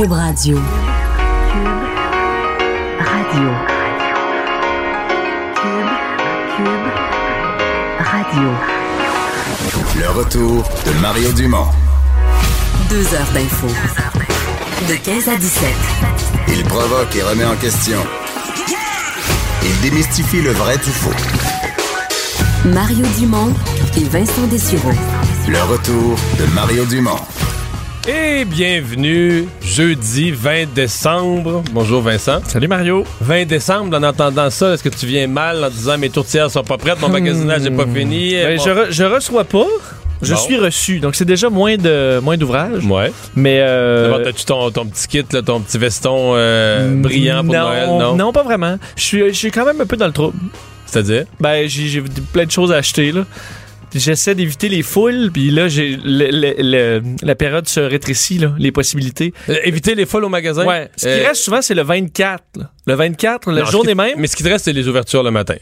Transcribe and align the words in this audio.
Cube 0.00 0.12
Radio. 0.12 0.56
Cube 0.56 1.76
Radio. 3.04 3.50
Cube 6.56 6.88
Radio. 7.98 8.48
Le 9.98 10.08
retour 10.18 10.64
de 10.86 10.92
Mario 11.02 11.30
Dumont. 11.32 11.66
Deux 12.88 13.04
heures 13.14 13.30
d'info. 13.34 13.66
De 14.88 14.94
15 14.94 15.28
à 15.28 15.36
17. 15.36 15.68
Il 16.48 16.64
provoque 16.64 17.14
et 17.14 17.22
remet 17.22 17.44
en 17.44 17.56
question. 17.56 17.98
Il 19.62 19.80
démystifie 19.82 20.40
le 20.40 20.52
vrai 20.52 20.78
du 20.78 20.90
faux. 20.90 21.10
Mario 22.64 23.04
Dumont 23.18 23.52
et 23.98 24.04
Vincent 24.04 24.46
Dessureau. 24.46 24.92
Le 25.46 25.62
retour 25.64 26.16
de 26.38 26.46
Mario 26.54 26.86
Dumont. 26.86 27.20
Et 28.08 28.46
bienvenue 28.46 29.46
jeudi 29.80 30.30
20 30.30 30.74
décembre. 30.74 31.62
Bonjour 31.72 32.02
Vincent. 32.02 32.40
Salut 32.46 32.68
Mario. 32.68 33.02
20 33.22 33.46
décembre, 33.46 33.96
en 33.96 34.02
entendant 34.02 34.50
ça, 34.50 34.74
est-ce 34.74 34.82
que 34.82 34.90
tu 34.90 35.06
viens 35.06 35.26
mal 35.26 35.64
en 35.64 35.70
disant 35.70 35.96
mes 35.96 36.10
tourtières 36.10 36.50
sont 36.50 36.62
pas 36.62 36.76
prêtes, 36.76 37.00
mon 37.00 37.08
magasinage 37.08 37.62
n'est 37.62 37.70
pas 37.70 37.86
fini? 37.86 38.34
Ben, 38.34 38.58
Bon. 38.58 38.62
je, 38.62 38.70
re- 38.70 38.90
je 38.90 39.04
reçois 39.04 39.44
pas. 39.44 39.64
Je 40.20 40.34
Bon. 40.34 40.38
suis 40.40 40.58
reçu, 40.58 41.00
donc 41.00 41.14
c'est 41.14 41.24
déjà 41.24 41.48
moins 41.48 41.78
de 41.78 42.20
moins 42.22 42.36
d'ouvrages. 42.36 42.84
Ouais. 42.84 43.10
Mais 43.34 43.60
euh, 43.62 44.10
D'abord, 44.10 44.22
t'as-tu 44.22 44.44
ton, 44.44 44.70
ton 44.70 44.84
petit 44.84 45.08
kit, 45.08 45.24
là, 45.32 45.40
ton 45.40 45.60
petit 45.60 45.78
veston 45.78 46.32
euh, 46.34 46.94
brillant 47.00 47.42
pour 47.42 47.54
non, 47.54 47.60
Noël? 47.60 47.86
Non? 47.88 48.16
non, 48.16 48.32
pas 48.34 48.42
vraiment. 48.42 48.76
Je 48.96 49.02
suis, 49.02 49.28
je 49.28 49.32
suis 49.32 49.50
quand 49.50 49.64
même 49.64 49.80
un 49.80 49.86
peu 49.86 49.96
dans 49.96 50.08
le 50.08 50.12
trouble. 50.12 50.36
C'est-à-dire? 50.84 51.24
Ben, 51.38 51.66
j'ai 51.68 52.02
plein 52.34 52.44
de 52.44 52.50
choses 52.50 52.70
à 52.70 52.76
acheter 52.76 53.12
là. 53.12 53.24
J'essaie 53.94 54.34
d'éviter 54.34 54.68
les 54.68 54.82
foules, 54.82 55.30
puis 55.32 55.50
là, 55.50 55.68
j'ai 55.68 55.96
le- 56.04 56.30
le- 56.30 56.54
le- 56.58 57.02
la 57.22 57.34
période 57.34 57.68
se 57.68 57.80
rétrécit 57.80 58.38
là, 58.38 58.52
les 58.58 58.70
possibilités. 58.72 59.32
Euh, 59.48 59.56
éviter 59.64 59.94
les 59.94 60.06
folles 60.06 60.24
au 60.24 60.28
magasin? 60.28 60.64
Ouais. 60.64 60.90
Ce 60.96 61.06
qui 61.06 61.12
Euh, 61.24 61.28
reste 61.28 61.42
souvent, 61.42 61.60
c'est 61.62 61.74
le 61.74 61.82
24. 61.82 62.44
là. 62.56 62.70
Le 62.86 62.94
24, 62.94 63.50
la 63.50 63.62
non, 63.62 63.66
journée 63.66 63.94
même. 63.94 64.14
Mais 64.18 64.26
ce 64.26 64.36
qui 64.36 64.42
te 64.44 64.48
reste, 64.48 64.64
c'est 64.66 64.72
les 64.72 64.86
ouvertures 64.88 65.22
le 65.22 65.30
matin. 65.30 65.56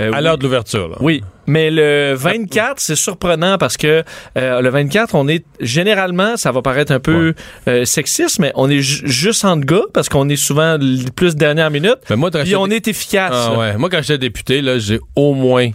Euh, 0.00 0.12
À 0.12 0.18
oui. 0.18 0.22
l'heure 0.24 0.36
de 0.36 0.42
l'ouverture, 0.42 0.86
là. 0.88 0.96
Oui, 1.00 1.22
mais 1.46 1.70
le 1.70 2.12
24, 2.14 2.78
c'est 2.78 2.94
surprenant 2.94 3.56
parce 3.56 3.78
que 3.78 4.02
euh, 4.36 4.60
le 4.60 4.68
24, 4.68 5.14
on 5.14 5.28
est 5.28 5.44
généralement, 5.60 6.36
ça 6.36 6.52
va 6.52 6.60
paraître 6.60 6.92
un 6.92 7.00
peu 7.00 7.32
euh, 7.68 7.84
sexiste, 7.86 8.38
mais 8.38 8.52
on 8.54 8.68
est 8.68 8.80
ju- 8.80 9.00
juste 9.08 9.44
entre 9.46 9.64
gars 9.64 9.84
parce 9.94 10.10
qu'on 10.10 10.28
est 10.28 10.36
souvent 10.36 10.76
plus 11.16 11.36
dernière 11.36 11.70
minute. 11.70 11.96
Mais 12.10 12.16
moi, 12.16 12.30
Puis 12.30 12.54
on 12.54 12.66
est 12.66 12.86
efficace. 12.86 13.32
Ah 13.34 13.56
ouais. 13.58 13.76
Moi, 13.78 13.88
quand 13.88 14.02
j'étais 14.02 14.18
député, 14.18 14.60
là, 14.60 14.78
j'ai 14.78 15.00
au 15.16 15.32
moins 15.32 15.70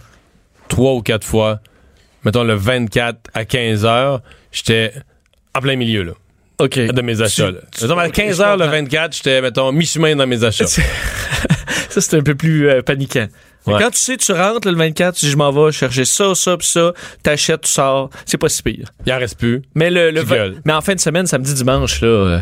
trois 0.68 0.94
ou 0.94 1.02
quatre 1.02 1.26
fois, 1.26 1.58
mettons 2.24 2.44
le 2.44 2.54
24 2.54 3.18
à 3.34 3.44
15 3.44 3.84
heures, 3.84 4.20
j'étais 4.52 4.92
en 5.54 5.60
plein 5.60 5.76
milieu, 5.76 6.02
là, 6.02 6.12
OK. 6.58 6.78
de 6.78 7.02
mes 7.02 7.20
achats. 7.22 7.50
là. 7.50 7.60
Mettons, 7.80 7.98
à 7.98 8.06
ok, 8.06 8.12
15 8.12 8.36
je 8.36 8.42
heures, 8.42 8.56
le 8.56 8.64
comprends. 8.64 8.78
24, 8.78 9.16
j'étais, 9.16 9.40
mettons, 9.40 9.72
mi-chemin 9.72 10.16
dans 10.16 10.26
mes 10.26 10.44
achats. 10.44 10.66
Ça, 11.88 12.00
c'est 12.00 12.16
un 12.16 12.22
peu 12.22 12.34
plus 12.34 12.68
euh, 12.68 12.82
paniquant. 12.82 13.26
Ouais. 13.66 13.74
Quand 13.78 13.90
tu 13.90 13.98
sais, 13.98 14.16
tu 14.16 14.32
rentres 14.32 14.66
là, 14.66 14.72
le 14.72 14.78
24, 14.78 15.16
tu 15.16 15.26
dis 15.26 15.30
je 15.32 15.36
m'en 15.36 15.50
vais 15.52 15.72
chercher 15.72 16.04
ça, 16.04 16.34
ça, 16.34 16.56
puis 16.56 16.66
ça, 16.66 16.92
t'achètes, 17.22 17.62
tu 17.62 17.70
sors, 17.70 18.08
c'est 18.24 18.38
pas 18.38 18.48
si 18.48 18.62
pire. 18.62 18.88
Il 19.04 19.12
en 19.12 19.18
reste 19.18 19.38
plus. 19.38 19.62
Mais 19.74 19.90
le, 19.90 20.10
le 20.10 20.22
mais 20.64 20.72
en 20.72 20.80
fin 20.80 20.94
de 20.94 21.00
semaine, 21.00 21.26
samedi, 21.26 21.52
dimanche, 21.54 22.00
là, 22.00 22.08
euh, 22.08 22.38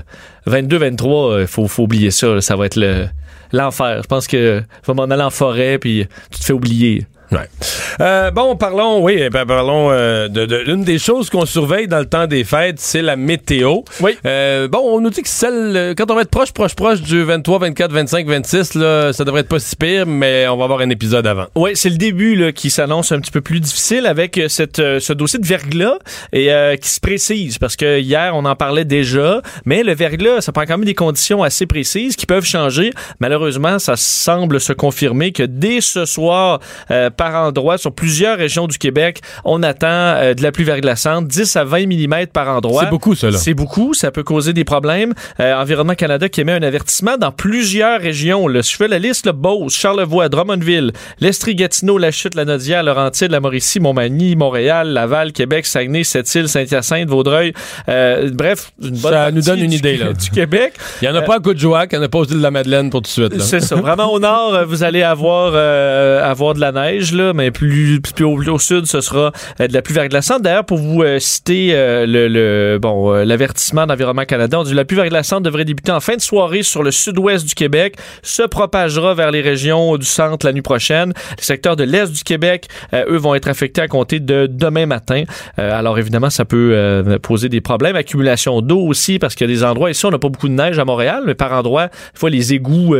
22, 0.46 0.76
23, 0.78 1.40
il 1.40 1.46
faut, 1.46 1.66
faut 1.66 1.84
oublier 1.84 2.10
ça. 2.10 2.28
là. 2.28 2.40
ça 2.40 2.54
va 2.54 2.66
être 2.66 2.76
le 2.76 3.06
l'enfer. 3.52 4.02
Je 4.02 4.06
pense 4.06 4.26
que 4.26 4.62
va 4.86 4.94
m'en 4.94 5.04
aller 5.04 5.22
en 5.22 5.30
forêt, 5.30 5.78
puis 5.78 6.06
tu 6.30 6.38
te 6.40 6.44
fais 6.44 6.52
oublier. 6.52 7.06
Ouais. 7.32 7.48
Euh, 8.00 8.30
bon, 8.30 8.56
parlons, 8.56 9.02
oui, 9.02 9.28
ben, 9.30 9.44
parlons 9.46 9.90
euh, 9.90 10.28
de, 10.28 10.46
de 10.46 10.56
l'une 10.56 10.84
des 10.84 10.98
choses 10.98 11.30
qu'on 11.30 11.46
surveille 11.46 11.88
dans 11.88 11.98
le 11.98 12.06
temps 12.06 12.26
des 12.26 12.44
fêtes, 12.44 12.78
c'est 12.78 13.02
la 13.02 13.16
météo. 13.16 13.80
Oui. 14.00 14.12
Euh, 14.24 14.68
bon, 14.68 14.80
on 14.84 15.00
nous 15.00 15.10
dit 15.10 15.22
que 15.22 15.28
celle, 15.28 15.76
euh, 15.76 15.94
quand 15.96 16.10
on 16.10 16.14
va 16.14 16.22
être 16.22 16.30
proche, 16.30 16.52
proche, 16.52 16.74
proche 16.74 17.00
du 17.00 17.22
23, 17.24 17.58
24, 17.58 17.92
25, 17.92 18.26
26, 18.26 18.74
là, 18.74 19.12
ça 19.12 19.24
devrait 19.24 19.40
être 19.40 19.48
pas 19.48 19.58
si 19.58 19.74
pire, 19.76 20.06
mais 20.06 20.46
on 20.48 20.56
va 20.56 20.64
avoir 20.64 20.80
un 20.80 20.90
épisode 20.90 21.26
avant. 21.26 21.46
Oui, 21.54 21.70
c'est 21.74 21.90
le 21.90 21.96
début 21.96 22.36
là, 22.36 22.52
qui 22.52 22.70
s'annonce 22.70 23.12
un 23.12 23.20
petit 23.20 23.32
peu 23.32 23.40
plus 23.40 23.60
difficile 23.60 24.06
avec 24.06 24.38
euh, 24.38 24.48
cette, 24.48 24.78
euh, 24.78 25.00
ce 25.00 25.12
dossier 25.12 25.38
de 25.38 25.46
verglas 25.46 25.98
et 26.32 26.52
euh, 26.52 26.76
qui 26.76 26.88
se 26.88 27.00
précise 27.00 27.58
parce 27.58 27.76
que 27.76 27.98
hier 28.00 28.32
on 28.34 28.44
en 28.44 28.54
parlait 28.56 28.84
déjà, 28.84 29.40
mais 29.64 29.82
le 29.82 29.94
verglas 29.94 30.42
ça 30.42 30.52
prend 30.52 30.62
quand 30.62 30.78
même 30.78 30.84
des 30.84 30.94
conditions 30.94 31.42
assez 31.42 31.66
précises 31.66 32.16
qui 32.16 32.26
peuvent 32.26 32.44
changer. 32.44 32.92
Malheureusement, 33.20 33.78
ça 33.78 33.96
semble 33.96 34.60
se 34.60 34.72
confirmer 34.72 35.32
que 35.32 35.42
dès 35.42 35.80
ce 35.80 36.04
soir, 36.04 36.60
euh, 36.90 37.10
par 37.16 37.34
endroit, 37.46 37.78
sur 37.78 37.92
plusieurs 37.92 38.38
régions 38.38 38.66
du 38.66 38.78
Québec, 38.78 39.20
on 39.44 39.62
attend 39.62 39.86
euh, 39.88 40.34
de 40.34 40.42
la 40.42 40.52
pluie 40.52 40.64
verglaçante, 40.64 41.26
10 41.28 41.56
à 41.56 41.64
20 41.64 41.86
mm 41.86 42.26
par 42.32 42.48
endroit. 42.48 42.84
C'est 42.84 42.90
beaucoup, 42.90 43.14
ça, 43.14 43.30
là. 43.30 43.38
C'est 43.38 43.54
beaucoup, 43.54 43.94
ça 43.94 44.10
peut 44.10 44.22
causer 44.22 44.52
des 44.52 44.64
problèmes. 44.64 45.14
Euh, 45.40 45.54
Environnement 45.54 45.94
Canada 45.94 46.28
qui 46.28 46.40
émet 46.40 46.52
un 46.52 46.62
avertissement 46.62 47.16
dans 47.16 47.32
plusieurs 47.32 48.00
régions. 48.00 48.48
Là. 48.48 48.62
Si 48.62 48.72
je 48.72 48.76
fais 48.76 48.88
la 48.88 48.98
liste, 48.98 49.26
le 49.26 49.32
Beauce, 49.32 49.74
Charlevoix, 49.74 50.28
Drummondville, 50.28 50.92
l'Estrie, 51.20 51.54
Gatineau, 51.54 51.98
La 51.98 52.10
Chute, 52.10 52.34
La 52.34 52.44
Nodière, 52.44 52.82
Laurentide, 52.82 53.30
La 53.30 53.40
Mauricie, 53.40 53.80
Montmagny, 53.80 54.36
Montréal, 54.36 54.88
Laval, 54.88 55.32
Québec, 55.32 55.66
Saguenay, 55.66 56.04
Sept-Îles, 56.04 56.48
Saint-Hyacinthe, 56.48 57.08
Vaudreuil. 57.08 57.52
Euh, 57.88 58.30
bref, 58.32 58.72
une 58.82 58.90
bonne 58.98 59.12
Ça 59.12 59.30
nous 59.30 59.42
donne 59.42 59.60
une 59.60 59.70
du- 59.70 59.76
idée, 59.76 59.96
là. 59.98 60.12
du 60.12 60.30
Québec. 60.30 60.74
Il 61.02 61.06
y 61.06 61.08
en 61.08 61.14
a 61.14 61.22
pas 61.22 61.36
à 61.36 61.40
Coudjouac, 61.40 61.90
il 61.92 61.96
y 61.96 61.98
en 61.98 62.02
a 62.02 62.08
pas 62.08 62.18
aux 62.18 62.24
îles 62.24 62.38
de 62.38 62.42
la 62.42 62.50
Madeleine 62.50 62.90
pour 62.90 63.00
tout 63.02 63.08
de 63.22 63.28
suite. 63.28 63.40
C'est 63.40 63.60
ça. 63.60 63.76
Vraiment 63.76 64.12
au 64.12 64.18
nord, 64.18 64.54
euh, 64.54 64.64
vous 64.64 64.82
allez 64.82 65.02
avoir 65.02 65.52
euh, 65.54 66.22
avoir 66.28 66.54
de 66.54 66.60
la 66.60 66.72
neige 66.72 67.05
là, 67.12 67.32
mais 67.32 67.50
plus 67.50 68.00
plus 68.00 68.24
au, 68.24 68.58
sud, 68.58 68.86
ce 68.86 69.00
sera 69.00 69.32
euh, 69.60 69.68
de 69.68 69.72
la 69.72 69.82
pluie 69.82 69.94
verglaçante. 69.94 70.42
D'ailleurs, 70.42 70.64
pour 70.64 70.78
vous 70.78 71.02
euh, 71.02 71.18
citer 71.18 71.70
euh, 71.74 72.06
le, 72.06 72.28
le- 72.28 72.78
bon 72.78 73.12
l'avertissement 73.12 73.86
d'Environnement 73.86 74.24
Canada, 74.24 74.60
on 74.60 74.64
dit 74.64 74.74
la 74.74 74.84
pluie 74.84 74.96
verglaçante 74.96 75.42
devrait 75.42 75.64
débuter 75.64 75.92
en 75.92 76.00
fin 76.00 76.16
de 76.16 76.20
soirée 76.20 76.62
sur 76.62 76.82
le 76.82 76.90
sud-ouest 76.90 77.46
du 77.46 77.54
Québec, 77.54 77.96
se 78.22 78.42
propagera 78.42 79.14
vers 79.14 79.30
les 79.30 79.40
régions 79.40 79.96
du 79.96 80.06
centre 80.06 80.46
la 80.46 80.52
nuit 80.52 80.62
prochaine. 80.62 81.12
Les 81.38 81.44
secteurs 81.44 81.76
de 81.76 81.84
l'est 81.84 82.12
du 82.12 82.24
Québec, 82.24 82.68
eux, 82.94 83.16
vont 83.16 83.34
être 83.34 83.48
affectés 83.48 83.80
à 83.80 83.88
compter 83.88 84.20
de 84.20 84.46
demain 84.50 84.86
matin. 84.86 85.24
Alors 85.56 85.98
évidemment, 85.98 86.30
ça 86.30 86.44
peut 86.44 87.18
poser 87.22 87.48
des 87.48 87.60
problèmes. 87.60 87.96
Accumulation 87.96 88.60
d'eau 88.60 88.80
aussi, 88.80 89.18
parce 89.18 89.34
qu'il 89.34 89.48
y 89.48 89.52
a 89.52 89.54
des 89.54 89.64
endroits 89.64 89.90
ici, 89.90 90.04
on 90.06 90.10
n'a 90.10 90.18
pas 90.18 90.28
beaucoup 90.28 90.48
de 90.48 90.54
neige 90.54 90.78
à 90.78 90.84
Montréal, 90.84 91.22
mais 91.26 91.34
par 91.34 91.52
endroits, 91.52 91.86
des 91.86 92.18
fois, 92.18 92.30
les 92.30 92.52
égouts 92.54 92.94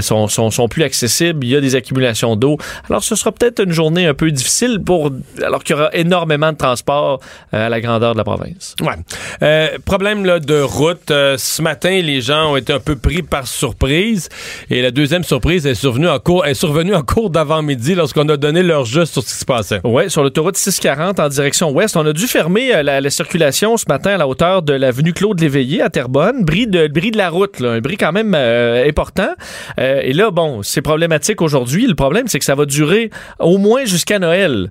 sont, 0.00 0.28
sont, 0.28 0.50
sont 0.50 0.68
plus 0.68 0.82
accessibles. 0.82 1.44
Il 1.44 1.50
y 1.50 1.56
a 1.56 1.60
des 1.60 1.74
accumulations 1.74 2.36
d'eau. 2.36 2.56
Alors, 2.88 3.02
ce 3.08 3.16
sera 3.16 3.32
peut-être 3.32 3.62
une 3.62 3.72
journée 3.72 4.06
un 4.06 4.14
peu 4.14 4.30
difficile 4.30 4.80
pour, 4.84 5.10
alors 5.42 5.64
qu'il 5.64 5.76
y 5.76 5.78
aura 5.78 5.90
énormément 5.94 6.52
de 6.52 6.56
transport 6.56 7.20
euh, 7.54 7.66
à 7.66 7.68
la 7.68 7.80
grandeur 7.80 8.12
de 8.12 8.18
la 8.18 8.24
province. 8.24 8.74
Ouais. 8.82 8.94
Euh, 9.42 9.78
problème 9.84 10.24
là, 10.26 10.40
de 10.40 10.60
route. 10.60 11.10
Euh, 11.10 11.36
ce 11.38 11.62
matin, 11.62 12.00
les 12.02 12.20
gens 12.20 12.52
ont 12.52 12.56
été 12.56 12.72
un 12.72 12.80
peu 12.80 12.96
pris 12.96 13.22
par 13.22 13.46
surprise. 13.46 14.28
Et 14.68 14.82
la 14.82 14.90
deuxième 14.90 15.24
surprise 15.24 15.66
est 15.66 15.74
survenue 15.74 16.08
en 16.08 16.18
cours, 16.18 16.44
est 16.44 16.54
survenue 16.54 16.94
en 16.94 17.02
cours 17.02 17.30
d'avant-midi 17.30 17.94
lorsqu'on 17.94 18.28
a 18.28 18.36
donné 18.36 18.62
leur 18.62 18.84
juste 18.84 19.14
sur 19.14 19.22
ce 19.22 19.28
qui 19.28 19.38
se 19.40 19.44
passait. 19.44 19.80
Ouais, 19.84 20.08
sur 20.10 20.22
l'autoroute 20.22 20.56
640 20.56 21.18
en 21.18 21.28
direction 21.28 21.70
ouest, 21.70 21.96
on 21.96 22.04
a 22.04 22.12
dû 22.12 22.26
fermer 22.26 22.82
la, 22.82 23.00
la 23.00 23.10
circulation 23.10 23.76
ce 23.76 23.86
matin 23.88 24.10
à 24.10 24.16
la 24.18 24.28
hauteur 24.28 24.62
de 24.62 24.74
l'avenue 24.74 25.14
Claude 25.14 25.40
Léveillé 25.40 25.80
à 25.80 25.88
Terrebonne. 25.88 26.44
Bris 26.44 26.66
de, 26.66 26.88
bris 26.88 27.10
de 27.10 27.16
la 27.16 27.30
route, 27.30 27.58
là, 27.60 27.70
un 27.70 27.80
bris 27.80 27.96
quand 27.96 28.12
même 28.12 28.34
euh, 28.34 28.86
important. 28.86 29.30
Et 29.78 30.12
là, 30.12 30.30
bon, 30.30 30.62
c'est 30.62 30.82
problématique 30.82 31.40
aujourd'hui. 31.40 31.86
Le 31.86 31.94
problème, 31.94 32.28
c'est 32.28 32.38
que 32.38 32.44
ça 32.44 32.54
va 32.54 32.66
durer 32.66 32.97
au 33.38 33.58
moins 33.58 33.84
jusqu'à 33.84 34.18
Noël. 34.18 34.70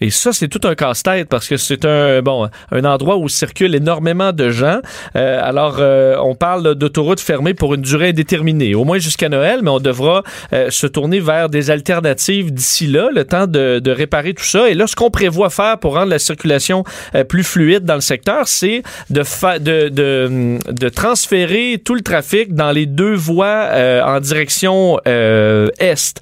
Et 0.00 0.10
ça, 0.10 0.32
c'est 0.32 0.48
tout 0.48 0.60
un 0.64 0.74
casse-tête 0.74 1.28
parce 1.28 1.48
que 1.48 1.56
c'est 1.56 1.86
un 1.86 2.20
bon 2.20 2.48
un 2.70 2.84
endroit 2.84 3.16
où 3.16 3.28
circulent 3.28 3.74
énormément 3.74 4.32
de 4.32 4.50
gens. 4.50 4.80
Euh, 5.16 5.40
alors, 5.42 5.76
euh, 5.78 6.16
on 6.22 6.34
parle 6.34 6.74
d'autoroute 6.74 7.20
fermée 7.20 7.54
pour 7.54 7.74
une 7.74 7.80
durée 7.80 8.10
indéterminée, 8.10 8.74
au 8.74 8.84
moins 8.84 8.98
jusqu'à 8.98 9.30
Noël, 9.30 9.60
mais 9.62 9.70
on 9.70 9.78
devra 9.78 10.22
euh, 10.52 10.70
se 10.70 10.86
tourner 10.86 11.20
vers 11.20 11.48
des 11.48 11.70
alternatives 11.70 12.52
d'ici 12.52 12.86
là, 12.86 13.08
le 13.14 13.24
temps 13.24 13.46
de, 13.46 13.90
réparer 13.90 14.34
tout 14.34 14.44
ça. 14.44 14.68
Et 14.68 14.74
là, 14.74 14.86
ce 14.86 14.94
qu'on 14.94 15.10
prévoit 15.10 15.48
faire 15.48 15.78
pour 15.78 15.94
rendre 15.94 16.10
la 16.10 16.18
circulation 16.18 16.84
plus 17.28 17.44
fluide 17.44 17.84
dans 17.84 17.94
le 17.94 18.00
secteur, 18.02 18.46
c'est 18.46 18.82
de, 19.08 19.22
de, 19.58 20.58
de, 20.70 20.88
transférer 20.90 21.80
tout 21.82 21.94
le 21.94 22.02
trafic 22.02 22.54
dans 22.54 22.72
les 22.72 22.84
deux 22.84 23.14
voies 23.14 23.68
en 24.04 24.20
direction 24.20 25.00
est. 25.06 26.20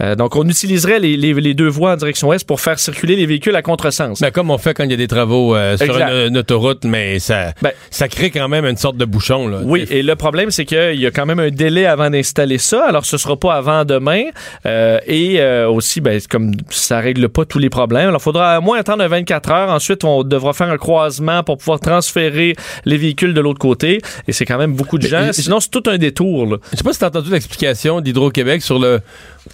Euh, 0.00 0.14
donc, 0.14 0.36
on 0.36 0.46
utiliserait 0.48 0.98
les, 0.98 1.16
les, 1.16 1.32
les 1.34 1.54
deux 1.54 1.68
voies 1.68 1.92
en 1.92 1.96
direction 1.96 2.28
ouest 2.28 2.46
pour 2.46 2.60
faire 2.60 2.78
circuler 2.78 3.16
les 3.16 3.26
véhicules 3.26 3.56
à 3.56 3.62
contresens. 3.62 4.20
Mais 4.20 4.30
comme 4.30 4.50
on 4.50 4.58
fait 4.58 4.74
quand 4.74 4.84
il 4.84 4.90
y 4.90 4.94
a 4.94 4.96
des 4.98 5.08
travaux 5.08 5.54
euh, 5.56 5.76
sur 5.76 5.96
une, 5.98 6.28
une 6.28 6.38
autoroute, 6.38 6.84
mais 6.84 7.18
ça, 7.18 7.52
Ben, 7.62 7.72
ça 7.90 8.08
crée 8.08 8.30
quand 8.30 8.48
même 8.48 8.64
une 8.66 8.76
sorte 8.76 8.96
de 8.96 9.04
bouchon. 9.04 9.48
Là, 9.48 9.58
Oui, 9.62 9.86
et 9.90 10.02
le 10.02 10.14
problème, 10.16 10.50
c'est 10.50 10.64
qu'il 10.64 11.00
y 11.00 11.06
a 11.06 11.10
quand 11.10 11.26
même 11.26 11.38
un 11.40 11.50
délai 11.50 11.86
avant 11.86 12.10
d'installer 12.10 12.58
ça. 12.58 12.84
Alors, 12.86 13.04
ce 13.06 13.16
sera 13.16 13.36
pas 13.36 13.54
avant 13.54 13.84
demain. 13.84 14.24
Euh, 14.66 14.98
et 15.06 15.40
euh, 15.40 15.68
aussi, 15.68 16.00
ben, 16.00 16.20
comme 16.28 16.52
ça 16.70 17.00
règle 17.00 17.28
pas 17.28 17.44
tous 17.44 17.58
les 17.58 17.70
problèmes, 17.70 18.08
alors 18.08 18.20
il 18.20 18.24
faudra 18.24 18.58
au 18.58 18.62
moins 18.62 18.78
attendre 18.78 19.04
24 19.06 19.50
heures. 19.50 19.70
Ensuite, 19.70 20.04
on 20.04 20.22
devra 20.24 20.52
faire 20.52 20.70
un 20.70 20.76
croisement 20.78 21.42
pour 21.42 21.58
pouvoir 21.58 21.80
transférer 21.80 22.54
les 22.84 22.96
véhicules 22.96 23.34
de 23.34 23.40
l'autre 23.40 23.58
côté. 23.58 24.00
Et 24.28 24.32
c'est 24.32 24.44
quand 24.44 24.58
même 24.58 24.74
beaucoup 24.74 24.98
de 24.98 25.06
gens. 25.06 25.26
Mais- 25.26 25.32
Sinon, 25.32 25.60
c'est 25.60 25.70
tout 25.70 25.82
un 25.86 25.96
détour. 25.98 26.46
Là. 26.46 26.56
Je 26.72 26.76
sais 26.78 26.84
pas 26.84 26.92
si 26.92 26.98
t'as 26.98 27.06
entendu 27.08 27.30
l'explication 27.30 28.00
d'Hydro-Québec 28.00 28.62
sur 28.62 28.78
le... 28.78 29.00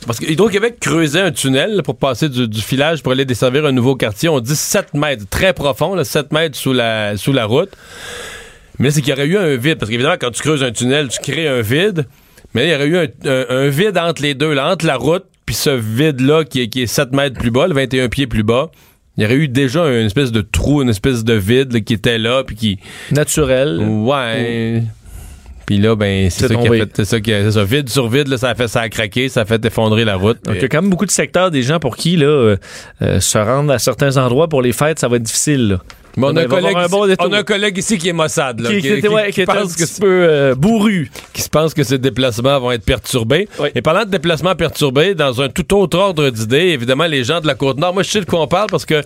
Parce 0.06 0.18
que 0.18 0.26
Hydro-Québec 0.26 0.76
creusait 0.80 1.20
un 1.20 1.30
tunnel 1.30 1.82
pour 1.84 1.96
passer 1.96 2.28
du, 2.28 2.48
du 2.48 2.60
filage 2.60 3.02
pour 3.02 3.12
aller 3.12 3.24
desservir 3.24 3.64
un 3.66 3.72
nouveau 3.72 3.94
quartier. 3.96 4.28
On 4.28 4.40
dit 4.40 4.56
7 4.56 4.94
mètres, 4.94 5.24
très 5.30 5.52
profond, 5.52 5.94
là, 5.94 6.04
7 6.04 6.32
mètres 6.32 6.56
sous 6.56 6.72
la, 6.72 7.16
sous 7.16 7.32
la 7.32 7.44
route. 7.46 7.70
Mais 8.78 8.90
c'est 8.90 9.00
qu'il 9.00 9.10
y 9.10 9.12
aurait 9.12 9.26
eu 9.26 9.36
un 9.36 9.56
vide. 9.56 9.78
Parce 9.78 9.90
qu'évidemment, 9.90 10.16
quand 10.20 10.30
tu 10.30 10.42
creuses 10.42 10.62
un 10.64 10.72
tunnel, 10.72 11.08
tu 11.08 11.18
crées 11.20 11.46
un 11.48 11.60
vide. 11.60 12.06
Mais 12.54 12.62
là, 12.62 12.66
il 12.66 12.72
y 12.72 12.74
aurait 12.74 12.86
eu 12.86 12.96
un, 13.26 13.30
un- 13.30 13.46
un 13.66 13.68
vide 13.68 13.96
entre 13.98 14.22
les 14.22 14.34
deux, 14.34 14.52
là, 14.52 14.70
entre 14.72 14.86
la 14.86 14.96
route 14.96 15.24
puis 15.46 15.54
ce 15.56 15.70
vide-là 15.70 16.44
qui 16.44 16.62
est, 16.62 16.68
qui 16.68 16.82
est 16.82 16.86
7 16.86 17.12
mètres 17.12 17.36
plus 17.38 17.50
bas, 17.50 17.66
le 17.66 17.74
21 17.74 18.08
pieds 18.08 18.26
plus 18.28 18.44
bas. 18.44 18.70
Il 19.16 19.22
y 19.22 19.26
aurait 19.26 19.34
eu 19.34 19.48
déjà 19.48 19.86
une 19.88 20.06
espèce 20.06 20.30
de 20.32 20.40
trou, 20.40 20.82
une 20.82 20.88
espèce 20.88 21.24
de 21.24 21.34
vide 21.34 21.72
là, 21.72 21.80
qui 21.80 21.92
était 21.94 22.16
là, 22.18 22.44
puis 22.44 22.56
qui... 22.56 22.78
Naturel. 23.10 23.78
Ouais... 23.80 24.84
Puis 25.72 25.80
là, 25.80 25.96
ben, 25.96 26.28
c'est 26.28 26.48
ça 26.48 26.54
qui 26.54 26.68
a 26.68 26.70
fait... 26.70 26.90
C'est 26.94 27.04
ça 27.06 27.20
qui 27.20 27.32
a... 27.32 27.44
C'est 27.44 27.52
ça, 27.52 27.64
vide 27.64 27.88
sur 27.88 28.06
vide, 28.06 28.28
là, 28.28 28.36
ça 28.36 28.50
a 28.50 28.54
fait 28.54 28.68
ça 28.68 28.82
a 28.82 28.90
craqué, 28.90 29.30
ça 29.30 29.40
a 29.40 29.44
fait 29.46 29.64
effondrer 29.64 30.04
la 30.04 30.16
route. 30.16 30.36
Donc, 30.44 30.56
il 30.56 30.60
y 30.60 30.64
a 30.66 30.68
quand 30.68 30.82
même 30.82 30.90
beaucoup 30.90 31.06
de 31.06 31.10
secteurs, 31.10 31.50
des 31.50 31.62
gens 31.62 31.78
pour 31.78 31.96
qui 31.96 32.16
là, 32.16 32.26
euh, 32.26 32.56
euh, 33.00 33.20
se 33.20 33.38
rendre 33.38 33.72
à 33.72 33.78
certains 33.78 34.18
endroits 34.18 34.48
pour 34.48 34.60
les 34.60 34.72
fêtes, 34.72 34.98
ça 34.98 35.08
va 35.08 35.16
être 35.16 35.22
difficile. 35.22 35.68
là. 35.68 35.78
Mais 36.18 36.26
on, 36.26 36.36
a 36.36 36.42
un 36.42 36.44
collègue 36.44 36.76
un 36.76 36.88
bon 36.88 37.06
ici, 37.06 37.16
on 37.20 37.32
a 37.32 37.38
un 37.38 37.42
collègue 37.42 37.78
ici 37.78 37.96
qui 37.96 38.10
est 38.10 38.12
Mossad, 38.12 38.60
là, 38.60 38.68
Qui, 38.68 38.82
qui 38.82 39.08
ouais, 39.08 39.32
qui 39.32 39.40
était 39.40 39.50
un 39.50 39.64
que 39.64 39.98
peu 39.98 40.26
euh, 40.28 40.54
bourru. 40.54 41.10
qui 41.32 41.40
se 41.40 41.48
pense 41.48 41.72
que 41.72 41.84
ces 41.84 41.96
déplacements 41.96 42.60
vont 42.60 42.70
être 42.72 42.84
perturbés. 42.84 43.48
Oui. 43.58 43.70
Et 43.74 43.80
parlant 43.80 44.04
de 44.04 44.10
déplacements 44.10 44.54
perturbés, 44.54 45.14
dans 45.14 45.40
un 45.40 45.48
tout 45.48 45.74
autre 45.74 45.98
ordre 45.98 46.28
d'idées, 46.28 46.68
évidemment, 46.68 47.06
les 47.06 47.24
gens 47.24 47.40
de 47.40 47.46
la 47.46 47.54
Côte-Nord, 47.54 47.94
moi, 47.94 48.02
je 48.02 48.10
sais 48.10 48.20
de 48.20 48.26
quoi 48.26 48.42
on 48.42 48.46
parle 48.46 48.66
parce 48.70 48.84
que 48.84 49.02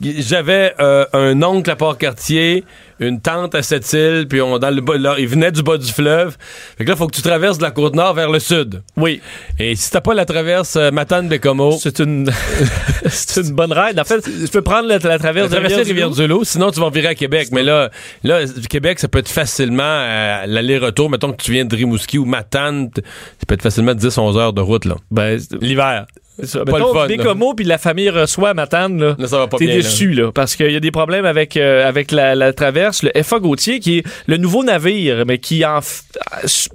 j'avais 0.00 0.74
euh, 0.80 1.06
un 1.12 1.42
oncle 1.42 1.70
à 1.70 1.76
Port-Cartier, 1.76 2.64
une 3.00 3.20
tante 3.20 3.54
à 3.54 3.62
Sept-Îles, 3.62 4.26
puis 4.28 4.40
on, 4.40 4.58
dans 4.58 4.70
le 4.70 4.80
bas, 4.80 4.96
là, 4.96 5.16
il 5.18 5.28
venait 5.28 5.52
du 5.52 5.62
bas 5.62 5.76
du 5.78 5.90
fleuve. 5.92 6.36
Fait 6.78 6.84
que 6.84 6.88
là, 6.90 6.94
il 6.94 6.98
faut 6.98 7.06
que 7.06 7.14
tu 7.16 7.22
traverses 7.22 7.58
de 7.58 7.62
la 7.62 7.70
Côte-Nord 7.70 8.14
vers 8.14 8.30
le 8.30 8.38
sud. 8.38 8.82
Oui, 8.96 9.20
Et 9.58 9.74
si 9.76 9.90
t'as 9.90 10.00
pas 10.00 10.14
la 10.14 10.24
traverse 10.24 10.76
euh, 10.76 10.90
Matane-Bécomo, 10.90 11.72
c'est 11.80 11.98
une, 12.00 12.30
c'est 13.06 13.40
une 13.42 13.52
bonne 13.54 13.72
ride. 13.72 13.98
En 13.98 14.04
fait, 14.04 14.20
tu 14.22 14.48
peux 14.52 14.62
prendre 14.62 14.88
la, 14.88 14.98
la 14.98 15.18
traverse 15.18 15.50
de 15.50 15.56
traverser 15.56 15.82
Rivière-du-Loup. 15.82 16.44
Sinon 16.44 16.70
tu 16.70 16.80
vas 16.80 16.90
virer 16.90 17.08
à 17.08 17.14
Québec. 17.14 17.48
Mais 17.52 17.62
là, 17.62 17.90
là, 18.22 18.40
Québec, 18.68 18.98
ça 18.98 19.08
peut 19.08 19.18
être 19.18 19.28
facilement 19.28 19.82
euh, 19.84 20.46
l'aller-retour. 20.46 21.10
Mettons 21.10 21.32
que 21.32 21.42
tu 21.42 21.52
viens 21.52 21.64
de 21.64 21.74
Rimouski 21.74 22.18
ou 22.18 22.24
Matane, 22.24 22.90
ça 22.94 23.46
peut 23.46 23.54
être 23.54 23.62
facilement 23.62 23.92
10-11 23.92 24.38
heures 24.38 24.52
de 24.52 24.60
route, 24.60 24.84
là. 24.84 24.96
Ben, 25.10 25.38
L'hiver. 25.60 26.06
ça. 26.42 26.64
Pas 26.64 26.72
Mettons, 26.72 26.92
le 26.92 27.00
fun, 27.00 27.06
Bécomo, 27.06 27.54
puis 27.54 27.64
la 27.64 27.78
famille 27.78 28.10
reçoit 28.10 28.50
à 28.50 28.54
Matane, 28.54 29.00
là. 29.00 29.14
Là, 29.18 29.26
ça 29.26 29.38
va 29.38 29.46
pas 29.46 29.56
T'es 29.56 29.66
déçu, 29.66 30.12
là, 30.12 30.32
parce 30.32 30.56
qu'il 30.56 30.70
y 30.70 30.76
a 30.76 30.80
des 30.80 30.90
problèmes 30.90 31.24
avec, 31.24 31.56
euh, 31.56 31.86
avec 31.88 32.10
la, 32.12 32.34
la 32.34 32.52
traverse. 32.52 32.83
Le 33.02 33.10
FA 33.22 33.38
Gauthier, 33.38 33.80
qui 33.80 33.98
est 33.98 34.04
le 34.26 34.36
nouveau 34.36 34.64
navire, 34.64 35.24
mais 35.26 35.38
qui 35.38 35.64
en, 35.64 35.80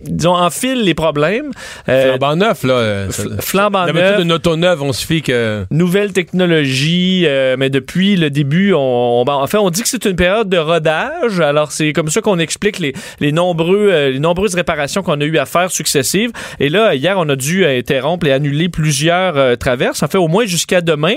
disons, 0.04 0.36
enfile 0.36 0.84
les 0.84 0.94
problèmes. 0.94 1.52
Euh, 1.88 2.10
Flambant 2.18 2.36
neuf, 2.36 2.64
là. 2.64 2.74
euh, 2.74 3.10
flambant 3.40 3.86
neuf. 3.88 4.20
une 4.22 4.32
auto 4.32 4.56
neuve, 4.56 4.82
on 4.82 4.94
suffit 4.94 5.22
que. 5.22 5.66
Nouvelle 5.72 6.12
technologie, 6.14 7.24
euh, 7.26 7.56
mais 7.58 7.70
depuis 7.70 8.16
le 8.16 8.30
début, 8.30 8.74
on, 8.74 8.80
on- 9.22 9.26
ben, 9.26 9.34
en 9.34 9.48
fait, 9.48 9.58
on 9.58 9.70
dit 9.70 9.82
que 9.84 9.90
c'est 9.90 10.06
une 10.06 10.16
période 10.16 10.50
de 10.50 10.58
rodage. 10.58 11.40
Alors, 11.40 11.72
c'est 11.72 11.94
comme 11.94 12.10
ça 12.10 12.22
qu'on 12.22 12.40
explique 12.40 12.80
les, 12.80 12.94
les 13.20 13.32
nombreux, 13.32 13.90
euh, 13.92 14.10
les 14.10 14.20
nombreuses 14.20 14.56
réparations 14.56 15.04
qu'on 15.04 15.20
a 15.22 15.26
eu 15.26 15.38
à 15.38 15.46
faire 15.46 15.72
successives. 15.72 16.32
Et 16.60 16.70
là, 16.70 16.96
hier, 16.96 17.16
on 17.18 17.28
a 17.30 17.36
dû 17.36 17.66
interrompre 17.66 18.26
et 18.28 18.32
annuler 18.32 18.70
plusieurs 18.70 19.58
traverses. 19.58 20.02
En 20.04 20.08
fait, 20.08 20.18
au 20.18 20.28
moins 20.28 20.46
jusqu'à 20.46 20.82
demain. 20.82 21.16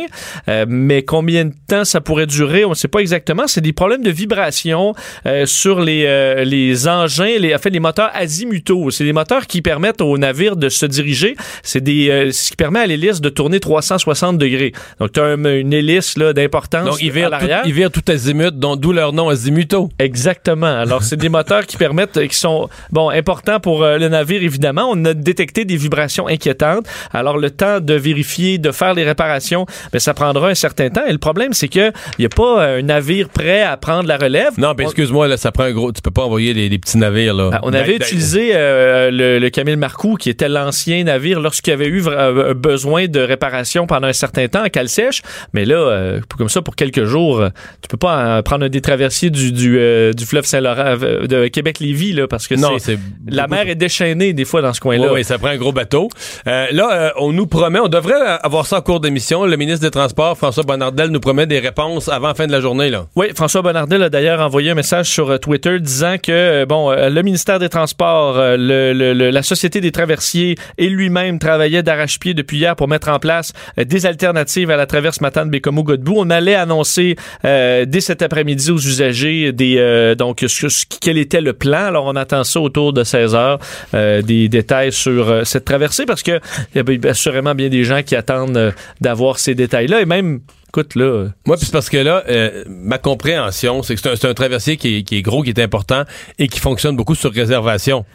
Mais 0.68 1.02
combien 1.02 1.46
de 1.46 1.52
temps 1.68 1.84
ça 1.84 2.00
pourrait 2.00 2.26
durer, 2.26 2.64
on 2.64 2.70
ne 2.70 2.74
sait 2.74 2.88
pas 2.88 3.00
exactement. 3.00 3.44
C'est 3.46 3.60
des 3.60 3.72
problèmes 3.72 4.02
de 4.02 4.10
vibration 4.10 4.81
euh, 5.26 5.46
sur 5.46 5.80
les, 5.80 6.04
euh, 6.06 6.44
les 6.44 6.88
engins, 6.88 7.38
les, 7.38 7.54
en 7.54 7.58
fait, 7.58 7.70
les 7.70 7.80
moteurs 7.80 8.10
azimutaux. 8.14 8.90
C'est 8.90 9.04
des 9.04 9.12
moteurs 9.12 9.46
qui 9.46 9.62
permettent 9.62 10.00
au 10.00 10.16
navire 10.18 10.56
de 10.56 10.68
se 10.68 10.86
diriger. 10.86 11.36
C'est 11.62 11.80
des, 11.80 12.10
euh, 12.10 12.32
ce 12.32 12.50
qui 12.50 12.56
permet 12.56 12.80
à 12.80 12.86
l'hélice 12.86 13.20
de 13.20 13.28
tourner 13.28 13.60
360 13.60 14.38
degrés. 14.38 14.72
Donc, 15.00 15.12
tu 15.12 15.20
as 15.20 15.34
une 15.34 15.72
hélice 15.72 16.16
là, 16.16 16.32
d'importance 16.32 16.84
Donc, 16.84 16.98
ils 17.00 17.10
à 17.10 17.12
virent, 17.12 17.38
tout, 17.38 17.46
ils 17.66 17.72
virent 17.72 17.90
tout 17.90 18.02
azimut, 18.08 18.52
dont 18.52 18.76
d'où 18.76 18.92
leur 18.92 19.12
nom 19.12 19.28
azimuto. 19.28 19.90
Exactement. 19.98 20.66
Alors, 20.66 21.02
c'est 21.02 21.16
des 21.16 21.28
moteurs 21.28 21.66
qui 21.66 21.76
permettent, 21.76 22.16
euh, 22.16 22.26
qui 22.26 22.36
sont, 22.36 22.68
bon, 22.90 23.10
importants 23.10 23.60
pour 23.60 23.82
euh, 23.82 23.98
le 23.98 24.08
navire, 24.08 24.42
évidemment. 24.42 24.88
On 24.90 25.04
a 25.04 25.14
détecté 25.14 25.64
des 25.64 25.76
vibrations 25.76 26.26
inquiétantes. 26.26 26.86
Alors, 27.12 27.38
le 27.38 27.50
temps 27.50 27.80
de 27.80 27.94
vérifier, 27.94 28.58
de 28.58 28.70
faire 28.72 28.94
les 28.94 29.04
réparations, 29.04 29.66
ben, 29.92 29.98
ça 29.98 30.14
prendra 30.14 30.48
un 30.48 30.54
certain 30.54 30.90
temps. 30.90 31.04
Et 31.06 31.12
le 31.12 31.18
problème, 31.18 31.52
c'est 31.52 31.68
que 31.68 31.92
il 32.18 32.22
n'y 32.22 32.26
a 32.26 32.28
pas 32.28 32.64
un 32.64 32.82
navire 32.82 33.28
prêt 33.28 33.62
à 33.62 33.76
prendre 33.76 34.08
la 34.08 34.16
relève. 34.16 34.52
Non, 34.58 34.71
ben 34.74 34.84
On- 34.84 34.88
excuse-moi, 34.88 35.28
là, 35.28 35.36
ça 35.36 35.52
prend 35.52 35.64
un 35.64 35.72
gros. 35.72 35.92
Tu 35.92 36.02
peux 36.02 36.10
pas 36.10 36.22
envoyer 36.22 36.54
les, 36.54 36.68
les 36.68 36.78
petits 36.78 36.98
navires, 36.98 37.34
là. 37.34 37.50
Ben, 37.50 37.60
on 37.62 37.72
avait 37.72 37.92
Ben, 37.92 37.98
ben, 37.98 38.04
utilisé 38.06 38.50
euh, 38.54 39.10
le, 39.10 39.38
le 39.38 39.50
Camille 39.50 39.76
Marcoux, 39.76 40.16
qui 40.16 40.30
était 40.30 40.48
l'ancien 40.48 41.04
navire, 41.04 41.40
lorsqu'il 41.40 41.70
y 41.72 41.74
avait 41.74 41.86
eu 41.86 42.00
vra- 42.00 42.12
euh, 42.14 42.54
besoin 42.54 43.06
de 43.06 43.20
réparation 43.20 43.86
pendant 43.86 44.08
un 44.08 44.12
certain 44.12 44.48
temps 44.48 44.62
à 44.62 44.70
cale 44.70 44.88
sèche. 44.88 45.22
Mais 45.52 45.64
là, 45.64 45.76
euh, 45.76 46.20
comme 46.36 46.48
ça, 46.48 46.62
pour 46.62 46.76
quelques 46.76 47.04
jours, 47.04 47.40
euh, 47.40 47.48
tu 47.80 47.88
peux 47.88 47.96
pas 47.96 48.38
euh, 48.38 48.42
prendre 48.42 48.64
un 48.64 48.68
des 48.68 48.80
traversiers 48.80 49.30
du, 49.30 49.52
du, 49.52 49.78
euh, 49.78 50.12
du 50.12 50.24
fleuve 50.26 50.44
Saint-Laurent 50.44 50.96
euh, 51.02 51.26
de 51.26 51.48
Québec-Lévis, 51.48 52.12
là, 52.12 52.26
parce 52.28 52.46
que 52.48 52.54
Non, 52.54 52.78
c'est 52.78 52.92
c'est. 52.96 52.98
la 53.34 53.46
mer 53.48 53.68
est 53.68 53.74
déchaînée 53.74 54.32
des 54.32 54.44
fois 54.44 54.62
dans 54.62 54.72
ce 54.72 54.80
coin-là. 54.80 55.12
oui, 55.12 55.24
ça 55.24 55.38
prend 55.38 55.48
un 55.48 55.56
gros 55.56 55.72
bateau. 55.72 56.08
Euh, 56.46 56.66
là, 56.72 56.88
euh, 56.92 57.10
on 57.18 57.32
nous 57.32 57.46
promet, 57.46 57.78
on 57.80 57.88
devrait 57.88 58.14
euh, 58.14 58.36
avoir 58.42 58.66
ça 58.66 58.78
en 58.78 58.80
cours 58.82 59.00
d'émission. 59.00 59.44
Le 59.44 59.56
ministre 59.56 59.80
des 59.84 59.90
Transports, 59.90 60.36
François 60.38 60.62
Bonnardel, 60.64 61.08
nous 61.10 61.20
promet 61.20 61.46
des 61.46 61.58
réponses 61.58 62.08
avant 62.08 62.28
la 62.28 62.34
fin 62.34 62.46
de 62.46 62.52
la 62.52 62.60
journée, 62.60 62.90
là. 62.90 63.06
Oui, 63.16 63.26
François 63.34 63.62
Bonnardel 63.62 64.02
a 64.02 64.08
d'ailleurs 64.08 64.40
envoyé 64.40 64.61
un 64.70 64.74
message 64.74 65.06
sur 65.10 65.30
euh, 65.30 65.38
Twitter 65.38 65.78
disant 65.80 66.16
que 66.18 66.30
euh, 66.32 66.66
bon, 66.66 66.90
euh, 66.90 67.08
le 67.10 67.22
ministère 67.22 67.58
des 67.58 67.68
Transports, 67.68 68.36
la 68.36 69.42
Société 69.42 69.80
des 69.80 69.92
traversiers 69.92 70.56
et 70.78 70.88
lui-même 70.88 71.38
travaillaient 71.38 71.82
d'arrache-pied 71.82 72.34
depuis 72.34 72.58
hier 72.58 72.76
pour 72.76 72.88
mettre 72.88 73.08
en 73.08 73.18
place 73.18 73.52
des 73.76 74.06
alternatives 74.06 74.70
à 74.70 74.76
la 74.76 74.86
traverse 74.86 75.20
Matane 75.20 75.50
Bécomo 75.50 75.82
Godbout. 75.82 76.14
On 76.18 76.30
allait 76.30 76.54
annoncer 76.54 77.16
dès 77.42 78.00
cet 78.00 78.22
après-midi 78.22 78.70
aux 78.70 78.78
usagers 78.78 79.52
des 79.52 80.14
donc 80.18 80.40
ce- 80.46 80.68
ce- 80.68 80.84
quel 81.00 81.18
était 81.18 81.40
le 81.40 81.52
plan. 81.52 81.86
Alors 81.86 82.04
on 82.06 82.16
attend 82.16 82.44
ça 82.44 82.60
autour 82.60 82.92
de 82.92 83.04
16 83.04 83.34
heures 83.34 83.58
des 83.92 84.48
détails 84.48 84.92
sur 84.92 85.46
cette 85.46 85.64
traversée 85.64 86.06
parce 86.06 86.22
que 86.22 86.40
il 86.74 86.82
y 86.82 87.06
a 87.06 87.10
assurément 87.10 87.54
bien 87.54 87.68
des 87.68 87.84
gens 87.84 88.02
qui 88.02 88.16
attendent 88.16 88.72
d'avoir 89.00 89.38
ces 89.38 89.54
détails-là 89.54 90.00
et 90.00 90.06
même 90.06 90.40
écoute 90.72 90.94
là 90.94 91.28
Moi, 91.46 91.56
puis 91.56 91.66
c'est 91.66 91.72
parce 91.72 91.90
que 91.90 91.98
là, 91.98 92.24
euh, 92.28 92.64
ma 92.66 92.96
compréhension, 92.96 93.82
c'est 93.82 93.94
que 93.94 94.00
c'est 94.00 94.24
un, 94.24 94.30
un 94.30 94.34
traversier 94.34 94.78
qui 94.78 94.96
est, 94.96 95.02
qui 95.02 95.16
est 95.16 95.22
gros, 95.22 95.42
qui 95.42 95.50
est 95.50 95.60
important 95.60 96.04
et 96.38 96.48
qui 96.48 96.60
fonctionne 96.60 96.96
beaucoup 96.96 97.14
sur 97.14 97.30
réservation. 97.30 98.06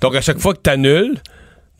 Donc, 0.00 0.16
à 0.16 0.22
chaque 0.22 0.38
fois 0.38 0.54
que 0.54 0.60
tu 0.62 0.70
annules, 0.70 1.18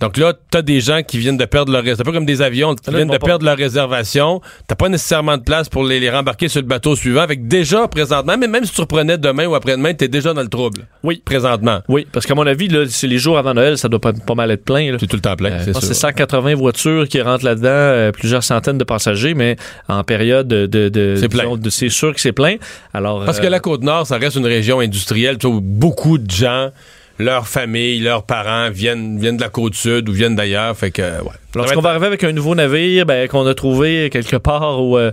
donc 0.01 0.17
là, 0.17 0.33
t'as 0.51 0.63
des 0.63 0.81
gens 0.81 1.03
qui 1.03 1.19
viennent 1.19 1.37
de 1.37 1.45
perdre 1.45 1.73
leur 1.73 1.83
réservation, 1.83 2.03
un 2.03 2.13
peu 2.13 2.13
comme 2.17 2.27
des 2.27 2.41
avions, 2.43 2.75
qui 2.75 2.91
viennent 2.91 3.09
de 3.09 3.17
pas- 3.19 3.27
perdre 3.27 3.45
leur 3.45 3.57
réservation. 3.57 4.41
T'as 4.67 4.75
pas 4.77 4.89
nécessairement 4.89 5.37
de 5.37 5.43
place 5.43 5.69
pour 5.69 5.85
les, 5.85 5.99
les 6.01 6.11
rembarquer 6.11 6.49
sur 6.49 6.61
le 6.61 6.67
bateau 6.67 6.95
suivant. 6.95 7.21
Avec 7.23 7.49
déjà, 7.49 7.89
présentement, 7.89 8.37
mais 8.39 8.47
même 8.47 8.65
si 8.65 8.73
tu 8.73 8.81
reprenais 8.81 9.19
demain 9.19 9.47
ou 9.47 9.55
après-demain, 9.55 9.95
t'es 9.95 10.09
déjà 10.09 10.33
dans 10.35 10.43
le 10.43 10.49
trouble. 10.49 10.87
Oui. 11.03 11.23
Présentement. 11.25 11.81
Oui, 11.89 12.07
parce 12.13 12.27
qu'à 12.27 12.35
mon 12.35 12.47
avis, 12.47 12.69
là, 12.69 12.85
c'est 12.89 13.07
les 13.07 13.19
jours 13.19 13.39
avant 13.39 13.55
Noël, 13.55 13.77
ça 13.79 13.89
doit 13.89 14.01
pas, 14.01 14.13
pas 14.13 14.35
mal 14.35 14.51
être 14.51 14.65
plein. 14.65 14.93
là. 14.93 14.99
C'est 15.01 15.07
tout 15.07 15.17
le 15.17 15.23
temps 15.23 15.37
plein, 15.37 15.51
Euh, 15.51 15.59
c'est 15.65 15.73
pense 15.73 15.81
que 15.81 15.87
sûr. 15.87 15.95
c'est 15.95 16.01
180 16.01 16.55
voitures 16.55 17.09
qui 17.09 17.21
rentrent 17.21 17.45
là-dedans, 17.45 17.69
euh, 17.69 18.13
plusieurs 18.13 18.43
centaines 18.45 18.79
de 18.79 18.85
passagers, 18.85 19.35
mais 19.35 19.57
en 19.89 20.05
période 20.05 20.47
de... 20.49 20.67
de, 20.67 20.89
de- 20.89 21.17
C'est 21.19 21.29
plein. 21.29 21.45
c'est 21.71 21.89
sûr 21.89 22.15
que 22.15 22.21
c'est 22.21 22.33
plein. 22.33 22.57
Alors, 22.95 23.25
Parce 23.25 23.39
euh, 23.39 23.43
que 23.43 23.47
la 23.49 23.61
Côte-Nord, 23.61 24.07
ça 24.07 24.17
reste 24.19 24.37
une 24.37 24.47
région 24.47 24.81
industrielle 24.81 25.39
tu 25.39 25.49
sais, 25.49 25.53
où 25.53 25.61
beaucoup 25.61 26.19
de 26.19 26.31
gens, 26.31 26.71
leurs 27.19 27.49
familles, 27.49 28.01
leurs 28.01 28.23
parents 28.23 28.71
viennent, 28.71 29.19
viennent 29.19 29.37
de 29.37 29.43
la 29.43 29.49
Côte-Sud 29.49 30.09
ou 30.09 30.13
viennent 30.13 30.37
d'ailleurs. 30.37 30.77
Fait 30.77 30.91
que, 30.91 31.03
ouais. 31.03 31.33
Lorsqu'on 31.55 31.81
va 31.81 31.91
arriver 31.91 32.07
avec 32.07 32.25
un 32.25 32.33
nouveau 32.33 32.55
navire 32.55 33.07
ben, 33.07 33.29
qu'on 33.29 33.47
a 33.47 33.55
trouvé 33.55 34.11
quelque 34.11 34.37
part 34.37 34.83
où... 34.83 34.97
euh, 34.97 35.13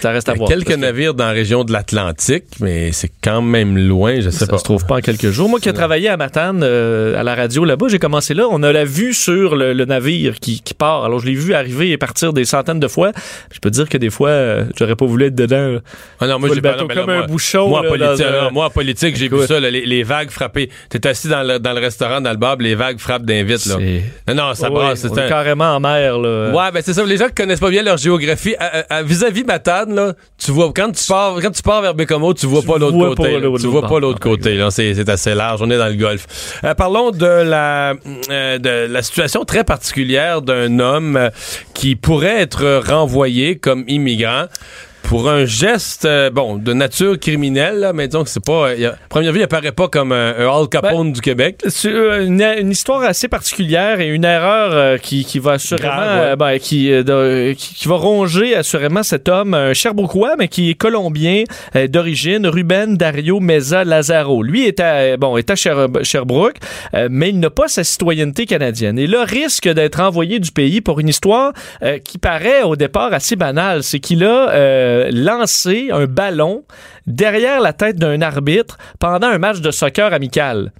ça 0.00 0.10
reste 0.10 0.28
à 0.28 0.32
Il 0.32 0.34
y 0.34 0.36
a 0.36 0.38
voir. 0.38 0.48
quelques 0.50 0.68
que 0.68 0.74
navires 0.74 1.14
dans 1.14 1.26
la 1.26 1.32
région 1.32 1.64
de 1.64 1.72
l'Atlantique, 1.72 2.44
mais 2.60 2.92
c'est 2.92 3.10
quand 3.22 3.42
même 3.42 3.76
loin, 3.76 4.16
je 4.20 4.30
sais 4.30 4.44
Ça 4.44 4.46
pas. 4.46 4.58
se 4.58 4.64
trouve 4.64 4.84
pas 4.86 4.96
en 4.96 5.00
quelques 5.00 5.30
jours. 5.30 5.48
Moi 5.48 5.60
qui 5.60 5.68
ai 5.68 5.72
travaillé 5.72 6.08
à 6.08 6.16
Matane, 6.16 6.60
euh, 6.62 7.18
à 7.18 7.22
la 7.22 7.34
radio 7.34 7.64
là-bas, 7.64 7.86
j'ai 7.88 7.98
commencé 7.98 8.34
là. 8.34 8.44
On 8.50 8.62
a 8.62 8.72
la 8.72 8.84
vue 8.84 9.12
sur 9.14 9.56
le, 9.56 9.72
le 9.72 9.84
navire 9.84 10.38
qui, 10.40 10.60
qui 10.60 10.74
part. 10.74 11.04
Alors 11.04 11.20
je 11.20 11.26
l'ai 11.26 11.34
vu 11.34 11.54
arriver 11.54 11.90
et 11.90 11.98
partir 11.98 12.32
des 12.32 12.44
centaines 12.44 12.80
de 12.80 12.88
fois. 12.88 13.12
Je 13.52 13.58
peux 13.60 13.70
te 13.70 13.74
dire 13.76 13.88
que 13.88 13.98
des 13.98 14.10
fois, 14.10 14.30
euh, 14.30 14.64
j'aurais 14.78 14.96
pas 14.96 15.06
voulu 15.06 15.26
être 15.26 15.34
dedans. 15.34 15.78
Ah 16.20 16.26
non, 16.26 16.38
moi, 16.38 16.48
j'ai 16.54 16.60
pas- 16.60 16.76
là, 16.76 16.84
comme 16.88 17.10
un 17.10 17.16
moi- 17.18 17.26
bouchon, 17.26 17.68
Moi, 17.68 17.80
en 17.80 17.82
politique, 17.88 18.26
un- 18.26 18.50
moi, 18.50 18.66
en 18.66 18.70
politique, 18.70 19.16
j'ai 19.16 19.28
vu 19.28 19.46
ça, 19.46 19.58
les, 19.60 19.84
les 19.86 20.02
vagues 20.02 20.30
frapper. 20.30 20.70
T'es 20.88 21.06
assis 21.06 21.28
dans 21.28 21.42
le, 21.42 21.58
dans 21.58 21.72
le 21.72 21.80
restaurant, 21.80 22.20
dans 22.20 22.30
le 22.30 22.36
bar, 22.36 22.56
les 22.58 22.74
vagues 22.74 22.98
frappent 22.98 23.24
d'invite, 23.24 23.66
là. 23.66 23.76
Non, 24.28 24.34
non, 24.34 24.54
ça 24.54 24.68
Ouais, 24.68 24.74
brasse. 24.74 25.00
C'est 25.00 25.08
est 25.08 25.24
un... 25.24 25.28
carrément 25.28 25.74
en 25.76 25.80
mer. 25.80 26.18
Là. 26.18 26.50
Ouais, 26.50 26.70
ben 26.72 26.82
c'est 26.84 26.92
ça. 26.94 27.04
Les 27.04 27.16
gens 27.16 27.26
qui 27.26 27.34
connaissent 27.34 27.60
pas 27.60 27.70
bien 27.70 27.82
leur 27.82 27.96
géographie, 27.96 28.54
à- 28.58 28.64
à- 28.90 28.94
à- 28.98 29.02
vis-à-vis 29.02 29.44
Matane, 29.44 29.59
là, 29.66 30.12
tu 30.38 30.50
vois, 30.50 30.72
quand 30.74 30.90
tu 30.92 31.06
pars, 31.06 31.36
quand 31.40 31.50
tu 31.50 31.62
pars 31.62 31.82
vers 31.82 31.94
Bécomo, 31.94 32.34
tu 32.34 32.46
vois 32.46 32.60
Tu 32.62 32.66
pas 32.66 32.78
l'autre 32.78 32.96
vois 32.96 33.08
côté. 33.10 33.22
pas 33.22 33.28
là. 33.30 33.38
l'autre 33.38 33.60
tu 33.60 33.66
vois 33.68 33.82
pas 33.86 33.98
l'autre 34.00 34.18
Ah, 34.22 34.28
ben, 34.28 34.36
côté. 34.68 34.94
C'est 34.94 35.08
assez 35.08 35.34
large. 35.34 35.60
On 35.62 35.70
est 35.70 35.78
dans 35.78 35.88
le 35.88 35.94
golfe. 35.94 36.26
Euh, 36.64 36.74
parlons 36.74 37.10
de 37.10 37.26
la, 37.26 37.94
euh, 38.30 38.58
de 38.58 38.92
la 38.92 39.02
situation 39.02 39.44
très 39.44 39.64
particulière 39.64 40.42
d'un 40.42 40.78
homme 40.78 41.16
euh, 41.16 41.30
qui 41.74 41.96
pourrait 41.96 42.40
être 42.40 42.82
renvoyé 42.86 43.58
comme 43.58 43.84
immigrant 43.88 44.44
pour 45.10 45.28
un 45.28 45.44
geste, 45.44 46.04
euh, 46.04 46.30
bon, 46.30 46.54
de 46.56 46.72
nature 46.72 47.18
criminelle, 47.18 47.80
là, 47.80 47.92
mais 47.92 48.06
disons 48.06 48.22
que 48.22 48.30
c'est 48.30 48.44
pas. 48.44 48.68
a- 48.68 48.90
à 48.90 48.94
première 49.08 49.32
vue, 49.32 49.40
il 49.40 49.42
apparaît 49.42 49.72
pas 49.72 49.88
comme 49.88 50.12
un, 50.12 50.34
un 50.38 50.48
Al 50.48 50.68
Capone 50.68 51.12
du 51.12 51.20
Québec. 51.20 51.60
C'est 51.66 51.92
euh, 51.92 52.24
une, 52.24 52.40
une 52.40 52.70
histoire 52.70 53.02
assez 53.02 53.26
particulière 53.26 53.98
et 53.98 54.06
une 54.06 54.24
erreur 54.24 54.70
euh, 54.72 54.98
qui, 54.98 55.24
qui 55.24 55.40
va 55.40 55.54
assurément 55.54 55.88
Grave, 55.92 56.20
ouais. 56.20 56.26
euh, 56.26 56.36
ben, 56.36 56.58
qui, 56.60 56.92
euh, 56.92 57.02
de- 57.02 57.54
qui, 57.54 57.74
qui 57.74 57.88
va 57.88 57.96
ronger 57.96 58.54
assurément 58.54 59.02
cet 59.02 59.28
homme, 59.28 59.52
un 59.54 59.74
Cherbouquois, 59.74 60.36
mais 60.38 60.46
qui 60.46 60.70
est 60.70 60.74
colombien 60.74 61.42
euh, 61.74 61.88
d'origine, 61.88 62.46
Ruben 62.46 62.96
Dario 62.96 63.40
Meza 63.40 63.82
Lazaro. 63.82 64.44
Lui 64.44 64.64
est 64.68 64.78
à, 64.78 64.94
euh, 64.94 65.16
bon, 65.16 65.36
est 65.36 65.50
à 65.50 65.56
Sher- 65.56 65.88
Sherbrooke, 66.04 66.58
euh, 66.94 67.08
mais 67.10 67.30
il 67.30 67.40
n'a 67.40 67.50
pas 67.50 67.66
sa 67.66 67.82
citoyenneté 67.82 68.46
canadienne. 68.46 68.96
Et 68.96 69.08
là, 69.08 69.24
risque 69.24 69.68
d'être 69.68 69.98
envoyé 69.98 70.38
du 70.38 70.52
pays 70.52 70.80
pour 70.80 71.00
une 71.00 71.08
histoire 71.08 71.52
euh, 71.82 71.98
qui 71.98 72.18
paraît 72.18 72.62
au 72.62 72.76
départ 72.76 73.12
assez 73.12 73.34
banale. 73.34 73.82
C'est 73.82 73.98
qu'il 73.98 74.22
a 74.24 74.99
lancé 75.10 75.90
un 75.92 76.06
ballon 76.06 76.64
derrière 77.06 77.60
la 77.60 77.72
tête 77.72 77.96
d'un 77.96 78.20
arbitre 78.22 78.78
pendant 78.98 79.28
un 79.28 79.38
match 79.38 79.60
de 79.60 79.70
soccer 79.70 80.12
amical. 80.12 80.72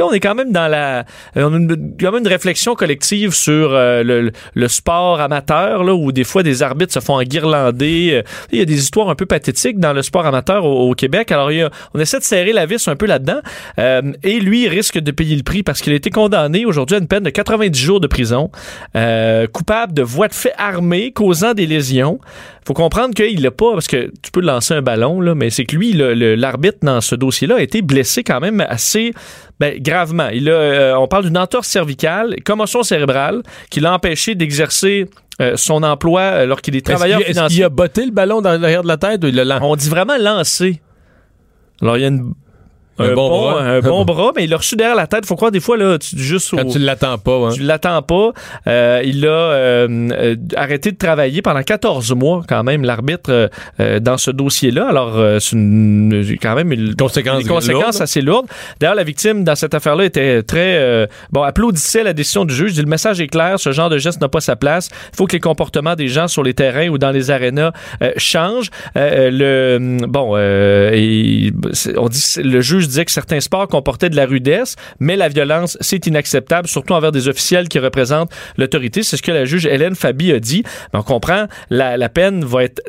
On 0.00 0.12
est 0.12 0.20
quand 0.20 0.34
même 0.34 0.52
dans 0.52 0.68
la, 0.68 1.00
euh, 1.00 1.04
on 1.36 1.54
a 1.54 1.56
une, 1.56 1.94
quand 1.98 2.12
même 2.12 2.22
une 2.22 2.28
réflexion 2.28 2.74
collective 2.74 3.32
sur 3.34 3.72
euh, 3.72 4.02
le, 4.02 4.30
le 4.54 4.68
sport 4.68 5.20
amateur, 5.20 5.84
là, 5.84 5.94
où 5.94 6.12
des 6.12 6.24
fois 6.24 6.42
des 6.42 6.62
arbitres 6.62 6.92
se 6.92 7.00
font 7.00 7.14
enguirlander. 7.14 8.10
Euh, 8.12 8.22
Il 8.52 8.58
y 8.58 8.62
a 8.62 8.64
des 8.64 8.78
histoires 8.78 9.08
un 9.08 9.14
peu 9.14 9.26
pathétiques 9.26 9.78
dans 9.78 9.92
le 9.92 10.02
sport 10.02 10.26
amateur 10.26 10.64
au, 10.64 10.90
au 10.90 10.94
Québec. 10.94 11.32
Alors, 11.32 11.50
il 11.50 11.62
a- 11.62 11.70
on 11.94 11.98
essaie 12.00 12.18
de 12.18 12.24
serrer 12.24 12.52
la 12.52 12.66
vis 12.66 12.86
un 12.88 12.96
peu 12.96 13.06
là-dedans. 13.06 13.40
Euh, 13.78 14.02
et 14.22 14.40
lui, 14.40 14.64
il 14.64 14.68
risque 14.68 14.98
de 14.98 15.10
payer 15.10 15.36
le 15.36 15.42
prix 15.42 15.62
parce 15.62 15.80
qu'il 15.80 15.92
a 15.92 15.96
été 15.96 16.10
condamné 16.10 16.64
aujourd'hui 16.66 16.96
à 16.96 16.98
une 17.00 17.08
peine 17.08 17.22
de 17.24 17.30
90 17.30 17.78
jours 17.80 18.00
de 18.00 18.06
prison, 18.06 18.50
euh, 18.96 19.46
coupable 19.46 19.92
de 19.94 20.02
voies 20.02 20.28
de 20.28 20.34
fait 20.34 20.52
armées 20.58 21.12
causant 21.12 21.54
des 21.54 21.66
lésions. 21.66 22.18
Faut 22.66 22.74
comprendre 22.74 23.14
qu'il 23.14 23.40
l'a 23.42 23.50
pas, 23.52 23.72
parce 23.72 23.86
que 23.86 24.10
tu 24.22 24.30
peux 24.32 24.40
lancer 24.40 24.74
un 24.74 24.82
ballon, 24.82 25.20
là, 25.20 25.34
mais 25.36 25.50
c'est 25.50 25.64
que 25.64 25.76
lui, 25.76 25.92
l'arbitre 25.92 26.78
dans 26.82 27.00
ce 27.00 27.14
dossier-là 27.14 27.56
a 27.56 27.60
été 27.60 27.80
blessé 27.80 28.24
quand 28.24 28.40
même 28.40 28.60
assez 28.68 29.12
ben, 29.60 29.80
gravement. 29.80 30.28
Il 30.28 30.48
a, 30.50 30.52
euh, 30.52 30.94
on 30.96 31.08
parle 31.08 31.24
d'une 31.24 31.38
entorse 31.38 31.68
cervicale, 31.68 32.36
commotion 32.44 32.82
cérébrale, 32.82 33.42
qui 33.70 33.80
l'a 33.80 33.94
empêché 33.94 34.34
d'exercer 34.34 35.08
euh, 35.40 35.52
son 35.56 35.82
emploi 35.82 36.20
euh, 36.22 36.42
alors 36.44 36.60
qu'il 36.62 36.76
est 36.76 36.84
travailleur 36.84 37.18
qu'il- 37.20 37.26
est-ce 37.28 37.38
financier. 37.38 37.56
qu'il 37.56 37.64
a 37.64 37.68
botté 37.68 38.04
le 38.06 38.10
ballon 38.12 38.40
dans 38.40 38.58
l'arrière 38.58 38.82
de 38.82 38.88
la 38.88 38.96
tête 38.96 39.22
ou 39.24 39.28
il 39.28 39.34
l'a 39.34 39.44
lancé? 39.44 39.64
On 39.64 39.76
dit 39.76 39.88
vraiment 39.88 40.16
lancer. 40.18 40.80
Alors, 41.82 41.96
il 41.98 42.02
y 42.02 42.04
a 42.04 42.08
une- 42.08 42.32
Un 42.98 43.14
bon 43.14 43.28
bras. 43.28 43.60
un 43.62 43.80
bon 43.80 44.04
bras, 44.04 44.32
mais 44.36 44.44
il 44.44 44.50
l'a 44.50 44.56
reçu 44.56 44.74
derrière 44.76 44.96
la 44.96 45.06
tête. 45.06 45.26
Faut 45.26 45.36
croire 45.36 45.50
des 45.50 45.60
fois, 45.60 45.76
là, 45.76 45.98
tu, 45.98 46.16
juste 46.18 46.52
au- 46.54 46.56
Quand 46.56 46.64
tu 46.66 46.78
l'attends 46.78 47.18
pas, 47.18 47.36
hein. 47.48 47.50
tu 47.54 47.62
l'attends 47.62 48.00
pas. 48.02 48.30
Euh, 48.66 49.02
il 49.04 49.26
a 49.26 49.28
euh, 49.30 49.88
euh, 50.12 50.36
arrêté 50.56 50.92
de 50.92 50.96
travailler 50.96 51.42
pendant 51.42 51.62
14 51.62 52.12
mois 52.14 52.42
quand 52.48 52.62
même, 52.64 52.84
l'arbitre, 52.84 53.30
euh, 53.30 53.48
euh, 53.80 54.00
dans 54.00 54.16
ce 54.18 54.30
dossier-là. 54.30 54.88
Alors, 54.88 55.16
euh, 55.16 55.38
c'est 55.40 55.56
une- 55.56 56.36
quand 56.40 56.54
même 56.54 56.72
une, 56.72 56.94
Conséquences 56.94 57.42
des 57.42 57.48
conséquences 57.48 57.82
lourdes. 57.82 58.02
assez 58.02 58.20
lourdes. 58.22 58.46
D'ailleurs, 58.80 58.94
la 58.96 59.04
victime 59.04 59.44
dans 59.44 59.54
cette 59.56 59.74
affaire-là 59.74 60.04
était 60.04 60.42
très... 60.42 60.76
euh, 60.78 61.06
bon, 61.32 61.42
applaudissait 61.42 62.02
la 62.02 62.12
décision 62.12 62.44
du 62.44 62.54
juge. 62.54 62.72
Dit, 62.74 62.80
le 62.80 62.86
message 62.88 63.20
est 63.20 63.26
clair, 63.28 63.60
ce 63.60 63.72
genre 63.72 63.90
de 63.90 63.98
geste 63.98 64.20
n'a 64.20 64.28
pas 64.28 64.40
sa 64.40 64.56
place. 64.56 64.88
Il 65.12 65.16
faut 65.16 65.26
que 65.26 65.32
les 65.34 65.40
comportements 65.40 65.94
des 65.96 66.08
gens 66.08 66.28
sur 66.28 66.42
les 66.42 66.54
terrains 66.54 66.88
ou 66.88 66.98
dans 66.98 67.10
les 67.10 67.30
arénas 67.30 67.72
euh, 68.02 68.12
changent. 68.16 68.70
Le, 68.94 69.98
bon, 70.06 70.32
euh, 70.34 70.90
et 70.94 71.52
on 71.96 72.08
dit, 72.08 72.22
le 72.42 72.60
juge 72.60 72.85
disait 72.86 73.04
que 73.04 73.10
certains 73.10 73.40
sports 73.40 73.68
comportaient 73.68 74.10
de 74.10 74.16
la 74.16 74.26
rudesse, 74.26 74.76
mais 75.00 75.16
la 75.16 75.28
violence, 75.28 75.76
c'est 75.80 76.06
inacceptable, 76.06 76.68
surtout 76.68 76.94
envers 76.94 77.12
des 77.12 77.28
officiels 77.28 77.68
qui 77.68 77.78
représentent 77.78 78.30
l'autorité. 78.56 79.02
C'est 79.02 79.16
ce 79.16 79.22
que 79.22 79.32
la 79.32 79.44
juge 79.44 79.66
Hélène 79.66 79.94
Fabi 79.94 80.32
a 80.32 80.40
dit. 80.40 80.62
Mais 80.92 80.98
on 80.98 81.02
comprend, 81.02 81.46
la, 81.70 81.96
la 81.96 82.08
peine 82.08 82.44
va 82.44 82.64
être 82.64 82.82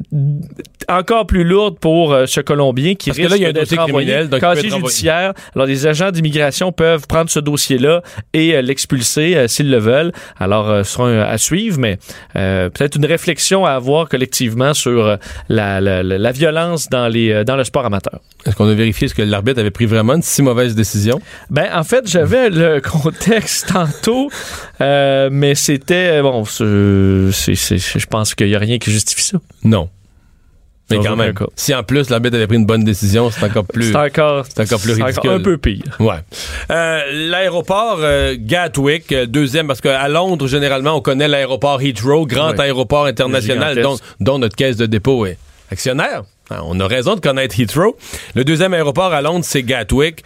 encore 0.90 1.28
plus 1.28 1.44
lourde 1.44 1.80
pour 1.80 2.14
euh, 2.14 2.26
ce 2.26 2.40
Colombien 2.42 2.96
qui 2.96 3.10
Parce 3.10 3.18
que 3.18 3.24
risque 3.24 3.32
là, 3.32 3.38
il 3.38 3.42
y 3.42 3.46
a 3.46 3.50
un 3.50 3.52
d'être 3.54 3.64
dossier 3.70 3.78
criminel, 3.78 4.30
donc 4.30 4.40
casier 4.40 4.70
judiciaire. 4.70 5.34
Alors, 5.56 5.68
les 5.68 5.86
agents 5.88 6.12
d'immigration 6.12 6.72
peuvent 6.72 7.08
prendre 7.08 7.30
ce 7.30 7.40
dossier-là 7.40 8.02
et 8.34 8.56
euh, 8.56 8.62
l'expulser 8.62 9.36
euh, 9.36 9.48
s'ils 9.48 9.70
le 9.70 9.78
veulent. 9.80 10.12
Alors, 10.40 10.86
ce 10.86 10.92
sera 10.94 11.10
à 11.24 11.38
suivre, 11.38 11.78
mais 11.80 11.98
peut-être 12.34 12.96
une 12.96 13.06
réflexion 13.06 13.66
à 13.66 13.72
avoir 13.72 14.08
collectivement 14.10 14.74
sur 14.74 15.18
la, 15.50 15.82
la- 15.82 16.32
violence 16.32 16.88
dans, 16.90 17.08
les, 17.08 17.44
dans 17.44 17.56
le 17.56 17.64
sport 17.64 17.86
amateur. 17.86 18.20
Est-ce 18.46 18.56
qu'on 18.56 18.70
a 18.70 18.74
vérifié 18.74 19.08
ce 19.08 19.16
que 19.16 19.22
l'arbitre 19.22 19.60
avait 19.60 19.72
pris 19.72 19.86
vraiment 19.88 20.14
une 20.16 20.22
si 20.22 20.42
mauvaise 20.42 20.76
décision? 20.76 21.20
Ben, 21.50 21.68
en 21.74 21.84
fait, 21.84 22.08
j'avais 22.08 22.50
le 22.50 22.80
contexte 23.04 23.68
tantôt, 23.74 24.30
euh, 24.82 25.30
mais 25.32 25.56
c'était 25.56 26.22
bon. 26.22 26.46
c'est- 26.46 27.56
c'est- 27.56 27.78
je 28.00 28.06
pense 28.08 28.36
qu'il 28.36 28.48
n'y 28.48 28.56
a 28.56 28.60
rien 28.60 28.78
qui 28.78 28.92
justifie 28.92 29.24
ça. 29.24 29.38
Non. 29.64 29.90
Mais 30.90 31.00
quand 31.00 31.18
même, 31.18 31.34
cas. 31.34 31.48
si 31.58 31.76
en 31.76 31.84
plus 31.84 32.10
l'arbitre 32.10 32.38
avait 32.38 32.48
pris 32.48 32.56
une 32.56 32.66
bonne 32.66 32.86
décision, 32.86 33.30
c'est 33.30 33.44
encore 33.46 33.66
plus... 33.66 33.92
C'est 33.92 33.96
encore, 33.98 34.46
c'est 34.48 34.62
encore 34.62 34.80
plus 34.80 34.94
ridicule. 34.94 35.32
un 35.32 35.40
peu 35.42 35.58
pire. 35.58 35.84
Ouais. 36.00 36.16
Euh, 36.72 37.02
l'aéroport 37.30 37.98
euh, 38.00 38.36
Gatwick, 38.40 39.12
euh, 39.12 39.26
deuxième, 39.26 39.68
parce 39.68 39.82
qu'à 39.82 40.08
Londres, 40.08 40.48
généralement, 40.48 40.96
on 40.96 41.02
connaît 41.02 41.28
l'aéroport 41.28 41.82
Heathrow, 41.82 42.26
grand 42.26 42.52
Ouais. 42.52 42.62
aéroport 42.62 43.06
international 43.06 43.86
dont 44.22 44.40
notre 44.40 44.56
caisse 44.56 44.78
de 44.78 44.86
dépôt 44.86 45.26
est 45.26 45.38
actionnaire. 45.70 46.24
Hein, 46.50 46.62
On 46.66 46.80
a 46.80 46.88
raison 46.88 47.16
de 47.16 47.20
connaître 47.20 47.60
Heathrow. 47.60 47.98
Le 48.36 48.44
deuxième 48.44 48.74
aéroport 48.74 49.14
à 49.14 49.22
Londres, 49.22 49.46
c'est 49.46 49.64
Gatwick. 49.64 50.24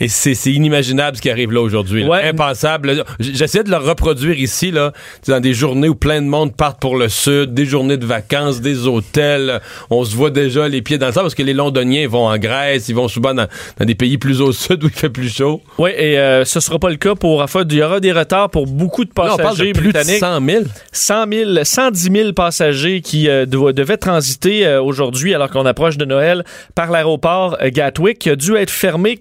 Et 0.00 0.08
c'est 0.08 0.34
c'est 0.34 0.52
inimaginable 0.52 1.16
ce 1.16 1.22
qui 1.22 1.30
arrive 1.30 1.52
là 1.52 1.60
aujourd'hui. 1.60 2.04
Ouais. 2.06 2.22
Impensable. 2.28 3.04
J'essaie 3.18 3.64
de 3.64 3.70
le 3.70 3.76
reproduire 3.76 4.38
ici, 4.38 4.70
là, 4.70 4.92
dans 5.26 5.40
des 5.40 5.54
journées 5.54 5.88
où 5.88 5.94
plein 5.94 6.22
de 6.22 6.26
monde 6.26 6.54
partent 6.54 6.80
pour 6.80 6.96
le 6.96 7.08
sud, 7.08 7.54
des 7.54 7.66
journées 7.66 7.96
de 7.96 8.06
vacances, 8.06 8.60
des 8.60 8.86
hôtels. 8.86 9.60
On 9.90 10.04
se 10.04 10.14
voit 10.14 10.30
déjà 10.30 10.68
les 10.68 10.82
pieds 10.82 10.98
dans 10.98 11.06
le 11.06 11.12
sable 11.12 11.24
parce 11.24 11.34
que 11.34 11.42
les 11.42 11.54
Londoniens 11.54 12.06
vont 12.08 12.26
en 12.28 12.38
Grèce, 12.38 12.88
ils 12.88 12.94
vont 12.94 13.08
souvent 13.08 13.34
dans, 13.34 13.46
dans 13.78 13.84
des 13.84 13.94
pays 13.94 14.18
plus 14.18 14.40
au 14.40 14.52
sud 14.52 14.84
où 14.84 14.86
il 14.86 14.92
fait 14.92 15.08
plus 15.10 15.28
chaud. 15.34 15.62
Oui, 15.78 15.90
et 15.96 16.18
euh, 16.18 16.44
ce 16.44 16.60
sera 16.60 16.78
pas 16.78 16.90
le 16.90 16.96
cas 16.96 17.14
pour. 17.14 17.40
Enfin, 17.42 17.64
il 17.68 17.76
y 17.76 17.82
aura 17.82 18.00
des 18.00 18.12
retards 18.12 18.50
pour 18.50 18.66
beaucoup 18.66 19.04
de 19.04 19.10
Là, 19.16 19.34
on 19.34 19.36
parle 19.36 19.50
passagers 19.50 19.72
de 19.72 19.78
plus 19.78 19.88
de 19.88 19.92
britanniques. 19.92 20.20
100 20.20 20.46
000. 20.46 20.62
100 20.92 21.24
000, 21.32 21.64
110 21.64 22.10
000 22.12 22.32
passagers 22.32 23.00
qui 23.00 23.28
euh, 23.28 23.46
dev- 23.46 23.72
devaient 23.72 23.96
transiter 23.96 24.66
euh, 24.66 24.80
aujourd'hui, 24.82 25.34
alors 25.34 25.50
qu'on 25.50 25.66
approche 25.66 25.96
de 25.96 26.04
Noël, 26.04 26.44
par 26.74 26.90
l'aéroport 26.90 27.56
euh, 27.60 27.70
Gatwick, 27.72 28.18
qui 28.18 28.30
a 28.30 28.36
dû 28.36 28.54
être 28.56 28.70
fermé 28.70 29.18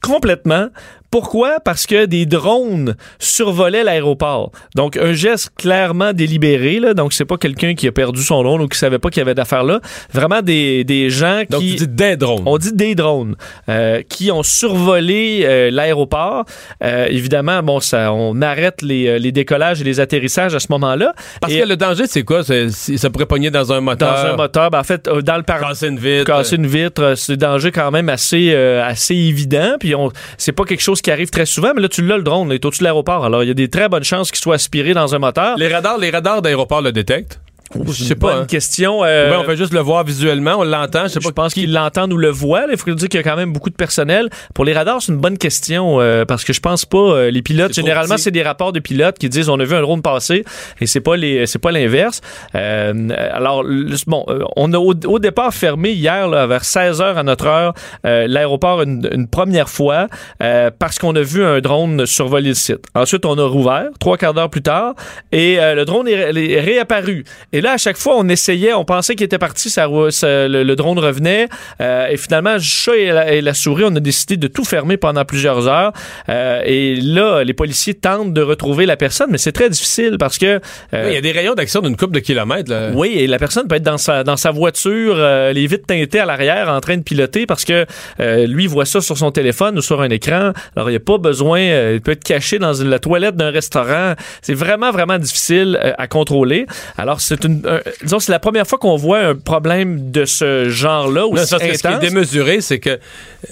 complètement. 0.00 0.68
Pourquoi? 1.10 1.58
Parce 1.64 1.86
que 1.86 2.04
des 2.04 2.26
drones 2.26 2.94
survolaient 3.18 3.82
l'aéroport. 3.84 4.52
Donc, 4.74 4.96
un 4.96 5.12
geste 5.14 5.50
clairement 5.56 6.12
délibéré. 6.12 6.80
Là. 6.80 6.92
Donc, 6.92 7.12
c'est 7.14 7.24
pas 7.24 7.38
quelqu'un 7.38 7.74
qui 7.74 7.86
a 7.88 7.92
perdu 7.92 8.22
son 8.22 8.42
drone 8.42 8.60
ou 8.60 8.68
qui 8.68 8.78
savait 8.78 8.98
pas 8.98 9.08
qu'il 9.08 9.20
y 9.20 9.22
avait 9.22 9.34
d'affaires 9.34 9.64
là. 9.64 9.80
Vraiment 10.12 10.42
des, 10.42 10.84
des 10.84 11.08
gens 11.08 11.42
Donc, 11.48 11.60
qui... 11.62 11.76
tu 11.76 11.86
dis 11.86 11.88
des 11.88 12.16
drones. 12.16 12.42
On 12.46 12.58
dit 12.58 12.72
des 12.74 12.94
drones 12.94 13.36
euh, 13.68 14.02
qui 14.08 14.30
ont 14.30 14.42
survolé 14.42 15.42
euh, 15.44 15.70
l'aéroport. 15.70 16.44
Euh, 16.84 17.06
évidemment, 17.08 17.62
bon, 17.62 17.80
ça, 17.80 18.12
on 18.12 18.40
arrête 18.42 18.82
les, 18.82 19.18
les 19.18 19.32
décollages 19.32 19.80
et 19.80 19.84
les 19.84 20.00
atterrissages 20.00 20.54
à 20.54 20.60
ce 20.60 20.66
moment-là. 20.70 21.14
Parce 21.40 21.52
Et 21.54 21.60
que 21.60 21.66
le 21.66 21.76
danger, 21.76 22.04
c'est 22.06 22.22
quoi? 22.22 22.42
Ça 22.42 23.10
pourrait 23.10 23.26
pogner 23.26 23.50
dans 23.50 23.72
un 23.72 23.80
moteur. 23.80 24.12
dans 24.12 24.30
un 24.32 24.36
moteur, 24.36 24.70
ben, 24.70 24.80
en 24.80 24.84
fait, 24.84 25.08
dans 25.08 25.36
le 25.36 25.42
par 25.42 25.60
Casser 25.60 25.88
une 25.88 25.98
vitre. 25.98 26.24
casser 26.24 26.56
une 26.56 26.66
vitre, 26.66 27.14
c'est 27.16 27.32
un 27.32 27.36
danger 27.36 27.72
quand 27.72 27.90
même 27.90 28.08
assez 28.08 28.54
assez 28.54 29.14
évident. 29.14 29.76
Puis 29.80 29.94
on, 29.94 30.10
c'est 30.36 30.52
pas 30.52 30.64
quelque 30.64 30.82
chose 30.82 30.97
qui 31.02 31.10
arrive 31.10 31.30
très 31.30 31.46
souvent, 31.46 31.72
mais 31.74 31.82
là 31.82 31.88
tu 31.88 32.02
l'as 32.02 32.16
le 32.16 32.22
drone, 32.22 32.48
il 32.50 32.54
est 32.54 32.64
au-dessus 32.64 32.80
de 32.80 32.84
l'aéroport. 32.84 33.24
Alors 33.24 33.42
il 33.42 33.48
y 33.48 33.50
a 33.50 33.54
des 33.54 33.68
très 33.68 33.88
bonnes 33.88 34.04
chances 34.04 34.30
qu'il 34.30 34.40
soit 34.40 34.54
aspiré 34.56 34.94
dans 34.94 35.14
un 35.14 35.18
moteur. 35.18 35.56
Les 35.56 35.68
radars, 35.68 35.98
les 35.98 36.10
radars 36.10 36.42
d'aéroport 36.42 36.82
le 36.82 36.92
détectent. 36.92 37.40
Je 37.86 38.04
sais 38.04 38.14
pas. 38.14 38.32
Bonne 38.32 38.42
hein. 38.42 38.46
question. 38.46 39.04
euh, 39.04 39.30
Ben, 39.30 39.38
on 39.40 39.44
fait 39.44 39.56
juste 39.56 39.72
le 39.74 39.80
voir 39.80 40.04
visuellement, 40.04 40.56
on 40.58 40.64
l'entend. 40.64 41.04
Je 41.04 41.08
sais 41.08 41.20
pas 41.20 41.28
je 41.28 41.32
pense 41.34 41.54
qu'ils 41.54 41.72
l'entendent 41.72 42.12
ou 42.12 42.16
le 42.16 42.30
voient. 42.30 42.66
là. 42.66 42.72
Il 42.72 42.78
faut 42.78 42.90
dire 42.94 43.08
qu'il 43.08 43.18
y 43.18 43.20
a 43.20 43.22
quand 43.28 43.36
même 43.36 43.52
beaucoup 43.52 43.70
de 43.70 43.74
personnel. 43.74 44.28
Pour 44.54 44.64
les 44.64 44.72
radars, 44.72 45.02
c'est 45.02 45.12
une 45.12 45.18
bonne 45.18 45.36
question 45.38 46.00
euh, 46.00 46.24
parce 46.24 46.44
que 46.44 46.52
je 46.52 46.60
pense 46.60 46.84
pas 46.86 46.98
euh, 46.98 47.30
les 47.30 47.42
pilotes. 47.42 47.74
Généralement, 47.74 48.16
c'est 48.16 48.30
des 48.30 48.42
rapports 48.42 48.72
de 48.72 48.80
pilotes 48.80 49.18
qui 49.18 49.28
disent 49.28 49.48
on 49.48 49.60
a 49.60 49.64
vu 49.64 49.74
un 49.74 49.82
drone 49.82 50.02
passer 50.02 50.44
et 50.80 50.86
c'est 50.86 51.00
pas 51.00 51.16
les 51.16 51.46
c'est 51.46 51.58
pas 51.58 51.70
l'inverse. 51.72 52.20
Euh, 52.54 53.08
alors 53.32 53.62
le- 53.62 53.96
bon, 54.06 54.24
euh, 54.28 54.40
on 54.56 54.72
a 54.72 54.78
au, 54.78 54.94
au 55.06 55.18
départ 55.18 55.52
fermé 55.52 55.90
hier 55.90 56.28
là, 56.28 56.46
vers 56.46 56.64
16 56.64 57.00
h 57.00 57.14
à 57.16 57.22
notre 57.22 57.46
heure 57.46 57.74
euh, 58.06 58.26
l'aéroport 58.28 58.82
une, 58.82 59.08
une 59.12 59.28
première 59.28 59.68
fois 59.68 60.08
euh, 60.42 60.70
parce 60.76 60.98
qu'on 60.98 61.14
a 61.16 61.22
vu 61.22 61.44
un 61.44 61.60
drone 61.60 62.06
survoler 62.06 62.48
le 62.50 62.54
site. 62.54 62.84
Ensuite, 62.94 63.24
on 63.26 63.36
a 63.38 63.44
rouvert 63.46 63.88
trois 64.00 64.16
quarts 64.16 64.34
d'heure 64.34 64.50
plus 64.50 64.62
tard 64.62 64.94
et 65.32 65.56
le 65.60 65.84
drone 65.84 66.08
est, 66.08 66.30
ré- 66.30 66.52
est 66.52 66.60
réapparu. 66.60 67.24
Et 67.52 67.57
là, 67.60 67.72
à 67.72 67.76
chaque 67.78 67.96
fois, 67.96 68.14
on 68.16 68.28
essayait, 68.28 68.72
on 68.72 68.84
pensait 68.84 69.14
qu'il 69.14 69.24
était 69.24 69.38
parti, 69.38 69.70
ça, 69.70 69.86
ça- 70.10 70.48
le, 70.48 70.62
le 70.62 70.76
drone 70.76 70.98
revenait. 70.98 71.48
euh, 71.80 72.06
et 72.08 72.16
finalement, 72.16 72.54
le 72.54 72.58
chat 72.60 72.96
et 72.96 73.06
la, 73.12 73.32
et 73.32 73.40
la 73.40 73.54
souris, 73.54 73.84
on 73.86 73.94
a 73.96 74.00
décidé 74.00 74.36
de 74.36 74.46
tout 74.48 74.64
fermer 74.64 74.96
pendant 74.96 75.24
plusieurs 75.24 75.68
heures. 75.68 75.92
Euh, 76.28 76.62
et 76.64 76.96
là, 76.96 77.42
les 77.44 77.54
policiers 77.54 77.94
tentent 77.94 78.32
de 78.32 78.42
retrouver 78.42 78.86
la 78.86 78.96
personne, 78.96 79.28
mais 79.30 79.38
c'est 79.38 79.52
très 79.52 79.70
difficile 79.70 80.16
parce 80.18 80.38
que 80.38 80.46
euh, 80.46 80.60
Oui, 80.92 81.08
Il 81.10 81.14
y 81.14 81.16
a 81.16 81.20
des 81.20 81.32
rayons 81.32 81.54
d'action 81.54 81.80
d'une 81.80 81.96
coupe 81.96 82.12
de 82.12 82.20
kilomètres. 82.20 82.70
Là. 82.70 82.90
oui, 82.94 83.14
et 83.16 83.26
la 83.26 83.38
personne 83.38 83.66
peut 83.68 83.76
être 83.76 83.82
dans 83.82 83.98
sa, 83.98 84.24
dans 84.24 84.36
sa 84.36 84.50
voiture, 84.50 85.14
euh, 85.16 85.52
les 85.52 85.66
vitres 85.66 85.86
teintées 85.86 86.20
à 86.20 86.26
l'arrière, 86.26 86.68
en 86.68 86.80
train 86.80 86.96
de 86.96 87.02
piloter 87.02 87.46
parce 87.46 87.64
que 87.64 87.86
euh, 88.20 88.46
lui 88.46 88.66
voit 88.66 88.84
ça 88.84 89.00
sur 89.00 89.16
son 89.16 89.30
téléphone 89.30 89.78
ou 89.78 89.82
sur 89.82 90.00
un 90.00 90.10
écran. 90.10 90.52
Alors, 90.76 90.88
il 90.88 90.92
n'y 90.92 90.96
a 90.96 91.00
pas 91.00 91.18
besoin, 91.18 91.60
euh, 91.60 91.92
il 91.94 92.00
peut 92.00 92.12
être 92.12 92.24
caché 92.24 92.58
dans 92.58 92.72
la 92.84 92.98
toilette 92.98 93.36
d'un 93.36 93.50
restaurant. 93.50 94.14
C'est 94.42 94.54
vraiment, 94.54 94.90
vraiment 94.90 95.18
difficile 95.18 95.78
à 95.98 96.06
contrôler. 96.06 96.66
Alors, 96.96 97.20
c'est 97.20 97.44
une, 97.48 97.80
disons, 98.02 98.20
c'est 98.20 98.32
la 98.32 98.38
première 98.38 98.66
fois 98.66 98.78
qu'on 98.78 98.96
voit 98.96 99.18
un 99.18 99.34
problème 99.34 100.10
de 100.10 100.24
ce 100.24 100.68
genre-là 100.68 101.22
Non, 101.22 101.32
aussi 101.32 101.50
parce 101.50 101.62
que 101.62 101.74
ce 101.74 101.78
qui 101.80 101.86
est 101.86 101.90
intense. 101.90 102.00
démesuré, 102.00 102.60
c'est 102.60 102.78
que 102.78 102.98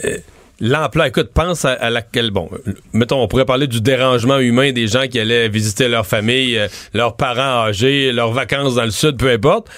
euh, 0.05 0.17
l'emploi, 0.61 1.09
écoute, 1.09 1.31
pense 1.35 1.65
à, 1.65 1.73
à 1.73 1.91
laquelle, 1.91 2.31
bon, 2.31 2.49
mettons, 2.93 3.23
on 3.23 3.29
pourrait 3.29 3.45
parler 3.45 3.67
du 3.67 3.81
dérangement 3.81 4.39
humain 4.39 4.73
des 4.73 4.87
gens 4.87 5.07
qui 5.09 5.19
allaient 5.19 5.49
visiter 5.49 5.89
leur 5.89 6.07
famille, 6.07 6.57
euh, 6.59 6.69
leurs 6.95 7.17
parents 7.17 7.67
âgés, 7.67 8.13
leurs 8.13 8.33
vacances 8.33 8.77
dans 8.77 8.85
le 8.85 8.91
sud, 8.91 9.17
peu 9.17 9.31
importe. 9.31 9.69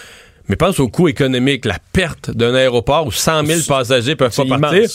Mais 0.48 0.56
pense 0.56 0.80
au 0.80 0.88
coût 0.88 1.08
économique, 1.08 1.64
la 1.64 1.78
perte 1.92 2.30
d'un 2.30 2.54
aéroport 2.54 3.06
où 3.06 3.12
100 3.12 3.44
000 3.44 3.60
passagers 3.68 4.16
peuvent 4.16 4.34
pas 4.34 4.58
partir, 4.58 4.88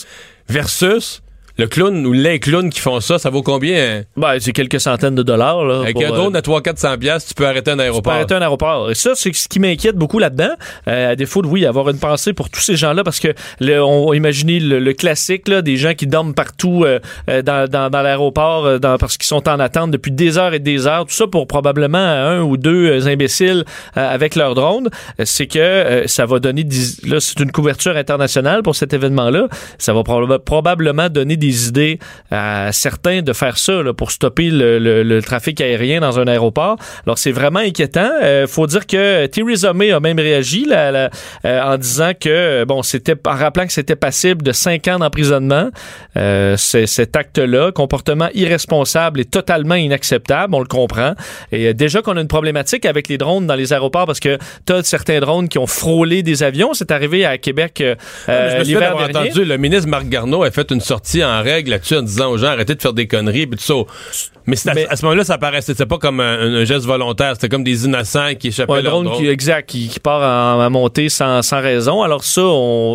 versus 0.48 1.22
le 1.56 1.66
clown 1.66 2.04
ou 2.06 2.12
les 2.12 2.40
clowns 2.40 2.70
qui 2.70 2.80
font 2.80 2.98
ça, 3.00 3.18
ça 3.18 3.30
vaut 3.30 3.42
combien? 3.42 3.76
hein? 3.78 4.02
Ben, 4.16 4.36
c'est 4.40 4.52
quelques 4.52 4.80
centaines 4.80 5.14
de 5.14 5.22
dollars. 5.22 5.64
Là, 5.64 5.80
Avec 5.82 5.96
un 6.02 6.10
euh, 6.12 6.16
drone 6.16 6.34
à 6.36 6.40
300-400 6.40 6.98
piastres, 6.98 7.28
tu 7.28 7.34
peux 7.34 7.46
arrêter 7.46 7.70
un 7.70 7.74
Tu 7.74 7.78
peux 7.78 7.82
aéroport. 7.84 8.12
arrêter 8.12 8.34
un 8.34 8.42
aéroport. 8.42 8.90
Et 8.90 8.94
ça, 8.94 9.12
c'est 9.14 9.32
ce 9.32 9.48
qui 9.48 9.60
m'inquiète 9.60 9.96
beaucoup 9.96 10.18
là-dedans. 10.18 10.50
Euh, 10.88 11.12
à 11.12 11.16
défaut 11.16 11.42
de, 11.42 11.46
oui, 11.46 11.64
avoir 11.64 11.88
une 11.90 11.98
pensée 11.98 12.32
pour 12.32 12.50
tous 12.50 12.60
ces 12.60 12.74
gens-là, 12.76 13.04
parce 13.04 13.20
que 13.20 13.28
le, 13.60 13.82
on 13.82 14.12
imaginez 14.12 14.58
le, 14.58 14.78
le 14.80 14.92
classique, 14.94 15.46
là, 15.48 15.62
des 15.62 15.76
gens 15.76 15.94
qui 15.94 16.06
dorment 16.08 16.34
partout 16.34 16.84
euh, 16.84 16.98
euh, 17.30 17.42
dans, 17.42 17.68
dans, 17.70 17.88
dans 17.90 18.02
l'aéroport 18.02 18.66
euh, 18.66 18.78
parce 18.80 19.16
qu'ils 19.16 19.26
sont 19.28 19.48
en 19.48 19.60
attente 19.60 19.90
depuis 19.92 20.10
des 20.12 20.38
heures 20.38 20.54
et 20.54 20.58
des 20.58 20.86
heures. 20.88 21.06
Tout 21.06 21.14
ça 21.14 21.26
pour 21.28 21.46
probablement 21.46 21.98
un 21.98 22.40
ou 22.42 22.56
deux 22.56 22.86
euh, 22.90 23.06
imbéciles 23.06 23.64
euh, 23.96 24.12
avec 24.14 24.34
leur 24.34 24.54
drone. 24.54 24.88
Euh, 25.20 25.24
C'est 25.24 25.46
que 25.46 25.58
euh, 25.60 26.06
ça 26.08 26.26
va 26.26 26.38
donner... 26.40 26.66
Là, 27.06 27.20
c'est 27.20 27.38
une 27.40 27.52
couverture 27.52 27.96
internationale 27.96 28.62
pour 28.62 28.74
cet 28.74 28.92
événement-là. 28.92 29.48
Ça 29.78 29.92
va 29.92 30.00
proba- 30.00 30.38
probablement 30.38 31.08
donner 31.08 31.36
des 31.36 31.43
idées 31.48 31.98
à 32.30 32.70
certains 32.72 33.22
de 33.22 33.32
faire 33.32 33.58
ça 33.58 33.82
là, 33.82 33.92
pour 33.92 34.10
stopper 34.10 34.50
le, 34.50 34.78
le- 34.78 35.02
le 35.02 35.22
trafic 35.22 35.60
aérien 35.60 36.00
dans 36.00 36.18
un 36.18 36.26
aéroport. 36.26 36.76
Alors, 37.06 37.18
c'est 37.18 37.32
vraiment 37.32 37.60
inquiétant. 37.60 38.10
Euh, 38.22 38.46
faut 38.46 38.66
dire 38.66 38.86
que 38.86 39.26
Theresa 39.26 39.72
May 39.72 39.90
a 39.92 40.00
même 40.00 40.18
réagi 40.18 40.64
là, 40.66 40.90
là, 40.90 41.10
euh, 41.44 41.60
en 41.62 41.76
disant 41.78 42.12
que, 42.18 42.64
bon, 42.64 42.82
c'était 42.82 43.16
en 43.26 43.34
rappelant 43.34 43.66
que 43.66 43.72
c'était 43.72 43.96
passible 43.96 44.42
de 44.42 44.52
cinq 44.52 44.88
ans 44.88 44.98
d'emprisonnement. 44.98 45.70
Euh, 46.16 46.56
cet 46.56 47.16
acte-là, 47.16 47.72
comportement 47.72 48.28
irresponsable 48.34 49.20
et 49.20 49.24
totalement 49.24 49.74
inacceptable, 49.74 50.54
on 50.54 50.60
le 50.60 50.66
comprend. 50.66 51.14
Et 51.52 51.68
euh, 51.68 51.72
déjà 51.74 52.02
qu'on 52.02 52.16
a 52.16 52.20
une 52.20 52.28
problématique 52.28 52.86
avec 52.86 53.08
les 53.08 53.18
drones 53.18 53.46
dans 53.46 53.54
les 53.54 53.72
aéroports 53.72 54.06
parce 54.06 54.20
que 54.20 54.38
tu 54.66 54.72
as 54.72 54.82
certains 54.84 55.20
drones 55.20 55.48
qui 55.48 55.58
ont 55.58 55.66
frôlé 55.66 56.22
des 56.22 56.42
avions. 56.42 56.74
C'est 56.74 56.90
arrivé 56.90 57.24
à 57.24 57.38
Québec 57.38 57.80
euh, 57.80 57.94
Ah, 58.28 58.48
je 58.50 58.58
me 58.58 58.64
souviens 58.64 58.80
l'hiver 58.80 58.96
dernier. 58.96 59.30
entendu 59.30 59.44
le 59.44 59.56
ministre 59.56 59.88
Marc 59.88 60.08
Garneau 60.08 60.42
a 60.44 60.50
fait 60.50 60.70
une 60.70 60.80
sortie 60.80 61.24
en 61.24 61.33
règle 61.42 61.70
là-dessus 61.70 61.96
en 61.96 62.02
disant 62.02 62.30
aux 62.30 62.38
gens 62.38 62.48
arrêtez 62.48 62.74
de 62.74 62.80
faire 62.82 62.92
des 62.92 63.06
conneries 63.06 63.46
puis 63.46 63.58
tout 63.58 63.64
ça. 63.64 64.30
Mais, 64.46 64.56
à, 64.66 64.92
à 64.92 64.96
ce 64.96 65.04
moment-là, 65.04 65.24
ça 65.24 65.38
paraissait 65.38 65.72
c'était 65.72 65.86
pas 65.86 65.98
comme 65.98 66.20
un, 66.20 66.54
un 66.60 66.64
geste 66.64 66.84
volontaire, 66.86 67.32
c'était 67.34 67.48
comme 67.48 67.64
des 67.64 67.84
innocents 67.86 68.34
qui 68.38 68.48
échappaient 68.48 68.72
Ouais, 68.72 68.78
à 68.78 68.80
un 68.80 68.82
leur 68.84 68.92
drone 68.92 69.04
drone. 69.06 69.18
qui, 69.18 69.28
exact, 69.28 69.68
qui, 69.68 69.88
qui 69.88 70.00
part 70.00 70.20
en, 70.58 70.62
en 70.64 70.70
montée 70.70 71.08
sans, 71.08 71.40
sans 71.42 71.60
raison. 71.62 72.02
Alors 72.02 72.24
ça, 72.24 72.42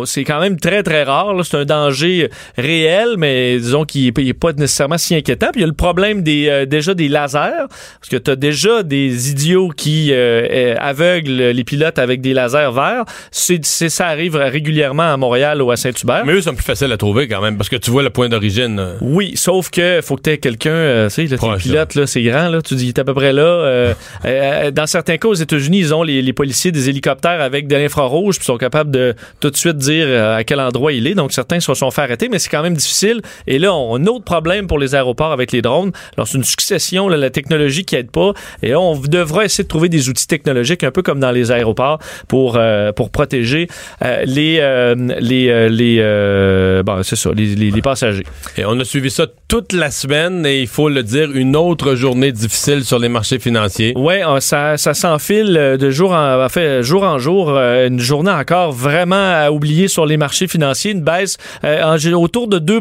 c'est 0.04 0.24
quand 0.24 0.40
même 0.40 0.58
très, 0.58 0.82
très 0.82 1.02
rare. 1.02 1.34
C'est 1.44 1.56
un 1.56 1.64
danger 1.64 2.30
réel, 2.56 3.14
mais 3.18 3.56
disons 3.58 3.84
qu'il 3.84 4.12
n'est 4.16 4.32
pas 4.34 4.52
nécessairement 4.52 4.98
si 4.98 5.14
inquiétant. 5.14 5.48
Puis 5.52 5.60
il 5.60 5.62
y 5.62 5.64
a 5.64 5.68
le 5.68 5.72
problème 5.72 6.22
des 6.22 6.48
euh, 6.48 6.66
déjà 6.66 6.94
des 6.94 7.08
lasers, 7.08 7.66
parce 8.00 8.08
que 8.10 8.16
tu 8.16 8.30
as 8.30 8.36
déjà 8.36 8.82
des 8.82 9.30
idiots 9.30 9.70
qui 9.76 10.12
euh, 10.12 10.46
euh, 10.50 10.74
aveuglent 10.78 11.50
les 11.50 11.64
pilotes 11.64 11.98
avec 11.98 12.20
des 12.20 12.32
lasers 12.34 12.70
verts. 12.72 13.04
C'est, 13.30 13.64
ça 13.64 14.06
arrive 14.06 14.36
régulièrement 14.36 15.12
à 15.12 15.16
Montréal 15.16 15.62
ou 15.62 15.70
à 15.70 15.76
Saint-Hubert. 15.76 16.24
Mais 16.24 16.32
eux 16.32 16.40
sont 16.42 16.54
plus 16.54 16.64
faciles 16.64 16.92
à 16.92 16.96
trouver 16.96 17.28
quand 17.28 17.40
même 17.40 17.56
parce 17.56 17.68
que 17.68 17.76
tu 17.76 17.90
vois 17.90 18.02
le 18.02 18.10
point 18.10 18.28
d'origine. 18.28 18.78
euh. 18.78 18.94
Oui, 19.00 19.32
sauf 19.36 19.70
que 19.70 20.00
faut 20.02 20.16
que 20.16 20.22
tu 20.22 20.30
aies 20.30 20.38
quelqu'un, 20.38 20.70
euh, 20.70 21.08
tu 21.08 21.28
sais, 21.28 21.36
Proche, 21.48 21.62
pilotes, 21.62 21.94
là, 21.94 22.06
c'est 22.06 22.22
grand, 22.22 22.48
là, 22.48 22.62
tu 22.62 22.74
dis, 22.74 22.84
il 22.86 22.88
est 22.88 22.98
à 22.98 23.04
peu 23.04 23.14
près 23.14 23.32
là. 23.32 23.42
euh, 23.44 23.94
euh, 24.24 24.70
dans 24.70 24.86
certains 24.86 25.16
cas, 25.16 25.28
aux 25.28 25.34
États-Unis, 25.34 25.78
ils 25.78 25.94
ont 25.94 26.02
les, 26.02 26.22
les 26.22 26.32
policiers 26.32 26.72
des 26.72 26.88
hélicoptères 26.88 27.40
avec 27.40 27.66
de 27.66 27.76
l'infrarouge, 27.76 28.36
puis 28.36 28.44
sont 28.44 28.58
capables 28.58 28.90
de 28.90 29.14
tout 29.40 29.50
de 29.50 29.56
suite 29.56 29.76
dire 29.76 30.06
euh, 30.08 30.36
à 30.36 30.44
quel 30.44 30.60
endroit 30.60 30.92
il 30.92 31.06
est. 31.06 31.14
Donc, 31.14 31.32
certains 31.32 31.60
se 31.60 31.72
sont 31.74 31.90
fait 31.90 32.02
arrêter, 32.02 32.28
mais 32.28 32.38
c'est 32.38 32.50
quand 32.50 32.62
même 32.62 32.74
difficile. 32.74 33.20
Et 33.46 33.58
là, 33.58 33.74
on 33.74 33.96
a 33.96 33.98
un 34.00 34.06
autre 34.06 34.24
problème 34.24 34.66
pour 34.66 34.78
les 34.78 34.94
aéroports 34.94 35.32
avec 35.32 35.52
les 35.52 35.62
drones. 35.62 35.92
Alors, 36.16 36.28
c'est 36.28 36.36
une 36.38 36.44
succession, 36.44 37.08
là, 37.08 37.16
la 37.16 37.30
technologie 37.30 37.84
qui 37.84 37.96
aide 37.96 38.10
pas. 38.10 38.32
Et 38.62 38.70
là, 38.70 38.80
on 38.80 38.98
devra 38.98 39.44
essayer 39.44 39.64
de 39.64 39.68
trouver 39.68 39.88
des 39.88 40.08
outils 40.08 40.26
technologiques, 40.26 40.84
un 40.84 40.90
peu 40.90 41.02
comme 41.02 41.20
dans 41.20 41.30
les 41.32 41.50
aéroports, 41.52 41.98
pour, 42.28 42.56
euh, 42.56 42.92
pour 42.92 43.10
protéger 43.10 43.68
euh, 44.04 44.22
les, 44.26 44.58
euh, 44.60 44.94
les, 45.20 45.48
euh, 45.48 45.68
les, 45.68 45.96
euh, 46.00 46.82
bon, 46.82 47.02
c'est 47.02 47.16
ça, 47.16 47.30
les, 47.34 47.54
les- 47.54 47.70
les 47.70 47.82
passagers. 47.82 48.24
Et 48.56 48.64
on 48.64 48.78
a 48.80 48.84
suivi 48.84 49.10
ça 49.10 49.26
toute 49.48 49.72
la 49.72 49.90
semaine 49.90 50.44
et 50.44 50.60
il 50.60 50.66
faut 50.66 50.88
le 50.88 51.02
dire, 51.02 51.29
une 51.34 51.56
autre 51.56 51.94
journée 51.94 52.32
difficile 52.32 52.84
sur 52.84 52.98
les 52.98 53.08
marchés 53.08 53.38
financiers? 53.38 53.92
Ouais, 53.96 54.24
euh, 54.24 54.40
ça, 54.40 54.76
ça 54.76 54.94
s'enfile 54.94 55.56
euh, 55.56 55.76
de 55.76 55.90
jour 55.90 56.12
en, 56.12 56.48
fait, 56.48 56.82
jour 56.82 57.02
en 57.02 57.18
jour. 57.18 57.50
euh, 57.50 57.88
une 57.88 57.98
journée 58.00 58.30
encore 58.30 58.72
vraiment 58.72 59.32
à 59.34 59.50
oublier 59.50 59.88
sur 59.88 60.06
les 60.06 60.16
marchés 60.16 60.46
financiers. 60.48 60.92
Une 60.92 61.02
baisse 61.02 61.36
euh, 61.64 62.12
autour 62.14 62.48
de 62.48 62.58
2 62.58 62.80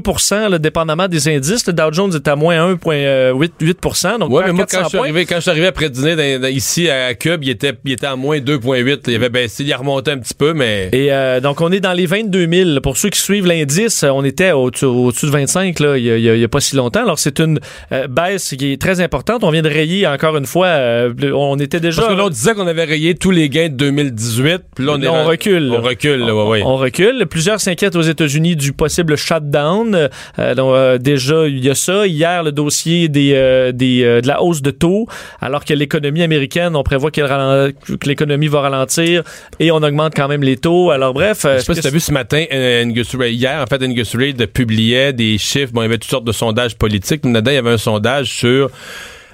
là, 0.49 0.57
dépendamment 0.59 1.07
des 1.07 1.27
indices. 1.27 1.65
Le 1.67 1.73
Dow 1.73 1.91
Jones 1.91 2.11
est 2.15 2.27
à 2.27 2.35
moins 2.35 2.73
1,8 2.75 3.51
8 3.59 3.77
donc 4.19 4.31
Ouais, 4.31 4.43
mais 4.47 4.53
moi, 4.53 4.65
400 4.65 4.77
quand 4.77 4.83
je, 4.83 4.89
suis 4.89 4.97
arrivé, 4.99 5.25
quand 5.25 5.35
je 5.35 5.41
suis 5.41 5.49
arrivé 5.51 5.67
après 5.67 5.89
dîner 5.89 6.15
dans- 6.15 6.41
dans- 6.43 6.47
ici 6.47 6.89
à 6.89 7.13
Cube, 7.15 7.43
il 7.43 7.49
était, 7.49 7.73
il 7.85 7.91
était 7.93 8.07
à 8.07 8.15
moins 8.15 8.39
2,8. 8.39 9.01
Il 9.07 9.15
avait 9.15 9.29
baissé, 9.29 9.63
il 9.63 9.73
a 9.73 9.77
remonté 9.77 10.11
un 10.11 10.17
petit 10.17 10.33
peu, 10.33 10.53
mais. 10.53 10.89
Et 10.91 11.11
euh, 11.11 11.39
donc, 11.39 11.61
on 11.61 11.71
est 11.71 11.79
dans 11.79 11.93
les 11.93 12.05
22 12.05 12.47
000. 12.51 12.81
Pour 12.81 12.97
ceux 12.97 13.09
qui 13.09 13.19
suivent 13.19 13.45
l'indice, 13.47 14.03
euh, 14.03 14.09
on 14.09 14.23
était 14.23 14.51
au-dessus 14.51 14.85
au-dessus 14.85 15.25
de 15.27 15.31
25 15.31 15.79
là, 15.79 15.97
il 15.97 16.03
y 16.05 16.43
a, 16.43 16.47
pas 16.47 16.59
si 16.59 16.75
longtemps. 16.75 17.01
Alors, 17.03 17.19
c'est 17.19 17.39
une 17.39 17.59
euh, 17.91 18.07
baisse 18.07 18.38
qui 18.39 18.73
est 18.73 18.81
très 18.81 19.01
importante. 19.01 19.43
On 19.43 19.51
vient 19.51 19.61
de 19.61 19.69
rayer 19.69 20.07
encore 20.07 20.37
une 20.37 20.45
fois. 20.45 20.67
euh, 20.67 21.13
on 21.33 21.57
était 21.59 21.79
déjà... 21.79 22.01
Parce 22.01 22.13
que 22.13 22.17
là, 22.17 22.25
on 22.25 22.29
disait 22.29 22.53
qu'on 22.53 22.67
avait 22.67 22.83
rayé 22.85 23.15
tous 23.15 23.31
les 23.31 23.49
gains 23.49 23.69
de 23.69 23.75
2018, 23.75 24.61
puis 24.75 24.85
là, 24.85 24.93
on, 24.95 25.01
est 25.01 25.07
on 25.07 25.25
recule. 25.25 25.71
On 25.77 25.81
recule, 25.81 26.19
là, 26.19 26.35
ouais, 26.35 26.47
ouais. 26.49 26.61
On 26.65 26.75
recule. 26.77 27.25
Plusieurs 27.29 27.59
s'inquiètent 27.61 27.95
aux 27.95 28.01
États-Unis 28.01 28.55
du 28.55 28.73
possible 28.73 29.15
shutdown. 29.15 30.09
Euh, 30.39 30.55
donc, 30.55 30.73
euh, 30.73 30.97
déjà, 30.97 31.47
il 31.47 31.63
y 31.63 31.69
a 31.69 31.75
ça. 31.75 32.07
Hier, 32.07 32.43
le 32.43 32.51
dossier 32.51 33.07
des, 33.09 33.71
des, 33.73 34.21
de 34.21 34.27
la 34.27 34.41
hausse 34.41 34.61
de 34.61 34.71
taux, 34.71 35.07
alors 35.41 35.65
que 35.65 35.73
l'économie 35.73 36.23
américaine, 36.23 36.75
on 36.75 36.83
prévoit 36.83 37.11
que 37.11 37.21
l'économie 38.05 38.47
va 38.47 38.61
ralentir 38.61 39.23
et 39.59 39.71
on 39.71 39.77
augmente 39.77 40.13
quand 40.15 40.27
même 40.27 40.43
les 40.43 40.57
taux. 40.57 40.91
Alors 40.91 41.13
bref, 41.13 41.39
Je 41.43 41.59
sais 41.59 41.65
pas 41.65 41.75
si 41.75 41.81
t'as 41.81 41.89
vu 41.89 41.99
ce 41.99 42.11
matin, 42.11 42.45
Angus 42.51 43.15
Reid- 43.15 43.33
hier, 43.33 43.61
en 43.61 43.65
fait, 43.67 43.83
Angus 43.83 44.15
Reid 44.15 44.45
publiait 44.47 45.13
des 45.13 45.37
chiffres. 45.37 45.71
Bon, 45.73 45.81
il 45.81 45.85
y 45.85 45.87
avait 45.87 45.97
toutes 45.97 46.09
sortes 46.09 46.25
de 46.25 46.31
sondages 46.31 46.75
politiques. 46.75 47.25
Là-dedans, 47.25 47.51
il 47.51 47.55
y 47.55 47.57
avait 47.57 47.69
un 47.71 47.77
sondage 47.77 48.28
sur 48.29 48.71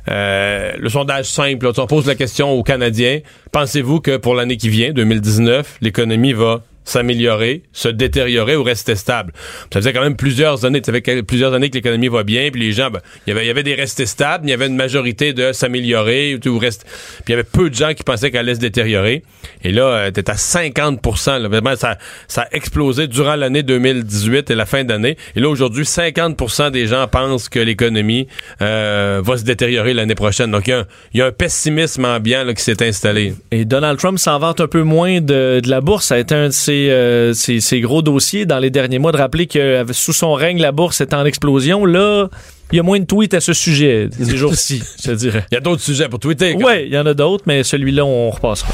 euh, 0.08 0.74
le 0.78 0.90
sondage 0.90 1.26
simple. 1.26 1.72
on 1.78 1.88
pose 1.88 2.08
la 2.08 2.16
question 2.16 2.52
aux 2.52 2.64
Canadiens. 2.64 3.20
Pensez-vous 3.52 4.02
que 4.02 4.18
pour 4.18 4.36
l'année 4.36 4.58
qui 4.58 4.70
vient, 4.70 4.92
2019, 4.92 5.78
l'économie 5.82 6.34
va 6.34 6.64
s'améliorer, 6.86 7.64
se 7.74 7.90
détériorer 7.90 8.56
ou 8.56 8.64
rester 8.64 8.96
stable. 8.96 9.34
Ça 9.74 9.80
faisait 9.80 9.92
quand 9.94 10.02
même 10.02 10.16
plusieurs 10.16 10.64
années, 10.66 10.82
ça 10.86 10.92
fait 10.94 11.24
plusieurs 11.24 11.54
années 11.54 11.70
que 11.70 11.76
l'économie 11.76 12.08
va 12.08 12.24
bien, 12.24 12.50
puis 12.52 12.62
les 12.62 12.72
gens, 12.72 12.90
ben, 12.90 13.02
il 13.28 13.32
y 13.32 13.34
avait, 13.34 13.44
il 13.44 13.48
y 13.48 13.52
avait 13.52 13.64
des 13.64 13.76
restés 13.76 14.06
stables, 14.06 14.48
il 14.48 14.52
y 14.52 14.54
avait 14.54 14.68
une 14.68 14.76
majorité 14.76 15.34
de 15.34 15.52
s'améliorer, 15.52 16.40
ou 16.46 16.58
reste, 16.58 16.86
puis 16.86 17.24
il 17.28 17.32
y 17.32 17.34
avait 17.34 17.44
peu 17.44 17.70
de 17.70 17.76
gens 17.76 17.94
qui 17.94 18.04
pensaient 18.04 18.32
qu'elle 18.32 18.42
allait 18.42 18.56
se 18.56 18.60
détériorer. 18.60 19.24
Et 19.64 19.72
là, 19.72 19.84
euh, 19.88 20.12
t'es 20.12 20.30
à 20.30 20.38
50 20.38 21.02
là, 21.28 21.48
Vraiment, 21.48 21.76
ça, 21.76 21.98
ça 22.28 22.44
a 22.44 22.48
explosé 22.56 23.08
durant 23.08 23.36
l'année 23.36 23.64
2018 23.64 24.52
et 24.52 24.56
la 24.56 24.66
fin 24.66 24.84
d'année. 24.84 25.18
Et 25.36 25.40
là, 25.40 25.50
aujourd'hui, 25.50 25.84
50% 25.86 26.72
des 26.72 26.88
gens 26.88 27.08
pensent 27.08 27.50
que 27.50 27.60
l'économie 27.60 28.28
euh, 28.62 29.22
va 29.24 29.38
se 29.38 29.44
détériorer 29.44 29.94
l'année 29.94 30.16
prochaine. 30.16 30.52
Donc, 30.52 30.68
il 30.68 30.72
y 30.72 30.74
a 30.74 30.80
un- 30.80 30.86
il 31.14 31.20
y, 31.20 31.22
a 31.22 31.28
un 31.28 31.32
pessimisme 31.32 32.06
ambiant 32.06 32.44
là, 32.44 32.54
qui 32.54 32.62
s'est 32.64 32.86
installé. 32.86 33.34
Et 33.52 33.66
Donald 33.66 33.98
Trump 33.98 34.20
s'en 34.20 34.38
vante 34.40 34.62
un 34.62 34.68
peu 34.68 34.84
moins 34.84 35.22
de, 35.22 35.60
de 35.64 35.70
la 35.70 35.82
bourse. 35.82 36.06
Ça 36.08 36.16
a 36.16 36.18
été 36.20 36.36
un 36.36 36.48
de 36.48 36.54
ses, 36.54 36.75
euh, 36.90 37.34
ses- 37.34 37.62
ses 37.62 37.80
gros 37.82 38.02
dossiers 38.02 38.46
dans 38.46 38.60
les 38.60 38.70
derniers 38.70 39.00
mois 39.00 39.12
de 39.12 39.18
rappeler 39.18 39.48
que 39.48 39.60
euh, 39.60 39.84
sous 39.92 40.14
son 40.14 40.34
règne, 40.34 40.60
la 40.62 40.72
bourse 40.72 41.02
est 41.02 41.14
en 41.14 41.26
explosion. 41.26 41.86
Là, 41.86 42.28
il 42.72 42.78
y 42.78 42.80
a 42.80 42.84
moins 42.84 43.00
de 43.00 43.06
tweets 43.06 43.34
à 43.34 43.40
ce 43.42 43.54
sujet 43.54 44.10
ces 44.20 44.38
jours-ci, 44.38 44.82
je 45.06 45.12
dirais. 45.12 45.46
Il 45.52 45.56
y 45.56 45.58
a 45.58 45.62
d'autres 45.62 45.82
sujets 45.82 46.08
pour 46.10 46.20
tweeter. 46.20 46.56
Ouais, 46.56 46.86
il 46.88 46.94
y 46.94 46.98
en 46.98 47.06
a 47.06 47.14
d'autres, 47.14 47.44
mais 47.48 47.64
celui-là, 47.64 48.04
on 48.06 48.30
repassera. 48.30 48.70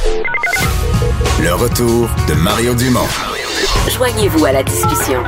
Le 1.41 1.53
retour 1.53 2.09
de 2.27 2.33
Mario 2.35 2.73
Dumont. 2.75 3.07
Joignez-vous 3.97 4.45
à 4.45 4.51
la 4.51 4.63
discussion. 4.63 5.21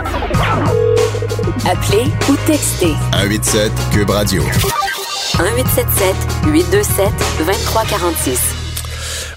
Appelez 1.66 2.04
ou 2.30 2.36
textez 2.46 2.94
187 3.14 3.72
Cube 3.94 4.10
Radio. 4.10 4.44
1877 4.44 6.16
827 6.52 7.06
2346. 7.40 8.53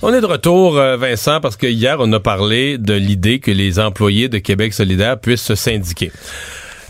On 0.08 0.14
est 0.14 0.20
de 0.20 0.26
retour, 0.26 0.78
euh, 0.78 0.96
Vincent, 0.96 1.40
parce 1.40 1.56
que 1.56 1.66
hier, 1.66 1.96
on 1.98 2.12
a 2.12 2.20
parlé 2.20 2.78
de 2.78 2.94
l'idée 2.94 3.40
que 3.40 3.50
les 3.50 3.80
employés 3.80 4.28
de 4.28 4.38
Québec 4.38 4.72
solidaire 4.72 5.18
puissent 5.18 5.42
se 5.42 5.56
syndiquer. 5.56 6.12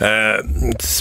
Euh, 0.02 0.42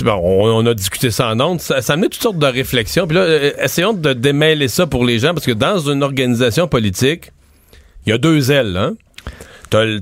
on, 0.08 0.66
a 0.66 0.74
discuté 0.74 1.12
ça 1.12 1.28
en 1.28 1.42
ondes. 1.42 1.60
Ça, 1.60 1.82
ça 1.82 1.92
a 1.92 1.94
amené 1.96 2.08
toutes 2.08 2.22
sortes 2.22 2.40
de 2.40 2.46
réflexions. 2.46 3.06
Puis 3.06 3.18
là, 3.18 3.24
euh, 3.24 3.52
essayons 3.62 3.92
de 3.92 4.14
démêler 4.14 4.70
ça 4.70 4.88
pour 4.88 5.04
les 5.04 5.20
gens, 5.20 5.34
parce 5.34 5.46
que 5.46 5.52
dans 5.52 5.78
une 5.78 6.04
organisation 6.04 6.70
politique, 6.70 7.34
il 8.06 8.12
y 8.12 8.14
a 8.14 8.18
deux 8.18 8.50
ailes. 8.50 8.78
Hein? 8.78 8.94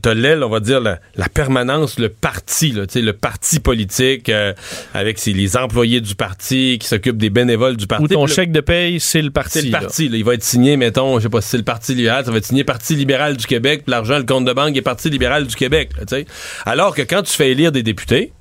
T'as 0.01 0.13
l'aile, 0.13 0.43
on 0.43 0.49
va 0.49 0.59
dire, 0.59 0.79
la, 0.81 0.99
la 1.15 1.29
permanence, 1.29 1.97
le 1.99 2.09
parti, 2.09 2.71
là, 2.71 2.83
le 2.93 3.11
parti 3.13 3.59
politique, 3.59 4.29
euh, 4.29 4.53
avec 4.93 5.19
ses- 5.19 5.33
les 5.33 5.57
employés 5.57 6.01
du 6.01 6.15
parti 6.15 6.77
qui 6.79 6.87
s'occupent 6.87 7.17
des 7.17 7.29
bénévoles 7.29 7.77
du 7.77 7.87
parti. 7.87 8.03
Ou 8.03 8.07
ton 8.07 8.25
là, 8.25 8.33
chèque 8.33 8.51
de 8.51 8.61
paye, 8.61 8.99
c'est 8.99 9.21
le 9.21 9.31
parti. 9.31 9.59
c'est 9.59 9.65
le 9.65 9.71
parti, 9.71 10.09
là. 10.09 10.17
Il 10.17 10.23
va 10.23 10.33
être 10.35 10.43
signé, 10.43 10.77
mettons, 10.77 11.17
je 11.19 11.23
sais 11.23 11.29
pas 11.29 11.41
si 11.41 11.49
c'est 11.49 11.57
le 11.57 11.63
Parti 11.63 11.95
libéral, 11.95 12.25
ça 12.25 12.31
va 12.31 12.37
être 12.37 12.45
signé 12.45 12.63
Parti 12.63 12.95
libéral 12.95 13.37
du 13.37 13.45
Québec, 13.45 13.81
puis 13.85 13.91
l'argent, 13.91 14.17
le 14.17 14.23
compte 14.25 14.45
de 14.45 14.53
banque 14.53 14.75
est 14.77 14.81
Parti 14.81 15.09
libéral 15.09 15.47
du 15.47 15.55
Québec, 15.55 15.89
là. 15.97 16.17
Alors 16.65 16.95
que 16.95 17.01
quand 17.01 17.23
tu 17.23 17.33
fais 17.33 17.51
élire 17.51 17.71
des 17.71 17.83
députés, 17.83 18.31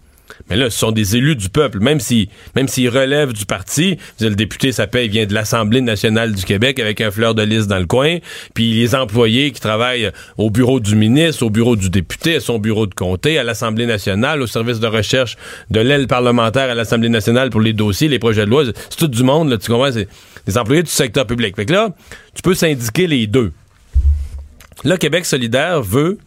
mais 0.48 0.56
là, 0.56 0.70
ce 0.70 0.78
sont 0.78 0.92
des 0.92 1.16
élus 1.16 1.36
du 1.36 1.48
peuple, 1.48 1.80
même 1.80 2.00
si, 2.00 2.28
même 2.56 2.68
s'ils 2.68 2.88
relèvent 2.88 3.32
du 3.32 3.46
parti. 3.46 3.98
Le 4.20 4.30
député, 4.30 4.72
ça 4.72 4.86
paye, 4.86 5.08
vient 5.08 5.26
de 5.26 5.34
l'Assemblée 5.34 5.80
nationale 5.80 6.32
du 6.32 6.44
Québec 6.44 6.78
avec 6.78 7.00
un 7.00 7.10
fleur 7.10 7.34
de 7.34 7.42
lys 7.42 7.66
dans 7.66 7.78
le 7.78 7.86
coin. 7.86 8.18
Puis 8.54 8.74
les 8.74 8.94
employés 8.94 9.50
qui 9.50 9.60
travaillent 9.60 10.10
au 10.38 10.50
bureau 10.50 10.80
du 10.80 10.94
ministre, 10.94 11.44
au 11.44 11.50
bureau 11.50 11.76
du 11.76 11.90
député, 11.90 12.36
à 12.36 12.40
son 12.40 12.58
bureau 12.58 12.86
de 12.86 12.94
comté, 12.94 13.38
à 13.38 13.44
l'Assemblée 13.44 13.86
nationale, 13.86 14.42
au 14.42 14.46
service 14.46 14.80
de 14.80 14.86
recherche 14.86 15.36
de 15.70 15.80
l'aile 15.80 16.06
parlementaire 16.06 16.70
à 16.70 16.74
l'Assemblée 16.74 17.08
nationale 17.08 17.50
pour 17.50 17.60
les 17.60 17.72
dossiers, 17.72 18.08
les 18.08 18.18
projets 18.18 18.44
de 18.44 18.50
loi. 18.50 18.64
C'est 18.64 18.98
tout 18.98 19.08
du 19.08 19.22
monde, 19.22 19.50
là, 19.50 19.58
tu 19.58 19.70
comprends? 19.70 19.92
C'est 19.92 20.08
des 20.46 20.58
employés 20.58 20.82
du 20.82 20.90
secteur 20.90 21.26
public. 21.26 21.56
Fait 21.56 21.66
que 21.66 21.72
là, 21.72 21.90
tu 22.34 22.42
peux 22.42 22.54
syndiquer 22.54 23.06
les 23.06 23.26
deux. 23.26 23.52
Là, 24.84 24.96
Québec 24.96 25.24
solidaire 25.24 25.82
veut 25.82 26.18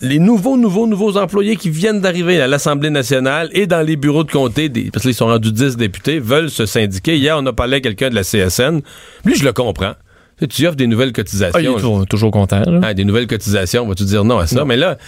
les 0.00 0.18
nouveaux, 0.18 0.56
nouveaux, 0.56 0.86
nouveaux 0.86 1.16
employés 1.16 1.56
qui 1.56 1.70
viennent 1.70 2.00
d'arriver 2.00 2.40
à 2.40 2.46
l'Assemblée 2.46 2.90
nationale 2.90 3.48
et 3.52 3.66
dans 3.66 3.80
les 3.86 3.96
bureaux 3.96 4.24
de 4.24 4.30
comté, 4.30 4.68
des, 4.68 4.90
parce 4.90 5.04
qu'ils 5.04 5.14
sont 5.14 5.26
rendus 5.26 5.52
10 5.52 5.76
députés, 5.76 6.18
veulent 6.18 6.50
se 6.50 6.66
syndiquer. 6.66 7.16
Hier, 7.16 7.36
on 7.38 7.46
a 7.46 7.52
parlé 7.52 7.76
à 7.76 7.80
quelqu'un 7.80 8.10
de 8.10 8.14
la 8.14 8.22
CSN. 8.22 8.80
Lui, 9.24 9.34
je 9.36 9.44
le 9.44 9.52
comprends. 9.52 9.94
Tu 10.38 10.44
sais, 10.44 10.46
Tu 10.48 10.66
offres 10.66 10.76
des 10.76 10.86
nouvelles 10.86 11.12
cotisations. 11.12 11.54
Ah, 11.56 11.62
il 11.62 11.68
est 11.68 11.72
toujours, 11.72 12.06
toujours 12.06 12.30
content. 12.30 12.60
là. 12.60 12.80
Ah, 12.82 12.94
des 12.94 13.04
nouvelles 13.04 13.26
cotisations, 13.26 13.86
vas-tu 13.86 14.04
dire 14.04 14.24
non 14.24 14.38
à 14.38 14.46
ça? 14.46 14.56
Non. 14.56 14.64
Mais 14.66 14.76
là, 14.76 14.98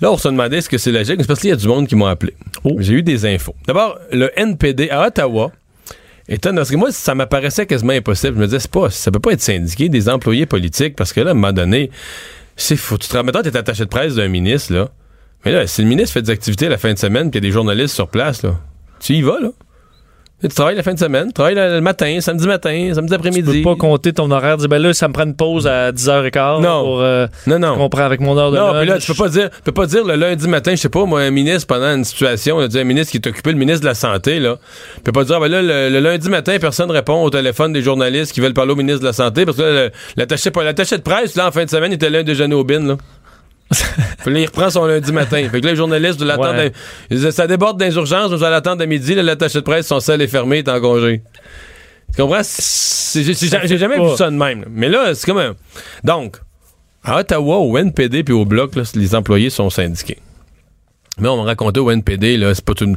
là, 0.00 0.10
on 0.10 0.16
se 0.16 0.26
demandait 0.28 0.58
est-ce 0.58 0.68
que 0.68 0.78
c'est 0.78 0.92
logique? 0.92 1.16
C'est 1.20 1.26
parce 1.28 1.40
qu'il 1.40 1.50
y 1.50 1.52
a 1.52 1.56
du 1.56 1.68
monde 1.68 1.86
qui 1.86 1.94
m'ont 1.94 2.06
appelé. 2.06 2.34
Oh. 2.64 2.76
J'ai 2.78 2.94
eu 2.94 3.02
des 3.02 3.26
infos. 3.26 3.54
D'abord, 3.66 3.98
le 4.10 4.30
NPD 4.36 4.90
à 4.90 5.06
Ottawa, 5.06 5.52
étonne, 6.28 6.56
parce 6.56 6.70
que 6.70 6.76
moi, 6.76 6.90
ça 6.90 7.14
m'apparaissait 7.14 7.66
quasiment 7.66 7.92
impossible. 7.92 8.34
Je 8.36 8.40
me 8.40 8.46
disais, 8.46 8.58
c'est 8.58 8.70
pas, 8.70 8.90
ça 8.90 9.10
peut 9.12 9.20
pas 9.20 9.32
être 9.32 9.40
syndiqué 9.40 9.88
des 9.88 10.08
employés 10.08 10.46
politiques, 10.46 10.96
parce 10.96 11.12
que 11.12 11.20
là, 11.20 11.28
à 11.28 11.30
un 11.30 11.34
moment 11.34 11.52
donné, 11.52 11.90
c'est 12.62 12.76
fou. 12.76 12.98
Tu 12.98 13.08
te 13.08 13.16
remets, 13.16 13.32
t'es 13.32 13.56
attaché 13.56 13.84
de 13.84 13.88
presse 13.88 14.14
d'un 14.14 14.28
ministre, 14.28 14.72
là. 14.72 14.88
Mais 15.44 15.52
là, 15.52 15.66
si 15.66 15.82
le 15.82 15.88
ministre 15.88 16.14
fait 16.14 16.22
des 16.22 16.30
activités 16.30 16.68
la 16.68 16.78
fin 16.78 16.92
de 16.92 16.98
semaine, 16.98 17.30
puis 17.30 17.38
il 17.38 17.44
y 17.44 17.46
a 17.46 17.48
des 17.48 17.52
journalistes 17.52 17.94
sur 17.94 18.08
place, 18.08 18.42
là, 18.42 18.60
tu 19.00 19.14
y 19.14 19.22
vas, 19.22 19.40
là. 19.40 19.50
Tu 20.42 20.48
travailles 20.48 20.76
la 20.76 20.82
fin 20.82 20.94
de 20.94 20.98
semaine, 20.98 21.26
tu 21.26 21.32
travailles 21.34 21.54
le 21.54 21.80
matin, 21.82 22.18
samedi 22.20 22.46
matin, 22.46 22.92
samedi 22.94 23.08
Tu 23.10 23.14
après-midi. 23.14 23.62
peux 23.62 23.70
pas 23.70 23.76
compter 23.76 24.12
ton 24.14 24.30
horaire. 24.30 24.56
Dire, 24.56 24.68
ben 24.70 24.78
là, 24.80 24.94
ça 24.94 25.06
me 25.06 25.12
prend 25.12 25.24
une 25.24 25.36
pause 25.36 25.66
à 25.66 25.92
10h15 25.92 26.62
Non. 26.62 26.82
pour 26.82 27.00
euh, 27.02 27.26
Non, 27.46 27.58
non. 27.58 27.76
comprendre 27.76 28.06
avec 28.06 28.20
mon 28.20 28.38
heure 28.38 28.50
de 28.50 28.56
Non, 28.56 28.72
puis 28.78 28.86
là, 28.88 28.98
tu 28.98 29.06
peux 29.12 29.22
pas 29.22 29.28
dire, 29.28 29.50
tu 29.50 29.62
peux 29.64 29.72
pas 29.72 29.84
dire 29.86 30.02
le 30.04 30.14
lundi 30.16 30.48
matin, 30.48 30.70
je 30.70 30.76
sais 30.76 30.88
pas, 30.88 31.04
moi, 31.04 31.20
un 31.20 31.30
ministre 31.30 31.66
pendant 31.66 31.94
une 31.94 32.04
situation, 32.04 32.56
on 32.56 32.60
a 32.60 32.68
dit 32.68 32.78
un 32.78 32.84
ministre 32.84 33.10
qui 33.10 33.18
est 33.18 33.26
occupé, 33.26 33.52
le 33.52 33.58
ministre 33.58 33.82
de 33.82 33.86
la 33.86 33.94
Santé, 33.94 34.40
là. 34.40 34.56
Tu 34.96 35.02
peux 35.02 35.12
pas 35.12 35.24
dire, 35.24 35.40
ben 35.40 35.48
là, 35.48 35.60
le, 35.60 35.90
le 35.90 36.00
lundi 36.00 36.30
matin, 36.30 36.56
personne 36.58 36.90
répond 36.90 37.22
au 37.22 37.28
téléphone 37.28 37.74
des 37.74 37.82
journalistes 37.82 38.32
qui 38.32 38.40
veulent 38.40 38.54
parler 38.54 38.72
au 38.72 38.76
ministre 38.76 39.00
de 39.00 39.06
la 39.06 39.12
Santé, 39.12 39.44
parce 39.44 39.58
que 39.58 39.90
l'attaché, 40.16 40.50
l'attaché 40.64 40.96
de 40.96 41.02
presse, 41.02 41.34
là, 41.36 41.48
en 41.48 41.52
fin 41.52 41.64
de 41.66 41.70
semaine, 41.70 41.92
il 41.92 41.96
était 41.96 42.08
là 42.10 42.22
déjeuner 42.22 42.54
au 42.54 42.64
bin, 42.64 42.80
là. 42.86 42.96
Puis 43.70 44.32
là, 44.34 44.40
il 44.40 44.46
reprend 44.46 44.68
son 44.70 44.84
lundi 44.86 45.12
matin. 45.12 45.46
Fait 45.50 45.60
que 45.60 45.64
là, 45.66 45.72
les 45.72 45.76
journalistes 45.76 46.20
l'attendre. 46.20 46.56
Ouais. 46.56 46.72
Disaient, 47.10 47.30
Ça 47.30 47.46
déborde 47.46 47.78
des 47.78 47.94
urgences, 47.94 48.32
vous 48.32 48.42
allez 48.42 48.56
attendre 48.56 48.82
à 48.82 48.86
midi. 48.86 49.14
L'attaché 49.14 49.58
de 49.60 49.64
presse, 49.64 49.86
son 49.86 50.00
sel 50.00 50.20
est 50.22 50.26
fermé, 50.26 50.56
il 50.58 50.60
est 50.60 50.68
en 50.68 50.80
congé. 50.80 51.22
Tu 52.14 52.20
comprends? 52.22 52.42
J'ai 52.42 53.78
jamais 53.78 53.96
pas. 53.96 54.10
vu 54.10 54.16
ça 54.16 54.26
de 54.30 54.36
même. 54.36 54.62
là. 54.62 54.66
Mais 54.70 54.88
là, 54.88 55.14
c'est 55.14 55.26
comme 55.26 55.38
un. 55.38 55.54
Donc, 56.02 56.36
à 57.04 57.18
Ottawa, 57.18 57.58
au 57.58 57.78
NPD 57.78 58.24
puis 58.24 58.34
au 58.34 58.44
Bloc, 58.44 58.74
là, 58.74 58.82
les 58.94 59.14
employés 59.14 59.50
sont 59.50 59.70
syndiqués. 59.70 60.18
Mais 61.18 61.28
on 61.28 61.36
m'a 61.36 61.44
raconté 61.44 61.78
au 61.80 61.90
NPD, 61.90 62.36
là, 62.36 62.54
c'est 62.54 62.64
pas 62.64 62.74
tout. 62.74 62.92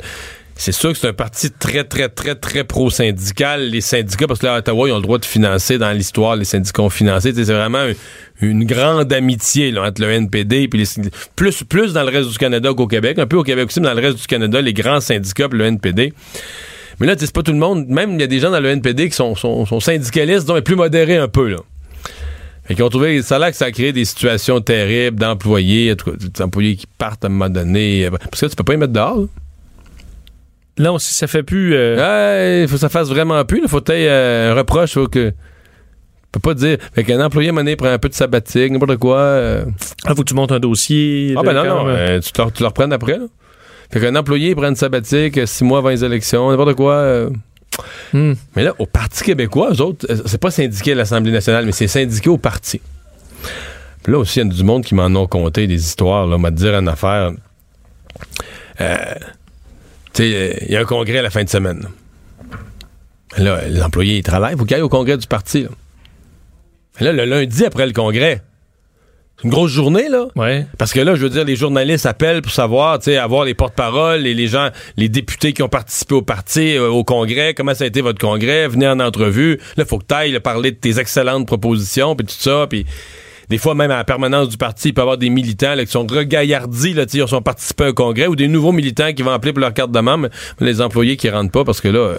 C'est 0.55 0.71
sûr 0.71 0.91
que 0.93 0.97
c'est 0.99 1.07
un 1.07 1.13
parti 1.13 1.49
très, 1.51 1.83
très, 1.83 2.09
très, 2.09 2.35
très 2.35 2.63
pro-syndical. 2.63 3.69
Les 3.69 3.81
syndicats, 3.81 4.27
parce 4.27 4.39
que 4.39 4.45
là, 4.45 4.55
à 4.55 4.57
Ottawa, 4.59 4.87
ils 4.87 4.91
ont 4.91 4.97
le 4.97 5.01
droit 5.01 5.17
de 5.17 5.25
financer 5.25 5.77
dans 5.79 5.91
l'histoire, 5.91 6.35
les 6.35 6.45
syndicats 6.45 6.83
ont 6.83 6.89
financé. 6.91 7.33
C'est 7.33 7.43
vraiment 7.45 7.79
un- 7.79 7.93
une 8.39 8.63
grande 8.63 9.11
amitié 9.11 9.71
là, 9.71 9.83
entre 9.87 10.01
le 10.01 10.11
NPD 10.11 10.69
et 10.71 10.77
les 10.77 10.85
plus, 11.35 11.63
plus 11.63 11.93
dans 11.93 12.03
le 12.03 12.09
reste 12.09 12.29
du 12.29 12.37
Canada 12.37 12.69
qu'au 12.75 12.87
Québec. 12.87 13.17
Un 13.19 13.25
peu 13.25 13.37
au 13.37 13.43
Québec 13.43 13.65
aussi, 13.67 13.79
mais 13.81 13.87
dans 13.87 13.93
le 13.95 14.01
reste 14.01 14.19
du 14.21 14.27
Canada, 14.27 14.61
les 14.61 14.73
grands 14.73 15.01
syndicats 15.01 15.47
et 15.51 15.55
le 15.55 15.65
NPD. 15.65 16.13
Mais 16.99 17.07
là, 17.07 17.15
c'est 17.17 17.33
pas 17.33 17.41
tout 17.41 17.51
le 17.51 17.57
monde. 17.57 17.87
Même, 17.87 18.11
il 18.13 18.21
y 18.21 18.23
a 18.23 18.27
des 18.27 18.39
gens 18.39 18.51
dans 18.51 18.59
le 18.59 18.69
NPD 18.69 19.09
qui 19.09 19.15
sont, 19.15 19.35
sont, 19.35 19.65
sont 19.65 19.79
syndicalistes, 19.79 20.47
plus 20.61 20.75
modérés 20.75 21.17
un 21.17 21.27
peu, 21.27 21.47
là. 21.49 21.57
Fait 22.65 22.75
qu'ils 22.75 22.83
ont 22.83 22.89
trouvé, 22.89 23.21
ça 23.23 23.39
l'air 23.39 23.49
que 23.49 23.57
ça 23.57 23.65
a 23.65 23.71
créé 23.71 23.91
des 23.91 24.05
situations 24.05 24.61
terribles 24.61 25.19
d'employés, 25.19 25.95
des 25.95 26.41
employés 26.41 26.75
qui 26.77 26.85
partent 26.97 27.25
à 27.25 27.27
un 27.27 27.31
moment 27.31 27.49
donné. 27.49 28.05
euh, 28.05 28.11
Parce 28.11 28.39
que 28.41 28.45
tu 28.45 28.55
peux 28.55 28.63
pas 28.63 28.73
les 28.73 28.77
mettre 28.77 28.93
dehors, 28.93 29.17
là. 29.17 29.25
Non, 30.79 30.97
si 30.97 31.13
ça 31.13 31.27
fait 31.27 31.43
plus. 31.43 31.73
euh, 31.75 31.97
Ouais, 31.97 32.63
il 32.63 32.67
faut 32.67 32.75
que 32.75 32.79
ça 32.81 32.89
fasse 32.89 33.09
vraiment 33.09 33.43
plus. 33.45 33.61
Il 33.63 33.69
faut 33.69 33.79
que 33.81 33.91
tu 33.91 34.07
un 34.09 34.53
reproche. 34.55 34.93
Faut 34.93 35.07
que. 35.07 35.29
Tu 35.29 35.35
peux 36.31 36.39
pas 36.39 36.53
dire. 36.55 36.77
Fait 36.93 37.03
qu'un 37.03 37.23
employé, 37.23 37.49
à 37.49 37.53
un 37.53 37.75
prend 37.75 37.87
un 37.89 37.99
peu 37.99 38.09
de 38.09 38.13
sabbatique, 38.15 38.71
n'importe 38.71 38.97
quoi. 38.97 39.17
euh. 39.17 39.65
Ah, 40.05 40.15
faut 40.15 40.23
que 40.23 40.29
tu 40.29 40.33
montes 40.33 40.51
un 40.51 40.59
dossier. 40.59 41.35
Ah, 41.37 41.41
ben 41.43 41.53
non, 41.53 41.63
non. 41.63 41.87
euh, 41.89 42.19
tu, 42.19 42.31
te 42.31 42.41
le, 42.41 42.49
tu 42.51 42.63
le 42.63 42.67
reprennes 42.67 42.93
après, 42.93 43.17
là. 43.19 43.25
Fait 43.91 43.99
qu'un 43.99 44.15
employé 44.15 44.55
prend 44.55 44.67
une 44.69 44.75
sabbatique 44.75 45.37
euh, 45.37 45.45
six 45.45 45.63
mois 45.63 45.77
avant 45.77 45.89
les 45.89 46.03
élections, 46.03 46.49
n'importe 46.49 46.73
quoi. 46.73 46.93
euh. 46.95 47.29
Hmm. 48.11 48.33
Mais 48.55 48.63
là, 48.63 48.73
au 48.79 48.87
Parti 48.87 49.23
québécois, 49.23 49.69
eux 49.73 49.81
autres, 49.81 50.07
euh, 50.09 50.17
c'est 50.25 50.39
pas 50.41 50.49
syndiqué 50.49 50.93
à 50.93 50.95
l'Assemblée 50.95 51.31
nationale, 51.31 51.65
mais 51.67 51.71
c'est 51.71 51.87
syndiqué 51.87 52.29
au 52.29 52.37
parti. 52.39 52.81
Puis 54.03 54.11
là 54.11 54.17
aussi, 54.19 54.39
il 54.39 54.47
y 54.47 54.49
a 54.49 54.53
du 54.53 54.63
monde 54.63 54.83
qui 54.83 54.95
m'en 54.95 55.05
ont 55.05 55.27
conté 55.27 55.67
des 55.67 55.75
histoires, 55.79 56.25
là, 56.25 56.35
on 56.35 56.39
m'a 56.39 56.49
te 56.51 56.55
dire 56.55 56.73
une 56.75 56.87
affaire. 56.87 57.31
Euh, 58.81 58.97
tu 60.13 60.23
sais, 60.23 60.35
euh, 60.35 60.53
il 60.61 60.71
y 60.71 60.75
a 60.75 60.81
un 60.81 60.85
congrès 60.85 61.19
à 61.19 61.21
la 61.21 61.29
fin 61.29 61.43
de 61.43 61.49
semaine. 61.49 61.87
Là, 63.37 63.67
l'employé, 63.67 64.17
il 64.17 64.23
travaille, 64.23 64.53
il 64.53 64.59
faut 64.59 64.65
qu'il 64.65 64.75
aille 64.75 64.81
au 64.81 64.89
congrès 64.89 65.17
du 65.17 65.27
parti. 65.27 65.63
Là, 65.63 65.69
là, 66.99 67.11
le 67.11 67.25
lundi 67.25 67.65
après 67.65 67.87
le 67.87 67.93
congrès, 67.93 68.41
c'est 69.37 69.45
une 69.45 69.49
grosse 69.49 69.71
journée, 69.71 70.09
là. 70.09 70.27
Ouais. 70.35 70.67
Parce 70.77 70.93
que 70.93 70.99
là, 70.99 71.15
je 71.15 71.23
veux 71.23 71.29
dire, 71.29 71.43
les 71.43 71.55
journalistes 71.55 72.05
appellent 72.05 72.43
pour 72.43 72.51
savoir, 72.51 72.99
tu 72.99 73.05
sais, 73.05 73.17
avoir 73.17 73.45
les 73.45 73.55
porte-paroles 73.55 74.27
et 74.27 74.35
les 74.35 74.47
gens, 74.47 74.69
les 74.95 75.09
députés 75.09 75.53
qui 75.53 75.63
ont 75.63 75.69
participé 75.69 76.13
au 76.13 76.21
parti, 76.21 76.77
euh, 76.77 76.89
au 76.89 77.03
congrès, 77.03 77.55
comment 77.55 77.73
ça 77.73 77.85
a 77.85 77.87
été 77.87 78.01
votre 78.01 78.19
congrès, 78.19 78.67
venez 78.67 78.87
en 78.87 78.99
entrevue. 78.99 79.59
Là, 79.77 79.85
faut 79.85 79.97
que 79.97 80.05
tu 80.07 80.13
ailles 80.13 80.39
parler 80.39 80.71
de 80.71 80.77
tes 80.77 80.99
excellentes 80.99 81.47
propositions, 81.47 82.15
puis 82.15 82.27
tout 82.27 82.35
ça, 82.37 82.67
puis 82.69 82.85
des 83.49 83.57
fois, 83.57 83.75
même 83.75 83.91
à 83.91 83.97
la 83.97 84.03
permanence 84.03 84.49
du 84.49 84.57
parti, 84.57 84.89
il 84.89 84.93
peut 84.93 85.01
y 85.01 85.03
avoir 85.03 85.17
des 85.17 85.29
militants 85.29 85.75
là, 85.75 85.85
qui 85.85 85.91
sont 85.91 86.05
regaillardis, 86.07 86.93
là, 86.93 87.05
ils 87.13 87.35
ont 87.35 87.41
participé 87.41 87.83
à 87.85 87.87
un 87.87 87.93
congrès, 87.93 88.27
ou 88.27 88.35
des 88.35 88.47
nouveaux 88.47 88.71
militants 88.71 89.13
qui 89.13 89.21
vont 89.23 89.31
appeler 89.31 89.53
pour 89.53 89.61
leur 89.61 89.73
carte 89.73 89.91
de 89.91 89.99
membre, 89.99 90.29
les 90.59 90.81
employés 90.81 91.17
qui 91.17 91.29
rentrent 91.29 91.51
pas 91.51 91.63
parce 91.63 91.81
que 91.81 91.87
là, 91.89 91.99
euh, 91.99 92.17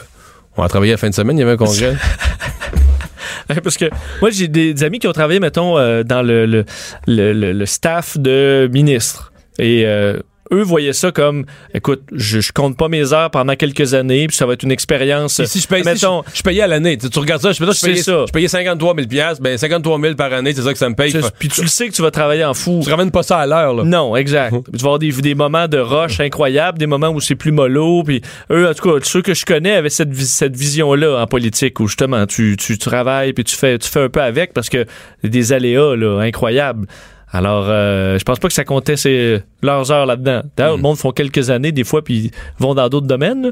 on 0.57 0.63
va 0.63 0.69
travailler 0.69 0.93
la 0.93 0.99
fin 0.99 1.11
de 1.11 1.15
semaine, 1.15 1.37
il 1.37 1.41
y 1.41 1.43
avait 1.45 1.53
un 1.53 1.57
congrès. 1.57 1.97
Parce 3.63 3.77
que 3.77 3.87
moi, 4.21 4.31
j'ai 4.31 4.49
des, 4.49 4.85
amis 4.85 4.99
qui 5.01 5.07
ont 5.07 5.13
travaillé, 5.13 5.39
mettons, 5.41 5.77
euh, 5.79 6.03
dans 6.03 6.23
le, 6.23 6.47
le, 6.47 6.65
le, 7.07 7.33
le- 7.33 7.53
le 7.53 7.67
staff 7.67 8.17
de 8.17 8.71
ministres. 8.73 9.33
Et 9.59 9.85
euh, 9.85 10.19
eux 10.53 10.63
voyaient 10.63 10.93
ça 10.93 11.11
comme, 11.13 11.47
écoute, 11.73 12.03
je, 12.13 12.41
je 12.41 12.53
compte 12.53 12.77
pas 12.77 12.89
mes 12.89 13.13
heures 13.13 13.31
pendant 13.31 13.55
quelques 13.57 13.95
années, 13.95 14.27
puis 14.27 14.37
ça 14.37 14.47
va 14.47 14.53
être 14.55 14.63
une 14.63 14.73
expérience. 14.73 15.35
Si, 15.37 15.47
si 15.47 15.61
je 15.61 15.67
paye, 15.69 15.83
si 15.83 15.89
mettons, 15.89 16.23
je, 16.33 16.39
je 16.39 16.43
payais 16.43 16.63
à 16.63 16.67
l'année. 16.67 16.99
Tu, 16.99 17.09
tu 17.09 17.19
regardes 17.19 17.43
ça, 17.43 17.53
je, 17.53 17.59
fais 17.59 17.67
ça, 17.67 17.73
je, 17.73 17.81
payais, 17.81 18.03
ça. 18.03 18.25
je 18.27 18.33
payais 18.33 18.49
53 18.49 18.95
000 18.95 19.09
piastres, 19.09 19.43
ben 19.43 19.57
53 19.57 20.01
000 20.01 20.15
par 20.15 20.33
année, 20.33 20.53
c'est 20.55 20.63
ça 20.63 20.73
que 20.73 20.79
ça 20.79 20.89
me 20.89 20.95
paye. 20.95 21.13
tu- 21.13 21.19
puis 21.39 21.49
tu 21.49 21.63
le 21.63 21.67
sais 21.69 21.89
que 21.89 21.95
tu 21.95 22.03
vas 22.03 22.11
travailler 22.11 22.45
en 22.45 22.55
fou. 22.55 22.81
Tu 22.85 22.91
ramènes 22.91 23.11
pas 23.11 23.23
ça 23.23 23.39
à 23.39 23.47
l'heure, 23.47 23.75
là. 23.75 23.85
Non, 23.85 24.15
exact. 24.17 24.51
tu 24.53 24.79
vas 24.79 24.79
avoir 24.81 24.99
des, 24.99 25.11
des 25.13 25.35
moments 25.35 25.69
de 25.69 25.79
rush 25.79 26.21
incroyables, 26.21 26.79
des 26.79 26.87
moments 26.87 27.09
où 27.11 27.21
c'est 27.21 27.35
plus 27.37 27.53
mollo. 27.53 28.03
Puis 28.05 28.21
eux, 28.51 28.69
en 28.69 28.75
tout 28.75 28.89
cas, 28.91 28.99
ceux 29.05 29.23
que 29.23 29.35
je 29.35 29.45
connais 29.45 29.73
avaient 29.75 29.89
cette, 29.91 30.15
cette 30.15 30.57
vision-là 30.57 31.21
en 31.23 31.27
politique 31.27 31.81
où 31.81 31.87
justement 31.89 32.27
tu, 32.27 32.57
tu 32.59 32.77
travailles 32.79 33.33
puis 33.33 33.45
tu 33.45 33.57
fais, 33.57 33.79
tu 33.79 33.89
fais 33.89 34.01
un 34.03 34.09
peu 34.09 34.21
avec 34.21 34.53
parce 34.53 34.69
que 34.69 34.85
des 35.23 35.53
aléas 35.53 35.97
là, 35.97 36.21
incroyables. 36.21 36.87
Alors, 37.35 37.67
euh, 37.69 38.17
je 38.17 38.23
pense 38.23 38.39
pas 38.39 38.47
que 38.47 38.55
ça 38.55 38.65
comptait 38.65 38.97
ces, 38.97 39.43
leurs 39.61 39.91
heures 39.91 40.07
là-dedans. 40.07 40.43
D'ailleurs, 40.57 40.77
le 40.77 40.83
monde 40.83 40.97
font 40.97 41.11
quelques 41.11 41.51
années 41.51 41.73
des 41.73 41.83
fois 41.83 42.03
puis 42.03 42.31
vont 42.61 42.75
dans 42.75 42.89
d'autres 42.89 43.09
domaines. 43.09 43.51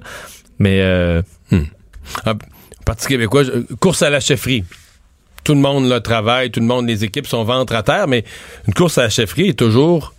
Mais 0.61 0.81
euh, 0.83 1.21
Ah, 2.25 2.35
Parti 2.87 3.09
québécois, 3.09 3.43
course 3.81 4.03
à 4.03 4.11
la 4.11 4.21
chefferie. 4.21 4.65
Tout 5.45 5.55
le 5.55 5.61
monde 5.61 5.89
là, 5.89 6.01
travaille, 6.01 6.51
tout 6.53 6.61
le 6.61 6.67
monde, 6.67 6.87
les 6.87 7.03
équipes 7.03 7.27
sont 7.27 7.43
ventre 7.43 7.75
à 7.75 7.83
terre, 7.83 8.07
mais 8.07 8.25
une 8.69 8.75
course 8.75 8.99
à 8.99 9.03
la 9.03 9.11
chefferie 9.11 9.49
est 9.49 9.59
toujours 9.59 10.15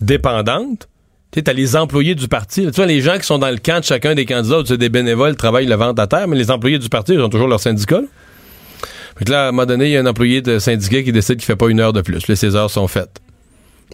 dépendante. 0.00 0.88
Tu 1.30 1.38
sais, 1.38 1.42
t'as 1.42 1.52
les 1.52 1.76
employés 1.76 2.14
du 2.16 2.26
parti. 2.26 2.64
Tu 2.66 2.70
vois, 2.72 2.86
les 2.86 3.00
gens 3.00 3.16
qui 3.18 3.26
sont 3.26 3.38
dans 3.38 3.50
le 3.50 3.58
camp 3.58 3.78
de 3.78 3.84
chacun 3.84 4.14
des 4.16 4.26
candidats, 4.26 4.62
c'est 4.66 4.78
des 4.78 4.88
bénévoles, 4.88 5.36
travaillent 5.36 5.66
le 5.66 5.74
ventre 5.76 6.02
à 6.02 6.06
terre, 6.08 6.26
mais 6.26 6.36
les 6.36 6.50
employés 6.50 6.78
du 6.78 6.88
parti, 6.88 7.12
ils 7.12 7.20
ont 7.20 7.28
toujours 7.28 7.48
leur 7.48 7.60
syndicat. 7.60 8.00
là. 8.00 8.06
Fait 9.18 9.24
que 9.24 9.30
là, 9.32 9.46
à 9.46 9.48
un 9.48 9.52
moment 9.52 9.66
donné, 9.66 9.86
il 9.86 9.90
y 9.92 9.96
a 9.96 10.00
un 10.00 10.06
employé 10.06 10.42
de 10.42 10.58
syndicat 10.58 11.02
qui 11.02 11.12
décide 11.12 11.36
qu'il 11.36 11.44
fait 11.44 11.56
pas 11.56 11.68
une 11.68 11.80
heure 11.80 11.92
de 11.92 12.00
plus. 12.02 12.28
Là, 12.28 12.36
ses 12.36 12.54
heures 12.54 12.70
sont 12.70 12.86
faites. 12.86 13.20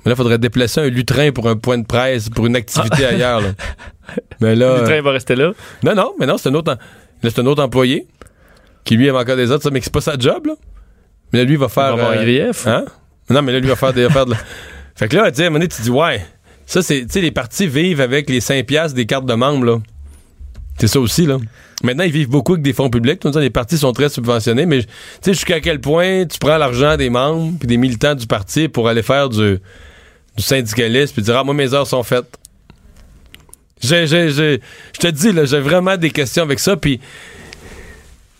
Mais 0.04 0.10
là, 0.10 0.14
il 0.14 0.16
faudrait 0.16 0.38
déplacer 0.38 0.80
un 0.80 0.88
lutrin 0.88 1.30
pour 1.32 1.48
un 1.48 1.56
point 1.56 1.78
de 1.78 1.87
presse, 1.87 2.28
pour 2.28 2.46
une 2.46 2.56
activité 2.56 3.06
ailleurs. 3.06 3.40
là. 3.40 3.48
Mais 4.40 4.54
là. 4.54 4.78
le 4.80 4.84
train 4.84 5.00
va 5.00 5.12
rester 5.12 5.34
là? 5.34 5.52
Non, 5.82 5.94
non, 5.94 6.12
mais 6.18 6.26
non, 6.26 6.37
c'est 6.37 6.50
un 6.50 6.54
autre, 6.54 6.72
en- 6.72 6.76
c'est 7.22 7.38
un 7.38 7.46
autre 7.46 7.62
employé 7.62 8.06
qui 8.84 8.96
lui 8.96 9.08
a 9.08 9.14
encore 9.14 9.37
des 9.37 9.50
autres, 9.50 9.62
ça, 9.62 9.70
mais 9.70 9.80
c'est 9.80 9.92
pas 9.92 10.02
sa 10.02 10.18
job, 10.18 10.46
là. 10.46 10.52
Mais 11.32 11.38
là, 11.38 11.44
lui, 11.46 11.54
il 11.54 11.58
va 11.58 11.68
faire. 11.70 11.96
va 11.96 12.02
avoir 12.02 12.10
un 12.10 12.16
euh, 12.18 12.22
grief? 12.22 12.66
Hein? 12.66 12.84
Non, 13.30 13.40
mais 13.40 13.52
là, 13.52 13.60
lui, 13.60 13.68
va 13.68 13.76
faire 13.76 13.94
des. 13.94 14.10
faire 14.10 14.26
de 14.26 14.34
Fait 14.94 15.08
que 15.08 15.16
là, 15.16 15.24
à 15.24 15.26
un 15.28 15.44
moment 15.44 15.52
donné, 15.54 15.68
tu 15.68 15.80
dis, 15.80 15.88
ouais, 15.90 16.22
ça, 16.66 16.82
c'est, 16.82 17.00
tu 17.06 17.12
sais, 17.12 17.20
les 17.22 17.30
partis 17.30 17.66
vivent 17.66 18.02
avec 18.02 18.28
les 18.28 18.40
5 18.40 18.66
piastres 18.66 18.94
des 18.94 19.06
cartes 19.06 19.24
de 19.24 19.32
membres, 19.34 19.64
là. 19.64 19.78
C'est 20.78 20.88
ça 20.88 21.00
aussi, 21.00 21.26
là. 21.26 21.38
Maintenant, 21.82 22.04
ils 22.04 22.12
vivent 22.12 22.28
beaucoup 22.28 22.52
avec 22.52 22.64
des 22.64 22.72
fonds 22.72 22.90
publics. 22.90 23.20
Tout 23.20 23.30
le 23.34 23.40
les 23.40 23.50
partis 23.50 23.78
sont 23.78 23.92
très 23.92 24.08
subventionnés, 24.08 24.66
mais 24.66 24.82
tu 24.82 24.88
sais, 25.20 25.32
jusqu'à 25.34 25.60
quel 25.60 25.80
point 25.80 26.24
tu 26.24 26.38
prends 26.38 26.56
l'argent 26.56 26.96
des 26.96 27.10
membres 27.10 27.52
puis 27.58 27.66
des 27.66 27.76
militants 27.76 28.14
du 28.14 28.26
parti 28.26 28.68
pour 28.68 28.88
aller 28.88 29.02
faire 29.02 29.28
du, 29.28 29.58
du 30.37 30.42
syndicalisme 30.42 31.14
puis 31.14 31.22
dire, 31.22 31.37
ah, 31.37 31.44
moi, 31.44 31.54
mes 31.54 31.74
heures 31.74 31.87
sont 31.87 32.02
faites? 32.02 32.38
Je 33.82 34.58
te 34.98 35.06
dis, 35.08 35.32
là, 35.32 35.44
j'ai 35.44 35.60
vraiment 35.60 35.96
des 35.96 36.10
questions 36.10 36.42
avec 36.42 36.58
ça, 36.58 36.76
puis 36.76 37.00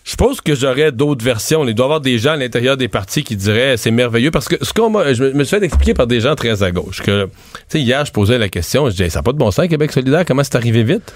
je 0.05 0.17
pense 0.17 0.41
que 0.41 0.55
j'aurais 0.55 0.93
d'autres 0.93 1.25
versions. 1.25 1.67
Il 1.67 1.75
doit 1.75 1.85
y 1.85 1.87
avoir 1.87 2.01
des 2.01 2.19
gens 2.19 2.33
à 2.33 2.37
l'intérieur 2.37 2.77
des 2.77 2.89
partis 2.89 3.25
qui 3.25 3.37
diraient 3.37 3.77
c'est 3.77 3.91
merveilleux 3.91 4.31
parce 4.31 4.49
que 4.49 4.63
ce 4.63 4.73
qu'on 4.73 4.91
m'a, 4.91 5.13
je 5.15 5.25
me 5.25 5.33
me 5.33 5.45
suis 5.45 5.59
fait 5.59 5.65
expliquer 5.65 5.95
par 5.95 6.07
des 6.07 6.21
gens 6.21 6.35
très 6.35 6.63
à 6.63 6.71
gauche 6.71 7.01
que, 7.01 7.25
tu 7.25 7.31
sais, 7.69 7.81
hier, 7.81 8.05
je 8.05 8.13
posais 8.13 8.39
la 8.39 8.49
question, 8.49 8.87
je 8.87 8.93
disais, 8.93 9.11
ça 9.11 9.21
n'a 9.21 9.23
pas 9.23 9.33
de 9.33 9.39
bon 9.39 9.51
sens, 9.51 9.67
Québec 9.67 9.93
solidaire, 9.93 10.25
comment 10.27 10.45
c'est 10.45 10.57
arrivé 10.57 10.83
vite? 10.83 11.13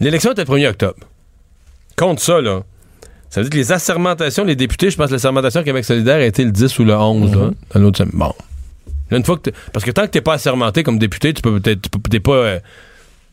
L'élection 0.00 0.32
était 0.32 0.44
le 0.44 0.48
1er 0.48 0.68
octobre. 0.68 0.98
Contre 1.96 2.22
ça, 2.22 2.40
là. 2.40 2.62
Ça 3.30 3.40
veut 3.40 3.44
dire 3.44 3.50
que 3.50 3.56
les 3.56 3.72
assermentations, 3.72 4.44
les 4.44 4.56
députés, 4.56 4.90
je 4.90 4.96
pense 4.96 5.08
que 5.08 5.12
l'assermentation 5.12 5.62
Québec 5.62 5.84
solidaire 5.84 6.16
a 6.16 6.24
été 6.24 6.44
le 6.44 6.50
10 6.50 6.78
ou 6.78 6.84
le 6.84 6.94
11, 6.94 7.34
là, 7.34 7.50
dans 7.74 7.80
l'autre 7.80 7.98
semaine. 7.98 8.12
Bon. 8.14 8.32
Là, 9.10 9.18
une 9.18 9.24
fois 9.24 9.36
que 9.36 9.50
parce 9.72 9.84
que 9.84 9.90
tant 9.90 10.02
que 10.02 10.10
t'es 10.10 10.20
pas 10.20 10.34
assermenté 10.34 10.82
comme 10.82 10.98
député, 10.98 11.34
tu 11.34 11.42
peux 11.42 11.60
peut-être, 11.60 11.88
t'es 12.10 12.20
pas, 12.20 12.32
euh, 12.32 12.60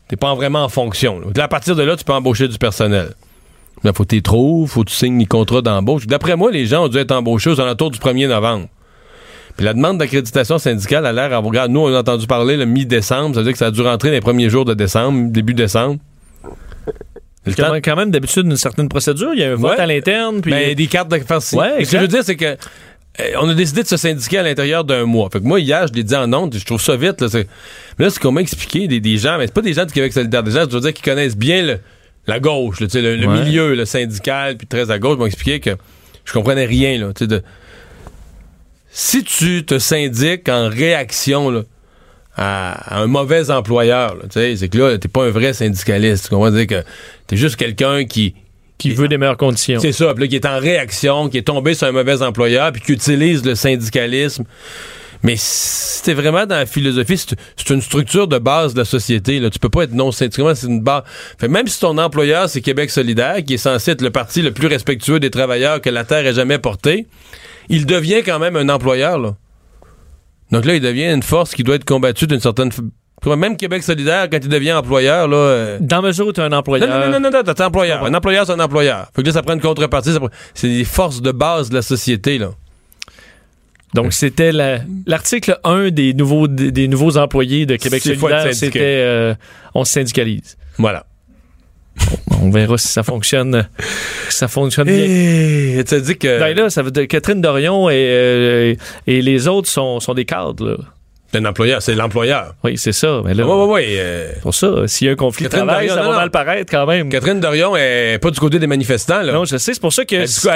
t'es 0.08 0.16
pas 0.16 0.34
vraiment 0.34 0.64
en 0.64 0.68
fonction. 0.68 1.20
là. 1.20 1.26
Là, 1.34 1.44
à 1.44 1.48
partir 1.48 1.76
de 1.76 1.82
là, 1.82 1.96
tu 1.96 2.04
peux 2.04 2.12
embaucher 2.12 2.48
du 2.48 2.58
personnel. 2.58 3.14
Là, 3.84 3.92
faut 3.92 4.04
que 4.04 4.14
tu 4.14 4.22
trouves, 4.22 4.68
faut 4.68 4.84
que 4.84 4.90
tu 4.90 4.96
signes 4.96 5.18
les 5.18 5.26
contrats 5.26 5.62
d'embauche. 5.62 6.06
D'après 6.06 6.36
moi, 6.36 6.50
les 6.50 6.66
gens 6.66 6.84
ont 6.84 6.88
dû 6.88 6.98
être 6.98 7.12
embauchés 7.12 7.50
aux 7.50 7.60
alentours 7.60 7.90
du 7.90 7.98
1er 7.98 8.28
novembre. 8.28 8.68
Puis 9.56 9.64
la 9.64 9.72
demande 9.72 9.98
d'accréditation 9.98 10.58
syndicale 10.58 11.06
a 11.06 11.12
l'air 11.12 11.32
à 11.32 11.38
regarde, 11.38 11.70
nous, 11.70 11.80
on 11.80 11.94
a 11.94 12.00
entendu 12.00 12.26
parler 12.26 12.56
le 12.56 12.66
mi-décembre, 12.66 13.34
ça 13.34 13.40
veut 13.40 13.44
dire 13.44 13.52
que 13.52 13.58
ça 13.58 13.66
a 13.66 13.70
dû 13.70 13.80
rentrer 13.80 14.10
les 14.10 14.20
premiers 14.20 14.50
jours 14.50 14.66
de 14.66 14.74
décembre, 14.74 15.30
début 15.30 15.54
décembre. 15.54 15.98
Quand 17.46 17.52
temps- 17.54 17.72
même, 17.72 17.82
quand 17.82 17.96
même, 17.96 18.10
d'habitude, 18.10 18.44
une 18.46 18.56
certaine 18.56 18.88
procédure. 18.88 19.30
Il 19.34 19.40
y 19.40 19.44
a 19.44 19.52
un 19.52 19.54
vote 19.54 19.72
Ouais. 19.76 19.80
à 19.80 19.86
l'interne. 19.86 20.40
Puis 20.40 20.50
ben, 20.50 20.74
des 20.74 20.86
cartes 20.88 21.08
de. 21.10 21.16
Ouais, 21.16 21.84
Ce 21.84 21.90
que 21.92 21.96
je 21.96 22.02
veux 22.02 22.08
dire, 22.08 22.24
c'est 22.24 22.34
que 22.36 22.44
euh, 22.44 23.24
on 23.40 23.48
a 23.48 23.54
décidé 23.54 23.82
de 23.84 23.88
se 23.88 23.96
syndiquer 23.96 24.38
à 24.38 24.42
l'intérieur 24.42 24.82
d'un 24.84 25.04
mois. 25.04 25.28
Fait 25.32 25.38
que 25.40 25.44
moi, 25.44 25.60
hier, 25.60 25.86
je 25.86 25.92
l'ai 25.92 26.02
dit 26.02 26.14
en 26.16 26.32
ondes, 26.32 26.54
je 26.58 26.64
trouve 26.64 26.80
ça 26.82 26.96
vite. 26.96 27.20
Là, 27.20 27.28
c'est- 27.28 27.46
mais 27.98 28.04
là, 28.06 28.10
c'est 28.10 28.20
qu'on 28.20 28.32
m'a 28.32 28.40
expliqué 28.40 28.88
des, 28.88 28.98
des 29.00 29.16
gens, 29.16 29.38
mais 29.38 29.46
c'est 29.46 29.54
pas 29.54 29.62
des 29.62 29.72
gens 29.74 29.84
du 29.86 29.92
Québec 29.92 30.12
solidaire, 30.12 30.42
des 30.42 30.50
gens, 30.50 30.64
je 30.68 30.74
veux 30.74 30.80
dire, 30.80 30.92
qui 30.92 31.02
connaissent 31.02 31.36
bien 31.36 31.62
le- 31.62 31.78
la 32.26 32.40
gauche, 32.40 32.80
là, 32.80 32.88
le, 32.92 33.14
le 33.16 33.26
Ouais. 33.28 33.40
milieu, 33.44 33.74
le 33.76 33.84
syndical, 33.84 34.56
puis 34.56 34.66
très 34.66 34.90
à 34.90 34.98
gauche, 34.98 35.16
m'ont 35.16 35.26
expliqué 35.26 35.60
que 35.60 35.70
je 36.24 36.32
comprenais 36.32 36.64
rien. 36.66 36.98
Là, 36.98 37.12
de... 37.18 37.42
Si 38.90 39.22
tu 39.22 39.64
te 39.64 39.78
syndiques 39.78 40.48
en 40.48 40.68
réaction 40.68 41.50
là, 41.50 41.62
à, 42.36 42.96
à 42.96 43.00
un 43.00 43.06
mauvais 43.06 43.50
employeur, 43.50 44.14
là, 44.14 44.22
tu 44.24 44.32
sais, 44.32 44.56
c'est 44.56 44.68
que 44.68 44.78
là, 44.78 44.98
t'es 44.98 45.08
pas 45.08 45.24
un 45.24 45.30
vrai 45.30 45.52
syndicaliste. 45.52 46.24
Tu 46.24 46.30
comprends? 46.30 46.50
Dire 46.50 46.66
que 46.66 46.84
t'es 47.26 47.36
juste 47.36 47.56
quelqu'un 47.56 48.04
qui 48.04 48.34
qui 48.78 48.90
veut 48.90 49.08
des 49.08 49.16
meilleures 49.16 49.38
conditions. 49.38 49.80
c'est 49.80 49.92
ça, 49.92 50.12
puis 50.12 50.24
là, 50.24 50.28
qui 50.28 50.36
est 50.36 50.44
en 50.44 50.58
réaction, 50.58 51.28
qui 51.30 51.38
est 51.38 51.42
tombé 51.42 51.74
sur 51.74 51.86
un 51.86 51.92
mauvais 51.92 52.20
employeur, 52.22 52.72
puis 52.72 52.82
qui 52.82 52.92
utilise 52.92 53.44
le 53.44 53.54
syndicalisme. 53.54 54.44
Mais 55.22 55.36
c'était 55.38 56.12
vraiment 56.12 56.44
dans 56.44 56.56
la 56.56 56.66
philosophie, 56.66 57.16
c'est 57.16 57.36
c'est 57.56 57.70
une 57.70 57.80
structure 57.80 58.28
de 58.28 58.38
base 58.38 58.74
de 58.74 58.80
la 58.80 58.84
société. 58.84 59.40
Là. 59.40 59.48
Tu 59.48 59.58
peux 59.58 59.70
pas 59.70 59.84
être 59.84 59.94
non 59.94 60.12
syndical, 60.12 60.54
c'est 60.54 60.66
une 60.66 60.82
base. 60.82 61.04
Fait, 61.38 61.48
même 61.48 61.66
si 61.66 61.80
ton 61.80 61.96
employeur, 61.96 62.50
c'est 62.50 62.60
Québec 62.60 62.90
solidaire, 62.90 63.42
qui 63.44 63.54
est 63.54 63.58
censé 63.58 63.92
être 63.92 64.02
le 64.02 64.10
parti 64.10 64.42
le 64.42 64.52
plus 64.52 64.66
respectueux 64.66 65.18
des 65.18 65.30
travailleurs 65.30 65.80
que 65.80 65.88
la 65.88 66.04
Terre 66.04 66.26
ait 66.26 66.34
jamais 66.34 66.58
porté, 66.58 67.06
il 67.70 67.86
devient 67.86 68.22
quand 68.24 68.38
même 68.38 68.56
un 68.56 68.68
employeur. 68.68 69.18
Là. 69.18 69.36
Donc 70.52 70.64
là, 70.64 70.74
il 70.74 70.80
devient 70.80 71.12
une 71.12 71.22
force 71.22 71.54
qui 71.54 71.62
doit 71.62 71.74
être 71.76 71.84
combattue 71.84 72.26
d'une 72.26 72.40
certaine... 72.40 72.70
Même 73.24 73.56
Québec 73.56 73.82
solidaire, 73.82 74.28
quand 74.30 74.38
il 74.40 74.48
devient 74.48 74.72
employeur, 74.74 75.26
là... 75.26 75.36
euh, 75.36 75.78
Dans 75.80 76.02
mesure 76.02 76.28
où 76.28 76.32
tu 76.32 76.40
es 76.40 76.44
un 76.44 76.52
employeur. 76.52 76.88
non, 76.88 77.06
non, 77.06 77.18
non, 77.18 77.30
non, 77.30 77.42
non, 77.44 77.52
t'es 77.54 77.62
employeur. 77.62 78.04
Un 78.04 78.14
employeur, 78.14 78.46
c'est 78.46 78.52
un 78.52 78.60
employeur. 78.60 79.08
Fait 79.16 79.22
que 79.22 79.26
là, 79.26 79.32
ça 79.32 79.42
prend 79.42 79.54
une 79.54 79.60
contrepartie. 79.60 80.12
prend- 80.14 80.28
C'est 80.54 80.68
des 80.68 80.84
forces 80.84 81.22
de 81.22 81.32
base 81.32 81.70
de 81.70 81.74
la 81.74 81.82
société, 81.82 82.38
là. 82.38 82.50
Donc, 83.94 84.12
c'était 84.12 84.52
la- 84.52 84.80
l'article 85.06 85.58
1 85.64 85.90
des 85.90 86.12
nouveaux, 86.12 86.46
des, 86.46 86.70
des 86.70 86.86
nouveaux 86.88 87.16
employés 87.16 87.64
de 87.66 87.76
Québec 87.76 88.02
faut 88.02 88.08
solidaire. 88.28 88.54
C'était 88.54 88.80
euh, 89.02 89.34
on 89.74 89.84
se 89.84 89.92
syndicalise. 89.94 90.56
Voilà. 90.78 91.06
On 92.42 92.50
verra 92.50 92.76
si 92.78 92.88
ça 92.88 93.02
fonctionne, 93.02 93.68
si 94.28 94.36
ça 94.36 94.48
fonctionne 94.48 94.86
bien. 94.86 94.96
Et 94.96 95.84
tu 95.86 95.94
as 95.94 96.00
dit 96.00 96.16
que. 96.16 96.38
Ben 96.38 96.56
là, 96.56 96.70
ça 96.70 96.82
veut 96.82 96.90
dire 96.90 97.08
Catherine 97.08 97.40
Dorion 97.40 97.88
et, 97.90 97.94
euh, 97.94 98.74
et 99.06 99.22
les 99.22 99.48
autres 99.48 99.68
sont, 99.68 99.98
sont 100.00 100.14
des 100.14 100.24
cadres. 100.24 100.68
Là. 100.70 100.76
C'est 101.32 101.38
un 101.38 101.44
employeur, 101.46 101.82
c'est 101.82 101.94
l'employeur. 101.96 102.54
Oui, 102.62 102.78
c'est 102.78 102.92
ça. 102.92 103.20
Mais 103.24 103.34
là, 103.34 103.44
Oui, 103.46 103.66
oui, 103.68 103.84
oui. 103.98 104.00
pour 104.42 104.54
ça, 104.54 104.86
s'il 104.86 105.06
y 105.06 105.10
a 105.10 105.14
un 105.14 105.16
conflit 105.16 105.44
Catherine 105.44 105.64
de 105.64 105.66
travail, 105.68 105.86
Dorion, 105.88 106.00
ça 106.02 106.04
non, 106.04 106.10
va 106.10 106.14
non. 106.14 106.20
mal 106.20 106.30
paraître 106.30 106.70
quand 106.70 106.86
même. 106.86 107.08
Catherine 107.08 107.40
Dorion 107.40 107.76
est 107.76 108.18
pas 108.22 108.30
du 108.30 108.38
côté 108.38 108.58
des 108.60 108.66
manifestants, 108.68 109.22
là. 109.22 109.32
Non, 109.32 109.44
je 109.44 109.56
sais, 109.56 109.74
c'est 109.74 109.80
pour 109.80 109.92
ça 109.92 110.04
que. 110.04 110.26
C'est 110.26 110.48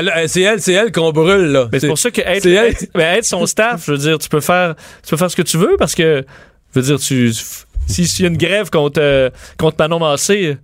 elle, 0.43 0.61
c'est 0.61 0.73
elle 0.73 0.93
qu'on 0.93 1.11
brûle, 1.11 1.47
là. 1.51 1.69
Mais 1.73 1.81
c'est 1.81 1.89
pour 1.89 1.99
ça 1.99 2.11
que 2.13 2.21
être, 2.21 2.47
elle- 2.47 2.57
être- 2.69 2.87
être 2.95 3.25
son 3.25 3.47
staff, 3.47 3.85
je 3.87 3.93
veux 3.93 3.99
dire, 3.99 4.19
tu 4.19 4.29
peux 4.29 4.41
faire, 4.41 4.75
tu 5.03 5.11
peux 5.11 5.17
faire 5.17 5.31
ce 5.31 5.37
que 5.37 5.43
tu 5.43 5.57
veux 5.59 5.77
parce 5.79 5.95
que, 5.97 6.25
je 6.75 6.81
veux 6.81 6.87
dire, 6.87 6.99
tu, 7.01 7.33
si- 7.89 8.07
s'il 8.07 8.25
y 8.25 8.29
a 8.29 8.31
une 8.31 8.39
grève 8.39 8.71
contre, 8.71 9.01
euh, 9.03 9.29
contre 9.59 9.77
Manon 9.81 9.99
Massé, 9.99 10.57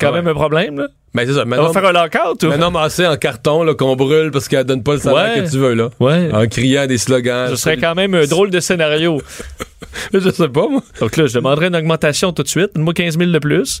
quand 0.00 0.08
Ouais. 0.10 0.16
même 0.22 0.28
un 0.28 0.34
problème, 0.34 0.78
là. 0.78 0.88
Ben, 1.12 1.26
c'est 1.26 1.34
ça. 1.34 1.44
On 1.44 1.48
va 1.48 1.72
faire 1.72 1.86
un 1.86 1.92
lockout, 1.92 2.42
ou? 2.44 2.46
maintenant 2.48 2.70
Massé 2.70 3.04
en 3.06 3.16
carton, 3.16 3.64
là, 3.64 3.74
qu'on 3.74 3.96
brûle 3.96 4.30
parce 4.30 4.46
qu'elle 4.46 4.62
donne 4.64 4.82
pas 4.84 4.92
le 4.94 5.00
salaire 5.00 5.36
Ouais. 5.36 5.42
que 5.44 5.50
tu 5.50 5.58
veux, 5.58 5.74
là. 5.74 5.90
Ouais. 5.98 6.30
En 6.32 6.46
criant 6.46 6.86
des 6.86 6.98
slogans. 6.98 7.48
Ce 7.50 7.56
serait 7.56 7.76
quand 7.78 7.94
même 7.96 8.14
un 8.14 8.26
drôle 8.26 8.50
de 8.50 8.60
scénario. 8.60 9.20
Je 10.14 10.30
sais 10.30 10.48
pas, 10.48 10.68
moi. 10.68 10.82
Donc 11.00 11.16
là, 11.16 11.26
je 11.26 11.34
demanderais 11.34 11.66
une 11.66 11.74
augmentation 11.76 12.32
tout 12.32 12.44
de 12.44 12.48
suite. 12.48 12.70
Donne-moi 12.76 12.94
15 12.94 13.18
000 13.18 13.30
de 13.32 13.38
plus. 13.40 13.80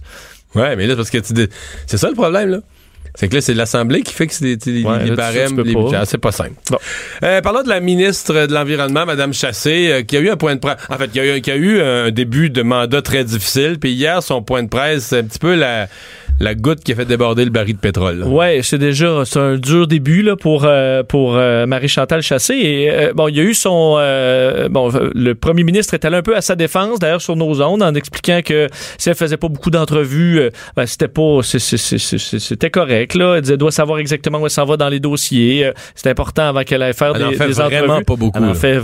Ouais, 0.56 0.74
mais 0.74 0.86
là, 0.88 0.94
c'est 0.94 0.96
parce 0.96 1.10
que 1.10 1.18
tu 1.18 1.32
dis- 1.32 1.48
c'est 1.86 1.98
ça 1.98 2.08
le 2.08 2.14
problème, 2.14 2.50
là. 2.50 2.58
C'est 3.14 3.28
que 3.28 3.34
là, 3.34 3.40
c'est 3.40 3.54
l'Assemblée 3.54 4.02
qui 4.02 4.14
fixe 4.14 4.40
les, 4.40 4.56
les, 4.66 4.82
Ouais, 4.84 4.98
les 5.00 5.04
là, 5.04 5.10
tu- 5.10 5.14
barèmes, 5.16 5.56
peux 5.56 5.62
les 5.62 5.72
pas. 5.74 5.80
budgets. 5.82 5.96
Ah, 6.00 6.04
c'est 6.04 6.18
pas 6.18 6.32
simple. 6.32 6.52
Bon. 6.70 6.78
Euh, 7.24 7.40
parlons 7.40 7.62
de 7.62 7.68
la 7.68 7.80
ministre 7.80 8.46
de 8.46 8.52
l'Environnement, 8.54 9.04
Mme 9.06 9.32
Chassé, 9.34 9.88
euh, 9.90 10.02
qui 10.02 10.16
a 10.16 10.20
eu 10.20 10.30
un 10.30 10.36
point 10.36 10.54
de 10.54 10.60
presse. 10.60 10.76
En 10.88 10.96
fait, 10.96 11.08
qui 11.08 11.20
a, 11.20 11.36
eu, 11.36 11.40
qui 11.40 11.50
a 11.50 11.56
eu 11.56 11.80
un 11.80 12.10
début 12.10 12.50
de 12.50 12.62
mandat 12.62 13.02
très 13.02 13.24
difficile. 13.24 13.78
Puis 13.80 13.90
hier, 13.92 14.22
son 14.22 14.42
point 14.42 14.62
de 14.62 14.68
presse, 14.68 15.06
c'est 15.06 15.18
un 15.18 15.24
petit 15.24 15.38
peu 15.38 15.54
la, 15.54 15.88
la 16.40 16.54
goutte 16.54 16.80
qui 16.82 16.92
a 16.92 16.94
fait 16.96 17.04
déborder 17.04 17.44
le 17.44 17.50
baril 17.50 17.76
de 17.76 17.80
pétrole. 17.80 18.20
là. 18.20 18.26
Ouais, 18.26 18.60
c'est 18.62 18.78
déjà 18.78 19.22
c'est 19.24 19.38
un 19.38 19.56
dur 19.56 19.86
début 19.86 20.22
là 20.22 20.36
pour 20.36 20.64
euh, 20.64 21.02
pour 21.02 21.36
euh, 21.36 21.66
Marie-Chantal 21.66 22.22
Chassé 22.22 22.54
et 22.54 22.90
euh, 22.90 23.12
bon, 23.14 23.28
il 23.28 23.36
y 23.36 23.40
a 23.40 23.42
eu 23.44 23.54
son 23.54 23.94
bon 24.70 24.90
le 25.14 25.32
premier 25.34 25.62
ministre 25.64 25.94
est 25.94 26.04
allé 26.04 26.16
un 26.16 26.22
peu 26.22 26.36
à 26.36 26.40
sa 26.40 26.56
défense 26.56 26.98
d'ailleurs 26.98 27.20
sur 27.22 27.36
nos 27.36 27.60
ondes 27.62 27.82
en 27.82 27.94
expliquant 27.94 28.40
que 28.44 28.68
si 28.98 29.08
elle 29.08 29.14
faisait 29.14 29.36
pas 29.36 29.48
beaucoup 29.48 29.70
d'entrevues, 29.70 30.40
ben, 30.76 30.86
c'était 30.86 31.08
pas 31.08 31.40
c'était 31.42 32.70
correct 32.70 33.14
là, 33.14 33.34
elle 33.36 33.42
disait 33.42 33.56
doit 33.56 33.70
savoir 33.70 33.98
exactement 33.98 34.38
où 34.40 34.44
elle 34.46 34.50
s'en 34.50 34.64
va 34.64 34.76
dans 34.76 34.88
les 34.88 35.00
dossiers, 35.00 35.70
c'est 35.94 36.08
important 36.08 36.48
avant 36.48 36.62
qu'elle 36.64 36.82
aille 36.82 36.94
faire 36.94 37.12
Elle 37.14 37.24
en 37.24 37.30
des, 37.30 37.36
fait 37.36 37.46
des 37.48 37.52
vraiment 37.52 37.84
entrevues. 37.94 38.04
pas 38.04 38.16
beaucoup, 38.16 38.38
Elle 38.42 38.50
en 38.50 38.54
fait 38.54 38.78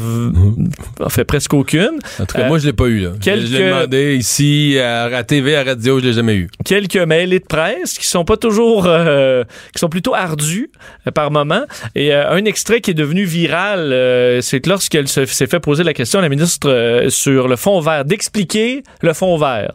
en 1.23 1.25
presque 1.27 1.55
aucune. 1.55 1.99
En 2.21 2.27
tout 2.27 2.37
cas, 2.37 2.47
moi, 2.49 2.59
je 2.59 2.67
l'ai 2.67 2.73
pas 2.73 2.87
eu. 2.87 3.01
Là. 3.01 3.11
quelques- 3.21 3.47
Je 3.47 3.57
l'ai 3.57 3.65
demandé 3.71 4.17
ici, 4.17 4.79
à, 4.79 5.05
à 5.05 5.23
TV, 5.25 5.57
à 5.57 5.65
radio, 5.65 5.99
je 6.01 6.07
l'ai 6.07 6.13
jamais 6.13 6.35
eu. 6.35 6.49
quelques 6.65 6.97
mailés 6.97 7.41
de 7.47 7.55
presse 7.57 7.99
qui 7.99 8.07
sont 8.07 8.25
pas 8.25 8.37
toujours 8.37 8.85
euh, 8.87 9.45
qui 9.73 9.79
sont 9.79 9.89
plutôt 9.89 10.15
ardus 10.15 10.71
euh, 11.07 11.11
par 11.11 11.31
moment. 11.31 11.63
Et 11.95 12.13
euh, 12.13 12.31
un 12.31 12.45
extrait 12.45 12.81
qui 12.81 12.91
est 12.91 12.95
devenu 12.95 13.25
viral 13.25 13.95
c'est 14.43 14.61
que 14.61 14.69
lorsqu'elle 14.69 15.09
se- 15.09 15.25
s'est 15.27 15.47
fait 15.47 15.61
poser 15.61 15.85
la 15.85 15.95
question 15.95 16.19
à 16.19 16.23
la 16.23 16.29
ministre 16.29 17.07
sur 17.09 17.49
le 17.49 17.57
fond 17.57 17.81
vert 17.81 18.05
d'expliquer 18.05 18.83
le 19.01 19.13
fond 19.13 19.37
vert. 19.39 19.73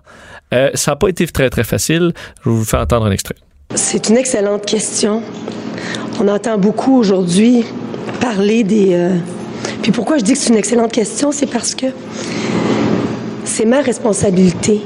Ça 0.73 0.91
n'a 0.91 0.95
pas 0.97 1.07
été 1.07 1.25
très 1.27 1.49
très 1.49 1.63
facile. 1.63 2.11
Je 2.43 2.49
vous 2.49 2.65
faire 2.65 2.81
entendre 2.81 3.05
un 3.05 3.11
extrait. 3.11 3.35
C'est 3.75 4.09
une 4.09 4.17
excellente 4.17 4.65
question. 4.65 5.23
On 6.19 6.27
entend 6.27 6.57
beaucoup 6.57 6.97
aujourd'hui 6.97 7.63
parler 8.19 8.63
des... 8.63 9.09
Puis 9.81 9.91
pourquoi 9.91 10.17
je 10.17 10.23
dis 10.23 10.33
que 10.33 10.37
c'est 10.37 10.49
une 10.49 10.57
excellente 10.59 10.91
question, 10.91 11.31
c'est 11.31 11.45
parce 11.45 11.73
que 11.73 11.87
c'est 13.45 13.65
ma 13.65 13.81
responsabilité 13.81 14.81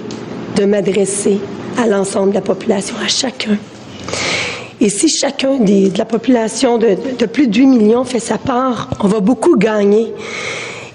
de 0.56 0.66
m'adresser 0.66 1.40
à 1.78 1.88
l'ensemble 1.88 2.30
de 2.30 2.36
la 2.36 2.42
population, 2.42 2.96
à 3.04 3.08
chacun. 3.08 3.58
Et 4.82 4.90
si 4.90 5.08
chacun 5.08 5.58
de 5.58 5.98
la 5.98 6.06
population 6.06 6.78
de, 6.78 6.88
de- 6.90 7.18
de 7.18 7.26
plus 7.26 7.48
de 7.48 7.58
8 7.58 7.66
millions 7.66 8.04
fait 8.04 8.20
sa 8.20 8.38
part, 8.38 8.90
on 9.00 9.08
va 9.08 9.20
beaucoup 9.20 9.58
gagner. 9.58 10.14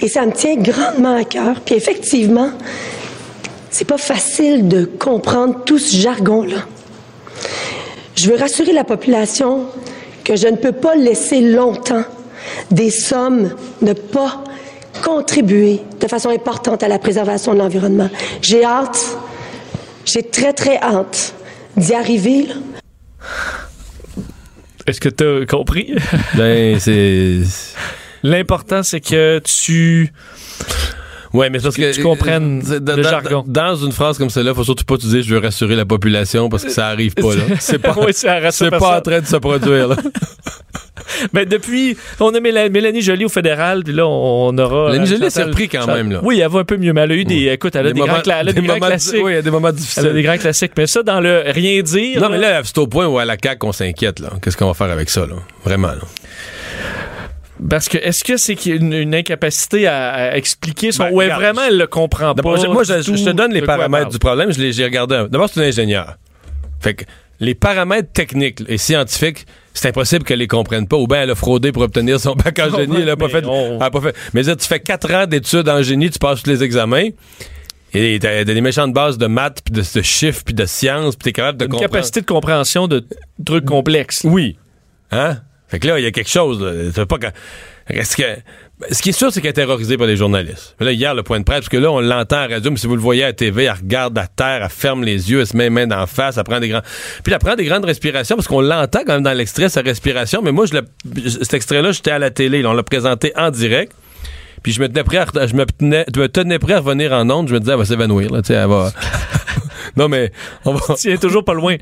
Et 0.00 0.08
ça 0.08 0.24
me 0.26 0.32
tient 0.32 0.56
grandement 0.56 1.14
à 1.16 1.24
cœur. 1.24 1.60
Puis 1.64 1.74
effectivement, 1.74 2.50
c'est 3.70 3.86
pas 3.86 3.98
facile 3.98 4.68
de 4.68 4.84
comprendre 4.84 5.60
tout 5.64 5.78
ce 5.78 5.96
jargon-là. 5.96 6.58
Je 8.16 8.30
veux 8.30 8.36
rassurer 8.36 8.72
la 8.72 8.84
population 8.84 9.64
que 10.24 10.36
je 10.36 10.48
ne 10.48 10.56
peux 10.56 10.72
pas 10.72 10.94
laisser 10.94 11.40
longtemps 11.40 12.04
des 12.70 12.90
sommes 12.90 13.50
ne 13.82 13.92
pas 13.94 14.42
contribuer 15.02 15.80
de 16.00 16.06
façon 16.08 16.28
importante 16.30 16.82
à 16.82 16.88
la 16.88 16.98
préservation 16.98 17.54
de 17.54 17.58
l'environnement. 17.58 18.08
J'ai 18.42 18.64
hâte, 18.64 19.16
j'ai 20.04 20.22
très 20.22 20.52
très 20.52 20.78
hâte 20.78 21.34
d'y 21.76 21.94
arriver. 21.94 22.46
là. 22.46 22.54
est-ce 24.86 25.00
que 25.00 25.08
tu 25.08 25.24
as 25.24 25.46
compris? 25.46 25.94
Ben, 26.36 26.78
c'est. 26.78 27.40
l'important 28.22 28.82
c'est 28.82 29.00
que 29.00 29.40
tu 29.44 30.12
Ouais, 31.32 31.48
mais 31.50 31.58
c'est 31.58 31.64
parce 31.64 31.76
Que 31.76 31.82
que. 31.90 31.94
tu 31.94 32.02
comprennes 32.02 32.62
euh, 32.70 32.80
le 32.96 33.02
jargon. 33.02 33.44
Dans 33.46 33.76
une 33.76 33.92
phrase 33.92 34.18
comme 34.18 34.30
celle-là, 34.30 34.52
faut 34.54 34.64
surtout 34.64 34.84
pas 34.84 34.96
te 34.96 35.06
dire 35.06 35.22
je 35.22 35.32
veux 35.34 35.40
rassurer 35.40 35.76
la 35.76 35.84
population 35.84 36.48
parce 36.48 36.64
que 36.64 36.70
ça 36.70 36.88
arrive 36.88 37.14
pas, 37.14 37.34
là. 37.34 37.42
C'est 37.60 37.78
pas. 37.78 37.94
Oui, 38.00 38.12
c'est 38.12 38.70
pas 38.70 38.98
en 38.98 39.00
train 39.00 39.20
de 39.20 39.26
se 39.26 39.36
produire, 39.36 39.88
là. 39.88 39.96
Ben, 41.32 41.44
depuis, 41.44 41.96
on 42.20 42.32
a 42.34 42.40
Méla- 42.40 42.70
Mélanie 42.70 43.02
Joly 43.02 43.24
au 43.24 43.28
fédéral, 43.28 43.82
puis 43.84 43.92
là, 43.92 44.06
on 44.06 44.56
aura. 44.56 44.92
Mélanie 44.92 45.10
euh, 45.12 45.16
Joly 45.16 45.30
s'est 45.30 45.40
Chantal- 45.40 45.48
repris 45.50 45.68
quand 45.68 45.86
même, 45.88 46.12
là. 46.12 46.20
Oui, 46.22 46.38
elle 46.40 46.48
va 46.48 46.60
un 46.60 46.64
peu 46.64 46.76
mieux, 46.76 46.92
mais 46.92 47.00
elle 47.02 47.12
a 47.12 47.14
eu 47.16 47.24
des. 47.24 47.48
Écoute, 47.48 47.74
elle 47.74 47.88
a 47.88 47.92
des, 47.92 48.00
grands, 48.00 48.18
cla- 48.20 48.38
elle 48.40 48.48
a 48.50 48.52
des 48.52 48.60
grands 48.62 48.74
moments- 48.74 48.86
classiques. 48.86 49.20
Oui, 49.22 49.32
il 49.32 49.34
y 49.34 49.38
a 49.38 49.42
des 49.42 49.50
moments 49.50 49.68
Elle 49.68 49.74
a 49.74 49.76
des 49.76 49.80
difficiles. 49.80 50.22
grands 50.22 50.38
classiques. 50.38 50.72
Mais 50.78 50.86
ça, 50.86 51.02
dans 51.02 51.20
le 51.20 51.42
rien 51.46 51.82
dire. 51.82 52.20
Non, 52.20 52.28
mais 52.30 52.38
là, 52.38 52.60
c'est 52.64 52.78
au 52.78 52.86
point 52.86 53.06
où 53.06 53.18
à 53.18 53.24
la 53.24 53.36
CAQ, 53.42 53.66
on 53.66 53.72
s'inquiète, 53.72 54.20
là. 54.20 54.30
Qu'est-ce 54.42 54.56
qu'on 54.56 54.68
va 54.68 54.74
faire 54.74 54.90
avec 54.90 55.10
ça, 55.10 55.26
là? 55.26 55.34
Vraiment, 55.64 55.88
là. 55.88 55.98
Parce 57.68 57.88
que, 57.88 57.98
est-ce 57.98 58.24
que 58.24 58.36
c'est 58.36 58.54
qu'il 58.54 58.72
y 58.72 58.74
a 58.74 58.78
une, 58.80 58.92
une 58.92 59.14
incapacité 59.14 59.86
à, 59.86 60.08
à 60.12 60.36
expliquer 60.36 60.92
son. 60.92 61.04
Ben, 61.04 61.12
ouais, 61.12 61.24
regarde, 61.26 61.42
vraiment, 61.42 61.62
elle 61.68 61.78
le 61.78 61.86
comprend 61.86 62.34
pas. 62.34 62.42
Moi, 62.42 62.56
je, 62.84 63.24
te 63.24 63.30
donne 63.30 63.52
les 63.52 63.62
paramètres 63.62 64.08
du 64.10 64.18
problème. 64.18 64.52
Je 64.52 64.82
regardé. 64.84 65.16
un- 65.16 65.28
D'abord, 65.28 65.48
c'est 65.52 65.60
un 65.60 65.64
ingénieur. 65.68 66.16
Fait 66.80 66.94
que 66.94 67.04
les 67.40 67.54
paramètres 67.54 68.12
techniques 68.12 68.62
et 68.68 68.78
scientifiques, 68.78 69.46
c'est 69.74 69.88
impossible 69.88 70.24
qu'elle 70.24 70.38
les 70.38 70.46
comprenne 70.46 70.86
pas. 70.88 70.96
Ou 70.96 71.06
bien 71.06 71.22
elle 71.22 71.30
a 71.30 71.34
fraudé 71.34 71.72
pour 71.72 71.82
obtenir 71.82 72.18
son 72.20 72.34
bac 72.34 72.58
en 72.58 72.70
génie. 72.76 72.96
Elle 73.02 73.10
a 73.10 73.16
pas 73.16 73.28
fait. 73.28 73.44
on- 73.44 73.76
elle 73.76 73.82
a 73.82 73.90
pas 73.90 74.00
fait. 74.00 74.16
Mais 74.32 74.42
là, 74.42 74.56
tu 74.56 74.66
fais 74.66 74.80
quatre 74.80 75.12
ans 75.12 75.26
d'études 75.26 75.68
en 75.68 75.82
génie, 75.82 76.10
tu 76.10 76.18
passes 76.18 76.42
tous 76.42 76.50
les 76.50 76.62
examens. 76.62 77.08
Et 77.92 78.18
t'as 78.20 78.44
t'as 78.44 78.54
des 78.54 78.60
méchantes 78.60 78.92
bases 78.92 79.18
de 79.18 79.26
maths, 79.26 79.62
puis 79.64 79.72
de, 79.74 79.80
de 79.82 80.02
chiffres, 80.02 80.42
puis 80.44 80.54
de 80.54 80.64
sciences, 80.64 81.16
puis 81.16 81.24
t'es 81.24 81.32
capable 81.32 81.58
de 81.58 81.64
Une 81.64 81.70
comprendre. 81.72 81.90
capacité 81.92 82.20
de 82.20 82.26
compréhension 82.26 82.86
de 82.86 83.04
trucs 83.44 83.64
complexes. 83.64 84.20
Oui. 84.24 84.56
Hein? 85.10 85.38
Fait 85.70 85.78
que 85.78 85.86
là, 85.86 85.98
il 85.98 86.02
y 86.02 86.06
a 86.06 86.10
quelque 86.10 86.30
chose. 86.30 86.60
là. 86.60 87.06
Pas 87.06 87.18
Est-ce 87.88 88.16
que. 88.16 88.22
Ce 88.90 89.02
qui 89.02 89.10
est 89.10 89.12
sûr, 89.12 89.30
c'est 89.30 89.42
qu'elle 89.42 89.50
est 89.50 89.54
terrorisée 89.54 89.98
par 89.98 90.06
les 90.06 90.16
journalistes. 90.16 90.74
Là, 90.80 90.90
hier, 90.90 91.14
le 91.14 91.22
point 91.22 91.38
de 91.38 91.44
presse, 91.44 91.60
parce 91.60 91.68
que 91.68 91.76
là, 91.76 91.90
on 91.90 92.00
l'entend 92.00 92.38
à 92.38 92.46
radio, 92.46 92.70
mais 92.70 92.78
si 92.78 92.86
vous 92.86 92.96
le 92.96 93.02
voyez 93.02 93.24
à 93.24 93.26
la 93.26 93.32
TV, 93.34 93.64
elle 93.64 93.72
regarde 93.72 94.16
à 94.16 94.26
terre, 94.26 94.60
elle 94.62 94.70
ferme 94.70 95.04
les 95.04 95.30
yeux, 95.30 95.40
elle 95.40 95.46
se 95.46 95.54
met 95.54 95.64
les 95.64 95.70
mains 95.70 95.86
d'en 95.86 96.06
face, 96.06 96.38
elle 96.38 96.44
prend 96.44 96.60
des 96.60 96.68
grands. 96.68 96.80
Puis 97.22 97.32
elle 97.32 97.38
prend 97.38 97.56
des 97.56 97.66
grandes 97.66 97.84
respirations, 97.84 98.36
parce 98.36 98.48
qu'on 98.48 98.62
l'entend 98.62 99.00
quand 99.06 99.12
même 99.12 99.22
dans 99.22 99.34
l'extrait, 99.34 99.68
sa 99.68 99.82
respiration. 99.82 100.40
Mais 100.40 100.50
moi, 100.50 100.64
je 100.64 100.78
cet 101.28 101.52
extrait-là, 101.52 101.92
j'étais 101.92 102.10
à 102.10 102.18
la 102.18 102.30
télé. 102.30 102.62
là, 102.62 102.70
on 102.70 102.72
l'a 102.72 102.82
présenté 102.82 103.32
en 103.36 103.50
direct. 103.50 103.92
Puis 104.62 104.72
je 104.72 104.80
me 104.80 104.88
tenais 104.88 105.04
prêt 105.04 105.18
à, 105.18 105.46
je 105.46 105.54
me 105.54 105.66
tenais, 105.66 106.06
me 106.16 106.26
tenais 106.28 106.58
prêt 106.58 106.74
à 106.74 106.80
revenir 106.80 107.12
en 107.12 107.28
onde. 107.30 107.48
Je 107.48 107.54
me 107.54 107.60
disais, 107.60 107.72
elle 107.72 107.78
va 107.78 107.84
s'évanouir, 107.84 108.30
là, 108.30 108.40
tu 108.40 108.48
sais, 108.48 108.54
elle 108.54 108.68
va. 108.68 108.92
Non, 109.96 110.08
mais 110.08 110.32
on 110.64 110.74
va. 110.74 110.94
Tu 110.96 111.10
es 111.12 111.18
toujours 111.18 111.44
pas 111.44 111.54
loin. 111.54 111.76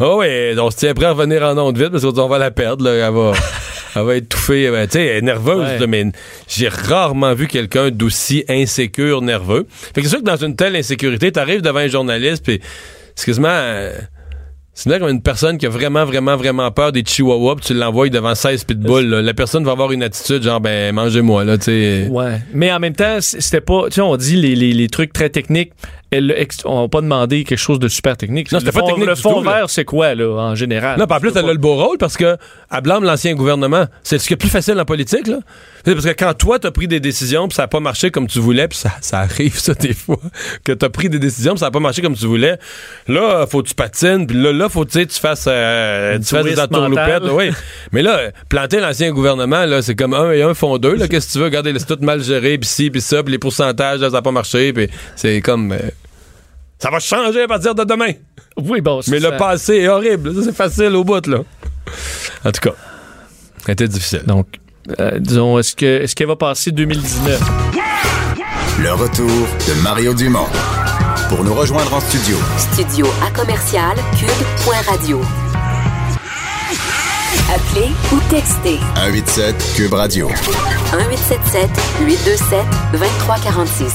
Ah 0.00 0.16
oui, 0.16 0.26
on 0.58 0.70
se 0.70 0.76
tient 0.76 0.94
prêt 0.94 1.06
à 1.06 1.12
revenir 1.12 1.42
en 1.42 1.56
onde 1.58 1.78
vite 1.78 1.90
parce 1.90 2.04
qu'on 2.04 2.28
va 2.28 2.38
la 2.38 2.50
perdre. 2.50 2.84
Là. 2.84 2.92
Elle, 3.08 3.14
va, 3.14 3.32
elle 3.96 4.02
va 4.02 4.16
étouffer. 4.16 4.70
Ben, 4.70 4.86
tu 4.86 4.92
sais, 4.92 5.04
elle 5.06 5.16
est 5.18 5.22
nerveuse, 5.22 5.58
Ouais. 5.68 5.78
là, 5.78 5.86
mais 5.86 6.04
j'ai 6.48 6.68
rarement 6.68 7.34
vu 7.34 7.46
quelqu'un 7.48 7.90
d'aussi 7.90 8.44
insécure, 8.48 9.22
nerveux. 9.22 9.66
Fait 9.70 10.00
que 10.00 10.02
c'est 10.02 10.10
sûr 10.10 10.18
que 10.20 10.24
dans 10.24 10.36
une 10.36 10.56
telle 10.56 10.76
insécurité, 10.76 11.32
t'arrives 11.32 11.62
devant 11.62 11.80
un 11.80 11.88
journaliste, 11.88 12.44
puis 12.44 12.60
excuse-moi, 13.12 13.50
euh, 13.50 13.92
c'est 14.74 14.96
comme 15.00 15.08
une 15.08 15.22
personne 15.22 15.58
qui 15.58 15.66
a 15.66 15.68
vraiment, 15.70 16.04
vraiment, 16.04 16.36
vraiment 16.36 16.70
peur 16.70 16.92
des 16.92 17.02
chihuahuas, 17.04 17.56
puis 17.56 17.64
tu 17.66 17.74
l'envoies 17.74 18.10
devant 18.10 18.36
16 18.36 18.62
pitbulls. 18.62 19.08
là. 19.08 19.22
La 19.22 19.34
personne 19.34 19.64
va 19.64 19.72
avoir 19.72 19.90
une 19.90 20.04
attitude 20.04 20.44
genre, 20.44 20.60
ben, 20.60 20.94
mangez-moi, 20.94 21.42
là, 21.44 21.58
tu 21.58 21.64
sais. 21.64 22.06
Ouais. 22.08 22.38
Mais 22.54 22.70
en 22.72 22.78
même 22.78 22.94
temps, 22.94 23.16
c'était 23.20 23.60
pas. 23.60 23.86
Tu 23.88 23.94
sais, 23.94 24.00
on 24.02 24.16
dit 24.16 24.36
les, 24.36 24.54
les, 24.54 24.72
les 24.72 24.88
trucs 24.88 25.12
très 25.12 25.30
techniques. 25.30 25.72
Elle, 26.10 26.34
ex- 26.36 26.62
on 26.64 26.82
n'a 26.82 26.88
pas 26.88 27.02
demandé 27.02 27.44
quelque 27.44 27.58
chose 27.58 27.78
de 27.78 27.88
super 27.88 28.16
technique. 28.16 28.50
Non, 28.50 28.58
le 28.58 28.64
c'était 28.64 28.72
pas 28.72 28.80
fond, 28.80 28.86
technique 28.86 29.08
le 29.08 29.14
du 29.14 29.20
fond 29.20 29.42
tout, 29.42 29.48
vert, 29.48 29.68
c'est 29.68 29.84
quoi, 29.84 30.14
là, 30.14 30.26
en 30.40 30.54
général? 30.54 30.98
Non, 30.98 31.04
en 31.08 31.20
plus, 31.20 31.32
elle 31.36 31.44
a 31.44 31.52
le 31.52 31.58
beau 31.58 31.74
rôle 31.76 31.98
parce 31.98 32.16
que 32.16 32.36
elle 32.72 32.80
blâme 32.80 33.04
l'ancien 33.04 33.34
gouvernement. 33.34 33.84
C'est 34.02 34.18
ce 34.18 34.26
qui 34.26 34.32
est 34.32 34.38
plus 34.38 34.48
facile 34.48 34.80
en 34.80 34.86
politique, 34.86 35.26
là. 35.26 35.38
Parce 35.84 36.04
que 36.04 36.10
quand 36.10 36.32
toi, 36.34 36.58
t'as 36.58 36.70
pris 36.70 36.88
des 36.88 37.00
décisions, 37.00 37.46
puis 37.48 37.54
ça 37.56 37.62
n'a 37.62 37.68
pas 37.68 37.80
marché 37.80 38.10
comme 38.10 38.26
tu 38.26 38.38
voulais, 38.38 38.68
puis 38.68 38.78
ça, 38.78 38.90
ça 39.00 39.18
arrive, 39.20 39.58
ça, 39.58 39.74
des 39.74 39.92
fois, 39.94 40.18
que 40.64 40.72
t'as 40.72 40.88
pris 40.88 41.08
des 41.10 41.18
décisions, 41.18 41.52
puis 41.52 41.60
ça 41.60 41.66
n'a 41.66 41.70
pas 41.70 41.80
marché 41.80 42.00
comme 42.02 42.16
tu 42.16 42.26
voulais. 42.26 42.58
Là, 43.06 43.46
faut 43.46 43.62
que 43.62 43.68
tu 43.68 43.74
patines, 43.74 44.26
puis 44.26 44.36
là, 44.42 44.52
là, 44.52 44.68
faut 44.68 44.84
tu 44.86 44.92
sais, 44.92 45.06
tu 45.06 45.18
fasses, 45.18 45.44
euh, 45.46 46.18
tu 46.18 46.24
fasses 46.24 46.44
des 46.44 46.58
entourloupettes. 46.58 47.22
Oui. 47.30 47.50
Mais 47.92 48.00
là, 48.02 48.30
planter 48.48 48.80
l'ancien 48.80 49.12
gouvernement, 49.12 49.66
là, 49.66 49.82
c'est 49.82 49.94
comme 49.94 50.14
un 50.14 50.32
et 50.32 50.42
un 50.42 50.54
font 50.54 50.78
deux, 50.78 50.94
là. 50.94 51.06
Qu'est-ce 51.06 51.28
que 51.28 51.32
tu 51.32 51.38
veux? 51.38 51.44
Regardez, 51.44 51.74
c'est 51.78 51.86
tout 51.96 52.02
mal 52.02 52.22
géré, 52.22 52.56
puis 52.58 52.68
ci, 52.68 52.90
puis 52.90 53.00
ça, 53.02 53.22
puis 53.22 53.32
les 53.32 53.38
pourcentages, 53.38 54.00
là, 54.00 54.08
ça 54.08 54.16
n'a 54.16 54.22
pas 54.22 54.32
marché, 54.32 54.72
puis 54.72 54.88
c'est 55.16 55.40
comme. 55.42 55.72
euh, 55.72 55.78
ça 56.78 56.90
va 56.90 56.98
changer 57.00 57.42
à 57.42 57.48
partir 57.48 57.74
de 57.74 57.84
demain. 57.84 58.12
Oui, 58.56 58.80
bon, 58.80 59.02
c'est 59.02 59.10
Mais 59.12 59.20
ça. 59.20 59.30
le 59.30 59.36
passé 59.36 59.74
est 59.76 59.88
horrible. 59.88 60.34
Ça, 60.34 60.40
c'est 60.44 60.56
facile 60.56 60.94
au 60.96 61.04
bout, 61.04 61.26
là. 61.26 61.38
En 62.44 62.52
tout 62.52 62.60
cas, 62.60 62.74
c'était 63.66 63.88
difficile. 63.88 64.22
Donc, 64.26 64.46
euh, 65.00 65.18
disons, 65.18 65.58
est-ce 65.58 65.74
que 65.76 66.02
est-ce 66.02 66.14
qu'elle 66.14 66.26
va 66.28 66.36
passer 66.36 66.70
2019? 66.72 67.40
Le 68.80 68.92
retour 68.92 69.26
de 69.26 69.82
Mario 69.82 70.14
Dumont. 70.14 70.46
Pour 71.28 71.44
nous 71.44 71.52
rejoindre 71.52 71.92
en 71.92 72.00
studio, 72.00 72.36
Studio 72.56 73.06
à 73.26 73.30
commercial 73.38 73.94
cube.radio. 74.18 75.20
Appelez 77.54 77.90
ou 78.12 78.18
textez 78.30 78.78
187 78.94 79.72
Cube 79.76 79.92
Radio. 79.94 80.28
1877 80.28 81.68
827 82.06 82.58
2346. 82.92 83.92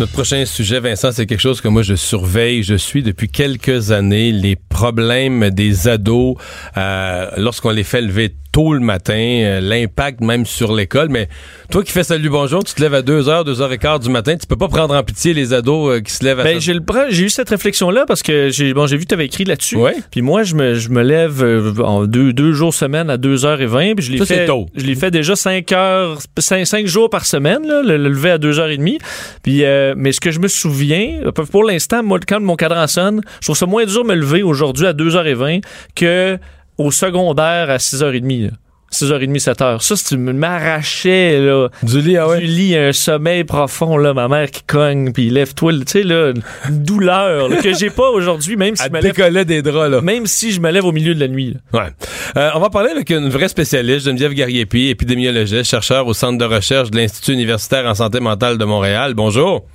Notre 0.00 0.10
prochain 0.10 0.44
sujet, 0.44 0.80
Vincent, 0.80 1.12
c'est 1.12 1.24
quelque 1.24 1.40
chose 1.40 1.60
que 1.60 1.68
moi 1.68 1.82
je 1.82 1.94
surveille. 1.94 2.64
Je 2.64 2.74
suis 2.74 3.04
depuis 3.04 3.28
quelques 3.28 3.92
années 3.92 4.32
les 4.32 4.56
problèmes 4.74 5.50
des 5.50 5.86
ados 5.88 6.34
euh, 6.76 7.30
lorsqu'on 7.36 7.70
les 7.70 7.84
fait 7.84 8.02
lever 8.02 8.34
tôt 8.52 8.72
le 8.72 8.80
matin, 8.80 9.14
euh, 9.14 9.60
l'impact 9.60 10.20
même 10.20 10.46
sur 10.46 10.72
l'école. 10.74 11.08
Mais 11.10 11.28
toi 11.72 11.82
qui 11.82 11.90
fais 11.92 12.04
salut 12.04 12.28
bonjour, 12.28 12.62
tu 12.62 12.74
te 12.74 12.80
lèves 12.80 12.94
à 12.94 13.02
2h, 13.02 13.44
2h15 13.48 14.00
du 14.04 14.10
matin, 14.10 14.36
tu 14.36 14.46
peux 14.46 14.56
pas 14.56 14.68
prendre 14.68 14.94
en 14.94 15.02
pitié 15.02 15.32
les 15.34 15.52
ados 15.52 15.90
euh, 15.96 16.00
qui 16.00 16.12
se 16.12 16.24
lèvent 16.24 16.38
à 16.40 16.44
Ben, 16.44 16.54
ça. 16.60 16.72
j'ai 16.72 16.78
j'ai 17.10 17.24
eu 17.24 17.30
cette 17.30 17.48
réflexion-là 17.50 18.04
parce 18.06 18.22
que 18.22 18.50
j'ai 18.50 18.72
bon, 18.74 18.86
j'ai 18.86 18.96
vu 18.96 19.04
que 19.04 19.08
tu 19.08 19.14
avais 19.14 19.26
écrit 19.26 19.44
là-dessus. 19.44 19.76
Ouais. 19.76 19.94
Puis 20.10 20.22
moi, 20.22 20.42
je 20.44 20.54
me, 20.54 20.74
je 20.74 20.88
me 20.90 21.02
lève 21.02 21.42
euh, 21.42 21.72
en 21.82 22.04
deux, 22.06 22.32
deux 22.32 22.52
jours 22.52 22.74
semaine 22.74 23.10
à 23.10 23.16
2h20. 23.16 23.94
Puis 23.96 24.06
je 24.06 24.12
l'ai 24.12 24.18
Ça, 24.18 24.26
c'est 24.26 24.34
fait, 24.38 24.46
tôt. 24.46 24.66
je 24.76 24.84
l'ai 24.84 24.94
fait 24.94 25.10
déjà 25.10 25.34
5 25.36 25.72
heures, 25.72 26.18
5, 26.38 26.64
cinq 26.66 26.86
jours 26.86 27.10
par 27.10 27.26
semaine, 27.26 27.66
là, 27.66 27.82
le, 27.82 27.96
le 27.96 28.08
lever 28.08 28.30
à 28.30 28.38
2h30. 28.38 28.98
Puis, 29.42 29.62
mais 29.96 30.12
ce 30.12 30.20
que 30.20 30.30
je 30.30 30.38
me 30.40 30.48
souviens, 30.48 31.20
pour 31.50 31.64
l'instant, 31.64 32.02
moi, 32.02 32.18
quand 32.26 32.40
mon 32.40 32.56
cadran 32.56 32.86
sonne, 32.86 33.20
je 33.40 33.46
trouve 33.46 33.56
ça 33.56 33.66
moins 33.66 33.84
dur 33.84 34.02
de 34.04 34.08
me 34.08 34.14
lever 34.14 34.42
aujourd'hui 34.42 34.63
à 34.68 34.92
2h20 34.92 35.62
que 35.94 36.38
au 36.78 36.90
secondaire 36.90 37.70
à 37.70 37.76
6h30. 37.76 38.44
là. 38.44 38.50
6h30, 38.92 39.42
7h. 39.42 39.80
Ça, 39.80 39.96
si 39.96 40.04
tu 40.04 40.16
m'arrachais, 40.16 41.40
là, 41.40 41.68
Du 41.82 42.00
lit, 42.00 42.16
ah 42.16 42.28
ouais. 42.28 42.38
du 42.38 42.46
lit, 42.46 42.76
un 42.76 42.92
sommeil 42.92 43.42
profond, 43.42 43.96
là, 43.96 44.14
ma 44.14 44.28
mère 44.28 44.50
qui 44.52 44.62
cogne, 44.62 45.12
puis 45.12 45.30
lève-toi, 45.30 45.72
tu 45.72 45.82
sais, 45.88 46.02
là, 46.04 46.32
une 46.68 46.84
douleur 46.84 47.48
là, 47.48 47.56
que 47.56 47.74
j'ai 47.74 47.90
pas 47.90 48.08
aujourd'hui, 48.10 48.56
même 48.56 48.76
si 48.76 48.84
je 48.84 48.90
me 48.90 49.00
lève 49.00 49.46
des 49.46 49.62
draps, 49.62 49.90
là. 49.90 50.00
même 50.00 50.26
si 50.26 50.52
je 50.52 50.60
me 50.60 50.70
lève 50.70 50.84
au 50.84 50.92
milieu 50.92 51.12
de 51.14 51.20
la 51.20 51.26
nuit. 51.26 51.56
là. 51.72 51.80
Ouais. 51.80 51.90
Euh, 52.36 52.50
on 52.54 52.60
va 52.60 52.70
parler 52.70 52.90
avec 52.90 53.10
une 53.10 53.28
vraie 53.28 53.48
spécialiste, 53.48 54.06
Geneviève 54.06 54.32
Gariepi, 54.32 54.88
épidémiologiste, 54.90 55.64
chercheur 55.68 56.06
au 56.06 56.14
Centre 56.14 56.38
de 56.38 56.44
recherche 56.44 56.92
de 56.92 56.96
l'Institut 56.96 57.32
universitaire 57.32 57.86
en 57.86 57.94
santé 57.94 58.20
mentale 58.20 58.58
de 58.58 58.64
Montréal. 58.64 59.14
Bonjour. 59.14 59.66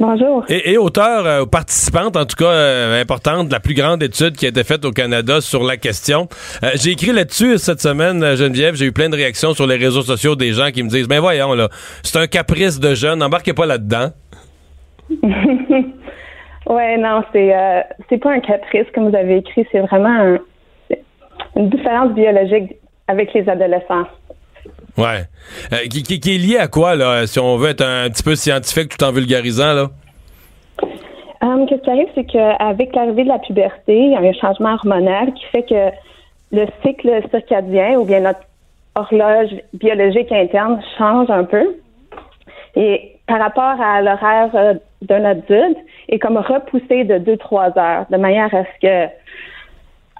Bonjour. 0.00 0.44
Et, 0.48 0.72
et 0.72 0.78
auteur, 0.78 1.26
euh, 1.26 1.44
participante 1.44 2.16
en 2.16 2.24
tout 2.24 2.36
cas 2.36 2.50
euh, 2.50 3.00
importante 3.02 3.48
de 3.48 3.52
la 3.52 3.60
plus 3.60 3.74
grande 3.74 4.02
étude 4.02 4.34
qui 4.34 4.46
a 4.46 4.48
été 4.48 4.64
faite 4.64 4.84
au 4.86 4.92
Canada 4.92 5.42
sur 5.42 5.62
la 5.62 5.76
question. 5.76 6.26
Euh, 6.64 6.70
j'ai 6.74 6.92
écrit 6.92 7.12
là-dessus 7.12 7.58
cette 7.58 7.80
semaine, 7.82 8.22
euh, 8.22 8.34
Geneviève, 8.34 8.74
j'ai 8.76 8.86
eu 8.86 8.92
plein 8.92 9.10
de 9.10 9.16
réactions 9.16 9.52
sur 9.52 9.66
les 9.66 9.76
réseaux 9.76 10.00
sociaux 10.00 10.36
des 10.36 10.52
gens 10.54 10.70
qui 10.70 10.82
me 10.82 10.88
disent, 10.88 11.06
ben 11.06 11.20
voyons 11.20 11.52
là, 11.52 11.68
c'est 12.02 12.18
un 12.18 12.26
caprice 12.26 12.80
de 12.80 12.94
jeune, 12.94 13.22
embarquez 13.22 13.52
pas 13.52 13.66
là-dedans. 13.66 14.08
Ouais, 16.66 16.96
non, 16.98 17.24
c'est 17.32 17.52
c'est 18.08 18.18
pas 18.18 18.32
un 18.32 18.38
caprice 18.38 18.84
comme 18.94 19.08
vous 19.10 19.16
avez 19.16 19.38
écrit, 19.38 19.66
c'est 19.72 19.80
vraiment 19.80 20.08
un- 20.36 20.38
une 21.56 21.68
différence 21.68 22.12
biologique 22.12 22.76
avec 23.08 23.32
les 23.34 23.48
adolescents. 23.48 24.04
Ouais. 24.96 25.22
Euh, 25.72 25.86
qui, 25.90 26.02
qui- 26.02 26.34
est 26.34 26.38
lié 26.38 26.58
à 26.58 26.68
quoi 26.68 26.94
là, 26.94 27.26
si 27.26 27.38
on 27.38 27.56
veut 27.56 27.70
être 27.70 27.84
un, 27.84 28.08
petit 28.10 28.22
peu 28.22 28.34
scientifique 28.34 28.96
tout 28.96 29.04
en 29.04 29.12
vulgarisant 29.12 29.72
là? 29.72 29.88
Euh, 31.42 31.66
Qu'est-ce 31.66 31.82
qui 31.82 31.90
arrive, 31.90 32.08
c'est 32.14 32.24
qu'avec 32.24 32.94
l'arrivée 32.94 33.24
de 33.24 33.28
la 33.28 33.38
puberté, 33.38 33.96
il 33.96 34.12
y 34.12 34.14
a 34.14 34.20
un 34.20 34.32
changement 34.32 34.74
hormonal 34.74 35.32
qui 35.32 35.44
fait 35.46 35.62
que 35.62 35.90
le 36.52 36.66
cycle 36.84 37.22
circadien 37.30 37.98
ou 37.98 38.04
bien 38.04 38.20
notre 38.20 38.40
horloge 38.94 39.50
biologique 39.74 40.30
interne 40.32 40.80
change 40.98 41.30
un 41.30 41.44
peu. 41.44 41.76
Et 42.76 43.16
par 43.26 43.38
rapport 43.38 43.80
à 43.80 44.02
l'horaire 44.02 44.50
euh, 44.54 44.74
d'un 45.02 45.24
adulte, 45.24 45.78
est 46.08 46.18
comme 46.18 46.36
repoussé 46.36 47.04
de 47.04 47.18
2-3 47.18 47.78
heures, 47.78 48.06
de 48.10 48.16
manière 48.16 48.52
à 48.54 48.64
ce 48.64 48.80
que 48.82 49.12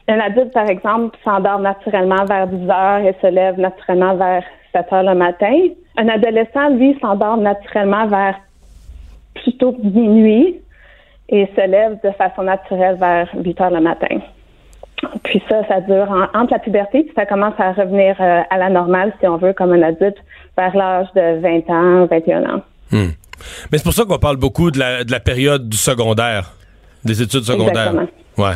un 0.09 0.19
adulte, 0.21 0.53
par 0.53 0.69
exemple, 0.69 1.17
s'endort 1.23 1.61
naturellement 1.61 2.25
vers 2.25 2.47
10 2.49 2.69
heures 2.71 3.05
et 3.05 3.15
se 3.21 3.27
lève 3.29 3.59
naturellement 3.61 4.15
vers 4.15 4.43
7 4.73 4.93
heures 4.93 5.03
le 5.03 5.15
matin. 5.15 5.53
Un 5.97 6.09
adolescent, 6.09 6.69
lui, 6.71 6.97
s'endort 7.01 7.37
naturellement 7.37 8.07
vers 8.07 8.37
plutôt 9.35 9.77
minuit 9.83 10.61
et 11.29 11.49
se 11.57 11.67
lève 11.69 11.99
de 12.05 12.11
façon 12.13 12.43
naturelle 12.43 12.97
vers 12.99 13.29
8 13.35 13.61
heures 13.61 13.71
le 13.71 13.81
matin. 13.81 14.19
Puis 15.25 15.43
ça, 15.49 15.67
ça 15.67 15.81
dure 15.81 16.11
en- 16.11 16.39
entre 16.39 16.53
la 16.53 16.59
puberté, 16.59 17.05
puis 17.05 17.13
ça 17.17 17.25
commence 17.25 17.55
à 17.59 17.73
revenir 17.73 18.17
euh, 18.21 18.43
à 18.51 18.59
la 18.59 18.69
normale, 18.69 19.13
si 19.21 19.27
on 19.27 19.37
veut, 19.39 19.53
comme 19.55 19.73
un 19.73 19.83
adulte, 19.83 20.19
vers 20.59 20.77
l'âge 20.77 21.07
de 21.15 21.41
20 21.41 21.71
ans, 21.71 22.07
21 22.07 22.45
ans. 22.45 22.63
Hmm. 22.93 23.11
Mais 23.73 23.79
c'est 23.79 23.85
pour 23.85 23.95
ça 23.95 24.05
qu'on 24.05 24.19
parle 24.19 24.37
beaucoup 24.37 24.71
de 24.71 24.79
la, 24.79 25.05
de 25.05 25.11
la 25.11 25.21
période 25.21 25.69
du 25.69 25.77
secondaire, 25.79 26.53
des 27.05 27.23
études 27.23 27.45
secondaires. 27.45 27.95
Exactement. 27.95 28.09
Ouais. 28.37 28.55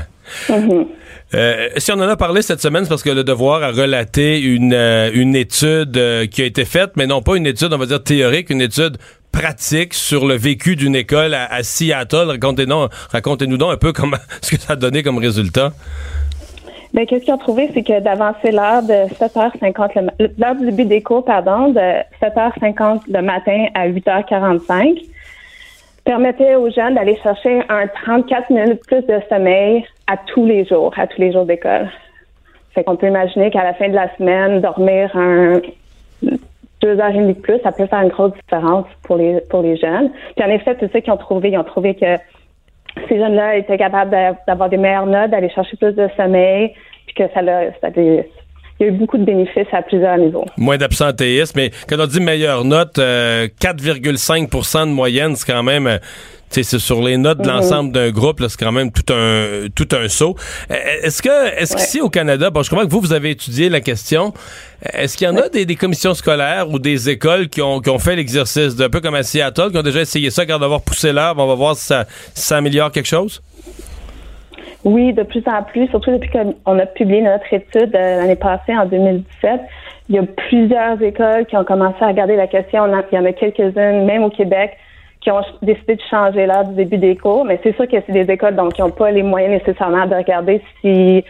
Mhm. 0.50 0.86
Euh, 1.32 1.68
si 1.78 1.90
on 1.90 1.96
en 1.96 2.08
a 2.08 2.16
parlé 2.16 2.42
cette 2.42 2.60
semaine, 2.60 2.84
c'est 2.84 2.88
parce 2.88 3.02
que 3.02 3.10
le 3.10 3.24
Devoir 3.24 3.62
a 3.62 3.70
relaté 3.70 4.40
une, 4.40 4.72
euh, 4.72 5.10
une 5.14 5.34
étude 5.34 5.96
euh, 5.96 6.26
qui 6.26 6.42
a 6.42 6.44
été 6.44 6.64
faite, 6.64 6.92
mais 6.96 7.06
non 7.06 7.22
pas 7.22 7.36
une 7.36 7.46
étude, 7.46 7.72
on 7.72 7.78
va 7.78 7.86
dire 7.86 8.02
théorique, 8.02 8.50
une 8.50 8.60
étude 8.60 8.98
pratique 9.32 9.94
sur 9.94 10.26
le 10.26 10.34
vécu 10.36 10.76
d'une 10.76 10.94
école 10.94 11.34
à, 11.34 11.62
Seattle. 11.62 12.28
Racontez-nous 12.28 12.86
racontez 13.10 13.46
donc 13.46 13.72
un 13.72 13.76
peu 13.76 13.92
comment, 13.92 14.16
ce 14.42 14.54
que 14.54 14.60
ça 14.60 14.74
a 14.74 14.76
donné 14.76 15.02
comme 15.02 15.18
résultat. 15.18 15.72
Ben, 16.92 17.04
qu'est-ce 17.06 17.24
qu'ils 17.24 17.34
ont 17.34 17.38
trouvé, 17.38 17.68
c'est 17.74 17.82
que 17.82 18.00
d'avancer 18.00 18.52
l'heure 18.52 18.82
de 18.82 19.12
7h50, 19.18 19.90
le 19.96 20.02
ma- 20.02 20.12
l'heure 20.38 20.54
du 20.54 20.66
début 20.66 20.84
des 20.84 21.02
cours, 21.02 21.24
pardon, 21.24 21.70
de 21.72 21.80
7h50 22.22 23.00
le 23.08 23.20
matin 23.20 23.66
à 23.74 23.88
8h45, 23.88 25.02
permettait 26.04 26.54
aux 26.56 26.70
jeunes 26.70 26.94
d'aller 26.94 27.16
chercher 27.22 27.62
un 27.68 27.86
34 27.86 28.50
minutes 28.50 28.80
plus 28.86 29.02
de 29.02 29.20
sommeil 29.28 29.84
à 30.06 30.16
tous 30.16 30.44
les 30.46 30.64
jours, 30.64 30.92
à 30.98 31.06
tous 31.06 31.20
les 31.20 31.32
jours 31.32 31.46
d'école. 31.46 31.88
Fait 32.74 32.84
qu'on 32.84 32.96
peut 32.96 33.06
imaginer 33.06 33.50
qu'à 33.50 33.64
la 33.64 33.74
fin 33.74 33.88
de 33.88 33.94
la 33.94 34.14
semaine, 34.16 34.60
dormir 34.60 35.10
un 35.16 35.60
deux 36.82 37.00
heures 37.00 37.10
et 37.10 37.18
demie 37.18 37.34
de 37.34 37.40
plus, 37.40 37.58
ça 37.62 37.72
peut 37.72 37.86
faire 37.86 38.02
une 38.02 38.08
grosse 38.08 38.34
différence 38.34 38.84
pour 39.04 39.16
les 39.16 39.40
pour 39.48 39.62
les 39.62 39.76
jeunes. 39.76 40.10
Puis 40.36 40.44
en 40.44 40.50
effet, 40.50 40.76
c'est 40.78 40.92
ça 40.92 41.00
qu'ils 41.00 41.12
ont 41.12 41.16
trouvé. 41.16 41.50
Ils 41.50 41.58
ont 41.58 41.64
trouvé 41.64 41.94
que 41.94 42.16
ces 43.08 43.16
jeunes-là 43.18 43.56
étaient 43.56 43.78
capables 43.78 44.10
d'a- 44.10 44.36
d'avoir 44.46 44.68
des 44.68 44.76
meilleures 44.76 45.06
notes, 45.06 45.30
d'aller 45.30 45.48
chercher 45.50 45.76
plus 45.76 45.92
de 45.94 46.08
sommeil, 46.16 46.74
puis 47.06 47.14
que 47.14 47.32
ça, 47.32 47.40
l'a- 47.42 47.72
ça 47.80 47.90
il 48.80 48.86
y 48.86 48.88
a 48.88 48.92
eu 48.92 48.96
beaucoup 48.96 49.18
de 49.18 49.24
bénéfices 49.24 49.72
à 49.72 49.82
plusieurs 49.82 50.16
niveaux. 50.18 50.44
Moins 50.56 50.76
d'absentéisme, 50.78 51.52
mais 51.56 51.70
quand 51.88 51.96
on 52.00 52.06
dit 52.06 52.20
meilleure 52.20 52.64
note, 52.64 52.98
euh, 52.98 53.46
4,5% 53.60 54.86
de 54.86 54.92
moyenne, 54.92 55.36
c'est 55.36 55.46
quand 55.50 55.62
même... 55.62 55.86
euh, 55.86 55.98
tu 56.50 56.62
sais, 56.62 56.70
c'est 56.70 56.78
sur 56.78 57.02
les 57.02 57.16
notes 57.16 57.38
de 57.38 57.48
Mhm. 57.48 57.56
l'ensemble 57.56 57.92
d'un 57.92 58.10
groupe, 58.10 58.40
c'est 58.48 58.56
quand 58.58 58.70
même 58.70 58.92
tout 58.92 59.12
un 59.12 59.66
tout 59.74 59.88
un 59.92 60.06
saut. 60.08 60.36
Euh, 60.70 60.74
Est-ce 61.02 61.20
que 61.20 61.60
est-ce 61.60 61.74
qu'ici 61.74 62.00
au 62.00 62.08
Canada, 62.10 62.50
bon, 62.50 62.62
je 62.62 62.70
comprends 62.70 62.84
que 62.86 62.90
vous 62.90 63.00
vous 63.00 63.12
avez 63.12 63.30
étudié 63.30 63.68
la 63.68 63.80
question. 63.80 64.32
Est-ce 64.92 65.16
qu'il 65.16 65.26
y 65.26 65.30
en 65.30 65.36
a 65.36 65.48
des, 65.48 65.66
des 65.66 65.74
commissions 65.74 66.14
scolaires 66.14 66.68
ou 66.70 66.78
des 66.78 67.08
écoles 67.10 67.48
qui 67.48 67.60
ont, 67.60 67.80
qui 67.80 67.90
ont 67.90 67.98
fait 67.98 68.14
l'exercice 68.14 68.76
d'un 68.76 68.88
peu 68.90 69.00
comme 69.00 69.14
à 69.16 69.22
Seattle, 69.24 69.70
qui 69.72 69.78
ont 69.78 69.82
déjà 69.82 70.02
essayé 70.02 70.30
ça, 70.30 70.46
quand 70.46 70.58
d'avoir 70.60 70.82
poussé 70.82 71.12
l'heure, 71.12 71.34
on 71.38 71.46
va 71.46 71.54
voir 71.54 71.74
si 71.74 71.86
ça, 71.86 72.06
si 72.34 72.46
ça 72.46 72.58
améliore 72.58 72.92
quelque 72.92 73.06
chose? 73.08 73.42
Oui, 74.84 75.14
de 75.14 75.22
plus 75.22 75.42
en 75.46 75.62
plus, 75.62 75.88
surtout 75.88 76.10
depuis 76.10 76.30
qu'on 76.30 76.78
a 76.78 76.86
publié 76.86 77.22
notre 77.22 77.52
étude 77.52 77.94
euh, 77.96 78.20
l'année 78.20 78.36
passée, 78.36 78.76
en 78.76 78.84
2017. 78.84 79.60
Il 80.10 80.16
y 80.16 80.18
a 80.18 80.22
plusieurs 80.22 81.00
écoles 81.00 81.46
qui 81.46 81.56
ont 81.56 81.64
commencé 81.64 81.96
à 82.02 82.08
regarder 82.08 82.36
la 82.36 82.46
question. 82.46 82.86
Il 82.86 83.14
y 83.14 83.18
en 83.18 83.24
a 83.24 83.32
quelques-unes, 83.32 84.04
même 84.04 84.24
au 84.24 84.30
Québec, 84.30 84.76
qui 85.22 85.30
ont 85.30 85.40
décidé 85.62 85.96
de 85.96 86.02
changer 86.10 86.44
l'heure 86.44 86.64
du 86.64 86.74
début 86.74 86.98
des 86.98 87.16
cours. 87.16 87.46
Mais 87.46 87.58
c'est 87.62 87.74
sûr 87.74 87.88
que 87.88 87.96
c'est 88.06 88.12
des 88.12 88.30
écoles 88.30 88.56
donc 88.56 88.74
qui 88.74 88.82
n'ont 88.82 88.90
pas 88.90 89.10
les 89.10 89.22
moyens 89.22 89.54
nécessairement 89.54 90.06
de 90.06 90.14
regarder 90.14 90.60
si 90.82 91.24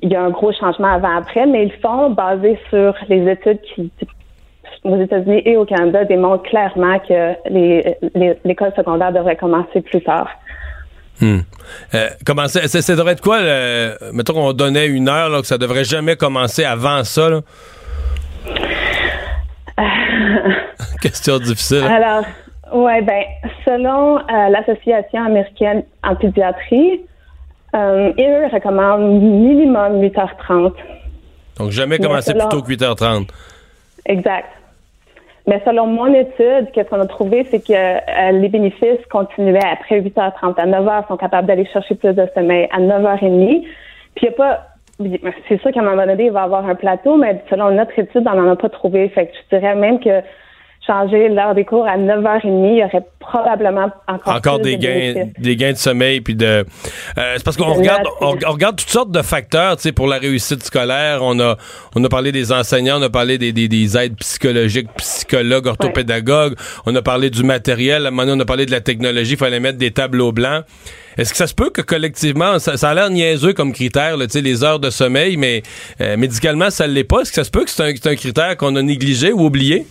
il 0.00 0.10
y 0.10 0.16
a 0.16 0.22
un 0.22 0.30
gros 0.30 0.52
changement 0.52 0.88
avant-après, 0.88 1.46
mais 1.46 1.64
ils 1.64 1.70
le 1.70 1.78
font 1.80 2.10
basé 2.10 2.58
sur 2.70 2.94
les 3.08 3.30
études 3.30 3.60
qui, 3.60 3.92
aux 4.82 5.00
États-Unis 5.00 5.42
et 5.44 5.56
au 5.56 5.64
Canada, 5.64 6.04
démontrent 6.04 6.42
clairement 6.42 6.98
que 6.98 7.34
l'école 8.44 8.72
secondaire 8.74 9.12
devrait 9.12 9.36
commencer 9.36 9.82
plus 9.82 10.02
tard. 10.02 10.28
Hmm. 11.22 11.38
Euh, 11.94 12.08
comment 12.26 12.48
ça, 12.48 12.66
ça, 12.66 12.96
devrait 12.96 13.12
être 13.12 13.22
quoi? 13.22 13.40
le- 13.40 13.96
mettons 14.12 14.32
qu'on 14.34 14.52
donnait 14.52 14.88
une 14.88 15.08
heure, 15.08 15.28
là, 15.28 15.40
que 15.40 15.46
ça 15.46 15.56
devrait 15.56 15.84
jamais 15.84 16.16
commencer 16.16 16.64
avant 16.64 17.04
ça. 17.04 17.30
Là? 17.30 17.40
Question 21.00 21.38
difficile. 21.38 21.84
Alors, 21.84 22.24
ouais, 22.72 23.02
ben, 23.02 23.22
selon 23.64 24.18
euh, 24.18 24.48
l'Association 24.50 25.24
américaine 25.24 25.84
en 26.02 26.16
pédiatrie, 26.16 27.02
euh, 27.74 28.12
ils 28.18 28.50
recommandent 28.52 29.22
minimum 29.22 30.02
8h30. 30.02 30.72
Donc, 31.58 31.70
jamais 31.70 31.98
commencer 31.98 32.34
plus 32.34 32.48
tôt 32.48 32.62
que 32.62 32.72
8h30. 32.72 33.28
Exact. 34.06 34.48
Mais 35.46 35.60
selon 35.64 35.86
mon 35.86 36.12
étude, 36.14 36.70
qu'est-ce 36.72 36.88
qu'on 36.88 37.00
a 37.00 37.06
trouvé, 37.06 37.44
c'est 37.50 37.64
que 37.64 37.72
euh, 37.72 38.30
les 38.32 38.48
bénéfices 38.48 39.04
continuaient 39.10 39.58
après 39.64 40.00
8h30. 40.00 40.54
À 40.56 40.66
9h, 40.66 41.02
ils 41.04 41.08
sont 41.08 41.16
capables 41.16 41.48
d'aller 41.48 41.66
chercher 41.66 41.96
plus 41.96 42.14
de 42.14 42.26
sommeil. 42.34 42.68
À 42.72 42.80
9h30, 42.80 43.62
puis 44.14 44.26
il 44.26 44.28
n'y 44.28 44.28
a 44.28 44.32
pas... 44.32 44.66
C'est 45.48 45.60
sûr 45.60 45.72
qu'à 45.72 45.80
un 45.80 45.84
moment 45.84 46.06
donné, 46.06 46.26
il 46.26 46.30
va 46.30 46.42
y 46.42 46.44
avoir 46.44 46.68
un 46.68 46.76
plateau, 46.76 47.16
mais 47.16 47.42
selon 47.50 47.72
notre 47.72 47.98
étude, 47.98 48.22
on 48.30 48.34
n'en 48.36 48.52
a 48.52 48.56
pas 48.56 48.68
trouvé. 48.68 49.08
Fait 49.08 49.26
que 49.26 49.32
je 49.34 49.56
dirais 49.56 49.74
même 49.74 49.98
que 49.98 50.20
changer 50.86 51.28
l'heure 51.28 51.54
des 51.54 51.64
cours 51.64 51.86
à 51.86 51.96
9h30, 51.96 52.42
il 52.44 52.78
y 52.78 52.84
aurait 52.84 53.06
probablement 53.20 53.90
encore, 54.08 54.34
Encore 54.34 54.58
des 54.58 54.76
de 54.76 54.82
gains, 54.82 55.12
bénéfices. 55.14 55.32
des 55.38 55.56
gains 55.56 55.72
de 55.72 55.76
sommeil, 55.76 56.20
puis 56.20 56.34
de. 56.34 56.44
euh, 56.46 56.64
c'est 57.36 57.44
parce 57.44 57.56
qu'on 57.56 57.72
De 57.72 57.78
regarde, 57.78 58.02
on, 58.20 58.30
regarde 58.52 58.76
toutes 58.76 58.90
sortes 58.90 59.12
de 59.12 59.22
facteurs, 59.22 59.76
tu 59.76 59.82
sais, 59.82 59.92
pour 59.92 60.08
la 60.08 60.18
réussite 60.18 60.62
scolaire. 60.64 61.20
On 61.22 61.38
a, 61.38 61.56
on 61.94 62.02
a 62.02 62.08
parlé 62.08 62.32
des 62.32 62.50
enseignants, 62.52 62.98
on 62.98 63.02
a 63.02 63.10
parlé 63.10 63.38
des, 63.38 63.52
des, 63.52 63.68
des 63.68 63.96
aides 63.96 64.16
psychologiques, 64.16 64.88
psychologues, 64.96 65.66
orthopédagogues. 65.68 66.56
On 66.84 66.94
a 66.96 67.02
parlé 67.02 67.30
du 67.30 67.44
matériel. 67.44 68.04
À 68.04 68.08
un 68.08 68.10
moment 68.10 68.22
donné, 68.26 68.38
on 68.38 68.40
a 68.42 68.46
parlé 68.46 68.66
de 68.66 68.72
la 68.72 68.80
technologie. 68.80 69.32
Il 69.34 69.38
fallait 69.38 69.60
mettre 69.60 69.78
des 69.78 69.92
tableaux 69.92 70.32
blancs. 70.32 70.64
Est-ce 71.16 71.30
que 71.30 71.36
ça 71.36 71.46
se 71.46 71.54
peut 71.54 71.70
que 71.70 71.82
collectivement, 71.82 72.58
ça, 72.58 72.76
ça 72.76 72.90
a 72.90 72.94
l'air 72.94 73.10
niaiseux 73.10 73.52
comme 73.52 73.72
critère, 73.72 74.16
là, 74.16 74.26
tu 74.26 74.32
sais, 74.32 74.40
les 74.40 74.64
heures 74.64 74.80
de 74.80 74.88
sommeil, 74.90 75.36
mais 75.36 75.62
euh, 76.00 76.16
médicalement, 76.16 76.70
ça 76.70 76.88
ne 76.88 76.92
l'est 76.92 77.04
pas? 77.04 77.20
Est-ce 77.20 77.30
que 77.30 77.36
ça 77.36 77.44
se 77.44 77.50
peut 77.50 77.64
que 77.64 77.70
c'est 77.70 77.82
un, 77.82 77.92
c'est 77.94 78.08
un 78.08 78.16
critère 78.16 78.56
qu'on 78.56 78.74
a 78.76 78.82
négligé 78.82 79.30
ou 79.32 79.44
oublié? 79.44 79.86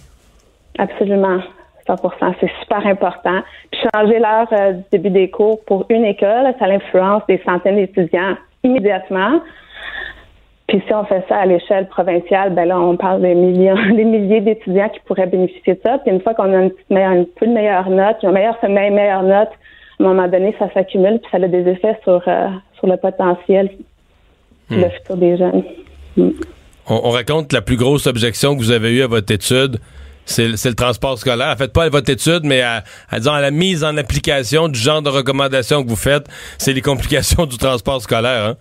Absolument. 0.78 1.39
100 1.88 1.95
C'est 2.39 2.51
super 2.61 2.86
important. 2.86 3.41
Puis 3.72 3.82
changer 3.93 4.19
l'heure 4.19 4.47
euh, 4.51 4.74
du 4.74 4.84
début 4.91 5.09
des 5.09 5.30
cours 5.30 5.63
pour 5.65 5.86
une 5.89 6.05
école, 6.05 6.53
ça 6.59 6.67
l'influence 6.67 7.24
des 7.28 7.41
centaines 7.45 7.76
d'étudiants 7.76 8.36
immédiatement. 8.63 9.41
Puis 10.67 10.82
si 10.88 10.93
on 10.93 11.03
fait 11.05 11.24
ça 11.28 11.38
à 11.38 11.45
l'échelle 11.45 11.88
provinciale, 11.88 12.53
ben 12.53 12.65
là, 12.65 12.80
on 12.80 12.95
parle 12.95 13.22
des 13.22 13.36
millions, 13.36 13.76
des 13.95 14.03
milliers 14.03 14.41
d'étudiants 14.41 14.89
qui 14.89 14.99
pourraient 15.01 15.28
bénéficier 15.28 15.74
de 15.76 15.80
ça. 15.84 15.97
Puis 15.99 16.13
une 16.13 16.22
fois 16.22 16.34
qu'on 16.34 16.53
a 16.53 16.61
une, 16.63 16.69
petite 16.69 16.89
meilleure, 16.89 17.11
une 17.13 17.26
peu 17.26 17.47
de 17.47 17.51
meilleure 17.51 17.89
note, 17.89 18.17
un 18.24 18.32
meilleur 18.32 18.57
sommeil, 18.61 18.89
une 18.89 18.95
meilleure 18.95 19.24
note, 19.24 19.49
à 19.99 20.03
un 20.03 20.07
moment 20.07 20.28
donné, 20.28 20.55
ça 20.57 20.72
s'accumule, 20.74 21.19
puis 21.19 21.30
ça 21.32 21.38
a 21.38 21.47
des 21.47 21.69
effets 21.69 21.97
sur, 22.03 22.24
euh, 22.28 22.47
sur 22.78 22.88
le 22.88 22.97
potentiel, 22.97 23.69
le 24.69 24.89
futur 24.89 25.17
des 25.17 25.38
jeunes. 25.38 25.63
on, 26.17 26.32
on 26.88 27.09
raconte 27.09 27.51
la 27.51 27.61
plus 27.61 27.76
grosse 27.76 28.07
objection 28.07 28.55
que 28.55 28.59
vous 28.59 28.72
avez 28.72 28.95
eue 28.95 29.03
à 29.03 29.07
votre 29.07 29.32
étude. 29.32 29.78
C'est 30.26 30.47
le 30.47 30.76
transport 30.76 31.17
scolaire. 31.17 31.49
En 31.49 31.55
fait, 31.55 31.74
pas 31.74 31.89
votre 31.89 32.09
étude, 32.09 32.41
mais 32.43 32.61
à, 32.61 32.84
la 33.11 33.51
mise 33.51 33.84
en 33.84 33.97
application 33.97 34.67
du 34.67 34.80
genre 34.80 35.01
de 35.01 35.09
recommandations 35.09 35.84
que 35.84 35.89
vous 35.89 35.95
faites. 35.95 36.28
C'est 36.57 36.74
les 36.74 36.82
complications 36.82 37.45
du 37.47 37.57
transport 37.57 38.01
scolaire. 38.01 38.45
Hein? 38.45 38.55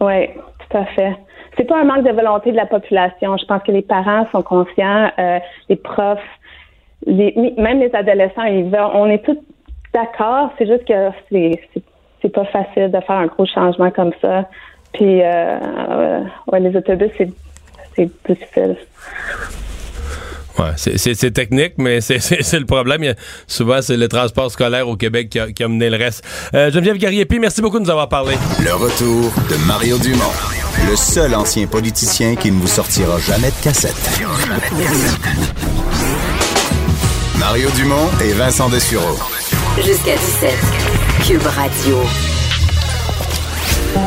Oui, 0.00 0.28
tout 0.68 0.76
à 0.76 0.84
fait. 0.86 1.16
C'est 1.56 1.64
pas 1.64 1.80
un 1.80 1.84
manque 1.84 2.04
de 2.04 2.12
volonté 2.12 2.50
de 2.50 2.56
la 2.56 2.66
population. 2.66 3.36
Je 3.36 3.44
pense 3.44 3.62
que 3.62 3.72
les 3.72 3.82
parents 3.82 4.26
sont 4.32 4.42
conscients, 4.42 5.10
euh, 5.18 5.38
les 5.68 5.76
profs, 5.76 6.18
même 7.06 7.80
les 7.80 7.94
adolescents, 7.94 8.44
ils 8.44 8.64
veulent, 8.64 8.90
on 8.94 9.06
est 9.06 9.24
tous 9.24 9.38
d'accord. 9.92 10.50
C'est 10.58 10.66
juste 10.66 10.86
que 10.86 11.10
c'est, 12.22 12.28
pas 12.32 12.44
facile 12.46 12.90
de 12.90 13.00
faire 13.00 13.16
un 13.16 13.26
gros 13.26 13.46
changement 13.46 13.90
comme 13.90 14.12
ça. 14.20 14.48
Puis, 14.94 15.22
euh, 15.22 16.20
les 16.58 16.76
autobus, 16.76 17.10
c'est, 17.16 18.08
difficile. 18.26 18.76
Ouais, 20.58 20.72
c'est- 20.76 20.98
c'est 20.98 21.14
c'est 21.14 21.30
technique, 21.30 21.74
mais 21.78 22.00
c'est- 22.00 22.18
c'est 22.20 22.42
c'est 22.42 22.58
le 22.58 22.66
problème. 22.66 23.02
Il 23.02 23.06
y 23.06 23.10
a- 23.10 23.14
souvent, 23.46 23.80
c'est 23.82 23.96
le 23.96 24.08
transport 24.08 24.50
scolaire 24.50 24.86
au 24.88 24.96
Québec 24.96 25.30
qui 25.30 25.38
a, 25.40 25.50
qui 25.50 25.62
a 25.64 25.68
mené 25.68 25.88
le 25.90 25.96
reste. 25.96 26.22
Euh, 26.54 26.70
Geneviève 26.70 26.98
Gariepi, 26.98 27.38
merci 27.38 27.62
beaucoup 27.62 27.78
de 27.78 27.84
nous 27.84 27.90
avoir 27.90 28.08
parlé. 28.08 28.36
Le 28.62 28.74
retour 28.74 29.32
de 29.50 29.56
Mario 29.66 29.96
Dumont, 29.98 30.32
le 30.90 30.96
seul 30.96 31.34
ancien 31.34 31.66
politicien 31.66 32.34
qui 32.36 32.50
ne 32.50 32.60
vous 32.60 32.66
sortira 32.68 33.18
jamais 33.18 33.48
de 33.48 33.62
cassette. 33.64 33.94
Mario 37.38 37.68
Dumont 37.76 38.08
et 38.22 38.32
Vincent 38.32 38.68
Dessureau. 38.68 39.18
Jusqu'à 39.76 40.16
17. 40.16 40.54
Cube 41.26 41.46
Radio. 41.46 41.98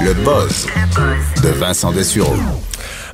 Le 0.03 0.13
buzz 0.13 0.67
de 1.43 1.49
Vincent 1.49 1.91
Dessureau. 1.91 2.35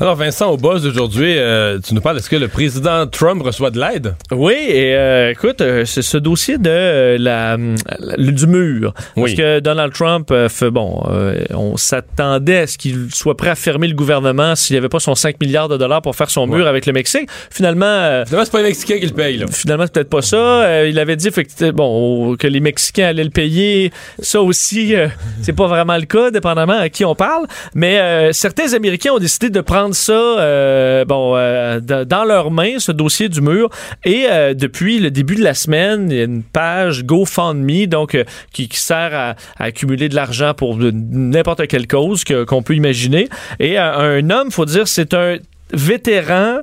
Alors, 0.02 0.16
Vincent, 0.16 0.50
au 0.50 0.58
buzz 0.58 0.82
d'aujourd'hui, 0.82 1.36
euh, 1.38 1.78
tu 1.78 1.94
nous 1.94 2.02
parles, 2.02 2.18
est-ce 2.18 2.28
que 2.30 2.36
le 2.36 2.48
président 2.48 3.06
Trump 3.06 3.44
reçoit 3.44 3.70
de 3.70 3.80
l'aide? 3.80 4.16
Oui, 4.32 4.56
et 4.58 4.96
euh, 4.96 5.30
écoute, 5.30 5.62
euh, 5.62 5.86
c'est 5.86 6.02
ce 6.02 6.18
dossier 6.18 6.58
de 6.58 6.72
euh, 6.72 7.18
la, 7.20 7.56
la- 8.00 8.32
du 8.32 8.48
mur. 8.48 8.94
Parce 8.96 9.08
Oui. 9.18 9.36
que 9.36 9.60
Donald 9.60 9.94
Trump 9.94 10.34
fait 10.50 10.72
bon, 10.72 11.04
on 11.52 11.78
s'attendait 11.78 12.58
à 12.58 12.68
ce 12.68 12.80
qu'il 12.80 13.14
soit 13.14 13.38
prêt 13.38 13.50
à 13.52 13.56
fermer 13.56 13.88
le 13.88 13.94
gouvernement 13.94 14.56
s'il 14.56 14.74
n'y 14.74 14.80
avait 14.80 14.90
pas 14.90 15.00
son 15.00 15.14
5 15.14 15.36
milliards 15.40 15.70
de 15.70 15.78
dollars 15.78 16.02
pour 16.02 16.16
faire 16.16 16.32
son 16.32 16.48
mur 16.48 16.66
avec 16.66 16.88
le 16.88 16.94
Mexique. 16.94 17.30
Finalement, 17.52 18.24
Finalement, 18.26 18.46
c'est 18.46 18.52
pas 18.52 18.58
les 18.58 18.70
Mexicains 18.70 18.98
qui 18.98 19.06
le 19.06 19.14
payent, 19.14 19.38
là. 19.38 19.46
Finalement, 19.52 19.84
c'est 19.86 19.94
peut-être 19.94 20.10
pas 20.10 20.24
ça. 20.24 20.84
Il 20.88 20.98
avait 20.98 21.16
dit 21.16 21.30
bon, 21.76 22.36
que 22.38 22.48
les 22.48 22.60
Mexicains 22.60 23.10
allaient 23.10 23.24
le 23.24 23.30
payer. 23.30 23.92
Ça 24.18 24.42
aussi, 24.42 24.96
c'est 25.44 25.54
pas 25.54 25.68
vraiment 25.68 25.98
le 25.98 26.06
cas, 26.06 26.32
dépendamment 26.32 26.80
à 26.80 26.90
qui 26.90 27.06
on 27.06 27.14
parle. 27.14 27.46
Mais 27.76 28.32
certains 28.34 28.74
Américains 28.74 29.12
ont 29.12 29.20
décidé 29.20 29.52
de 29.52 29.62
prendre 29.62 29.91
ça 29.94 30.14
euh, 30.14 31.06
bon, 31.06 31.34
euh, 31.36 31.80
dans 31.80 32.24
leurs 32.24 32.52
mains, 32.52 32.80
ce 32.80 32.92
dossier 32.92 33.30
du 33.30 33.42
mur. 33.42 33.70
Et 34.04 34.26
euh, 34.30 34.54
depuis 34.54 35.00
le 35.00 35.12
début 35.12 35.36
de 35.36 35.44
la 35.44 35.54
semaine, 35.54 36.12
il 36.12 36.18
y 36.18 36.22
a 36.22 36.24
une 36.24 36.44
page 36.44 37.04
GoFundMe 37.04 37.86
donc, 37.88 38.18
qui, 38.52 38.70
sert 38.72 39.14
à, 39.14 39.36
accumuler 39.64 40.10
de 40.10 40.16
l'argent 40.16 40.54
pour 40.54 40.78
n'importe 40.78 41.68
quelle 41.68 41.88
cause 41.88 42.24
qu'on 42.24 42.64
peut 42.64 42.76
imaginer. 42.76 43.30
Et 43.60 43.78
un 43.78 44.30
homme, 44.30 44.52
faut 44.52 44.66
dire, 44.66 44.88
c'est 44.88 45.14
un 45.14 45.38
vétéran 45.74 46.60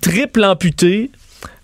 triple 0.00 0.44
amputé 0.44 1.10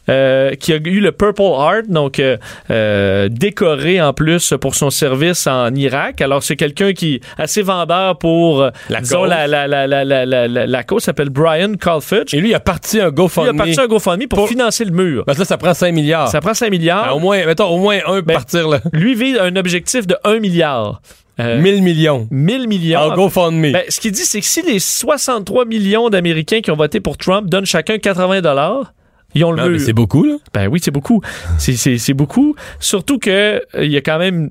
euh, 0.08 0.54
qui 0.54 0.72
a 0.72 0.76
eu 0.76 1.00
le 1.00 1.12
Purple 1.12 1.42
Heart, 1.42 1.88
donc 1.88 2.18
euh, 2.18 2.36
euh, 2.70 3.28
décoré 3.30 4.00
en 4.00 4.12
plus 4.12 4.54
pour 4.60 4.74
son 4.74 4.90
service 4.90 5.46
en 5.46 5.74
Irak. 5.74 6.20
Alors 6.20 6.42
c'est 6.42 6.56
quelqu'un 6.56 6.92
qui 6.92 7.20
assez 7.38 7.62
vendeur 7.62 8.18
pour 8.18 8.62
euh, 8.62 8.70
La 8.88 9.00
disons, 9.00 9.20
cause. 9.20 9.28
la, 9.30 9.46
la, 9.46 9.66
la, 9.66 9.86
la, 9.86 10.04
la, 10.04 10.24
la, 10.26 10.48
la- 10.48 10.66
la 10.66 10.82
cause 10.84 11.02
s'appelle 11.04 11.30
Brian 11.30 11.72
Colfitch. 11.80 12.34
Et 12.34 12.40
lui, 12.40 12.50
il 12.50 12.54
a 12.54 12.60
parti 12.60 12.98
un 13.00 13.04
Il 13.04 13.06
a 13.06 13.10
GoFundMe. 13.10 13.56
parti 13.56 13.80
un 13.80 13.86
GoFundMe 13.86 14.26
pour, 14.28 14.38
Pour- 14.40 14.48
financer 14.48 14.84
le 14.84 14.90
mur. 14.92 15.24
Parce 15.24 15.36
que 15.38 15.42
là, 15.42 15.46
ça 15.46 15.56
prend 15.58 15.74
5 15.74 15.92
milliards. 15.92 16.28
Ça 16.28 16.40
prend 16.40 16.54
5 16.54 16.70
milliards. 16.70 17.04
Ah, 17.08 17.14
au 17.14 17.18
moins, 17.18 17.44
mettons, 17.46 17.66
au 17.68 17.78
moins 17.78 17.98
un 18.06 18.20
Ben, 18.20 18.34
partir, 18.34 18.68
là. 18.68 18.80
Lui 18.92 19.14
vise 19.14 19.38
un 19.38 19.54
objectif 19.56 20.06
de 20.06 20.16
1 20.24 20.38
milliard. 20.40 21.00
Euh, 21.38 21.60
1000 21.60 21.82
millions. 21.82 22.26
1000 22.30 22.66
millions. 22.68 23.00
En 23.00 23.14
GoFundMe. 23.14 23.72
Ben, 23.72 23.82
ce 23.88 24.00
qu'il 24.00 24.12
dit, 24.12 24.24
c'est 24.24 24.40
que 24.40 24.46
si 24.46 24.62
les 24.62 24.78
63 24.78 25.64
millions 25.66 26.08
d'Américains 26.08 26.60
qui 26.62 26.70
ont 26.70 26.76
voté 26.76 27.00
pour 27.00 27.16
Trump 27.18 27.48
donnent 27.50 27.66
chacun 27.66 27.98
80 27.98 28.40
dollars, 28.40 28.92
ils 29.34 29.44
ont 29.44 29.52
le 29.52 29.78
c'est 29.78 29.92
beaucoup, 29.92 30.24
là. 30.24 30.36
Ben 30.54 30.68
oui, 30.68 30.80
c'est 30.82 30.90
beaucoup. 30.90 31.20
C'est- 31.58 31.76
C'est 31.76 31.98
c'est 31.98 32.14
beaucoup. 32.14 32.54
Surtout 32.80 33.18
que 33.18 33.30
euh, 33.30 33.84
il 33.84 33.90
y 33.90 33.96
a 33.96 34.00
quand 34.00 34.18
même 34.18 34.50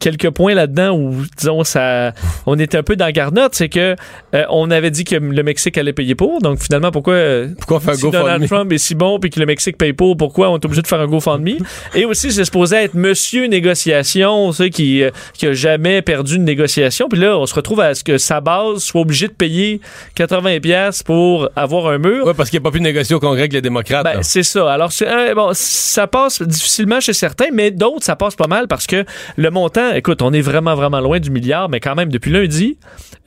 quelques 0.00 0.30
points 0.30 0.54
là-dedans 0.54 0.96
où, 0.96 1.14
disons, 1.36 1.64
ça, 1.64 2.12
on 2.46 2.58
était 2.58 2.78
un 2.78 2.82
peu 2.82 2.96
dans 2.96 3.10
garnotte. 3.10 3.54
C'est 3.54 3.68
que 3.68 3.96
euh, 4.34 4.44
on 4.50 4.70
avait 4.70 4.90
dit 4.90 5.04
que 5.04 5.16
le 5.16 5.42
Mexique 5.42 5.78
allait 5.78 5.92
payer 5.92 6.14
pour. 6.14 6.40
Donc 6.40 6.60
finalement, 6.60 6.90
pourquoi 6.90 7.14
euh, 7.14 7.48
Pourquoi 7.58 7.80
faire 7.80 7.94
un 7.94 7.96
si 7.96 8.02
Donald 8.10 8.42
GoFundMe? 8.42 8.46
Trump 8.46 8.72
est 8.72 8.78
si 8.78 8.94
bon 8.94 9.18
puis 9.18 9.30
que 9.30 9.40
le 9.40 9.46
Mexique 9.46 9.76
paye 9.76 9.92
pour, 9.92 10.16
pourquoi 10.16 10.50
on 10.50 10.58
est 10.58 10.64
obligé 10.64 10.82
de 10.82 10.86
faire 10.86 11.00
un 11.00 11.06
GoFundMe? 11.06 11.58
Et 11.94 12.04
aussi, 12.04 12.32
c'est 12.32 12.44
supposé 12.44 12.76
être 12.76 12.94
Monsieur 12.94 13.46
Négociation, 13.46 14.52
ceux 14.52 14.68
qui, 14.68 15.02
euh, 15.02 15.10
qui 15.34 15.46
a 15.46 15.52
jamais 15.52 16.02
perdu 16.02 16.36
une 16.36 16.44
négociation. 16.44 17.08
Puis 17.08 17.20
là, 17.20 17.38
on 17.38 17.46
se 17.46 17.54
retrouve 17.54 17.80
à 17.80 17.94
ce 17.94 18.04
que 18.04 18.18
sa 18.18 18.40
base 18.40 18.78
soit 18.78 19.00
obligée 19.00 19.28
de 19.28 19.32
payer 19.32 19.80
80 20.14 20.60
pièces 20.60 21.02
pour 21.02 21.48
avoir 21.56 21.88
un 21.88 21.98
mur. 21.98 22.26
Ouais, 22.26 22.34
parce 22.34 22.50
qu'il 22.50 22.58
n'y 22.58 22.66
a 22.66 22.70
pas 22.70 22.74
pu 22.74 22.80
négocier 22.80 23.14
au 23.14 23.20
Congrès 23.20 23.40
avec 23.40 23.52
les 23.52 23.62
démocrates. 23.62 24.04
Ben, 24.04 24.22
c'est 24.22 24.42
ça. 24.42 24.72
Alors, 24.72 24.90
euh, 25.02 25.34
bon, 25.34 25.50
ça 25.52 26.06
passe 26.06 26.42
difficilement 26.42 27.00
chez 27.00 27.12
certains, 27.12 27.48
mais 27.52 27.70
d'autres, 27.70 28.04
ça 28.04 28.16
passe 28.16 28.34
pas 28.34 28.46
mal 28.46 28.68
parce 28.68 28.86
que 28.86 29.04
le 29.36 29.50
montant, 29.60 29.92
écoute, 29.94 30.22
on 30.22 30.32
est 30.32 30.40
vraiment, 30.40 30.74
vraiment 30.74 31.00
loin 31.00 31.18
du 31.20 31.30
milliard, 31.30 31.68
mais 31.68 31.80
quand 31.80 31.94
même, 31.94 32.10
depuis 32.10 32.30
lundi, 32.30 32.78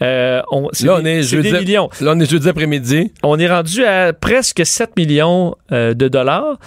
euh, 0.02 0.42
on, 0.52 0.70
c'est 0.72 0.86
Là, 0.88 0.98
on 1.02 1.06
est 1.06 1.24
c'est 1.24 1.36
jeudi, 1.38 1.52
des 1.52 1.60
millions. 1.60 1.90
là, 2.02 2.14
on 2.16 2.20
est 2.20 2.30
jeudi 2.30 2.50
après-midi. 2.50 3.12
On 3.24 3.38
est 3.40 3.48
rendu 3.50 3.84
à 3.86 4.14
presque 4.14 4.66
7 4.66 4.96
millions 4.98 5.56
euh, 5.72 5.94
de 5.94 6.08
dollars 6.08 6.58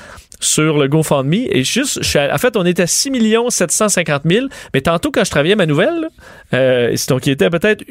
sur 0.41 0.79
le 0.79 0.89
GoFundMe. 0.89 1.47
Et 1.51 1.65
juste, 1.65 1.99
je 2.03 2.09
suis 2.09 2.19
à- 2.19 2.35
en 2.35 2.39
fait, 2.39 2.57
on 2.57 2.65
est 2.65 2.79
à 2.81 2.87
6 2.87 3.11
750 3.51 4.23
000. 4.31 4.47
Mais 4.75 4.81
tantôt, 4.83 5.11
quand 5.11 5.25
je 5.25 5.31
travaillais 5.31 5.57
ma 5.57 5.67
nouvelle, 5.67 6.09
euh, 6.53 6.95
donc 7.09 7.27
il 7.27 7.31
était 7.33 7.51
peut-être, 7.51 7.83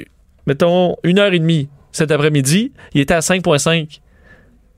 mettons, 0.48 0.96
une 1.04 1.20
heure 1.20 1.34
et 1.34 1.40
demie 1.40 1.68
cet 1.92 2.12
après-midi, 2.12 2.72
il 2.94 3.02
était 3.02 3.14
à 3.14 3.20
5,5. 3.20 4.00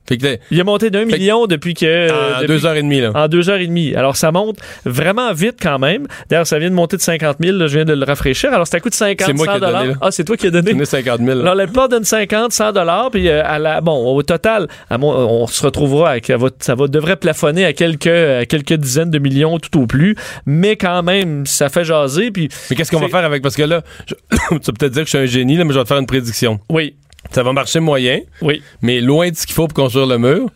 Fait 0.08 0.16
que, 0.18 0.38
Il 0.50 0.60
a 0.60 0.64
monté 0.64 0.90
d'un 0.90 1.04
million 1.04 1.46
depuis 1.46 1.74
que... 1.74 1.84
euh, 1.86 2.08
en 2.10 2.34
depuis- 2.40 2.46
deux 2.48 2.66
heures 2.66 2.76
et 2.76 2.82
demie, 2.82 3.00
là. 3.00 3.10
en 3.14 3.28
deux 3.28 3.50
heures 3.50 3.58
et 3.58 3.66
demie. 3.66 3.94
Alors, 3.94 4.16
ça 4.16 4.30
monte 4.32 4.58
vraiment 4.84 5.32
vite 5.32 5.56
quand 5.60 5.78
même. 5.78 6.06
D'ailleurs, 6.28 6.46
ça 6.46 6.58
vient 6.58 6.70
de 6.70 6.74
monter 6.74 6.96
de 6.96 7.02
50 7.02 7.36
000. 7.40 7.56
là, 7.56 7.66
je 7.66 7.74
viens 7.76 7.84
de 7.84 7.92
le 7.92 8.04
rafraîchir. 8.04 8.52
Alors, 8.52 8.66
ça 8.66 8.80
coûte 8.80 8.94
50, 8.94 9.26
C'est 9.26 9.32
moi 9.32 9.46
100 9.46 9.52
qui 9.52 9.56
ai 9.56 9.60
donné, 9.60 9.72
dollars. 9.72 9.86
là. 9.86 9.94
Ah, 10.00 10.10
c'est 10.10 10.24
toi 10.24 10.36
qui 10.36 10.46
as 10.46 10.50
donné? 10.50 10.72
On 10.74 10.80
est 10.80 10.84
50 10.84 11.18
000. 11.20 11.28
là. 11.38 11.42
Alors, 11.42 11.54
la 11.54 11.64
plupart 11.64 11.88
donne 11.88 12.04
50, 12.04 12.52
100 12.52 12.72
dollars. 12.72 13.10
Puis, 13.10 13.28
euh, 13.28 13.42
à 13.44 13.58
la, 13.58 13.80
bon, 13.80 14.14
au 14.14 14.22
total, 14.22 14.68
à 14.90 14.98
mon- 14.98 15.12
on 15.14 15.46
se 15.46 15.62
retrouvera 15.64 16.10
avec, 16.10 16.26
ça 16.26 16.36
va, 16.36 16.48
ça 16.60 16.74
va- 16.74 16.88
devrait 16.88 17.16
plafonner 17.16 17.64
à 17.64 17.72
quelques, 17.72 18.06
à 18.06 18.44
quelques 18.46 18.74
dizaines 18.74 19.10
de 19.10 19.18
millions 19.18 19.58
tout 19.58 19.80
au 19.80 19.86
plus. 19.86 20.14
Mais 20.46 20.76
quand 20.76 21.02
même, 21.02 21.46
ça 21.46 21.68
fait 21.68 21.84
jaser. 21.84 22.30
Puis, 22.30 22.48
Mais 22.70 22.76
qu'est-ce 22.76 22.90
qu'on 22.90 23.00
va 23.00 23.08
faire 23.08 23.24
avec... 23.24 23.42
Parce 23.42 23.56
que 23.56 23.62
là, 23.62 23.82
je- 24.06 24.14
tu 24.50 24.54
vas 24.54 24.58
peut-être 24.78 24.92
dire 24.92 25.02
que 25.02 25.10
je 25.10 25.16
suis 25.16 25.18
un 25.18 25.26
génie, 25.26 25.56
là, 25.56 25.64
mais 25.64 25.72
je 25.72 25.78
vais 25.78 25.84
te 25.84 25.88
faire 25.88 25.98
une 25.98 26.06
prédiction. 26.06 26.60
oui, 26.70 26.94
Ça 27.30 27.42
va 27.42 27.52
marcher 27.52 27.80
moyen, 27.80 28.20
oui. 28.42 28.62
mais 28.82 29.00
loin 29.00 29.30
de 29.30 29.36
ce 29.36 29.46
qu'il 29.46 29.54
faut 29.54 29.66
pour 29.68 29.74
construire 29.84 30.06
le 30.06 30.18
mur. 30.18 30.46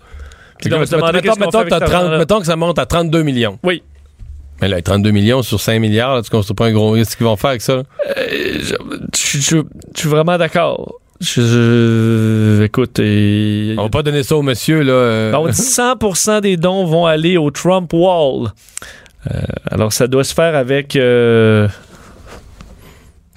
Que 0.59 0.69
donc, 0.69 0.87
demandait 0.89 1.21
mettons, 1.23 1.35
que 1.35 1.51
t'as 1.51 1.59
avec 1.61 1.73
cet 1.73 1.83
30 1.85 1.95
argent-là. 1.95 2.19
mettons 2.19 2.39
que 2.41 2.47
ça 2.47 2.57
monte 2.57 2.79
à 2.79 2.87
32 2.87 3.23
millions. 3.23 3.59
Oui. 3.63 3.83
Mais 4.61 4.69
là, 4.69 4.83
32 4.83 5.11
millions 5.11 5.43
sur 5.43 5.59
5 5.59 5.79
milliards, 5.81 6.17
là, 6.17 6.23
tu 6.23 6.29
construis 6.31 6.55
pas 6.55 6.67
un 6.67 6.73
gros... 6.73 6.95
Qu'est-ce 6.95 7.17
qu'ils 7.17 7.25
vont 7.25 7.37
faire 7.37 7.51
avec 7.51 7.63
ça? 7.63 7.73
Euh, 7.73 7.83
je, 8.61 8.75
je- 9.17 9.39
je- 9.41 9.57
je 9.95 10.01
suis 10.01 10.09
vraiment 10.09 10.37
d'accord. 10.37 10.97
Je, 11.19 11.41
je- 11.41 12.63
écoute, 12.65 12.99
et- 12.99 13.75
On 13.79 13.85
va 13.85 13.89
pas 13.89 14.03
donner 14.03 14.23
ça 14.23 14.37
au 14.37 14.43
monsieur, 14.43 14.83
là. 14.83 14.93
euh, 14.93 15.33
on 15.35 15.47
dit 15.49 15.53
100% 15.53 16.43
des 16.43 16.57
dons 16.59 16.85
vont 16.85 17.07
aller 17.07 17.39
au 17.39 17.51
Trump 17.51 17.91
Wall. 17.95 18.49
Euh, 19.31 19.41
alors, 19.71 19.93
ça 19.95 20.07
doit 20.09 20.25
se 20.25 20.35
faire 20.35 20.55
avec... 20.55 20.95
euh, 20.97 21.69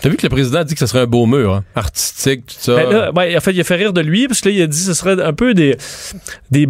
T'as 0.03 0.09
vu 0.09 0.17
que 0.17 0.23
le 0.23 0.29
président 0.29 0.59
a 0.59 0.63
dit 0.65 0.73
que 0.75 0.79
ce 0.81 0.85
serait 0.85 0.99
un 0.99 1.05
beau 1.07 1.25
mur, 1.25 1.53
hein? 1.53 1.63
artistique, 1.75 2.45
tout 2.45 2.55
ça. 2.59 2.75
ben 2.75 2.89
là, 2.91 3.11
en 3.15 3.39
fait, 3.41 3.53
il 3.53 3.59
a 3.59 3.63
fait 3.63 3.75
rire 3.75 3.93
de 3.93 4.01
lui, 4.01 4.27
parce 4.27 4.41
que 4.41 4.49
là, 4.49 4.55
il 4.55 4.61
a 4.61 4.67
dit 4.67 4.77
que 4.77 4.85
ce 4.85 4.93
serait 4.93 5.19
un 5.23 5.33
peu 5.33 5.53
des... 5.55 5.77
des 6.51 6.67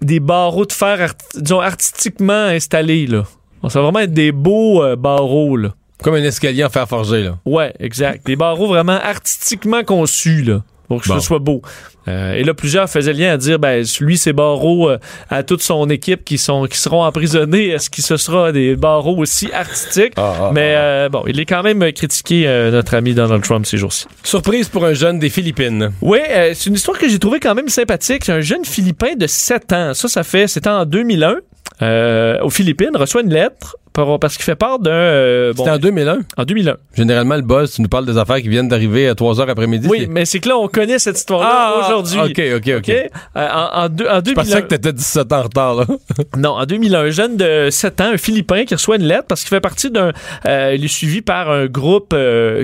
des 0.00 0.20
barreaux 0.20 0.64
de 0.64 0.72
fer 0.72 1.00
art- 1.02 1.14
disons, 1.34 1.60
artistiquement 1.60 2.32
installés, 2.46 3.06
là. 3.08 3.24
Bon, 3.62 3.68
ça 3.68 3.80
va 3.80 3.84
vraiment 3.86 3.98
être 4.00 4.12
des 4.14 4.30
beaux 4.32 4.82
euh, 4.82 4.94
barreaux, 4.96 5.56
là. 5.56 5.74
Comme 6.02 6.14
un 6.14 6.22
escalier 6.22 6.64
en 6.64 6.70
fer 6.70 6.88
forgé, 6.88 7.24
là. 7.24 7.38
Ouais, 7.44 7.74
exact. 7.80 8.24
Des 8.24 8.36
barreaux 8.36 8.68
vraiment 8.68 8.92
artistiquement 9.02 9.82
conçus, 9.82 10.42
là. 10.42 10.62
Pour 10.86 11.02
que 11.02 11.08
Bon. 11.08 11.18
ce 11.18 11.26
soit 11.26 11.40
beau. 11.40 11.60
Euh, 12.08 12.34
et 12.34 12.42
là, 12.42 12.54
plusieurs 12.54 12.88
faisaient 12.88 13.12
lien 13.12 13.32
à 13.32 13.36
dire, 13.36 13.58
ben, 13.58 13.84
lui, 14.00 14.16
ses 14.16 14.32
barreaux, 14.32 14.88
euh, 14.90 14.98
à 15.28 15.42
toute 15.42 15.62
son 15.62 15.88
équipe 15.90 16.24
qui, 16.24 16.38
sont, 16.38 16.64
qui 16.64 16.78
seront 16.78 17.04
emprisonnés, 17.04 17.68
est-ce 17.68 17.90
que 17.90 18.02
ce 18.02 18.16
sera 18.16 18.50
des 18.52 18.76
barreaux 18.76 19.16
aussi 19.18 19.52
artistiques? 19.52 20.14
Ah, 20.16 20.50
Mais 20.52 20.74
euh, 20.76 21.08
bon, 21.08 21.24
il 21.26 21.38
est 21.38 21.44
quand 21.44 21.62
même 21.62 21.92
critiqué, 21.92 22.46
euh, 22.46 22.70
notre 22.70 22.94
ami 22.94 23.14
Donald 23.14 23.42
Trump, 23.42 23.66
ces 23.66 23.76
jours-ci. 23.76 24.06
Surprise 24.22 24.68
pour 24.68 24.84
un 24.84 24.94
jeune 24.94 25.18
des 25.18 25.28
Philippines. 25.30 25.92
Oui, 26.00 26.18
euh, 26.30 26.52
c'est 26.54 26.68
une 26.70 26.74
histoire 26.74 26.98
que 26.98 27.08
j'ai 27.08 27.18
trouvée 27.18 27.40
quand 27.40 27.54
même 27.54 27.68
sympathique. 27.68 28.24
C'est 28.24 28.32
un 28.32 28.40
jeune 28.40 28.64
Philippin 28.64 29.14
de 29.16 29.26
7 29.26 29.72
ans. 29.72 29.94
Ça, 29.94 30.08
ça 30.08 30.22
fait, 30.22 30.48
c'était 30.48 30.70
en 30.70 30.84
2001. 30.84 31.36
Euh, 31.80 32.40
aux 32.40 32.50
Philippines, 32.50 32.90
reçoit 32.94 33.22
une 33.22 33.32
lettre 33.32 33.76
parce 34.20 34.36
qu'il 34.36 34.44
fait 34.44 34.54
part 34.56 34.78
d'un... 34.78 34.90
euh, 34.90 35.52
bon, 35.52 35.64
C'était 35.64 35.74
en 35.76 35.78
2001. 35.78 36.18
en 36.36 36.44
2001. 36.44 36.76
Généralement, 36.94 37.36
le 37.36 37.42
boss, 37.42 37.72
tu 37.74 37.82
nous 37.82 37.88
parles 37.88 38.06
des 38.06 38.16
affaires 38.18 38.40
qui 38.40 38.48
viennent 38.48 38.68
d'arriver 38.68 39.08
à 39.08 39.14
3 39.14 39.40
heures 39.40 39.48
après-midi. 39.50 39.88
Oui, 39.90 40.06
mais 40.10 40.24
c'est 40.24 40.38
que 40.40 40.48
là, 40.48 40.56
on 40.56 40.68
connaît 40.68 40.98
cette 40.98 41.18
histoire-là 41.18 41.48
Ah, 41.50 41.80
aujourd'hui. 41.84 42.20
OK, 42.20 42.40
OK, 42.56 42.74
OK. 42.78 42.78
OK? 42.78 42.88
Euh, 42.90 43.48
en, 43.52 43.84
en, 43.84 43.88
deux- 43.88 44.06
en 44.06 44.16
Je 44.16 44.20
2001, 44.20 44.34
pensais 44.42 44.62
que 44.62 44.66
t'étais 44.68 44.92
17 44.92 45.32
ans 45.32 45.38
en 45.38 45.42
retard, 45.42 45.74
là. 45.74 45.86
non, 46.36 46.50
en 46.50 46.64
2001, 46.66 47.00
un 47.00 47.10
jeune 47.10 47.36
de 47.36 47.68
7 47.70 48.00
ans, 48.00 48.10
un 48.12 48.16
Philippin, 48.16 48.64
qui 48.64 48.74
reçoit 48.74 48.96
une 48.96 49.04
lettre 49.06 49.24
parce 49.28 49.40
qu'il 49.42 49.50
fait 49.50 49.60
partie 49.60 49.90
d'un... 49.90 50.12
euh, 50.46 50.74
il 50.76 50.84
est 50.84 50.88
suivi 50.88 51.22
par 51.22 51.50
un 51.50 51.66
groupe 51.66 52.14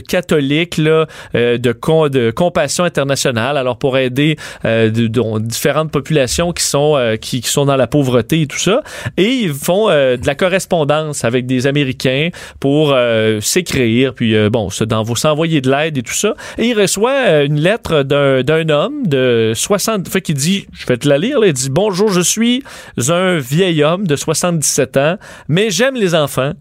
catholique 0.08 0.76
là, 0.78 1.06
de, 1.34 1.72
con- 1.72 2.08
de 2.08 2.30
compassion 2.30 2.84
internationale, 2.84 3.56
alors 3.56 3.78
pour 3.78 3.98
aider 3.98 4.36
de- 4.64 4.88
de- 4.88 5.38
différentes 5.40 5.90
populations 5.90 6.52
qui 6.52 6.64
sont, 6.64 7.16
qui, 7.20 7.40
qui 7.40 7.48
sont 7.48 7.64
dans 7.66 7.76
la 7.76 7.86
pauvreté 7.86 8.42
et 8.42 8.46
tout 8.46 8.58
ça. 8.58 8.82
Et 9.16 9.28
ils 9.30 9.52
font 9.52 9.88
de 9.88 10.26
la 10.26 10.34
correspondance 10.34 11.23
avec 11.24 11.46
des 11.46 11.66
Américains 11.66 12.28
pour 12.60 12.92
euh, 12.92 13.40
s'écrire, 13.40 14.14
puis 14.14 14.34
euh, 14.34 14.50
bon, 14.50 14.70
s'envoyer 14.70 15.60
de 15.60 15.70
l'aide 15.70 15.98
et 15.98 16.02
tout 16.02 16.14
ça. 16.14 16.34
Et 16.58 16.66
il 16.66 16.80
reçoit 16.80 17.12
euh, 17.26 17.46
une 17.46 17.60
lettre 17.60 18.02
d'un 18.02 18.68
homme 18.68 19.06
de 19.06 19.52
60... 19.54 20.08
Fait 20.08 20.20
qu'il 20.20 20.34
dit, 20.34 20.66
je 20.72 20.86
vais 20.86 20.96
te 20.96 21.08
la 21.08 21.18
lire, 21.18 21.38
il 21.44 21.52
dit 21.52 21.68
«Bonjour, 21.70 22.10
je 22.10 22.20
suis 22.20 22.62
un 23.08 23.38
vieil 23.38 23.82
homme 23.82 24.06
de 24.06 24.16
77 24.16 24.96
ans, 24.96 25.16
mais 25.48 25.70
j'aime 25.70 25.94
les 25.94 26.14
enfants. 26.14 26.52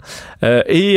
Euh, 0.43 0.61
et 0.67 0.95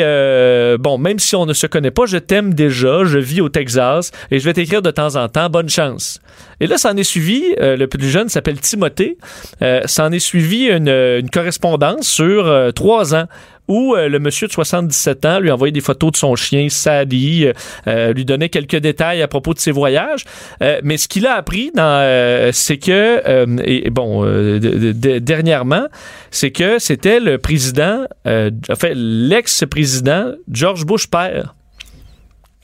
bon, 0.78 0.98
même 0.98 1.18
si 1.18 1.36
on 1.36 1.46
ne 1.46 1.52
se 1.52 1.66
connaît 1.66 1.90
pas, 1.90 2.06
je 2.06 2.18
t'aime 2.18 2.54
déjà, 2.54 3.04
je 3.04 3.18
vis 3.18 3.40
au 3.40 3.48
Texas 3.48 4.10
et 4.30 4.38
je 4.38 4.44
vais 4.44 4.52
t'écrire 4.52 4.82
de 4.82 4.90
temps 4.90 5.16
en 5.16 5.28
temps. 5.28 5.48
Bonne 5.50 5.68
chance.» 5.68 6.20
Et 6.60 6.66
là, 6.66 6.78
ça 6.78 6.92
en 6.92 6.96
est 6.96 7.04
suivi, 7.04 7.42
le 7.58 7.84
plus 7.86 8.08
jeune 8.08 8.28
s'appelle 8.28 8.58
Timothée, 8.60 9.18
ça 9.60 10.06
en 10.06 10.12
est 10.12 10.18
suivi 10.18 10.68
une, 10.68 11.28
correspondance 11.30 12.08
sur 12.08 12.72
trois 12.74 13.14
ans 13.14 13.26
où 13.68 13.94
euh, 13.94 14.08
le 14.08 14.18
monsieur 14.18 14.46
de 14.46 14.52
77 14.52 15.24
ans 15.24 15.40
lui 15.40 15.50
envoyait 15.50 15.72
des 15.72 15.80
photos 15.80 16.12
de 16.12 16.16
son 16.16 16.36
chien 16.36 16.68
Sadie, 16.68 17.46
euh, 17.46 17.52
euh, 17.88 18.12
lui 18.12 18.24
donnait 18.24 18.48
quelques 18.48 18.76
détails 18.76 19.22
à 19.22 19.28
propos 19.28 19.54
de 19.54 19.58
ses 19.58 19.72
voyages. 19.72 20.24
Euh, 20.62 20.80
mais 20.84 20.96
ce 20.96 21.08
qu'il 21.08 21.26
a 21.26 21.34
appris, 21.34 21.72
euh, 21.76 22.50
c'est 22.52 22.78
que, 22.78 23.22
euh, 23.26 23.46
et, 23.64 23.90
bon, 23.90 24.24
de- 24.24 24.58
de- 24.58 24.92
de- 24.92 25.18
dernièrement, 25.18 25.86
c'est 26.30 26.50
que 26.52 26.78
c'était 26.78 27.18
le 27.18 27.38
président, 27.38 28.04
en 28.26 28.76
fait, 28.78 28.92
l'ex-président 28.94 30.32
George 30.50 30.86
Bush 30.86 31.08
père 31.08 31.54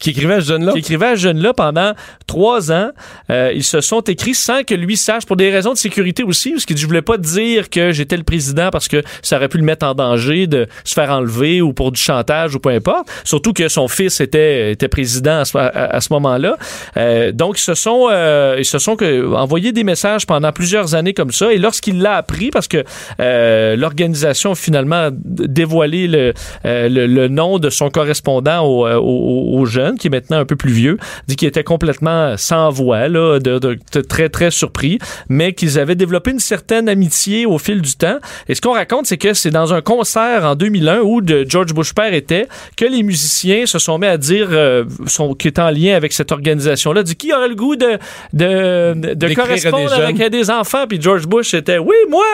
Qui 0.03 0.11
écrivait 0.11 0.35
à 0.35 0.41
ce 0.41 0.47
jeune-là? 0.49 0.73
qui 0.73 0.79
écrivait 0.81 1.07
à 1.07 1.17
ce 1.17 1.21
jeune-là 1.21 1.55
pendant 1.55 1.93
trois 2.27 2.73
ans. 2.73 2.91
Euh, 3.31 3.53
ils 3.55 3.63
se 3.63 3.81
sont 3.81 4.01
écrits 4.01 4.35
sans 4.35 4.65
que 4.65 4.75
lui 4.75 4.97
sache, 4.97 5.25
pour 5.27 5.37
des 5.37 5.49
raisons 5.51 5.73
de 5.73 5.79
sécurité 5.79 6.25
aussi, 6.25 6.51
parce 6.51 6.67
qu'il 6.67 6.75
dit, 6.75 6.83
je 6.83 6.87
voulais 6.89 7.03
pas 7.03 7.19
dire 7.19 7.71
que 7.71 7.93
j'étais 7.93 8.17
le 8.17 8.25
président 8.25 8.71
parce 8.71 8.89
que 8.89 9.01
ça 9.23 9.37
aurait 9.37 9.49
pu 9.49 9.59
le 9.59 9.65
mettre 9.65 9.87
en 9.87 9.95
danger 9.95 10.47
de 10.49 10.67
se 10.85 10.93
faire 10.95 11.11
enlever 11.11 11.63
ou 11.63 11.73
pour 11.73 11.93
du 11.93 12.01
chantage 12.01 12.57
ou 12.57 12.59
peu 12.59 12.71
importe. 12.71 13.09
Surtout 13.23 13.53
que 13.53 13.69
son 13.69 13.87
fils 13.87 14.21
était, 14.21 14.73
était 14.73 14.89
président 14.89 15.39
à 15.41 15.45
ce, 15.45 15.57
à- 15.57 16.01
ce 16.01 16.13
moment-là. 16.13 16.57
Euh, 16.97 17.31
donc, 17.31 17.59
ils 17.59 17.63
se 17.63 17.75
sont, 17.75 18.09
euh, 18.11 18.57
ils 18.59 18.65
se 18.65 18.81
sont 18.81 18.97
que, 18.97 19.33
envoyé 19.35 19.71
des 19.71 19.85
messages 19.85 20.27
pendant 20.27 20.51
plusieurs 20.51 20.97
années 20.97 21.15
comme 21.15 21.31
ça. 21.31 21.53
Et 21.53 21.59
lorsqu'il 21.59 22.01
l'a 22.03 22.17
appris, 22.17 22.51
parce 22.51 22.67
que 22.67 22.83
euh, 23.21 23.77
l'organisation 23.77 24.51
a 24.51 24.55
finalement 24.57 25.11
dévoilé 25.13 26.09
le, 26.09 26.33
euh, 26.65 26.89
le, 26.89 27.07
le 27.07 27.29
nom 27.29 27.59
de 27.61 27.71
son 27.71 27.89
correspondant 27.91 28.65
au, 28.67 28.87
euh, 28.87 28.97
au, 28.97 29.61
au 29.61 29.65
qui 29.99 30.09
est 30.09 30.11
maintenant 30.11 30.39
un 30.39 30.45
peu 30.45 30.57
plus 30.57 30.73
vieux, 30.73 30.99
dit 31.29 31.37
qu'il 31.37 31.49
était 31.49 31.65
complètement 31.65 32.37
sans 32.37 32.71
voix, 32.71 33.09
là, 33.09 33.39
de, 33.39 33.59
de- 33.59 33.79
de 33.93 34.01
très, 34.01 34.29
très 34.29 34.51
surpris, 34.51 34.99
mais 35.29 35.53
qu'ils 35.53 35.79
avaient 35.79 35.95
développé 35.95 36.31
une 36.31 36.39
certaine 36.41 36.89
amitié 36.89 37.47
au 37.47 37.59
fil 37.59 37.81
du 37.83 37.95
temps. 37.97 38.19
Et 38.49 38.55
ce 38.55 38.61
qu'on 38.61 38.73
raconte, 38.73 39.07
c'est 39.07 39.19
que 39.19 39.35
c'est 39.35 39.51
dans 39.51 39.73
un 39.75 39.81
concert 39.81 40.45
en 40.45 40.55
2001 40.55 41.01
où 41.01 41.21
de 41.21 41.45
George 41.49 41.73
Bush 41.75 41.93
père 41.95 42.13
était, 42.15 42.49
que 42.77 42.85
les 42.85 43.03
musiciens 43.03 43.67
se 43.67 43.79
sont 43.79 43.99
mis 43.99 44.07
à 44.07 44.17
dire, 44.19 44.49
euh, 44.51 44.85
sont, 45.07 45.35
qui 45.35 45.49
est 45.49 45.59
en 45.59 45.71
lien 45.71 45.95
avec 45.97 46.13
cette 46.13 46.33
organisation-là, 46.33 47.03
dit 47.03 47.17
qui 47.17 47.33
aurait 47.33 47.49
le 47.49 47.55
goût 47.55 47.77
de, 47.77 47.99
de, 48.33 48.95
de 48.95 49.15
D'écrire 49.15 49.45
à 49.45 49.47
correspondre 49.47 49.97
des 49.97 50.03
avec 50.03 50.31
des 50.31 50.51
enfants, 50.51 50.87
puis 50.89 51.01
George 51.01 51.27
Bush 51.27 51.55
était, 51.55 51.79
oui, 51.79 51.97
moi! 52.11 52.25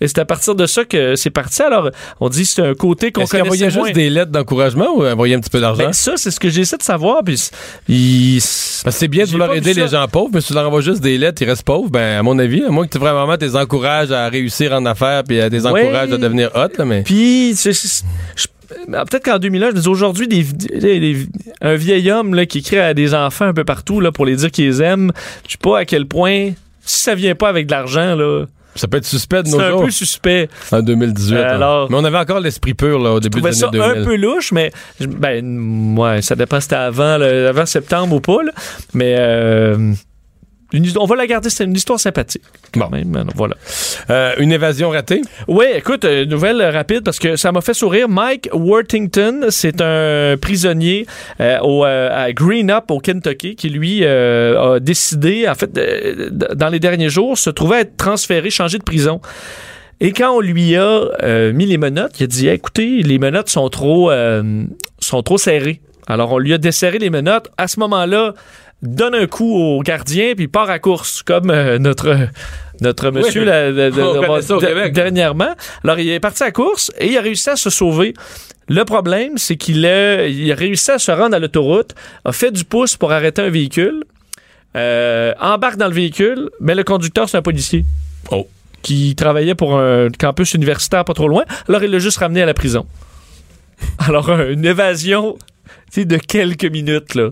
Et 0.00 0.08
c'est 0.08 0.18
à 0.18 0.24
partir 0.24 0.54
de 0.54 0.66
ça 0.66 0.84
que 0.84 1.16
c'est 1.16 1.30
parti. 1.30 1.62
Alors, 1.62 1.90
on 2.20 2.28
dit 2.28 2.42
que 2.42 2.48
c'est 2.48 2.62
un 2.66 2.74
côté 2.74 3.12
qu'on 3.12 3.22
connaissait 3.24 3.42
envoyait 3.42 3.70
moins. 3.70 3.84
juste 3.84 3.94
des 3.94 4.10
lettres 4.10 4.30
d'encouragement 4.32 4.88
ou 4.96 5.04
envoyait 5.06 5.34
un 5.34 5.40
petit 5.40 5.50
peu 5.50 5.60
d'argent? 5.60 5.84
Ben, 5.84 5.92
ça, 5.92 6.12
c'est 6.16 6.30
ce 6.30 6.40
que 6.40 6.48
j'essaie 6.48 6.76
de 6.76 6.82
savoir. 6.82 6.91
Puis, 7.86 8.36
il- 8.36 8.40
Parce 8.40 8.96
que 8.96 9.00
c'est 9.00 9.08
bien 9.08 9.24
de 9.24 9.30
vouloir 9.30 9.52
aider 9.54 9.74
les 9.74 9.88
gens 9.88 10.06
pauvres, 10.08 10.30
mais 10.34 10.40
si 10.40 10.48
tu 10.48 10.54
leur 10.54 10.66
envoies 10.66 10.80
juste 10.80 11.00
des 11.02 11.18
lettres, 11.18 11.40
ils 11.42 11.48
restent 11.48 11.62
pauvres, 11.64 11.88
ben, 11.90 12.18
à 12.18 12.22
mon 12.22 12.38
avis, 12.38 12.64
à 12.64 12.70
moins 12.70 12.86
que 12.86 12.92
tu 12.92 12.98
vraiment 12.98 13.36
tes 13.36 13.54
encourages 13.54 14.10
à 14.10 14.28
réussir 14.28 14.72
en 14.72 14.84
affaires 14.86 15.22
puis 15.24 15.40
à 15.40 15.48
Ouais. 15.48 15.66
encourages 15.82 16.12
à 16.12 16.16
devenir 16.18 16.50
hot, 16.54 16.68
là, 16.78 16.84
mais. 16.84 17.02
Puis, 17.02 17.54
je- 17.54 18.46
ben, 18.88 19.04
peut-être 19.04 19.24
qu'en 19.24 19.38
2001, 19.38 19.70
je 19.70 19.74
me 19.76 19.80
dis 19.80 19.88
aujourd'hui, 19.88 20.26
des, 20.28 20.42
des- 20.42 20.98
des- 21.00 21.26
un 21.60 21.74
vieil 21.76 22.10
homme 22.10 22.34
là, 22.34 22.46
qui 22.46 22.58
écrit 22.58 22.78
à 22.78 22.94
des 22.94 23.14
enfants 23.14 23.44
un 23.46 23.54
peu 23.54 23.64
partout 23.64 24.00
là, 24.00 24.10
pour 24.12 24.26
les 24.26 24.36
dire 24.36 24.50
qu'ils 24.50 24.66
les 24.66 24.82
aiment, 24.82 25.12
je 25.46 25.52
sais 25.52 25.58
pas 25.60 25.78
à 25.80 25.84
quel 25.84 26.06
point, 26.06 26.50
si 26.84 27.02
ça 27.02 27.14
vient 27.14 27.34
pas 27.34 27.48
avec 27.48 27.66
de 27.66 27.70
l'argent, 27.72 28.14
là, 28.16 28.46
Ça 28.74 28.88
peut 28.88 28.96
être 28.96 29.04
suspect 29.04 29.42
de 29.42 29.48
c'est 29.48 29.56
nos 29.56 29.62
un 29.62 29.70
jours. 29.70 29.84
peu 29.84 29.90
suspect. 29.90 30.48
En 30.70 30.80
2018. 30.80 31.36
Euh, 31.36 31.60
hein. 31.62 31.86
Mais 31.90 31.96
on 31.96 32.04
avait 32.04 32.18
encore 32.18 32.40
l'esprit 32.40 32.74
pur 32.74 32.98
là, 32.98 33.12
au 33.12 33.20
début 33.20 33.40
ça 33.52 33.68
années 33.68 33.78
2000. 33.78 34.00
un 34.02 34.04
peu 34.04 34.16
louche, 34.16 34.52
mais 34.52 34.70
ben, 35.00 35.96
ouais, 35.98 36.22
ça 36.22 36.34
dépend 36.34 36.56
si 36.58 36.64
c'était 36.64 36.76
avant, 36.76 37.18
le- 37.18 37.48
avant 37.48 37.66
septembre 37.66 38.14
ou 38.16 38.20
pas. 38.20 38.42
là. 38.42 38.52
Mais 38.94 39.14
euh, 39.18 39.92
une 40.72 40.86
on 40.98 41.04
va 41.06 41.16
la 41.16 41.26
garder, 41.26 41.50
c'est 41.50 41.64
une 41.64 41.74
histoire 41.76 42.00
sympathique. 42.00 42.42
Quand 42.72 42.88
Bon. 42.88 42.90
même, 42.90 43.24
voilà. 43.34 43.54
Euh, 44.10 44.34
une 44.38 44.52
évasion 44.52 44.90
ratée? 44.90 45.20
Oui, 45.48 45.66
écoute, 45.74 46.04
euh, 46.04 46.24
nouvelle 46.24 46.62
rapide 46.62 47.02
parce 47.04 47.18
que 47.18 47.36
ça 47.36 47.52
m'a 47.52 47.60
fait 47.60 47.74
sourire. 47.74 48.08
Mike 48.08 48.48
Worthington, 48.52 49.46
c'est 49.50 49.80
un 49.80 50.36
prisonnier 50.40 51.06
euh, 51.40 51.58
au, 51.60 51.84
euh, 51.84 52.08
à 52.10 52.32
Green 52.32 52.70
Up 52.70 52.90
au 52.90 52.98
Kentucky 53.00 53.54
qui, 53.56 53.68
lui, 53.68 54.00
euh, 54.02 54.76
a 54.76 54.80
décidé, 54.80 55.48
en 55.48 55.54
fait, 55.54 55.76
euh, 55.78 56.28
dans 56.30 56.68
les 56.68 56.80
derniers 56.80 57.10
jours, 57.10 57.36
se 57.38 57.50
trouvait 57.50 57.76
à 57.76 57.80
être 57.80 57.96
transféré, 57.96 58.50
changé 58.50 58.78
de 58.78 58.84
prison. 58.84 59.20
Et 60.00 60.12
quand 60.12 60.32
on 60.36 60.40
lui 60.40 60.74
a 60.74 61.02
euh, 61.22 61.52
mis 61.52 61.66
les 61.66 61.78
menottes, 61.78 62.18
il 62.18 62.24
a 62.24 62.26
dit 62.26 62.48
écoutez, 62.48 63.02
les 63.02 63.18
menottes 63.18 63.48
sont 63.48 63.68
trop, 63.68 64.10
euh, 64.10 64.64
sont 64.98 65.22
trop 65.22 65.38
serrées. 65.38 65.80
Alors 66.08 66.32
on 66.32 66.38
lui 66.38 66.52
a 66.52 66.58
desserré 66.58 66.98
les 66.98 67.08
menottes. 67.10 67.48
À 67.56 67.68
ce 67.68 67.78
moment-là, 67.78 68.34
donne 68.82 69.14
un 69.14 69.26
coup 69.26 69.54
au 69.56 69.80
gardien 69.82 70.34
puis 70.36 70.48
part 70.48 70.68
à 70.70 70.78
course 70.78 71.22
comme 71.22 71.50
euh, 71.50 71.78
notre 71.78 72.16
notre 72.80 73.10
monsieur 73.10 73.42
Oui. 73.42 73.46
la- 73.46 73.70
la- 73.70 73.90
dernièrement. 74.90 75.54
Alors 75.84 75.98
il 76.00 76.08
est 76.10 76.20
parti 76.20 76.42
à 76.42 76.50
course 76.50 76.90
et 76.98 77.06
il 77.08 77.16
a 77.16 77.20
réussi 77.20 77.48
à 77.50 77.56
se 77.56 77.70
sauver. 77.70 78.12
Le 78.68 78.84
problème, 78.84 79.38
c'est 79.38 79.56
qu'il 79.56 79.84
a, 79.86 80.26
il 80.26 80.50
a 80.50 80.54
réussi 80.54 80.90
à 80.90 80.98
se 80.98 81.10
rendre 81.12 81.34
à 81.34 81.38
l'autoroute, 81.38 81.94
a 82.24 82.32
fait 82.32 82.50
du 82.50 82.64
pouce 82.64 82.96
pour 82.96 83.12
arrêter 83.12 83.42
un 83.42 83.50
véhicule, 83.50 84.04
euh, 84.76 85.34
embarque 85.40 85.76
dans 85.76 85.88
le 85.88 85.94
véhicule, 85.94 86.48
mais 86.60 86.74
le 86.74 86.82
conducteur, 86.84 87.28
c'est 87.28 87.36
un 87.36 87.42
policier 87.42 87.84
Oh. 88.30 88.48
qui 88.82 89.14
travaillait 89.16 89.54
pour 89.56 89.76
un 89.78 90.08
campus 90.18 90.54
universitaire 90.54 91.04
pas 91.04 91.12
trop 91.12 91.28
loin. 91.28 91.44
Alors, 91.68 91.82
il 91.82 91.90
l'a 91.90 91.98
juste 91.98 92.18
ramené 92.18 92.40
à 92.42 92.46
la 92.46 92.54
prison. 92.54 92.86
Alors, 93.98 94.30
une 94.30 94.64
évasion 94.64 95.36
sais, 96.00 96.04
de 96.04 96.16
quelques 96.16 96.64
minutes. 96.64 97.14
Là. 97.14 97.30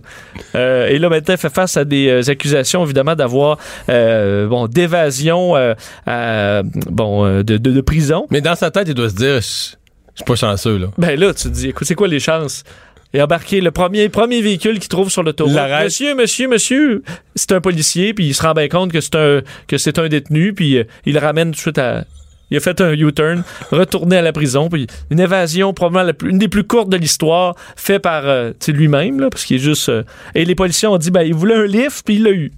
Euh, 0.54 0.88
et 0.88 0.98
là, 0.98 1.08
maintenant, 1.08 1.34
il 1.34 1.38
fait 1.40 1.52
face 1.52 1.76
à 1.76 1.84
des 1.84 2.08
euh, 2.08 2.30
accusations, 2.30 2.84
évidemment, 2.84 3.14
d'avoir 3.14 3.58
euh, 3.88 4.46
bon, 4.48 4.66
d'évasion 4.66 5.54
à- 6.06 6.62
bon, 6.90 7.42
de, 7.42 7.42
de- 7.42 7.56
de 7.58 7.80
prison. 7.80 8.26
Mais 8.30 8.40
dans 8.40 8.54
sa 8.54 8.70
tête, 8.70 8.88
il 8.88 8.94
doit 8.94 9.08
se 9.10 9.14
dire, 9.16 9.36
je 9.36 9.40
suis 9.40 10.24
pas 10.26 10.34
chanceux, 10.36 10.78
là. 10.78 10.86
Ben 10.98 11.18
là, 11.18 11.32
tu 11.34 11.44
te 11.44 11.48
dis, 11.48 11.68
écoute, 11.68 11.86
c'est 11.86 11.94
quoi 11.94 12.08
les 12.08 12.20
chances? 12.20 12.64
Et 13.12 13.20
embarquer 13.20 13.60
le 13.60 13.72
premier, 13.72 14.08
premier 14.08 14.40
véhicule 14.40 14.78
qu'il 14.78 14.88
trouve 14.88 15.10
sur 15.10 15.24
l'autoroute. 15.24 15.52
Monsieur, 15.84 16.14
monsieur, 16.14 16.46
monsieur, 16.48 17.02
c'est 17.34 17.50
un 17.50 17.60
policier, 17.60 18.14
puis 18.14 18.26
il 18.26 18.34
se 18.34 18.42
rend 18.42 18.52
bien 18.52 18.68
compte 18.68 18.92
que 18.92 19.00
c'est 19.00 19.16
un, 19.16 19.40
que 19.66 19.78
c'est 19.78 19.98
un 19.98 20.06
détenu, 20.08 20.52
puis 20.52 20.78
il 21.06 21.14
le 21.14 21.18
ramène 21.18 21.48
tout 21.48 21.56
de 21.56 21.60
suite 21.60 21.78
à. 21.78 22.04
Il 22.50 22.56
a 22.56 22.60
fait 22.60 22.80
un 22.80 22.92
U-turn, 22.92 23.42
retourné 23.70 24.16
à 24.16 24.22
la 24.22 24.32
prison, 24.32 24.68
puis 24.68 24.86
une 25.10 25.20
évasion 25.20 25.72
probablement 25.72 26.04
la 26.06 26.12
plus- 26.12 26.30
une 26.30 26.38
des 26.38 26.48
plus 26.48 26.64
courtes 26.64 26.88
de 26.88 26.96
l'histoire, 26.96 27.54
fait 27.76 27.98
par 27.98 28.26
euh, 28.26 28.52
lui-même, 28.68 29.20
là, 29.20 29.30
parce 29.30 29.44
qu'il 29.44 29.56
est 29.56 29.60
juste. 29.60 29.88
euh, 29.88 30.02
et 30.34 30.44
les 30.44 30.54
policiers 30.54 30.88
ont 30.88 30.98
dit, 30.98 31.10
ben, 31.10 31.22
il 31.22 31.34
voulait 31.34 31.54
un 31.54 31.66
lift, 31.66 32.02
puis 32.04 32.16
il 32.16 32.24
l'a 32.24 32.30
eu. 32.32 32.52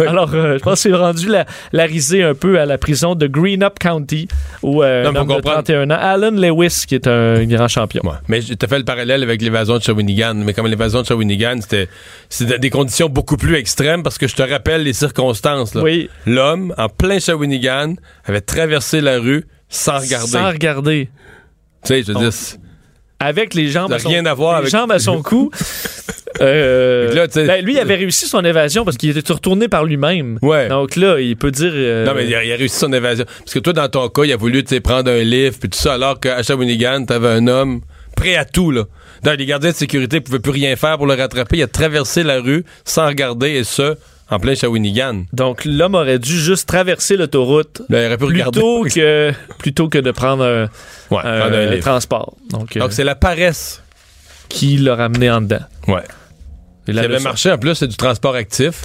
Alors, 0.00 0.34
euh, 0.34 0.58
je 0.58 0.62
pense 0.62 0.82
qu'il 0.82 0.94
a 0.94 0.98
rendu 0.98 1.28
la, 1.28 1.46
la 1.72 1.84
risée 1.84 2.22
un 2.22 2.34
peu 2.34 2.58
à 2.60 2.66
la 2.66 2.78
prison 2.78 3.14
de 3.14 3.26
Greenup 3.26 3.78
County, 3.78 4.28
où 4.62 4.82
euh, 4.82 5.02
Non, 5.04 5.10
un 5.10 5.16
homme 5.16 5.28
de 5.28 5.34
comprendre. 5.34 5.62
31 5.64 5.90
ans, 5.90 5.98
Alan 5.98 6.30
Lewis, 6.30 6.84
qui 6.86 6.94
est 6.94 7.06
un 7.06 7.44
grand 7.44 7.68
champion. 7.68 8.02
Ouais. 8.04 8.16
Mais 8.28 8.40
tu 8.40 8.54
as 8.60 8.66
fait 8.68 8.78
le 8.78 8.84
parallèle 8.84 9.22
avec 9.22 9.40
l'évasion 9.42 9.78
de 9.78 9.82
Shawinigan. 9.82 10.34
Mais 10.34 10.52
comme 10.52 10.66
l'évasion 10.66 11.02
de 11.02 11.06
Shawinigan, 11.06 11.56
c'était 11.60 11.88
c'était 12.28 12.58
des 12.58 12.70
conditions 12.70 13.08
beaucoup 13.08 13.36
plus 13.36 13.54
extrêmes 13.56 14.02
parce 14.02 14.18
que 14.18 14.26
je 14.28 14.34
te 14.34 14.42
rappelle 14.42 14.82
les 14.82 14.92
circonstances. 14.92 15.74
là. 15.74 15.82
Oui, 15.82 16.08
L'homme, 16.26 16.74
en 16.78 16.88
plein 16.88 17.18
Shawinigan, 17.18 17.94
avait 18.24 18.40
traversé 18.40 19.00
la 19.00 19.18
rue 19.18 19.46
sans 19.68 19.98
regarder. 19.98 20.26
sans 20.28 20.48
regarder. 20.48 21.08
Tu 21.84 21.88
sais, 21.88 22.02
je 22.02 22.12
veux 22.12 22.18
dire, 22.18 22.32
c'est- 22.32 22.58
Avec 23.24 23.54
les 23.54 23.68
jambes, 23.68 23.92
à 23.92 23.98
son, 23.98 24.08
rien 24.08 24.26
à 24.26 24.34
voir 24.34 24.52
les 24.54 24.58
avec- 24.60 24.70
jambes 24.70 24.92
à 24.92 24.98
son 24.98 25.22
cou. 25.28 25.50
Euh, 26.40 27.12
là, 27.14 27.26
ben, 27.34 27.64
lui, 27.64 27.74
il 27.74 27.78
avait 27.78 27.94
réussi 27.94 28.26
son 28.26 28.44
évasion 28.44 28.84
parce 28.84 28.96
qu'il 28.96 29.16
était 29.16 29.32
retourné 29.32 29.68
par 29.68 29.84
lui-même. 29.84 30.38
Ouais. 30.42 30.68
Donc 30.68 30.96
là, 30.96 31.20
il 31.20 31.36
peut 31.36 31.50
dire. 31.50 31.70
euh, 31.74 32.04
Non, 32.04 32.12
mais 32.14 32.26
il 32.26 32.34
a, 32.34 32.44
il 32.44 32.52
a 32.52 32.56
réussi 32.56 32.76
son 32.78 32.92
évasion. 32.92 33.24
Parce 33.38 33.54
que 33.54 33.60
toi, 33.60 33.72
dans 33.72 33.88
ton 33.88 34.08
cas, 34.08 34.24
il 34.24 34.32
a 34.32 34.36
voulu 34.36 34.62
prendre 34.82 35.10
un 35.10 35.22
lift 35.22 35.60
puis 35.60 35.68
tout 35.70 35.78
ça, 35.78 35.94
alors 35.94 36.18
qu'à 36.18 36.42
Shawinigan, 36.42 37.04
t'avais 37.04 37.28
un 37.28 37.46
homme 37.46 37.80
prêt 38.16 38.34
à 38.36 38.44
tout, 38.44 38.70
là. 38.70 38.84
Dans 39.22 39.32
les 39.38 39.46
gardiens 39.46 39.70
de 39.70 39.74
sécurité 39.76 40.20
pouvaient 40.20 40.38
plus 40.40 40.50
rien 40.52 40.76
faire 40.76 40.96
pour 40.98 41.06
le 41.06 41.14
rattraper. 41.14 41.56
Il 41.58 41.62
a 41.62 41.66
traversé 41.66 42.22
la 42.24 42.40
rue 42.40 42.64
sans 42.84 43.06
regarder, 43.06 43.50
et 43.50 43.64
ce, 43.64 43.94
en 44.30 44.38
plein 44.38 44.54
Shawinigan. 44.54 45.24
Donc 45.32 45.64
l'homme 45.64 45.94
aurait 45.94 46.18
dû 46.18 46.38
juste 46.38 46.68
traverser 46.68 47.16
l'autoroute 47.16 47.82
Là, 47.88 48.02
il 48.02 48.06
aurait 48.06 48.16
pu 48.18 48.24
regarder. 48.24 48.60
plutôt 48.60 48.84
que, 48.84 49.32
plutôt 49.58 49.88
que 49.88 49.98
de 49.98 50.10
prendre 50.10 50.44
un, 50.44 50.62
Ouais, 51.10 51.20
un- 51.24 51.40
prendre 51.40 51.56
un 51.56 51.60
un 51.60 51.66
lift. 51.66 51.82
transport. 51.82 52.34
Donc, 52.50 52.76
euh, 52.76 52.80
Donc, 52.80 52.92
c'est 52.92 53.04
la 53.04 53.14
paresse. 53.14 53.82
qui 54.48 54.76
l'a 54.76 54.94
ramené 54.94 55.30
en 55.30 55.40
dedans. 55.40 55.60
Ouais. 55.88 56.02
La 56.86 57.02
avait 57.02 57.18
marché. 57.20 57.50
En 57.50 57.58
plus, 57.58 57.74
c'est 57.74 57.88
du 57.88 57.96
transport 57.96 58.34
actif. 58.34 58.84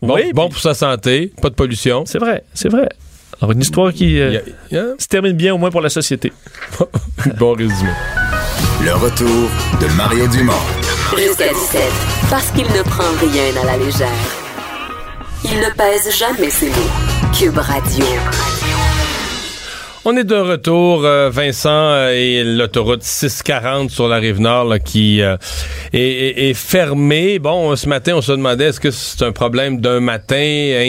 Bon, 0.00 0.14
Oui, 0.14 0.32
bon 0.32 0.44
puis- 0.46 0.52
pour 0.54 0.62
sa 0.62 0.74
santé, 0.74 1.32
pas 1.42 1.50
de 1.50 1.54
pollution. 1.54 2.04
C'est 2.06 2.18
vrai, 2.18 2.44
c'est 2.54 2.68
vrai. 2.68 2.88
Alors 3.40 3.52
une 3.52 3.60
histoire 3.60 3.92
qui 3.92 4.20
euh, 4.20 4.40
Il 4.46 4.54
il 4.72 4.94
se 4.98 5.06
termine 5.06 5.32
bien 5.32 5.54
au 5.54 5.58
moins 5.58 5.70
pour 5.70 5.80
la 5.80 5.90
société. 5.90 6.32
bon 7.38 7.54
résumé. 7.54 7.90
Le 8.84 8.92
retour 8.94 9.48
de 9.80 9.86
Mario 9.96 10.26
Dumont. 10.28 10.52
Jusqu'à 11.16 11.48
17. 11.52 11.82
Parce 12.30 12.50
qu'il 12.52 12.66
ne 12.66 12.82
prend 12.82 13.10
rien 13.20 13.60
à 13.62 13.66
la 13.66 13.76
légère. 13.84 14.08
Il 15.44 15.60
ne 15.60 15.70
pèse 15.70 16.10
jamais 16.16 16.50
ses 16.50 16.68
mots. 16.68 17.32
Cube 17.32 17.58
Radio. 17.58 18.04
On 20.10 20.16
est 20.16 20.24
de 20.24 20.36
retour, 20.36 21.04
euh, 21.04 21.28
Vincent, 21.30 21.68
euh, 21.70 22.12
et 22.14 22.42
l'autoroute 22.42 23.02
640 23.02 23.90
sur 23.90 24.08
la 24.08 24.16
rive 24.16 24.40
nord 24.40 24.64
là, 24.64 24.78
qui 24.78 25.20
euh, 25.20 25.36
est, 25.92 25.98
est- 26.00 26.48
est 26.48 26.54
fermée. 26.54 27.38
Bon, 27.38 27.76
ce 27.76 27.86
matin, 27.90 28.14
on 28.16 28.22
se 28.22 28.32
demandait 28.32 28.68
est-ce 28.68 28.80
que 28.80 28.90
c'est 28.90 29.22
un 29.22 29.32
problème 29.32 29.82
d'un 29.82 30.00
matin, 30.00 30.38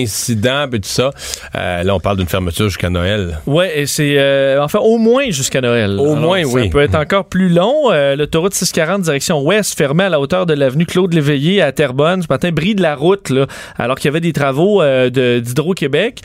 incident, 0.02 0.68
et 0.72 0.80
tout 0.80 0.88
ça. 0.88 1.12
Euh, 1.56 1.84
là, 1.84 1.96
on 1.96 2.00
parle 2.00 2.16
d'une 2.16 2.30
fermeture 2.30 2.68
jusqu'à 2.70 2.90
Noël. 2.90 3.40
Ouais, 3.46 3.82
et 3.82 3.88
c'est 3.88 4.58
enfin 4.58 4.80
au 4.80 4.98
moins 4.98 5.30
jusqu'à 5.32 5.60
Noël. 5.60 6.00
Au 6.00 6.16
moins, 6.16 6.42
ça 6.44 6.50
oui. 6.54 6.70
peut 6.70 6.80
être 6.82 6.96
encore 6.96 7.26
plus 7.26 7.50
long. 7.50 7.92
L'autoroute 8.16 8.54
640 8.54 9.02
direction 9.02 9.42
ouest 9.42 9.78
fermée 9.78 10.06
à 10.06 10.10
la 10.10 10.22
hauteur 10.22 10.46
de 10.46 10.54
l'avenue 10.54 10.86
Claude 10.86 11.14
Léveillé 11.14 11.62
à 11.62 11.74
Terrebonne 11.74 12.22
ce 12.22 12.28
matin 12.30 12.52
brille 12.54 12.76
de 12.76 12.82
la 12.82 12.96
route 12.96 13.30
là, 13.32 13.48
alors 13.78 13.98
qu'il 13.98 14.06
y 14.08 14.12
avait 14.12 14.22
des 14.22 14.32
travaux 14.34 14.82
de- 14.82 15.40
d'Hydro-Québec 15.40 16.22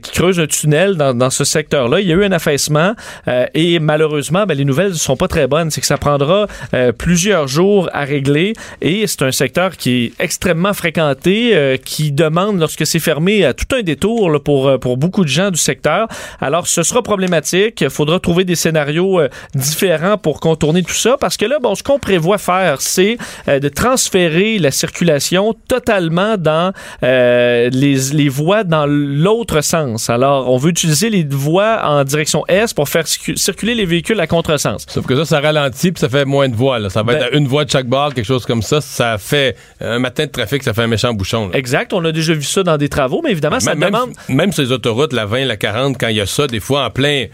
qui 0.00 0.10
creusent 0.12 0.40
un 0.40 0.46
tunnel 0.46 0.94
dans, 0.96 1.12
dans 1.12 1.28
ce 1.30 1.44
secteur-là. 1.44 2.00
Il 2.00 2.08
y 2.08 2.12
a 2.12 2.16
eu 2.16 2.24
un 2.24 2.37
affaissement. 2.38 2.94
Euh, 3.26 3.46
et 3.54 3.78
malheureusement, 3.78 4.46
ben, 4.46 4.56
les 4.56 4.64
nouvelles 4.64 4.92
ne 4.92 5.04
sont 5.08 5.16
pas 5.16 5.28
très 5.28 5.46
bonnes. 5.46 5.70
C'est 5.70 5.80
que 5.80 5.86
ça 5.86 5.98
prendra 5.98 6.46
euh, 6.74 6.92
plusieurs 6.92 7.48
jours 7.48 7.90
à 7.92 8.04
régler. 8.04 8.54
Et 8.80 9.06
c'est 9.06 9.22
un 9.22 9.32
secteur 9.32 9.76
qui 9.76 9.90
est 10.04 10.12
extrêmement 10.20 10.72
fréquenté, 10.72 11.50
euh, 11.54 11.76
qui 11.76 12.12
demande, 12.12 12.58
lorsque 12.58 12.86
c'est 12.86 13.00
fermé, 13.00 13.44
à 13.44 13.52
tout 13.52 13.66
un 13.74 13.82
détour 13.82 14.40
pour, 14.42 14.78
pour 14.78 14.96
beaucoup 14.96 15.24
de 15.24 15.28
gens 15.28 15.50
du 15.50 15.58
secteur. 15.58 16.08
Alors, 16.40 16.66
ce 16.66 16.82
sera 16.82 17.02
problématique. 17.02 17.80
Il 17.80 17.90
faudra 17.90 18.18
trouver 18.20 18.44
des 18.44 18.56
scénarios 18.56 19.20
différents 19.54 20.16
pour 20.16 20.40
contourner 20.40 20.82
tout 20.82 20.94
ça. 20.94 21.16
Parce 21.18 21.36
que 21.36 21.44
là, 21.44 21.58
bon, 21.60 21.74
ce 21.74 21.82
qu'on 21.82 21.98
prévoit 21.98 22.38
faire, 22.38 22.80
c'est 22.80 23.18
de 23.46 23.68
transférer 23.68 24.58
la 24.58 24.70
circulation 24.70 25.54
totalement 25.66 26.36
dans 26.38 26.72
les, 27.02 27.70
les 28.12 28.28
voies 28.28 28.64
dans 28.64 28.86
l'autre 28.86 29.60
sens. 29.60 30.10
Alors, 30.10 30.50
on 30.50 30.56
veut 30.56 30.70
utiliser 30.70 31.10
les 31.10 31.24
voies 31.24 31.80
en 31.84 32.04
direction 32.04 32.27
est 32.48 32.74
pour 32.74 32.88
faire 32.88 33.04
circu- 33.06 33.36
circuler 33.36 33.74
les 33.74 33.86
véhicules 33.86 34.18
à 34.20 34.26
contresens. 34.26 34.84
Sauf 34.88 35.06
que 35.06 35.16
ça, 35.16 35.24
ça 35.24 35.40
ralentit 35.40 35.92
puis 35.92 36.00
ça 36.00 36.08
fait 36.08 36.24
moins 36.24 36.48
de 36.48 36.54
voies. 36.56 36.78
là. 36.78 36.90
Ça 36.90 37.02
va 37.02 37.12
Ben- 37.14 37.22
être 37.22 37.32
à 37.34 37.36
une 37.36 37.46
voie 37.48 37.64
de 37.64 37.70
chaque 37.70 37.86
bord, 37.86 38.14
quelque 38.14 38.24
chose 38.26 38.44
comme 38.46 38.62
ça. 38.62 38.80
Ça 38.80 39.16
fait 39.18 39.56
un 39.80 39.98
matin 39.98 40.26
de 40.26 40.30
trafic, 40.30 40.62
ça 40.62 40.74
fait 40.74 40.82
un 40.82 40.86
méchant 40.86 41.12
bouchon. 41.14 41.48
là. 41.48 41.56
Exact, 41.58 41.92
on 41.92 42.04
a 42.04 42.12
déjà 42.12 42.34
vu 42.34 42.42
ça 42.42 42.62
dans 42.62 42.76
des 42.76 42.88
travaux, 42.88 43.20
mais 43.24 43.30
évidemment, 43.30 43.60
ça 43.60 43.74
même, 43.74 43.90
demande... 43.92 44.10
même 44.28 44.52
sur 44.52 44.62
les 44.62 44.72
autoroutes, 44.72 45.12
la 45.12 45.26
20, 45.26 45.44
la 45.44 45.56
40, 45.56 45.96
quand 45.98 46.08
il 46.08 46.16
y 46.16 46.20
a 46.20 46.26
ça, 46.26 46.46
des 46.46 46.60
fois 46.60 46.84
en 46.86 46.90
plein, 46.90 47.26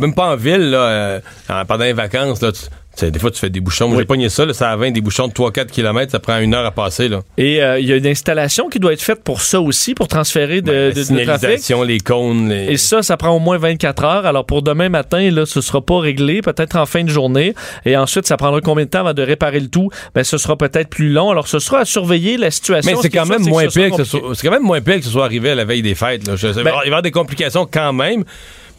même 0.00 0.14
pas 0.14 0.32
en 0.32 0.36
ville, 0.36 0.70
là, 0.70 0.78
euh, 0.78 1.20
en- 1.48 1.64
pendant 1.64 1.84
les 1.84 1.92
vacances, 1.92 2.40
là, 2.42 2.52
tu- 2.52 2.60
des 3.04 3.18
fois 3.18 3.30
tu 3.30 3.38
fais 3.38 3.50
des 3.50 3.60
bouchons. 3.60 3.86
Moi, 3.88 3.96
Oui. 3.96 4.02
J'ai 4.02 4.06
pogné 4.06 4.28
ça, 4.28 4.44
là, 4.44 4.52
ça 4.52 4.70
à 4.70 4.76
20, 4.76 4.90
des 4.92 5.00
bouchons 5.00 5.28
de 5.28 5.32
3-4 5.32 5.66
km, 5.66 6.10
ça 6.12 6.18
prend 6.18 6.38
une 6.38 6.54
heure 6.54 6.64
à 6.66 6.70
passer. 6.70 7.08
Là. 7.08 7.20
Et 7.36 7.62
euh, 7.62 7.78
il 7.78 7.86
y 7.86 7.92
a 7.92 7.96
une 7.96 8.06
installation 8.06 8.68
qui 8.68 8.78
doit 8.78 8.92
être 8.92 9.02
faite 9.02 9.22
pour 9.24 9.40
ça 9.42 9.60
aussi, 9.60 9.94
pour 9.94 10.08
transférer 10.08 10.60
de, 10.62 10.70
de 10.72 10.90
trafic? 10.90 11.04
signalisation, 11.06 11.82
les 11.82 12.00
cônes. 12.00 12.48
les- 12.48 12.72
Et 12.72 12.76
ça, 12.76 13.02
ça 13.02 13.16
prend 13.16 13.30
au 13.30 13.38
moins 13.38 13.58
24 13.58 14.04
heures. 14.04 14.26
Alors 14.26 14.44
pour 14.46 14.62
demain 14.62 14.88
matin, 14.88 15.30
là, 15.30 15.46
ce 15.46 15.60
sera 15.60 15.80
pas 15.80 15.98
réglé, 16.00 16.42
peut-être 16.42 16.76
en 16.76 16.86
fin 16.86 17.04
de 17.04 17.08
journée. 17.10 17.54
Et 17.84 17.96
ensuite, 17.96 18.26
ça 18.26 18.36
prendra 18.36 18.60
combien 18.60 18.84
de 18.84 18.90
temps 18.90 19.00
avant 19.00 19.14
de 19.14 19.22
réparer 19.22 19.60
le 19.60 19.68
tout? 19.68 19.88
Ben, 20.14 20.24
ce 20.24 20.38
sera 20.38 20.56
peut-être 20.56 20.88
plus 20.88 21.10
long. 21.10 21.30
Alors 21.30 21.48
ce 21.48 21.58
sera 21.58 21.80
à 21.80 21.84
surveiller 21.84 22.36
la 22.36 22.50
situation. 22.50 22.90
Mais 22.90 22.96
Ce 22.96 23.02
c'est 23.02 23.10
quand 23.10 23.26
même 23.26 23.42
moins 23.42 23.66
pire 23.66 23.90
que 23.90 23.96
ce 23.98 24.04
soit, 24.04 24.20
c'est 24.34 24.46
quand 24.46 24.52
même 24.54 24.62
moins 24.62 24.80
pire 24.80 24.96
que 24.96 25.04
ce 25.04 25.10
soit 25.10 25.24
arrivé 25.24 25.50
à 25.50 25.54
la 25.54 25.64
veille 25.64 25.82
des 25.82 25.94
fêtes. 25.94 26.26
Là. 26.26 26.36
Je 26.36 26.48
Ben- 26.48 26.58
il 26.58 26.64
va 26.64 26.84
y 26.84 26.86
avoir 26.86 27.02
des 27.02 27.10
complications 27.10 27.66
quand 27.70 27.92
même. 27.92 28.24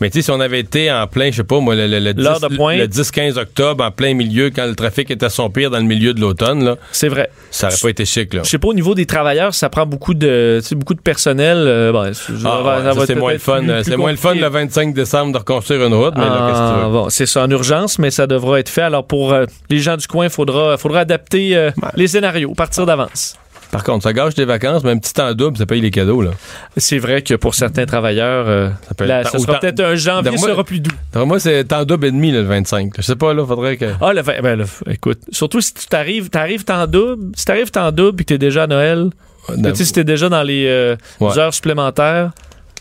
Mais 0.02 0.10
tu 0.10 0.20
sais, 0.20 0.22
si 0.24 0.32
on 0.32 0.39
avait 0.39 0.60
été 0.60 0.91
en 0.91 1.08
plein, 1.08 1.32
je 1.32 1.38
sais 1.38 1.43
pas, 1.43 1.60
moi, 1.60 1.76
le, 1.76 1.88
le, 1.88 2.00
le 2.00 2.14
10 2.14 2.24
L'heure 2.24 2.39
de 2.39 2.56
pointe. 2.56 2.78
le 2.78 2.88
10-15 2.88 3.38
octobre, 3.38 3.84
en 3.84 3.91
plein 3.91 4.14
milieu, 4.14 4.50
quand 4.50 4.66
le 4.66 4.76
trafic 4.76 5.12
était 5.12 5.26
à 5.26 5.30
son 5.30 5.50
pire 5.50 5.70
dans 5.70 5.78
le 5.80 5.84
milieu 5.84 6.14
de 6.14 6.22
l'automne, 6.22 6.64
là, 6.64 6.76
C'est 6.91 7.10
vrai. 7.10 7.30
ça 7.52 7.68
aurait 7.68 7.76
pas 7.82 7.89
été 7.89 8.06
chic. 8.06 8.34
Là. 8.34 8.41
Je 8.43 8.50
sais 8.50 8.58
pas, 8.58 8.68
au 8.70 8.74
niveau 8.74 8.95
des 8.95 9.06
travailleurs, 9.06 9.54
ça 9.54 9.70
prend 9.70 9.86
beaucoup 9.86 10.14
de, 10.14 10.62
beaucoup 10.76 10.93
de 10.93 11.02
personnel. 11.02 11.58
euh, 11.58 11.91
ben, 11.91 12.14
ça 12.14 12.24
Ah, 12.45 12.62
ouais, 12.93 12.93
c'est 13.06 13.14
être 13.14 13.20
moins 13.20 13.34
le 13.34 13.39
fun. 13.39 13.60
plus- 13.60 13.70
euh, 13.72 13.82
plus 13.82 13.91
C'est 13.91 13.97
moins 13.97 14.12
le 14.12 14.18
fun 14.18 14.34
le 14.36 14.47
25 14.47 14.93
décembre 14.93 15.34
de 15.34 15.38
reconstruire 15.38 15.86
une 15.86 15.93
route, 15.93 16.14
mais 16.16 16.24
là, 16.26 16.45
qu'est-ce 16.47 16.60
que 16.60 16.68
tu 16.76 16.80
Ah, 16.82 16.86
veux? 16.88 16.91
bon, 16.93 17.10
c'est 17.10 17.26
ça 17.26 17.43
en 17.43 17.50
urgence, 17.50 18.00
mais 18.00 18.12
ça 18.12 18.26
devra 18.28 18.60
être 18.60 18.70
fait. 18.70 18.82
Alors 18.84 19.06
pour 19.06 19.34
euh, 19.34 19.45
les 19.70 19.80
gens 19.80 19.97
du 19.97 20.08
coin, 20.08 20.26
il 20.26 20.30
faudra, 20.32 20.78
faudra 20.78 21.02
adapter 21.02 21.56
euh, 21.56 21.72
les 21.95 22.08
scénarios, 22.08 22.54
partir 22.54 22.86
d'avance. 22.86 23.36
Par 23.72 23.84
contre, 23.84 24.03
ça 24.03 24.13
gâche 24.13 24.34
tes 24.34 24.45
vacances, 24.45 24.84
mais 24.84 24.91
un 24.91 24.97
petit 24.97 25.13
temps 25.13 25.32
double, 25.34 25.57
ça 25.57 25.65
paye 25.67 25.80
les 25.82 25.91
cadeaux. 25.91 26.22
Là. 26.24 26.32
C'est 26.78 26.97
vrai 26.97 27.22
que 27.22 27.36
pour 27.36 27.53
certains 27.53 27.86
travailleurs, 27.86 28.45
euh, 28.47 28.70
peut 28.97 29.05
là, 29.05 29.22
être- 29.22 29.32
ce 29.32 29.38
sera 29.38 29.59
peut-être 29.59 29.80
un 29.80 29.93
janvier 29.95 30.32
moi- 30.38 30.49
sera 30.49 30.63
plus 30.63 30.80
doux. 30.80 30.91
Moi, 31.15 31.39
c'est 31.39 31.63
temps 31.65 31.86
double 31.86 32.07
et 32.07 32.11
demi, 32.11 32.32
là, 32.32 32.39
le 32.39 32.47
25. 32.47 32.93
Je 32.97 33.01
sais 33.03 33.15
pas, 33.15 33.34
là, 33.34 33.45
faudrait 33.45 33.78
que. 33.78 33.86
Ah, 34.01 34.11
le, 34.13 34.24
ben, 34.24 34.55
là, 34.59 34.65
écoute, 34.89 35.20
surtout 35.32 35.61
si 35.61 35.74
tu 35.76 35.86
t'arrives, 35.86 36.30
t'arrives 36.30 36.63
en 36.70 36.88
double, 36.88 37.32
si 37.36 37.45
t'arrives 37.45 37.70
en 37.78 37.91
double 37.91 38.15
puis 38.15 38.26
que 38.26 38.34
t'es 38.34 38.38
déjà 38.39 38.63
à 38.63 38.67
Noël, 38.67 39.09
tu 39.47 39.76
sais, 39.76 39.86
si 39.86 39.93
t'es 39.93 40.03
déjà 40.03 40.30
dans 40.30 40.43
les 40.43 40.65
euh, 40.67 40.95
Ouais. 41.20 41.38
heures 41.38 41.53
supplémentaires 41.53 42.32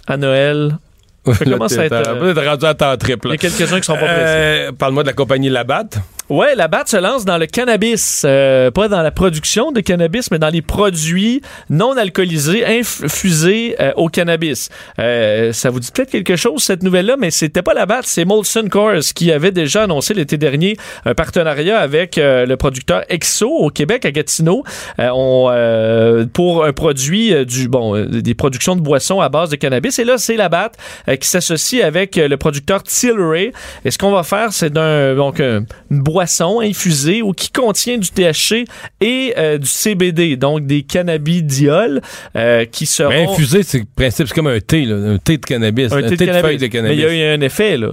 à 0.06 0.16
Noël, 0.16 0.78
ça 1.26 1.44
commence 1.44 1.76
à 1.76 1.84
être, 1.84 1.92
euh, 1.92 2.32
rendu 2.48 2.64
à 2.64 2.72
temps 2.72 2.96
triple. 2.96 3.28
il 3.28 3.30
y 3.32 3.34
a 3.34 3.36
quelques-uns 3.36 3.78
qui 3.80 3.84
sont 3.86 3.92
pas 3.92 3.98
pressés. 4.06 4.16
Euh, 4.16 4.72
Parle-moi 4.72 5.02
de 5.02 5.08
la 5.08 5.12
compagnie 5.14 5.50
Labatt. 5.50 5.98
Ouais, 6.30 6.54
la 6.54 6.68
BAT 6.68 6.84
se 6.86 6.98
lance 6.98 7.24
dans 7.24 7.38
le 7.38 7.46
cannabis, 7.46 8.22
euh, 8.26 8.70
pas 8.70 8.88
dans 8.88 9.00
la 9.00 9.10
production 9.10 9.72
de 9.72 9.80
cannabis, 9.80 10.30
mais 10.30 10.38
dans 10.38 10.50
les 10.50 10.60
produits 10.60 11.40
non 11.70 11.96
alcoolisés 11.96 12.66
infusés 12.66 13.76
euh, 13.80 13.92
au 13.96 14.08
cannabis. 14.10 14.68
Euh, 14.98 15.54
ça 15.54 15.70
vous 15.70 15.80
dit 15.80 15.90
peut-être 15.90 16.10
quelque 16.10 16.36
chose 16.36 16.62
cette 16.62 16.82
nouvelle-là, 16.82 17.16
mais 17.18 17.30
c'était 17.30 17.62
pas 17.62 17.72
la 17.72 17.86
BAT, 17.86 18.00
c'est 18.02 18.26
Molson 18.26 18.66
Coors 18.70 19.00
qui 19.14 19.32
avait 19.32 19.52
déjà 19.52 19.84
annoncé 19.84 20.12
l'été 20.12 20.36
dernier 20.36 20.76
un 21.06 21.14
partenariat 21.14 21.78
avec 21.78 22.18
euh, 22.18 22.44
le 22.44 22.58
producteur 22.58 23.04
Exo 23.08 23.48
au 23.48 23.70
Québec 23.70 24.04
à 24.04 24.10
Gatineau 24.10 24.64
euh, 24.98 26.26
pour 26.34 26.62
un 26.66 26.74
produit 26.74 27.46
du 27.46 27.68
bon 27.68 28.04
des 28.04 28.34
productions 28.34 28.76
de 28.76 28.82
boissons 28.82 29.20
à 29.22 29.30
base 29.30 29.48
de 29.48 29.56
cannabis. 29.56 29.98
Et 29.98 30.04
là, 30.04 30.18
c'est 30.18 30.36
la 30.36 30.50
BAT 30.50 30.72
qui 31.20 31.26
s'associe 31.26 31.82
avec 31.82 32.16
le 32.16 32.36
producteur 32.36 32.82
Tilray. 32.82 33.52
Et 33.86 33.90
ce 33.90 33.96
qu'on 33.96 34.10
va 34.12 34.24
faire, 34.24 34.52
c'est 34.52 34.70
d'un 34.70 35.14
donc 35.14 35.40
un- 35.40 35.64
une 35.90 36.02
boisson 36.18 36.60
infusée 36.60 37.22
ou 37.22 37.32
qui 37.32 37.50
contient 37.50 37.96
du 37.98 38.08
THC 38.10 38.64
et 39.00 39.34
euh, 39.38 39.58
du 39.58 39.66
CBD, 39.68 40.36
donc 40.36 40.66
des 40.66 40.82
cannabidiols 40.82 42.00
euh, 42.36 42.64
qui 42.64 42.86
seront 42.86 43.10
Mais 43.10 43.24
infusé, 43.28 43.62
c'est 43.62 43.84
principe, 43.84 44.26
c'est 44.28 44.34
comme 44.34 44.48
un 44.48 44.58
thé, 44.60 44.84
là, 44.84 44.96
un 44.96 45.18
thé 45.18 45.38
de 45.38 45.46
cannabis. 45.46 45.92
Un, 45.92 46.02
thé, 46.02 46.16
de, 46.16 46.24
cannabis. 46.24 46.42
feuilles 46.42 46.56
de 46.56 46.62
Mais 46.62 46.68
cannabis. 46.70 46.96
il 46.98 47.02
y 47.02 47.04
a 47.06 47.32
eu 47.32 47.36
un 47.36 47.40
effet 47.40 47.76
là. 47.76 47.90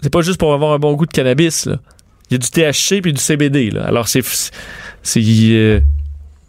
C'est 0.00 0.10
pas 0.12 0.22
juste 0.22 0.38
pour 0.38 0.54
avoir 0.54 0.72
un 0.72 0.78
bon 0.78 0.94
goût 0.94 1.04
de 1.06 1.12
cannabis 1.12 1.66
là. 1.66 1.76
Il 2.30 2.34
y 2.34 2.36
a 2.36 2.38
du 2.38 2.48
THC 2.48 3.02
puis 3.02 3.12
du 3.12 3.20
CBD 3.20 3.70
là. 3.70 3.84
Alors 3.84 4.08
c'est 4.08 4.22
c'est 5.02 5.20
euh, 5.20 5.80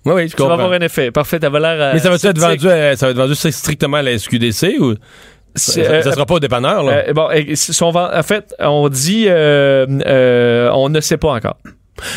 Oui, 0.06 0.14
oui, 0.16 0.24
je 0.28 0.30
ça 0.32 0.38
va 0.38 0.50
comprends. 0.50 0.54
avoir 0.54 0.72
un 0.72 0.80
effet. 0.86 1.12
Parfait, 1.12 1.40
t'as 1.40 1.50
l'air 1.50 1.94
Mais 1.94 2.00
ça 2.00 2.10
va 2.10 2.16
être 2.16 2.40
vendu, 2.40 2.70
à- 2.70 2.96
ça 2.96 3.08
va 3.08 3.12
être 3.12 3.18
vendu 3.18 3.36
strictement 3.36 3.98
à 3.98 4.02
la 4.04 4.18
SQDC 4.18 4.78
ou? 4.80 4.96
Ça, 5.56 5.72
ça- 5.74 5.80
euh, 5.82 6.02
sera 6.12 6.26
pas 6.26 6.36
au 6.36 6.40
dépanneur, 6.40 6.84
là? 6.84 7.04
Euh, 7.10 7.14
bon, 7.14 7.30
si 7.56 7.84
on 7.84 7.92
va- 7.92 8.12
en 8.18 8.24
fait, 8.24 8.54
on 8.60 8.88
dit, 8.90 9.26
euh, 9.28 9.86
euh, 10.06 10.70
on 10.74 10.90
ne 10.90 11.00
sait 11.02 11.18
pas 11.18 11.30
encore. 11.34 11.58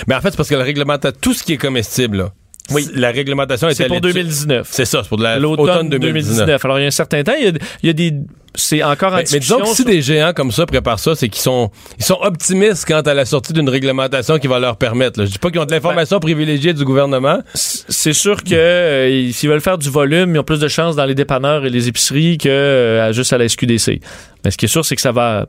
Mais 0.07 0.14
en 0.14 0.20
fait, 0.20 0.30
c'est 0.30 0.37
parce 0.37 0.49
que 0.49 0.55
la 0.55 0.64
réglementation, 0.64 1.18
tout 1.20 1.35
ce 1.35 1.43
qui 1.43 1.53
est 1.55 1.59
comestible, 1.59 2.16
là, 2.18 2.28
Oui. 2.70 2.88
la 2.94 3.10
réglementation 3.10 3.68
est 3.68 3.74
C'est 3.74 3.86
pour 3.86 3.96
allée 3.96 4.00
dessus. 4.00 4.14
2019. 4.14 4.68
C'est 4.70 4.84
ça, 4.86 5.02
c'est 5.02 5.08
pour 5.08 5.18
la 5.18 5.38
L'automne 5.38 5.64
automne 5.68 5.88
2019. 5.90 6.46
2019. 6.46 6.64
Alors, 6.64 6.78
il 6.78 6.82
y 6.82 6.84
a 6.84 6.88
un 6.88 6.90
certain 6.90 7.22
temps, 7.22 7.34
il 7.38 7.44
y 7.44 7.48
a, 7.48 7.52
il 7.82 7.86
y 7.86 7.90
a 7.90 7.92
des, 7.92 8.14
c'est 8.54 8.82
encore 8.82 9.12
en 9.12 9.16
Mais, 9.16 9.24
mais 9.32 9.38
disons 9.40 9.58
que 9.60 9.66
si 9.68 9.84
des 9.84 10.00
géants 10.00 10.32
comme 10.32 10.50
ça 10.50 10.64
préparent 10.64 10.98
ça, 10.98 11.14
c'est 11.14 11.28
qu'ils 11.28 11.42
sont, 11.42 11.70
ils 11.98 12.04
sont 12.04 12.18
optimistes 12.22 12.86
quant 12.86 13.00
à 13.00 13.12
la 13.14 13.24
sortie 13.24 13.52
d'une 13.52 13.68
réglementation 13.68 14.38
qui 14.38 14.46
va 14.46 14.58
leur 14.60 14.76
permettre. 14.76 15.18
là. 15.20 15.26
Je 15.26 15.32
dis 15.32 15.38
pas 15.38 15.50
qu'ils 15.50 15.60
ont 15.60 15.64
de 15.66 15.72
l'information 15.72 16.20
privilégiée 16.20 16.72
du 16.72 16.84
gouvernement. 16.84 17.40
c'est 17.54 18.12
sûr 18.12 18.42
que 18.42 18.54
euh, 18.54 19.30
s'ils 19.32 19.48
veulent 19.50 19.60
faire 19.60 19.76
du 19.78 19.90
volume, 19.90 20.34
ils 20.34 20.38
ont 20.38 20.44
plus 20.44 20.60
de 20.60 20.68
chances 20.68 20.96
dans 20.96 21.04
les 21.04 21.14
dépanneurs 21.14 21.66
et 21.66 21.70
les 21.70 21.88
épiceries 21.88 22.38
que 22.38 22.48
euh, 22.48 23.12
juste 23.12 23.32
à 23.32 23.38
la 23.38 23.48
SQDC. 23.48 24.00
Mais 24.44 24.50
ce 24.50 24.56
qui 24.56 24.64
est 24.66 24.68
sûr, 24.68 24.84
c'est 24.84 24.96
que 24.96 25.02
ça 25.02 25.12
va. 25.12 25.46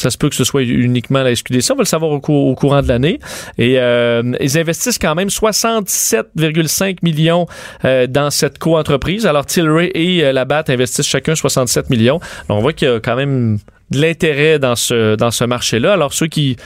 Ça 0.00 0.10
se 0.10 0.18
peut 0.18 0.28
que 0.28 0.34
ce 0.34 0.44
soit 0.44 0.62
uniquement 0.62 1.22
la 1.22 1.34
SQDC. 1.34 1.70
On 1.72 1.76
va 1.76 1.82
le 1.82 1.84
savoir 1.84 2.10
au, 2.10 2.20
cou- 2.20 2.32
au 2.32 2.54
courant 2.54 2.82
de 2.82 2.88
l'année. 2.88 3.20
Et 3.58 3.78
euh, 3.78 4.22
ils 4.40 4.58
investissent 4.58 4.98
quand 4.98 5.14
même 5.14 5.28
67,5 5.28 6.98
millions 7.02 7.46
euh, 7.84 8.06
dans 8.06 8.30
cette 8.30 8.58
co-entreprise. 8.58 9.26
Alors, 9.26 9.46
Tilray 9.46 9.90
et 9.94 10.24
euh, 10.24 10.32
Labatt 10.32 10.70
investissent 10.70 11.06
chacun 11.06 11.34
67 11.34 11.90
millions. 11.90 12.20
On 12.48 12.60
voit 12.60 12.72
qu'il 12.72 12.88
y 12.88 12.90
a 12.90 13.00
quand 13.00 13.16
même 13.16 13.58
de 13.90 14.00
l'intérêt 14.00 14.58
dans 14.58 14.76
ce, 14.76 15.16
dans 15.16 15.30
ce 15.30 15.44
marché-là. 15.44 15.92
Alors, 15.92 16.12
ceux 16.12 16.26
qui 16.28 16.56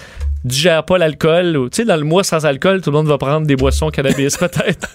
digèrent 0.45 0.85
pas 0.85 0.99
l'alcool, 0.99 1.69
tu 1.73 1.77
sais, 1.77 1.85
dans 1.87 1.97
le 1.97 2.05
mois 2.05 2.23
sans 2.23 2.45
alcool, 2.45 2.83
tout 2.83 2.91
le 2.91 2.97
monde 2.99 3.07
va 3.09 3.17
prendre 3.19 3.47
des 3.47 3.57
boissons 3.57 3.89
cannabis, 3.91 4.37
peut-être. 4.39 4.89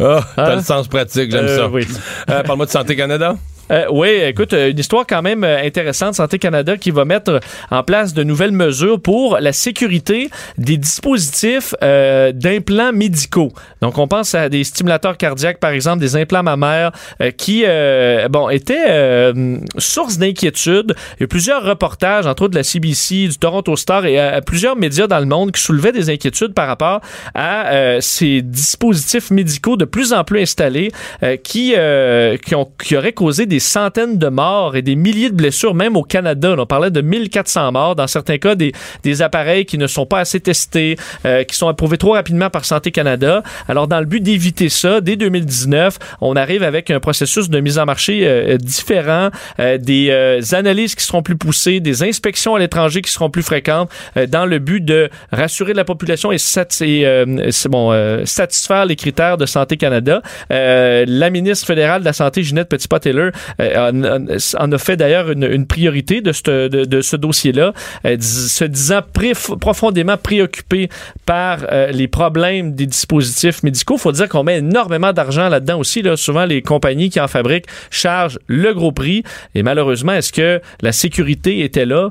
Ah, 0.00 0.20
t'as 0.36 0.52
Hein? 0.52 0.56
le 0.56 0.62
sens 0.62 0.88
pratique, 0.88 1.30
j'aime 1.30 1.46
Euh, 1.46 1.56
ça. 1.56 1.68
oui. 1.68 1.86
Parle-moi 2.26 2.66
de 2.66 2.70
Santé 2.70 2.96
Canada. 2.96 3.34
Euh, 3.70 3.86
oui, 3.90 4.08
écoute, 4.08 4.52
euh, 4.52 4.70
une 4.70 4.78
histoire 4.78 5.06
quand 5.06 5.22
même 5.22 5.42
euh, 5.44 5.62
intéressante. 5.64 6.14
Santé 6.14 6.38
Canada 6.38 6.76
qui 6.76 6.90
va 6.90 7.04
mettre 7.04 7.40
en 7.70 7.82
place 7.82 8.12
de 8.12 8.22
nouvelles 8.22 8.52
mesures 8.52 9.00
pour 9.00 9.38
la 9.38 9.52
sécurité 9.52 10.30
des 10.58 10.76
dispositifs 10.76 11.74
d'implants 11.80 12.92
médicaux. 12.92 13.52
Donc, 13.80 13.98
on 13.98 14.06
pense 14.06 14.34
à 14.34 14.48
des 14.48 14.64
stimulateurs 14.64 15.16
cardiaques, 15.16 15.58
par 15.58 15.70
exemple, 15.70 16.00
des 16.00 16.16
implants 16.16 16.42
mammaires, 16.42 16.92
qui, 17.36 17.64
bon, 18.30 18.48
étaient 18.48 19.32
source 19.78 20.18
d'inquiétude. 20.18 20.94
Il 21.18 21.22
y 21.22 21.24
a 21.24 21.26
plusieurs 21.26 21.62
reportages, 21.62 22.26
entre 22.26 22.44
autres 22.44 22.52
de 22.52 22.58
la 22.58 22.64
CBC, 22.64 23.28
du 23.28 23.38
Toronto 23.38 23.76
Star 23.76 24.06
et 24.06 24.40
plusieurs 24.44 24.76
médias 24.76 25.06
dans 25.06 25.20
le 25.20 25.26
monde 25.26 25.52
qui 25.52 25.60
soulevaient 25.60 25.92
des 25.92 26.10
inquiétudes 26.10 26.54
par 26.54 26.68
rapport 26.68 27.00
à 27.34 28.00
ces 28.00 28.42
dispositifs 28.42 29.30
médicaux 29.30 29.76
de 29.76 29.84
plus 29.84 30.12
en 30.12 30.24
plus 30.24 30.42
installés 30.42 30.90
qui, 31.42 31.74
qui 32.82 32.96
auraient 32.96 33.12
causé 33.12 33.46
des 33.46 33.53
centaines 33.60 34.18
de 34.18 34.28
morts 34.28 34.76
et 34.76 34.82
des 34.82 34.96
milliers 34.96 35.30
de 35.30 35.36
blessures, 35.36 35.74
même 35.74 35.96
au 35.96 36.02
Canada. 36.02 36.54
On 36.58 36.66
parlait 36.66 36.90
de 36.90 37.00
1400 37.00 37.72
morts. 37.72 37.94
Dans 37.96 38.06
certains 38.06 38.38
cas, 38.38 38.54
des, 38.54 38.72
des 39.02 39.22
appareils 39.22 39.66
qui 39.66 39.78
ne 39.78 39.86
sont 39.86 40.06
pas 40.06 40.20
assez 40.20 40.40
testés, 40.40 40.96
euh, 41.24 41.44
qui 41.44 41.56
sont 41.56 41.68
approuvés 41.68 41.98
trop 41.98 42.12
rapidement 42.12 42.50
par 42.50 42.64
Santé 42.64 42.90
Canada. 42.90 43.42
Alors, 43.68 43.88
dans 43.88 44.00
le 44.00 44.06
but 44.06 44.20
d'éviter 44.20 44.68
ça, 44.68 45.00
dès 45.00 45.16
2019, 45.16 45.98
on 46.20 46.36
arrive 46.36 46.62
avec 46.62 46.90
un 46.90 47.00
processus 47.00 47.48
de 47.48 47.60
mise 47.60 47.78
en 47.78 47.86
marché 47.86 48.26
euh, 48.26 48.56
différent, 48.56 49.30
euh, 49.60 49.78
des 49.78 50.08
euh, 50.10 50.40
analyses 50.52 50.94
qui 50.94 51.04
seront 51.04 51.22
plus 51.22 51.36
poussées, 51.36 51.80
des 51.80 52.02
inspections 52.02 52.54
à 52.54 52.58
l'étranger 52.58 53.02
qui 53.02 53.10
seront 53.10 53.30
plus 53.30 53.42
fréquentes, 53.42 53.90
euh, 54.16 54.26
dans 54.26 54.46
le 54.46 54.58
but 54.58 54.84
de 54.84 55.10
rassurer 55.32 55.74
la 55.74 55.84
population 55.84 56.32
et, 56.32 56.36
et, 56.36 57.06
euh, 57.06 57.50
bon, 57.68 58.24
satisfaire 58.24 58.86
les 58.86 58.96
critères 58.96 59.36
de 59.36 59.46
Santé 59.46 59.76
Canada. 59.76 60.22
La 60.50 61.30
ministre 61.30 61.66
fédérale 61.66 62.00
de 62.00 62.04
la 62.04 62.12
Santé, 62.12 62.42
Ginette 62.42 62.68
Petitpas-Taylor, 62.68 63.30
en, 63.60 64.04
en- 64.04 64.72
a 64.72 64.78
fait 64.78 64.96
d'ailleurs 64.96 65.30
une, 65.30 65.66
priorité 65.66 66.20
de, 66.20 66.32
ce- 66.32 67.16
dossier-là, 67.16 67.72
euh, 68.06 68.16
se 68.20 68.64
disant 68.64 69.00
profondément 69.60 70.16
préoccupé 70.16 70.88
par 71.26 71.66
euh, 71.70 71.90
les 71.92 72.08
problèmes 72.08 72.74
des 72.74 72.86
dispositifs 72.86 73.62
médicaux. 73.62 73.96
faut 73.98 74.12
dire 74.12 74.28
qu'on 74.28 74.44
met 74.44 74.58
énormément 74.58 75.12
d'argent 75.12 75.48
là-dedans 75.48 75.78
aussi. 75.78 76.02
Souvent, 76.16 76.44
les 76.44 76.62
compagnies 76.62 77.10
qui 77.10 77.20
en 77.20 77.28
fabriquent 77.28 77.66
chargent 77.90 78.38
le 78.46 78.72
gros 78.72 78.92
prix. 78.92 79.22
Et 79.54 79.62
malheureusement, 79.62 80.12
est-ce 80.12 80.32
que 80.32 80.60
la 80.80 80.92
sécurité 80.92 81.60
était 81.60 81.86
là? 81.86 82.10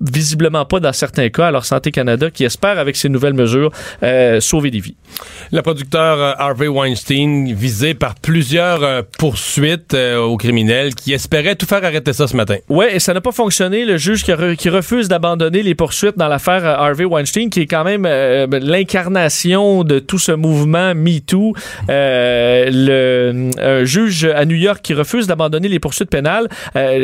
Visiblement 0.00 0.64
pas 0.64 0.80
dans 0.80 0.92
certains 0.92 1.28
cas. 1.28 1.48
Alors 1.48 1.64
Santé 1.64 1.90
Canada 1.90 2.30
qui 2.30 2.44
espère 2.44 2.78
avec 2.78 2.96
ces 2.96 3.08
nouvelles 3.08 3.34
mesures 3.34 3.72
euh, 4.02 4.40
sauver 4.40 4.70
des 4.70 4.80
vies. 4.80 4.94
Le 5.50 5.60
producteur 5.62 6.18
euh, 6.20 6.32
Harvey 6.38 6.68
Weinstein, 6.68 7.52
visé 7.52 7.94
par 7.94 8.14
plusieurs 8.14 8.82
euh, 8.84 9.02
poursuites 9.18 9.94
euh, 9.94 10.18
aux 10.18 10.36
criminels, 10.36 10.94
qui 10.94 11.12
espérait 11.12 11.56
tout 11.56 11.66
faire 11.66 11.84
arrêter 11.84 12.12
ça 12.12 12.28
ce 12.28 12.36
matin. 12.36 12.56
Ouais, 12.68 12.94
et 12.94 13.00
ça 13.00 13.12
n'a 13.12 13.20
pas 13.20 13.32
fonctionné. 13.32 13.84
Le 13.84 13.96
juge 13.96 14.22
qui, 14.22 14.30
re- 14.30 14.54
qui 14.56 14.68
refuse 14.68 15.08
d'abandonner 15.08 15.62
les 15.62 15.74
poursuites 15.74 16.16
dans 16.16 16.28
l'affaire 16.28 16.64
Harvey 16.64 17.04
Weinstein, 17.04 17.50
qui 17.50 17.60
est 17.62 17.66
quand 17.66 17.84
même 17.84 18.04
euh, 18.06 18.46
l'incarnation 18.60 19.82
de 19.84 19.98
tout 19.98 20.18
ce 20.18 20.32
mouvement 20.32 20.94
MeToo. 20.94 21.54
Le 21.88 23.50
un 23.58 23.84
juge 23.84 24.24
à 24.24 24.44
New 24.44 24.56
York 24.56 24.80
qui 24.82 24.94
refuse 24.94 25.26
d'abandonner 25.26 25.68
les 25.68 25.80
poursuites 25.80 26.10
pénales 26.10 26.48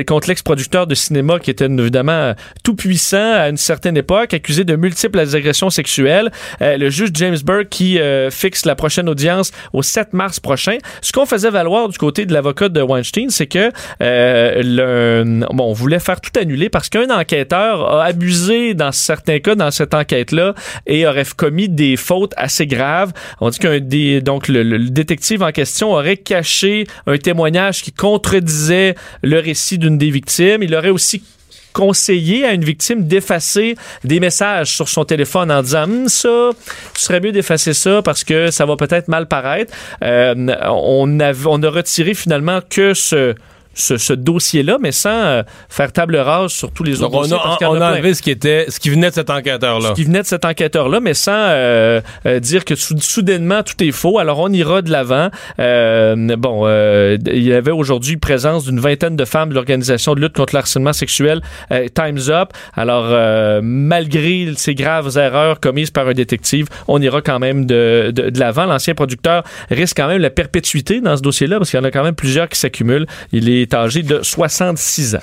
contre 0.07 0.29
l'ex-producteur 0.29 0.87
de 0.87 0.95
cinéma 0.95 1.39
qui 1.39 1.51
était 1.51 1.67
évidemment 1.67 2.35
tout 2.63 2.75
puissant 2.85 3.33
à 3.33 3.49
une 3.49 3.57
certaine 3.57 3.97
époque, 3.97 4.35
accusé 4.35 4.65
de 4.65 4.77
multiples 4.77 5.19
agressions 5.19 5.71
sexuelles. 5.71 6.31
Euh, 6.61 6.77
le 6.77 6.91
juge 6.91 7.09
James 7.15 7.39
Burke 7.43 7.71
qui 7.71 7.99
euh, 7.99 8.31
fixe 8.31 8.67
la 8.67 8.75
prochaine 8.75 9.09
audience 9.09 9.53
au 9.73 9.83
7 9.83 10.13
mars 10.13 10.39
prochain. 10.39 10.77
Ce 11.01 11.11
qu'on 11.11 11.25
faisait 11.25 11.49
valoir 11.49 11.89
du 11.89 11.97
côté 11.97 12.27
de 12.27 12.35
l'avocat 12.35 12.69
de 12.69 12.83
Weinstein, 12.83 13.31
c'est 13.31 13.47
que 13.47 13.71
euh, 14.03 14.63
le, 14.63 15.47
bon, 15.51 15.71
on 15.71 15.73
voulait 15.73 15.99
faire 15.99 16.21
tout 16.21 16.39
annuler 16.39 16.69
parce 16.69 16.91
qu'un 16.91 17.09
enquêteur 17.09 17.91
a 17.91 18.05
abusé 18.05 18.75
dans 18.75 18.93
certains 18.93 19.39
cas 19.39 19.55
dans 19.55 19.71
cette 19.71 19.95
enquête-là 19.95 20.53
et 20.87 21.07
aurait 21.07 21.25
commis 21.35 21.71
des 21.71 21.97
fautes 21.97 22.35
assez 22.37 22.67
graves. 22.67 23.15
On 23.41 23.49
dit 23.49 23.61
qu'un 23.61 23.81
des 23.81 24.21
donc 24.21 24.49
le, 24.49 24.63
le 24.63 24.91
détective 24.91 25.43
en 25.43 25.53
question 25.53 25.93
aurait 25.93 26.19
caché 26.19 26.87
un 27.07 27.17
témoignage 27.17 27.81
qui 27.81 27.93
contredisait 27.93 28.95
le 29.23 29.39
récit 29.39 29.79
d'une 29.79 29.97
des 29.97 30.11
victimes. 30.11 30.63
Il 30.63 30.75
aurait 30.75 30.91
aussi 30.91 31.23
conseillé 31.75 32.47
à 32.47 32.55
une 32.55 32.65
victime 32.65 33.07
d'effacer 33.07 33.77
des 34.05 34.21
messages 34.21 34.75
sur 34.75 34.89
son 34.89 35.05
téléphone 35.05 35.53
en 35.53 35.61
disant 35.61 35.85
Hum, 35.85 36.09
ça, 36.09 36.51
tu 36.95 37.03
serais 37.03 37.21
mieux 37.21 37.33
d'effacer 37.33 37.75
ça 37.75 38.01
parce 38.01 38.25
que 38.25 38.51
ça 38.51 38.65
va 38.65 38.77
peut-être 38.77 39.09
mal 39.09 39.27
paraître. 39.27 39.75
Euh, 40.03 40.35
on, 40.71 41.21
a, 41.21 41.33
on 41.45 41.63
a 41.63 41.69
retiré 41.69 42.15
finalement 42.15 42.61
que 42.71 42.95
ce 42.95 43.35
ce, 43.75 43.97
ce 43.97 44.13
dossier-là, 44.13 44.79
mais 44.81 44.93
sans 44.93 45.11
euh, 45.11 45.43
faire 45.69 45.93
table 45.93 46.17
rase 46.17 46.53
sur 46.53 46.71
tous 46.71 46.83
les 46.85 47.03
autres 47.03 47.15
on 47.15 47.21
dossiers. 47.23 47.37
a, 47.37 47.39
parce 47.39 47.59
on 47.63 47.75
a 47.75 47.77
plein 47.77 47.93
enlevé 47.93 48.15
ce 48.15 48.23
qui 48.23 48.31
était, 48.31 48.67
ce 48.69 48.79
qui 48.81 48.91
venait 48.91 49.11
de 49.11 49.15
cet 49.15 49.31
enquêteur-là. 49.31 49.89
ce 49.91 49.95
qui 49.95 50.05
venait 50.05 50.23
de 50.23 50.27
cet 50.27 50.45
enquêteur-là, 50.45 51.01
mais 51.01 51.15
sans 51.15 51.33
euh, 51.35 52.01
euh, 52.27 52.41
dire 52.41 52.65
que 52.65 52.75
sou- 52.75 52.99
soudainement 53.01 53.63
tout 53.63 53.83
est 53.83 53.93
faux. 53.93 54.19
Alors 54.19 54.39
on 54.41 54.49
ira 54.53 54.83
de 54.83 54.91
l'avant. 54.91 55.29
Bon, 55.59 56.67
il 56.69 57.43
y 57.43 57.53
avait 57.53 57.71
aujourd'hui 57.71 58.17
présence 58.17 58.65
d'une 58.65 58.81
vingtaine 58.81 59.17
de 59.17 59.25
femmes 59.25 59.51
de 59.51 59.55
l'organisation 59.55 60.15
de 60.15 60.21
lutte 60.21 60.35
contre 60.35 60.55
le 60.55 60.61
harcèlement 60.61 60.93
sexuel 60.93 61.41
Times 61.95 62.29
Up. 62.29 62.51
Alors 62.75 63.07
malgré 63.63 64.53
ces 64.57 64.75
graves 64.75 65.17
erreurs 65.19 65.61
commises 65.61 65.91
par 65.91 66.09
un 66.09 66.13
détective, 66.13 66.69
on 66.89 67.01
ira 67.01 67.23
quand 67.23 67.39
même 67.39 67.67
de, 67.67 68.11
de, 68.13 68.31
de 68.31 68.39
l'avant. 68.41 68.67
L'ancien 68.67 68.95
producteur 68.95 69.43
risque 69.71 69.97
quand 69.97 70.09
même 70.09 70.21
la 70.21 70.31
perpétuité 70.31 71.01
dans 71.01 71.17
ce 71.17 71.23
dossier-là 71.23 71.59
parce 71.59 71.71
qu'il 71.71 71.79
y 71.79 71.83
en 71.83 71.85
a 71.85 71.91
quand 71.91 72.05
même 72.05 72.15
plusieurs 72.15 72.49
qui 72.49 72.59
s'accumulent. 72.59 73.07
Il 73.33 73.49
est 73.49 73.64
âgé 73.73 74.03
de 74.03 74.21
66 74.23 75.15
ans. 75.17 75.19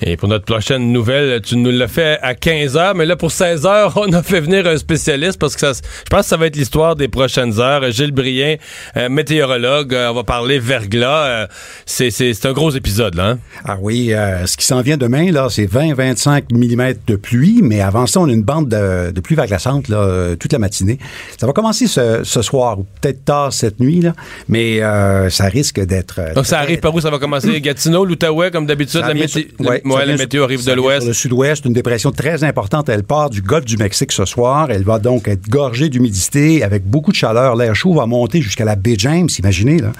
Et 0.00 0.16
pour 0.16 0.28
notre 0.28 0.44
prochaine 0.44 0.90
nouvelle, 0.90 1.40
tu 1.42 1.56
nous 1.56 1.70
l'as 1.70 1.86
fait 1.86 2.18
à 2.22 2.34
15 2.34 2.76
heures, 2.76 2.94
mais 2.94 3.04
là, 3.04 3.14
pour 3.14 3.30
16 3.30 3.66
heures, 3.66 3.92
on 3.96 4.12
a 4.12 4.22
fait 4.22 4.40
venir 4.40 4.66
un 4.66 4.76
spécialiste 4.76 5.38
parce 5.38 5.54
que 5.54 5.60
ça, 5.60 5.72
je 5.74 6.08
pense 6.08 6.22
que 6.22 6.26
ça 6.26 6.36
va 6.36 6.46
être 6.46 6.56
l'histoire 6.56 6.96
des 6.96 7.08
prochaines 7.08 7.60
heures. 7.60 7.88
Gilles 7.90 8.10
Brien, 8.12 8.56
euh, 8.96 9.08
météorologue, 9.08 9.94
euh, 9.94 10.08
on 10.10 10.14
va 10.14 10.24
parler 10.24 10.58
verglas. 10.58 11.24
Euh, 11.26 11.46
c'est, 11.86 12.10
c'est, 12.10 12.32
c'est 12.34 12.48
un 12.48 12.52
gros 12.52 12.70
épisode, 12.70 13.14
là. 13.14 13.30
hein? 13.30 13.38
Ah 13.64 13.76
oui, 13.80 14.12
euh, 14.12 14.46
ce 14.46 14.56
qui 14.56 14.64
s'en 14.64 14.80
vient 14.80 14.96
demain, 14.96 15.30
là, 15.30 15.48
c'est 15.50 15.66
20-25 15.66 16.44
mm 16.52 16.94
de 17.06 17.16
pluie, 17.16 17.60
mais 17.62 17.80
avant 17.80 18.06
ça, 18.06 18.20
on 18.20 18.28
a 18.28 18.32
une 18.32 18.42
bande 18.42 18.68
de, 18.68 19.10
de 19.12 19.20
pluie 19.20 19.36
verglaçante 19.36 19.88
là, 19.88 20.34
toute 20.38 20.52
la 20.52 20.58
matinée. 20.58 20.98
Ça 21.38 21.46
va 21.46 21.52
commencer 21.52 21.86
ce, 21.86 22.20
ce 22.24 22.42
soir, 22.42 22.78
ou 22.78 22.86
peut-être 23.00 23.24
tard 23.24 23.52
cette 23.52 23.78
nuit, 23.78 24.00
là, 24.00 24.14
mais 24.48 24.82
euh, 24.82 25.28
ça 25.30 25.44
risque 25.44 25.80
d'être... 25.80 26.34
Donc, 26.34 26.46
ça 26.46 26.58
arrive 26.58 26.80
par 26.80 26.94
où? 26.94 27.00
Ça 27.00 27.10
va 27.10 27.18
commencer? 27.18 27.60
Gatineau, 27.62 28.04
l'Outaouais, 28.04 28.50
comme 28.50 28.66
d'habitude, 28.66 29.00
la, 29.00 29.14
mété- 29.14 29.28
sur- 29.28 29.42
ouais, 29.66 29.80
la- 29.84 29.94
ouais, 29.94 30.16
météo 30.16 30.44
arrive 30.44 30.64
de 30.64 30.72
l'Ouest. 30.72 31.06
Le 31.06 31.12
sud-ouest, 31.12 31.64
une 31.64 31.72
dépression 31.72 32.10
très 32.12 32.44
importante. 32.44 32.88
Elle 32.88 33.04
part 33.04 33.30
du 33.30 33.40
golfe 33.42 33.64
du 33.64 33.76
Mexique 33.76 34.12
ce 34.12 34.24
soir. 34.24 34.70
Elle 34.70 34.82
va 34.84 34.98
donc 34.98 35.28
être 35.28 35.48
gorgée 35.48 35.88
d'humidité 35.88 36.62
avec 36.62 36.84
beaucoup 36.84 37.10
de 37.12 37.16
chaleur. 37.16 37.56
L'air 37.56 37.74
chaud 37.74 37.94
va 37.94 38.06
monter 38.06 38.42
jusqu'à 38.42 38.64
la 38.64 38.76
baie 38.76 38.96
James, 38.98 39.28
imaginez. 39.38 39.78
Là. 39.78 39.92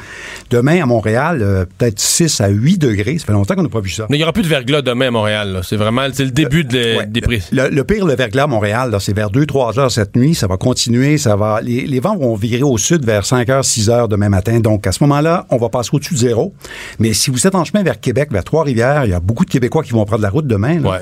Demain, 0.50 0.82
à 0.82 0.86
Montréal, 0.86 1.38
euh, 1.42 1.64
peut-être 1.78 1.98
6 2.00 2.40
à 2.40 2.48
8 2.48 2.78
degrés. 2.78 3.18
Ça 3.18 3.26
fait 3.26 3.32
longtemps 3.32 3.54
qu'on 3.54 3.62
n'a 3.62 3.68
pas 3.68 3.80
vu 3.80 3.90
ça. 3.90 4.06
Mais 4.10 4.16
il 4.16 4.20
n'y 4.20 4.24
aura 4.24 4.32
plus 4.32 4.42
de 4.42 4.48
verglas 4.48 4.82
demain 4.82 5.08
à 5.08 5.10
Montréal. 5.10 5.60
C'est 5.64 5.76
vraiment 5.76 6.02
le 6.06 6.30
début 6.30 6.64
de 6.64 6.72
les- 6.76 6.96
Ouais. 6.96 7.06
des 7.06 7.20
prix. 7.20 7.42
Le, 7.52 7.68
le 7.68 7.84
pire, 7.84 8.04
le 8.06 8.14
verglas 8.14 8.44
à 8.44 8.46
Montréal, 8.46 8.96
c'est 9.00 9.14
vers 9.14 9.30
2-3 9.30 9.78
heures 9.78 9.90
cette 9.90 10.16
nuit. 10.16 10.34
Ça 10.34 10.46
va 10.46 10.56
continuer. 10.56 11.16
Ça 11.18 11.36
va, 11.36 11.60
les, 11.62 11.86
les 11.86 12.00
vents 12.00 12.16
vont 12.16 12.34
virer 12.34 12.62
au 12.62 12.76
sud 12.78 13.04
vers 13.04 13.24
5 13.24 13.48
heures, 13.48 13.64
6 13.64 13.88
heures 13.90 14.08
demain 14.08 14.28
matin. 14.28 14.60
Donc, 14.60 14.86
à 14.86 14.92
ce 14.92 15.02
moment-là, 15.04 15.46
on 15.50 15.56
va 15.56 15.68
passer 15.68 15.90
au-dessus 15.92 16.14
de 16.14 16.18
zéro. 16.18 16.52
Mais 16.98 17.12
si 17.12 17.30
vous 17.30 17.46
êtes 17.46 17.51
en 17.54 17.64
chemin 17.64 17.82
vers 17.82 18.00
Québec, 18.00 18.30
vers 18.32 18.44
Trois-Rivières, 18.44 19.04
il 19.04 19.10
y 19.10 19.14
a 19.14 19.20
beaucoup 19.20 19.44
de 19.44 19.50
Québécois 19.50 19.82
qui 19.82 19.92
vont 19.92 20.04
prendre 20.04 20.22
la 20.22 20.30
route 20.30 20.46
demain. 20.46 20.82
Ouais. 20.82 20.98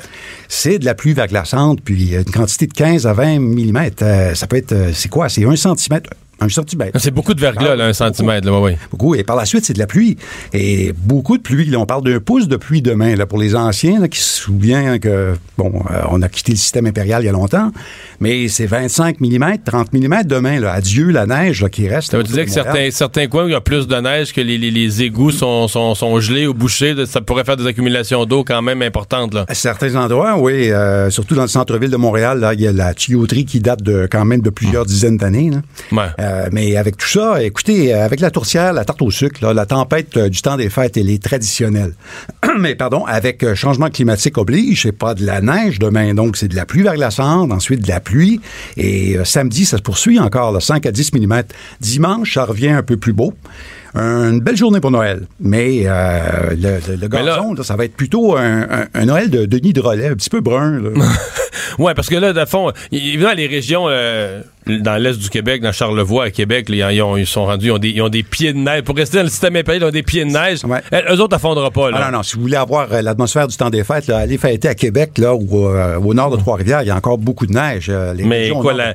C'est 0.48 0.78
de 0.78 0.84
la 0.84 0.94
pluie 0.94 1.12
verglaçante, 1.12 1.80
puis 1.82 2.14
une 2.14 2.24
quantité 2.24 2.66
de 2.66 2.72
15 2.72 3.07
à 3.07 3.12
20 3.12 3.38
mm. 3.40 4.34
ça 4.34 4.46
peut 4.46 4.57
être, 4.57 4.72
euh, 4.72 4.90
c'est 4.92 5.09
quoi? 5.09 5.28
C'est 5.28 5.44
1 5.44 5.57
cm. 5.57 6.01
1 6.41 6.49
centimètre. 6.49 6.99
C'est 7.01 7.11
beaucoup 7.11 7.34
de 7.34 7.41
verglas, 7.41 7.70
Ah, 7.72 7.76
là, 7.76 7.84
un 7.84 7.88
beaucoup. 7.88 7.97
centimètre. 7.97 8.51
Là. 8.51 8.74
Beaucoup. 8.91 9.14
Et 9.14 9.24
par 9.24 9.36
la 9.36 9.45
suite, 9.45 9.64
c'est 9.64 9.72
de 9.74 9.78
la 9.78 9.86
pluie. 9.86 10.16
Et 10.53 10.93
beaucoup 10.97 11.36
de 11.36 11.43
pluie. 11.43 11.66
Là, 11.66 11.78
on 11.78 11.86
parle 11.86 12.03
d'un 12.05 12.18
pouce 12.20 12.49
de 12.49 12.57
pluie 12.57 12.82
demain. 12.82 13.14
Là, 13.16 13.26
pour 13.26 13.38
les 13.38 13.55
anciens 13.55 14.01
là, 14.01 14.09
qui 14.09 14.20
se 14.20 14.41
souviennent 14.41 14.99
que, 14.99 15.34
bon, 15.59 15.72
euh, 15.91 16.03
on 16.11 16.22
a 16.22 16.28
quitté 16.28 16.53
le 16.53 16.59
système 16.59 16.86
impérial 16.86 17.22
il 17.22 17.26
y 17.26 17.28
a 17.28 17.32
longtemps, 17.32 17.70
mais 18.20 18.49
c'est 18.49 18.66
25 18.66 19.20
mm, 19.20 19.59
30 19.64 19.93
mm 19.93 20.22
demain. 20.24 20.61
Là. 20.61 20.72
Adieu 20.72 21.11
la 21.11 21.26
neige 21.26 21.62
là, 21.62 21.68
qui 21.68 21.88
reste. 21.88 22.11
Ça 22.11 22.16
veut 22.16 22.24
dire 22.24 22.45
que 22.45 22.51
certains, 22.51 22.91
certains 22.91 23.26
coins 23.26 23.45
où 23.45 23.49
il 23.49 23.53
y 23.53 23.55
a 23.55 23.61
plus 23.61 23.86
de 23.86 23.97
neige, 23.97 24.32
que 24.32 24.41
les, 24.41 24.59
les, 24.59 24.70
les 24.70 25.03
égouts 25.03 25.30
sont, 25.32 25.68
sont, 25.68 25.95
sont 25.95 26.20
gelés 26.20 26.47
ou 26.47 26.55
bouchés, 26.55 26.95
ça 27.07 27.20
pourrait 27.20 27.45
faire 27.45 27.57
des 27.57 27.66
accumulations 27.66 28.24
d'eau 28.24 28.45
quand 28.45 28.62
même 28.62 28.82
importantes. 28.82 29.34
Là. 29.34 29.45
À 29.49 29.55
certains 29.55 29.95
endroits, 29.97 30.38
oui, 30.38 30.70
euh, 30.70 31.11
surtout 31.11 31.34
dans 31.34 31.43
le 31.43 31.49
centre-ville 31.49 31.91
de 31.91 31.97
Montréal, 31.97 32.41
là, 32.41 32.55
il 32.55 32.61
y 32.61 32.66
a 32.66 32.72
la 32.72 32.95
tuyauterie 32.95 33.45
qui 33.45 33.61
date 33.61 33.82
de 33.82 34.09
quand 34.11 34.24
même 34.24 34.41
de 34.41 34.51
plusieurs 34.51 34.86
dizaines 34.86 35.16
d'années. 35.16 35.51
Ouais. 35.93 35.99
Euh, 36.18 36.30
mais 36.53 36.76
avec 36.76 36.97
tout 36.97 37.09
ça, 37.09 37.43
écoutez, 37.43 37.95
euh, 37.95 38.05
avec 38.05 38.20
la 38.20 38.31
tourtière, 38.31 38.72
la 38.72 38.85
tarte 38.85 39.03
au 39.03 39.11
sucre, 39.11 39.41
là, 39.43 39.55
la 39.55 39.66
tempête 39.66 40.16
euh, 40.16 40.28
du 40.28 40.43
temps 40.43 40.57
des 40.57 40.68
fêtes, 40.70 40.97
elle 40.97 41.11
est 41.11 41.22
traditionnelle. 41.22 41.93
mais 42.59 42.74
pardon, 42.74 43.05
avec 43.07 43.43
euh, 43.43 43.55
changement 43.55 43.89
climatique 43.91 44.39
oblige, 44.39 44.83
c'est 44.83 44.93
pas 44.93 45.14
de 45.14 45.24
la 45.24 45.41
neige 45.41 45.78
demain, 45.78 46.14
donc 46.14 46.37
c'est 46.37 46.49
de 46.49 46.57
la 46.57 46.66
pluie 46.66 46.83
verglaçante, 46.83 47.53
ensuite 47.53 47.83
de 47.83 47.89
la 47.89 48.01
pluie. 48.01 48.41
Et 48.76 49.16
euh, 49.16 49.24
samedi, 49.24 49.64
ça 49.64 49.76
se 49.76 49.83
poursuit 49.83 50.18
encore, 50.18 50.53
là, 50.53 50.61
5 50.61 50.85
à 50.87 50.93
10 50.93 51.14
mm. 51.14 51.43
Dimanche, 51.81 52.35
ça 52.35 52.45
revient 52.45 52.68
un 52.70 52.83
peu 52.83 52.97
plus 52.97 53.12
beau. 53.12 53.33
Une 53.95 54.39
belle 54.39 54.57
journée 54.57 54.78
pour 54.78 54.93
Noël. 54.93 55.26
Mais 55.41 55.83
euh, 55.87 56.51
le, 56.51 56.78
le- 56.89 56.97
le 56.97 57.09
Mais 57.09 57.22
là- 57.24 57.37
gazon, 57.39 57.55
là, 57.55 57.64
ça 57.64 57.74
va 57.74 57.85
être 57.85 57.97
plutôt 57.97 58.37
un, 58.37 58.61
un- 58.62 58.87
un 58.95 59.05
Noël 59.05 59.31
de 59.31 59.47
Denis 59.47 59.72
de 59.72 59.81
relais, 59.81 60.07
un 60.07 60.14
petit 60.14 60.31
peu 60.31 60.41
brun. 60.41 60.81
Ouais, 61.78 61.95
parce 61.95 62.09
que 62.09 62.16
là, 62.16 62.33
le 62.33 62.47
fond, 62.47 62.72
évidemment, 62.93 63.33
les 63.35 63.47
régions 63.47 63.85
euh, 63.89 64.43
dans 64.79 64.97
l'est 64.97 65.18
du 65.18 65.29
Québec, 65.29 65.62
dans 65.62 65.73
Charlevoix, 65.73 66.25
à 66.25 66.31
Québec, 66.31 66.68
là, 66.68 66.93
ils, 66.93 67.03
ont- 67.03 67.16
ils 67.16 67.27
sont 67.27 67.47
rendus, 67.47 67.66
ils 67.66 67.73
ont, 67.73 67.79
des, 67.79 67.89
ils 67.91 68.03
ont 68.03 68.09
des 68.09 68.23
pieds 68.23 68.53
de 68.53 68.59
neige. 68.59 68.83
Pour 68.83 68.97
rester 68.97 69.16
dans 69.18 69.23
le 69.25 69.29
système 69.29 69.57
impérial, 69.57 69.83
ils 69.83 69.87
ont 69.87 69.91
des 69.91 70.03
pieds 70.03 70.25
de 70.25 70.31
neige. 70.31 70.64
Ouais. 70.64 70.81
Euh, 70.93 71.14
Eux 71.16 71.21
autres, 71.21 71.35
ça 71.35 71.39
fondra 71.39 71.71
pas. 71.71 71.91
Là. 71.91 71.99
Ah 72.03 72.11
non, 72.11 72.18
non, 72.18 72.23
si 72.23 72.37
vous 72.37 72.43
voulez 72.43 72.57
avoir 72.57 72.93
euh, 72.93 73.03
l'atmosphère 73.03 73.49
du 73.49 73.57
temps 73.57 73.71
des 73.71 73.85
fêtes, 73.85 74.07
là, 74.07 74.18
allez 74.18 74.39
fêter 74.39 74.68
à 74.68 74.75
Québec 74.75 75.12
là, 75.18 75.35
ou 75.35 75.66
euh, 75.68 75.97
au 75.99 76.14
nord 76.14 76.31
de 76.31 76.37
Trois-Rivières, 76.37 76.83
il 76.83 76.89
y 76.89 76.91
a 76.91 76.97
encore 76.97 77.18
beaucoup 77.18 77.47
de 77.47 77.53
neige. 77.53 77.87
euh, 77.89 78.14
les 78.14 78.25
Mais 78.25 78.51
quoi, 78.51 78.73
la, 78.73 78.95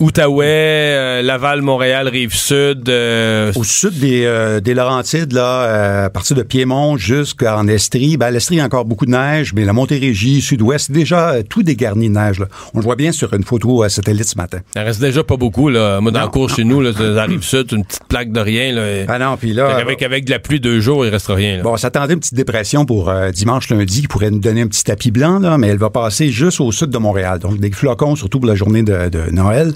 l'Outaouais, 0.00 0.46
euh, 0.46 1.22
Laval, 1.22 1.62
Montréal, 1.62 2.08
Rive-Sud, 2.08 2.88
Au 2.88 3.64
sud 3.64 3.98
des, 3.98 4.60
des 4.62 4.74
Laurentides, 4.74 5.32
là, 5.32 6.04
à 6.04 6.10
partir 6.10 6.36
de 6.36 6.42
Piémont 6.42 6.96
jusqu'en 6.96 7.66
Estrie, 7.68 8.16
ben, 8.16 8.30
l'Estrie, 8.30 8.56
il 8.56 8.58
y 8.58 8.60
a 8.60 8.64
encore 8.64 8.84
beaucoup 8.84 9.06
de 9.06 9.10
neige, 9.10 9.52
mais 9.54 9.64
la 9.64 9.72
Montérégie, 9.72 10.40
sud-ouest, 10.40 10.90
déjà 10.90 11.42
tout 11.48 11.62
dégarni 11.62 12.08
de 12.08 12.14
neige. 12.14 12.38
Là. 12.40 12.46
On 12.74 12.78
le 12.78 12.84
voit 12.84 12.96
bien 12.96 13.12
sur 13.12 13.32
une 13.34 13.44
photo 13.44 13.86
satellite 13.88 14.24
ce 14.24 14.36
matin. 14.36 14.58
Reste 14.88 15.00
déjà 15.00 15.22
pas 15.24 15.36
beaucoup. 15.36 15.68
Là. 15.68 16.00
Moi, 16.00 16.10
dans 16.12 16.20
Non, 16.20 16.24
le 16.26 16.30
cours 16.30 16.50
chez 16.50 16.64
nous, 16.64 16.80
là, 16.80 16.92
ça 16.92 17.22
arrive 17.22 17.42
ça, 17.42 17.58
une 17.72 17.84
petite 17.84 18.04
plaque 18.08 18.32
de 18.32 18.40
rien. 18.40 18.72
Là, 18.72 19.04
Ah 19.08 19.18
non, 19.18 19.36
puis 19.36 19.52
là... 19.52 19.76
qu'avec, 19.78 20.02
avec 20.02 20.24
de 20.24 20.30
la 20.30 20.38
pluie 20.38 20.60
deux 20.60 20.80
jours, 20.80 21.04
il 21.06 21.10
restera 21.10 21.34
rien. 21.34 21.58
là. 21.58 21.62
Bon, 21.62 21.72
on 21.72 21.76
s'attendait 21.76 22.14
une 22.14 22.20
petite 22.20 22.34
dépression 22.34 22.84
pour 22.84 23.08
euh, 23.10 23.30
dimanche, 23.30 23.68
lundi, 23.70 24.02
qui 24.02 24.08
pourrait 24.08 24.30
nous 24.30 24.40
donner 24.40 24.62
un 24.62 24.66
petit 24.66 24.84
tapis 24.84 25.10
blanc, 25.10 25.38
là, 25.38 25.56
mais 25.58 25.68
elle 25.68 25.78
va 25.78 25.90
passer 25.90 26.30
juste 26.30 26.60
au 26.60 26.72
sud 26.72 26.90
de 26.90 26.98
Montréal. 26.98 27.38
Donc, 27.38 27.58
des 27.58 27.70
flocons, 27.70 28.16
surtout 28.16 28.40
pour 28.40 28.48
la 28.48 28.54
journée 28.56 28.82
de, 28.82 29.08
de 29.08 29.30
Noël. 29.30 29.72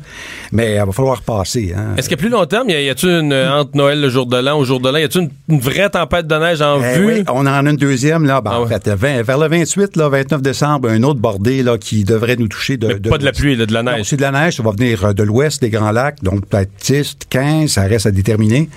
Mais 0.53 0.75
il 0.77 0.85
va 0.85 0.93
falloir 0.93 1.23
passer. 1.23 1.75
Hein. 1.77 1.95
Est-ce 1.97 2.09
qu'à 2.09 2.17
plus 2.17 2.29
long 2.29 2.45
terme, 2.47 2.69
y, 2.71 2.75
a- 2.75 2.81
y 2.83 2.91
a-tu 2.91 3.07
une, 3.07 3.33
euh, 3.33 3.61
entre 3.61 3.77
Noël, 3.77 4.01
le 4.01 4.09
jour 4.09 4.27
de 4.27 4.37
l'an, 4.37 4.59
au 4.59 4.65
jour 4.65 4.81
de 4.81 4.89
l'an, 4.89 4.99
y 4.99 5.03
a-tu 5.05 5.19
une, 5.19 5.31
une 5.49 5.61
vraie 5.61 5.89
tempête 5.91 6.27
de 6.27 6.35
neige 6.35 6.61
en 6.63 6.81
Eh 6.83 6.99
vue? 6.99 7.07
oui, 7.07 7.25
on 7.29 7.47
en 7.47 7.67
a 7.67 7.71
une 7.71 7.77
deuxième, 7.77 8.25
là. 8.25 8.41
Ben, 8.41 8.51
Ah 8.55 8.61
En 8.61 8.63
ouais. 8.65 8.69
fait, 8.69 8.89
20 8.89 9.23
vers 9.23 9.39
le 9.39 9.49
28, 9.49 9.97
là, 9.97 10.09
29 10.09 10.43
décembre, 10.43 10.89
un 10.91 11.03
autre 11.03 11.21
bordée, 11.21 11.63
là, 11.63 11.79
qui 11.79 12.05
devrait 12.05 12.37
nous 12.37 12.49
toucher 12.49 12.77
de. 12.77 12.87
Mais 12.89 13.11
pas 13.11 13.19
de 13.19 13.25
la 13.25 13.33
pluie, 13.33 13.57
là, 13.57 13.67
de 13.67 13.73
la 13.73 13.83
neige. 13.83 14.07
c'est 14.07 14.17
de 14.17 14.23
la 14.23 14.31
neige, 14.31 14.57
ça 14.57 14.63
va 14.63 14.71
venir 14.73 15.02
euh, 15.07 15.13
de 15.13 15.23
l'ouest 15.23 15.61
des 15.63 15.71
Grands 15.71 15.91
Lacs, 15.93 16.23
donc 16.23 16.47
peut-être 16.47 16.71
10, 16.85 17.17
15, 17.31 17.71
ça 17.71 17.83
reste 17.83 18.07
à 18.07 18.11
déterminer. 18.11 18.69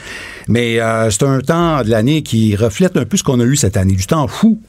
Mais 0.48 0.80
euh, 0.80 1.10
c'est 1.10 1.24
un 1.24 1.40
temps 1.40 1.82
de 1.84 1.90
l'année 1.90 2.22
qui 2.22 2.56
reflète 2.56 2.98
un 2.98 3.06
peu 3.06 3.18
ce 3.18 3.24
qu'on 3.24 3.40
a 3.40 3.44
eu 3.44 3.56
cette 3.56 3.78
année, 3.78 3.94
du 3.96 4.06
temps 4.06 4.28
fou. 4.28 4.60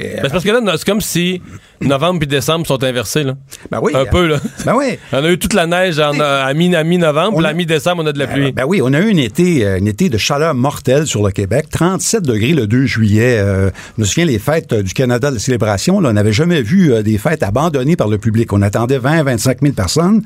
Euh, 0.00 0.04
Ben, 0.16 0.20
c'est 0.24 0.30
parce 0.30 0.44
que 0.44 0.50
là, 0.50 0.60
c'est 0.76 0.86
comme 0.86 1.00
si 1.00 1.40
novembre 1.80 2.20
et 2.22 2.26
décembre 2.26 2.66
sont 2.66 2.82
inversés. 2.84 3.24
Là. 3.24 3.34
ben 3.70 3.80
oui. 3.82 3.92
Un 3.94 4.04
peu, 4.06 4.26
là. 4.26 4.38
Ben 4.64 4.74
oui. 4.76 4.98
On 5.12 5.24
a 5.24 5.30
eu 5.30 5.38
toute 5.38 5.52
la 5.52 5.66
neige 5.66 5.98
en, 5.98 6.18
à 6.20 6.52
mi- 6.54 6.74
à 6.74 6.84
mi-novembre, 6.84 7.38
puis 7.38 7.46
à 7.46 7.52
mi-décembre, 7.52 8.02
on 8.02 8.06
a 8.06 8.12
de 8.12 8.18
la 8.18 8.26
pluie. 8.26 8.52
Ben 8.52 8.64
oui, 8.66 8.80
on 8.82 8.92
a 8.92 9.00
eu 9.00 9.12
un 9.12 9.16
été, 9.16 9.64
euh, 9.64 9.78
un 9.80 9.84
été 9.86 10.08
de 10.08 10.16
chaleur 10.18 10.54
mortelle 10.54 11.06
sur 11.06 11.22
le 11.24 11.30
Québec. 11.32 11.66
37 11.70 12.22
degrés 12.24 12.52
le 12.54 12.66
2 12.66 12.86
juillet. 12.86 13.38
Euh, 13.38 13.70
je 13.96 14.02
me 14.02 14.06
souviens, 14.06 14.24
les 14.26 14.38
fêtes 14.38 14.72
du 14.74 14.94
Canada 14.94 15.30
de 15.30 15.38
célébration, 15.38 16.00
là, 16.00 16.10
on 16.10 16.12
n'avait 16.12 16.32
jamais 16.32 16.62
vu 16.62 16.92
des 17.02 17.18
fêtes 17.18 17.42
abandonnées 17.42 17.96
par 17.96 18.08
le 18.08 18.18
public. 18.18 18.52
On 18.52 18.62
attendait 18.62 18.98
20 18.98 19.22
25 19.24 19.58
000 19.62 19.72
personnes. 19.74 20.22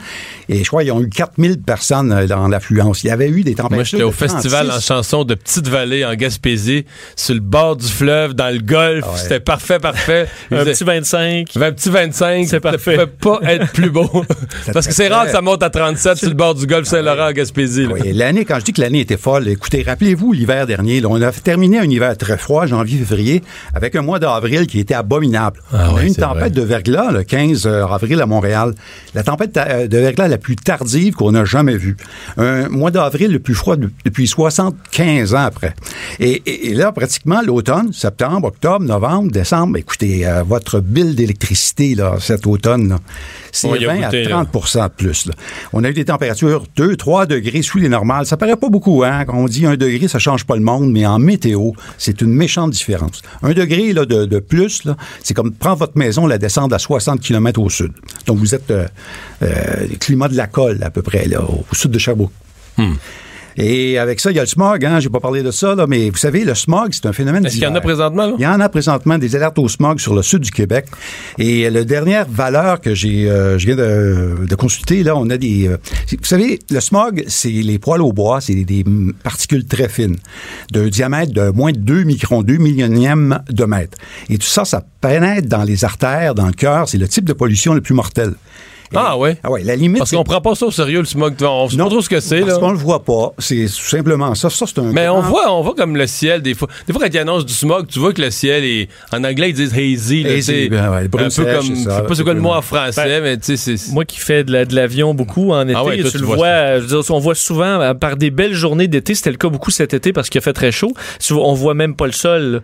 Et 0.49 0.60
je 0.65 0.69
crois 0.69 0.83
qu'ils 0.83 0.93
ont 0.93 1.01
eu 1.01 1.09
4 1.09 1.33
000 1.39 1.55
personnes 1.65 2.13
euh, 2.13 2.27
dans 2.27 2.49
l'affluence. 2.49 3.03
Il 3.05 3.09
y 3.09 3.11
avait 3.11 3.29
eu 3.29 3.43
des 3.43 3.55
températures 3.55 3.77
Moi, 3.77 3.85
j'étais 3.85 4.03
au 4.03 4.13
festival 4.13 4.69
36. 4.69 4.77
en 4.77 4.97
chanson 4.97 5.25
de 5.25 5.35
Petite-Vallée, 5.35 6.05
en 6.05 6.15
Gaspésie, 6.15 6.85
sur 7.17 7.35
le 7.35 7.41
bord 7.41 7.77
du 7.77 7.87
fleuve, 7.87 8.35
dans 8.35 8.53
le 8.53 8.61
golfe. 8.61 9.07
Ouais. 9.07 9.19
C'était 9.19 9.41
parfait, 9.41 9.79
parfait. 9.79 10.27
Un 10.51 10.65
petit 10.65 10.85
25. 10.85 11.57
un 11.57 11.73
petit 11.73 11.91
25, 11.91 12.47
C'est 12.49 12.61
parfait. 12.61 12.97
Ça 12.97 13.07
peut 13.07 13.39
pas 13.41 13.41
être 13.45 13.73
plus 13.73 13.91
beau. 13.91 14.09
Parce 14.73 14.87
que 14.87 14.93
c'est 14.93 15.09
rare 15.09 15.27
que 15.27 15.33
ça 15.33 15.41
monte 15.41 15.63
à 15.63 15.71
37 15.71 16.19
sur 16.19 16.29
le 16.29 16.35
bord 16.35 16.55
du 16.55 16.67
golfe 16.67 16.89
Saint-Laurent 16.89 17.29
en 17.29 17.33
Gaspésie. 17.33 17.87
Oui, 17.87 18.13
l'année, 18.13 18.45
quand 18.45 18.59
je 18.59 18.65
dis 18.65 18.73
que 18.73 18.81
l'année 18.81 19.01
était 19.01 19.17
folle, 19.17 19.49
écoutez, 19.49 19.83
rappelez-vous 19.83 20.33
l'hiver 20.33 20.67
dernier, 20.67 21.01
là, 21.01 21.09
on 21.11 21.21
a 21.21 21.33
terminé 21.33 21.79
un 21.79 21.89
hiver 21.89 22.17
très 22.17 22.37
froid, 22.37 22.67
janvier-février, 22.67 23.43
avec 23.75 23.97
un 23.97 24.03
mois 24.03 24.19
d'avril 24.19 24.67
qui 24.67 24.81
était 24.81 24.95
abominable. 24.95 25.61
Ah 25.73 25.89
on 25.93 25.97
a 25.97 26.05
eu 26.05 26.09
une 26.09 26.15
tempête 26.15 26.41
vrai. 26.41 26.51
de 26.51 26.63
verglas 26.63 27.11
le 27.13 27.23
15 27.23 27.67
avril 27.67 28.21
à 28.21 28.27
Montréal. 28.27 28.75
La 29.15 29.23
tempête 29.23 29.57
euh, 29.57 29.87
de 29.87 29.99
verglas 29.99 30.29
la 30.29 30.39
plus 30.39 30.50
tardive 30.57 31.15
qu'on 31.15 31.35
a 31.35 31.45
jamais 31.45 31.77
vue. 31.77 31.97
Un 32.37 32.69
mois 32.69 32.91
d'avril 32.91 33.33
le 33.33 33.39
plus 33.39 33.55
froid 33.55 33.77
de- 33.77 33.91
depuis 34.05 34.27
75 34.29 35.35
ans 35.35 35.39
après. 35.45 35.75
Et, 36.19 36.43
et- 36.47 36.69
et 36.71 36.75
là, 36.75 36.93
pratiquement, 36.93 37.41
l'automne, 37.45 37.93
septembre, 37.93 38.49
octobre, 38.49 38.85
novembre, 38.85 39.31
décembre, 39.31 39.77
écoutez, 39.77 40.27
euh, 40.27 40.43
votre 40.43 40.81
bill 40.81 41.15
d'électricité 41.15 41.95
là, 41.95 42.17
cet 42.21 42.47
automne, 42.47 42.89
là, 42.89 42.99
c'est 43.53 43.69
On 43.69 43.75
y 43.75 43.85
a 43.85 43.89
20 43.89 44.01
goûté, 44.07 44.27
à 44.27 44.29
là. 44.29 44.45
30% 44.45 44.85
de 44.85 44.93
plus. 44.93 45.27
là. 45.27 45.35
On 45.73 45.83
a 45.85 45.91
eu 45.91 45.95
des 45.95 46.05
températures 46.05 46.65
2, 46.77 46.97
3 46.97 47.27
degrés 47.27 47.63
sous 47.63 47.79
les 47.79 47.89
normales. 47.89 48.27
Ça 48.27 48.37
paraît 48.37 48.57
pas 48.57 48.69
beaucoup, 48.69 49.03
hein? 49.05 49.25
Quand 49.25 49.37
on 49.37 49.47
dit 49.47 49.67
un 49.67 49.77
degré, 49.77 50.07
ça 50.09 50.19
change 50.19 50.45
pas 50.45 50.57
le 50.57 50.63
monde, 50.63 50.91
mais 50.93 51.05
en 51.07 51.19
météo, 51.19 51.73
c'est 51.99 52.21
une 52.21 52.33
méchante 52.33 52.71
différence. 52.71 53.23
Un 53.43 53.53
degré 53.53 53.93
là, 53.93 54.05
de, 54.05 54.25
de 54.27 54.39
plus, 54.39 54.85
là, 54.85 54.97
c'est 55.23 55.35
comme 55.35 55.53
prendre 55.53 55.77
votre 55.79 55.97
maison, 55.99 56.27
la 56.27 56.39
descendre 56.39 56.75
à 56.75 56.79
60 56.79 57.21
km 57.21 57.61
au 57.61 57.69
sud. 57.71 57.93
Donc, 58.27 58.39
vous 58.39 58.55
êtes 58.55 58.71
euh, 58.71 58.87
euh, 59.43 59.49
climat 59.99 60.29
de 60.29 60.37
la 60.41 60.47
colle, 60.47 60.83
à 60.83 60.91
peu 60.91 61.03
près, 61.03 61.27
là, 61.27 61.43
au 61.43 61.75
sud 61.75 61.91
de 61.91 61.99
Sherbrooke. 61.99 62.33
Hmm. 62.77 62.95
Et 63.57 63.99
avec 63.99 64.21
ça, 64.21 64.31
il 64.31 64.37
y 64.37 64.39
a 64.39 64.43
le 64.43 64.49
smog, 64.49 64.85
hein? 64.85 65.01
J'ai 65.01 65.09
pas 65.09 65.21
parlé 65.21 65.43
de 65.43 65.51
ça, 65.51 65.75
là, 65.75 65.87
mais 65.87 66.09
vous 66.09 66.17
savez, 66.17 66.45
le 66.45 66.55
smog, 66.55 66.91
c'est 66.93 67.07
un 67.07 67.13
phénomène 67.13 67.45
Est-ce 67.45 67.55
qu'il 67.55 67.65
y 67.65 67.67
en 67.67 67.75
a 67.75 67.81
présentement, 67.81 68.27
là? 68.27 68.33
Il 68.39 68.43
y 68.43 68.47
en 68.47 68.61
a 68.61 68.69
présentement 68.69 69.19
des 69.19 69.37
alertes 69.37 69.59
au 69.59 69.69
smog 69.69 69.99
sur 69.99 70.15
le 70.15 70.23
sud 70.23 70.41
du 70.41 70.51
Québec. 70.51 70.87
Et 71.39 71.69
la 71.69 71.85
dernière 71.85 72.27
valeur 72.29 72.81
que 72.81 72.95
j'ai, 72.95 73.29
euh, 73.29 73.59
je 73.59 73.67
viens 73.67 73.77
de, 73.77 74.47
de 74.49 74.55
consulter, 74.55 75.03
là, 75.03 75.17
on 75.17 75.29
a 75.31 75.37
des... 75.37 75.69
euh, 75.69 75.77
vous 76.11 76.25
savez, 76.25 76.59
le 76.71 76.81
smog, 76.81 77.25
c'est 77.27 77.51
les 77.51 77.79
poils 77.79 78.03
au 78.03 78.13
bois, 78.13 78.41
c'est 78.41 78.55
des, 78.55 78.65
des 78.65 78.85
particules 79.23 79.67
très 79.67 79.89
fines, 79.89 80.17
de 80.73 80.89
diamètre 80.89 81.33
de 81.33 81.51
moins 81.51 81.73
de 81.73 81.79
2 81.79 82.05
microns, 82.05 82.43
2 82.43 82.57
millionièmes 82.57 83.41
de 83.51 83.65
mètre. 83.65 83.99
Et 84.29 84.39
tout 84.39 84.47
ça, 84.47 84.65
ça 84.65 84.83
pénètre 85.01 85.49
dans 85.49 85.65
les 85.65 85.85
artères, 85.85 86.35
dans 86.35 86.47
le 86.47 86.53
cœur. 86.53 86.89
C'est 86.89 86.99
le 86.99 87.09
type 87.09 87.25
de 87.25 87.33
pollution 87.33 87.75
le 87.75 87.81
plus 87.81 87.95
mortel. 87.95 88.35
Ah 88.95 89.17
ouais? 89.17 89.37
Ah 89.45 89.51
ouais, 89.51 89.63
la 89.63 89.77
limite... 89.77 89.99
Parce 89.99 90.11
qu'on 90.11 90.25
prend 90.25 90.41
pas 90.41 90.55
ça 90.55 90.67
au 90.67 90.71
sérieux, 90.71 90.99
le 91.01 91.05
smog. 91.05 91.35
On 91.43 91.69
sait 91.69 91.77
Non, 91.77 91.85
pas 91.85 91.91
trop 91.91 92.01
ce 92.01 92.09
que 92.09 92.19
c'est, 92.21 92.41
Parce 92.41 92.59
qu'on 92.59 92.73
le 92.73 92.77
voit 92.79 93.05
pas. 93.05 93.33
C'est 93.39 93.67
tout 93.67 93.89
simplement 93.89 94.35
ça. 94.35 94.51
Ça, 94.51 94.67
c'est 94.67 94.79
un... 94.81 94.93
Mais 94.93 95.09
on 95.09 95.21
voit, 95.21 95.53
on 95.53 95.63
voit 95.63 95.75
comme 95.75 95.97
le 95.97 96.07
ciel, 96.07 96.43
des 96.43 96.55
fois. 96.55 96.69
Des 96.87 96.93
fois, 96.93 97.03
quand 97.03 97.15
ils 97.15 97.19
annoncent 97.19 97.45
du 97.45 97.53
smog, 97.53 97.87
tu 97.87 97.99
vois 98.01 98.13
que 98.13 98.21
le 98.21 98.31
ciel 98.31 98.65
est. 98.65 98.89
En 99.13 99.23
anglais, 99.23 99.51
ils 99.51 99.55
disent 99.55 99.73
hazy. 99.75 100.23
là, 100.25 100.33
Hazy, 100.33 100.69
ben 100.69 100.91
ouais, 100.91 101.05
un 101.05 101.09
peu 101.09 101.31
sèche, 101.31 101.45
comme. 101.57 101.67
c'est 101.67 101.75
Je 101.75 101.91
sais 101.97 102.03
pas 102.03 102.15
c'est 102.15 102.25
quoi 102.25 102.35
le 102.35 102.41
mot 102.41 102.53
en 102.53 102.63
français, 102.63 103.21
mais 103.21 103.37
tu 103.39 103.57
sais, 103.57 103.77
c'est. 103.77 103.93
Moi 103.93 104.05
qui 104.05 104.19
fais 104.19 104.43
de 104.45 104.53
la- 104.53 104.65
de 104.65 104.75
l'avion 104.75 105.15
beaucoup 105.15 105.53
en 105.53 105.63
été, 105.63 105.75
Ah 105.77 105.85
ouais, 105.85 105.99
toi, 106.01 106.11
tu, 106.11 106.17
tu 106.17 106.19
le 106.19 106.27
vois 106.27 106.37
vois, 106.37 106.47
ça. 106.47 106.77
je 106.81 106.85
veux 106.87 107.03
dire, 107.03 107.15
on 107.15 107.19
voit 107.19 107.35
souvent 107.35 107.95
par 107.95 108.17
des 108.17 108.31
belles 108.31 108.55
journées 108.55 108.89
d'été, 108.89 109.15
c'était 109.15 109.31
le 109.31 109.37
cas 109.37 109.49
beaucoup 109.49 109.71
cet 109.71 109.95
été 109.95 110.13
parce 110.13 110.29
qu'il 110.31 110.39
a 110.39 110.43
fait 110.43 110.53
très 110.53 110.73
chaud. 110.73 110.93
On 111.31 111.55
voit 111.55 111.75
même 111.75 111.95
pas 111.95 112.07
le 112.07 112.13
sol. 112.13 112.63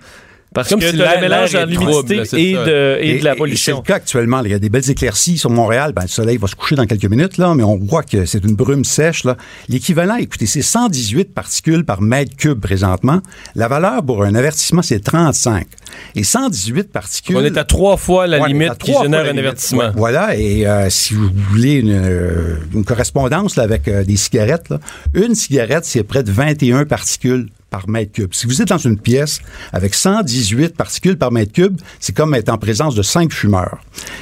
Parce 0.56 0.70
Comme 0.70 0.80
que 0.80 0.88
si 0.90 0.96
le 0.96 1.04
mélange 1.20 1.52
trouble, 1.52 1.70
l'humidité 1.70 2.24
c'est 2.24 2.40
et 2.40 2.54
de, 2.54 2.96
et 3.02 3.18
de 3.18 3.24
la 3.24 3.32
c'est 3.32 3.36
pollution. 3.36 3.76
le 3.76 3.82
cas 3.82 3.96
actuellement. 3.96 4.38
là. 4.38 4.48
Il 4.48 4.52
y 4.52 4.54
a 4.54 4.58
des 4.58 4.70
belles 4.70 4.88
éclaircies 4.90 5.36
sur 5.36 5.50
Montréal. 5.50 5.92
Ben, 5.94 6.00
le 6.02 6.08
soleil 6.08 6.38
va 6.38 6.46
se 6.46 6.54
coucher 6.56 6.76
dans 6.76 6.86
quelques 6.86 7.04
minutes, 7.04 7.36
là, 7.36 7.54
mais 7.54 7.62
on 7.62 7.76
voit 7.76 8.02
que 8.02 8.24
c'est 8.24 8.42
une 8.42 8.54
brume 8.56 8.82
sèche. 8.82 9.24
là. 9.24 9.36
L'équivalent, 9.68 10.16
écoutez, 10.16 10.46
c'est 10.46 10.62
118 10.62 11.34
particules 11.34 11.84
par 11.84 12.00
mètre 12.00 12.34
cube 12.38 12.58
présentement. 12.58 13.20
La 13.54 13.68
valeur 13.68 14.02
pour 14.02 14.22
un 14.24 14.34
avertissement, 14.34 14.80
c'est 14.80 15.00
35. 15.00 15.66
Et 16.14 16.24
118 16.24 16.90
particules... 16.90 17.36
On 17.36 17.44
est 17.44 17.58
à 17.58 17.64
trois 17.64 17.98
fois 17.98 18.26
la 18.26 18.40
Ouais, 18.40 18.48
limite 18.48 18.70
à 18.70 18.74
qui 18.76 18.92
trois 18.92 19.02
génère 19.02 19.26
un 19.26 19.36
avertissement. 19.36 19.78
Ouais, 19.80 19.90
voilà, 19.94 20.36
et 20.38 20.66
euh, 20.66 20.88
si 20.88 21.12
vous 21.12 21.28
voulez 21.50 21.74
une, 21.74 21.92
euh, 21.92 22.56
une 22.72 22.84
correspondance 22.86 23.56
là, 23.56 23.62
avec 23.64 23.88
euh, 23.88 24.04
des 24.04 24.16
cigarettes, 24.16 24.70
là, 24.70 24.80
une 25.12 25.34
cigarette, 25.34 25.84
c'est 25.84 26.02
près 26.02 26.22
de 26.22 26.30
21 26.32 26.86
particules 26.86 27.48
par 27.70 27.88
mètre 27.88 28.12
cube. 28.12 28.30
Si 28.32 28.46
vous 28.46 28.62
êtes 28.62 28.68
dans 28.68 28.78
une 28.78 28.98
pièce 28.98 29.40
avec 29.72 29.94
118 29.94 30.76
particules 30.76 31.16
par 31.18 31.32
mètre 31.32 31.52
cube, 31.52 31.76
c'est 32.00 32.14
comme 32.16 32.34
être 32.34 32.48
en 32.48 32.58
présence 32.58 32.94
de 32.94 33.02
cinq 33.02 33.32
fumeurs. 33.32 33.78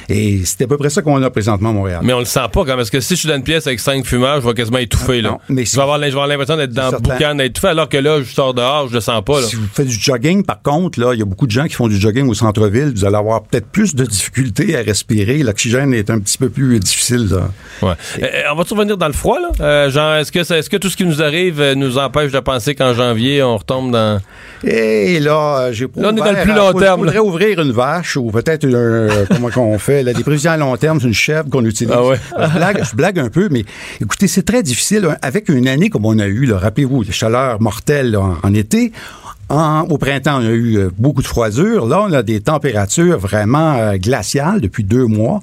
Et 0.09 0.41
c'est 0.45 0.63
à 0.63 0.67
peu 0.67 0.77
près 0.77 0.89
ça 0.89 1.01
qu'on 1.01 1.21
a 1.21 1.29
présentement 1.29 1.69
à 1.69 1.73
Montréal. 1.73 2.01
Mais 2.03 2.13
on 2.13 2.19
le 2.19 2.25
sent 2.25 2.39
pas 2.51 2.61
quand 2.61 2.65
même. 2.67 2.77
Parce 2.77 2.89
que 2.89 2.99
si 2.99 3.15
je 3.15 3.19
suis 3.21 3.29
dans 3.29 3.35
une 3.35 3.43
pièce 3.43 3.67
avec 3.67 3.79
cinq 3.79 4.05
fumeurs, 4.05 4.41
je 4.41 4.47
vais 4.47 4.53
quasiment 4.53 4.79
étouffer. 4.79 5.21
Là. 5.21 5.29
Non, 5.31 5.39
mais 5.49 5.63
je 5.65 5.69
si- 5.69 5.75
vais 5.75 5.81
avoir, 5.83 5.97
l'im- 5.97 6.07
je 6.07 6.11
vais 6.11 6.21
avoir 6.21 6.27
l'impression 6.27 6.57
d'être 6.57 6.73
dans 6.73 6.91
le 6.91 6.97
boucan, 6.99 7.35
d'être 7.35 7.47
étouffé, 7.51 7.67
alors 7.67 7.87
que 7.89 7.97
là, 7.97 8.21
je 8.21 8.33
sors 8.33 8.53
dehors, 8.53 8.87
je 8.89 8.93
le 8.95 8.99
sens 9.01 9.23
pas. 9.23 9.41
Là. 9.41 9.47
Si 9.47 9.55
vous 9.55 9.67
faites 9.71 9.87
du 9.87 9.97
jogging, 9.99 10.43
par 10.43 10.61
contre, 10.61 10.99
là, 10.99 11.13
il 11.13 11.19
y 11.19 11.21
a 11.21 11.25
beaucoup 11.25 11.45
de 11.47 11.51
gens 11.51 11.65
qui 11.67 11.75
font 11.75 11.87
du 11.87 11.97
jogging 11.97 12.27
au 12.27 12.33
centre-ville. 12.33 12.91
Vous 12.95 13.05
allez 13.05 13.15
avoir 13.15 13.43
peut-être 13.43 13.67
plus 13.67 13.95
de 13.95 14.05
difficultés 14.05 14.75
à 14.77 14.81
respirer. 14.81 15.37
L'oxygène 15.43 15.93
est 15.93 16.09
un 16.09 16.19
petit 16.19 16.37
peu 16.37 16.49
plus 16.49 16.79
difficile. 16.79 17.27
là. 17.29 17.49
Ouais. 17.81 17.93
Euh, 18.21 18.25
euh, 18.25 18.41
on 18.51 18.55
va-tu 18.55 18.73
revenir 18.73 18.97
dans 18.97 19.07
le 19.07 19.13
froid, 19.13 19.37
là? 19.39 19.49
Euh, 19.61 19.89
genre, 19.89 20.15
est-ce 20.15 20.31
que, 20.31 20.43
ça- 20.43 20.57
est-ce 20.57 20.69
que 20.69 20.77
tout 20.77 20.89
ce 20.89 20.97
qui 20.97 21.05
nous 21.05 21.21
arrive 21.21 21.61
euh, 21.61 21.75
nous 21.75 21.97
empêche 21.97 22.31
de 22.31 22.39
penser 22.39 22.73
qu'en 22.75 22.93
janvier, 22.93 23.34
on 23.43 23.57
retombe 23.57 23.91
dans. 23.91 24.19
Et 24.63 25.19
là, 25.19 25.57
euh, 25.59 25.71
j'ai 25.73 25.87
pas 25.87 26.01
Là, 26.01 26.09
on 26.11 26.15
est 26.17 26.19
dans 26.19 26.31
le 26.31 26.41
plus 26.41 26.53
long 26.53 26.71
faut- 26.71 26.79
terme, 26.79 26.99
faudrait 27.01 27.19
ouvrir 27.19 27.61
une 27.61 27.71
vache 27.71 28.17
ou 28.17 28.31
peut-être 28.31 28.63
une, 28.65 28.75
euh, 28.75 29.25
comment 29.29 29.49
qu'on 29.49 29.77
fait, 29.77 30.01
là, 30.03 30.13
des 30.13 30.23
prévisions 30.23 30.51
à 30.51 30.57
long 30.57 30.75
terme, 30.77 30.99
c'est 30.99 31.07
une 31.07 31.13
chèvre 31.13 31.49
qu'on 31.49 31.63
utilise. 31.65 31.93
Ah 31.95 32.03
ouais. 32.03 32.17
je, 32.39 32.57
blague, 32.57 32.83
je 32.89 32.95
blague 32.95 33.19
un 33.19 33.29
peu, 33.29 33.47
mais 33.51 33.63
écoutez, 34.01 34.27
c'est 34.27 34.43
très 34.43 34.63
difficile. 34.63 35.05
hein, 35.09 35.17
Avec 35.21 35.49
une 35.49 35.67
année 35.67 35.89
comme 35.89 36.05
on 36.05 36.17
a 36.19 36.27
eu, 36.27 36.51
rappelez-vous, 36.51 37.03
les 37.03 37.11
chaleurs 37.11 37.61
mortelles 37.61 38.11
là, 38.11 38.21
en, 38.21 38.37
en 38.43 38.53
été, 38.53 38.91
en- 39.49 39.81
au 39.89 39.97
printemps, 39.97 40.39
on 40.41 40.45
a 40.45 40.49
eu 40.51 40.77
euh, 40.77 40.89
beaucoup 40.97 41.21
de 41.21 41.27
froidure. 41.27 41.85
Là, 41.87 42.01
on 42.07 42.13
a 42.13 42.23
des 42.23 42.41
températures 42.41 43.17
vraiment 43.19 43.75
euh, 43.75 43.97
glaciales 43.97 44.59
depuis 44.61 44.83
deux 44.83 45.05
mois. 45.05 45.41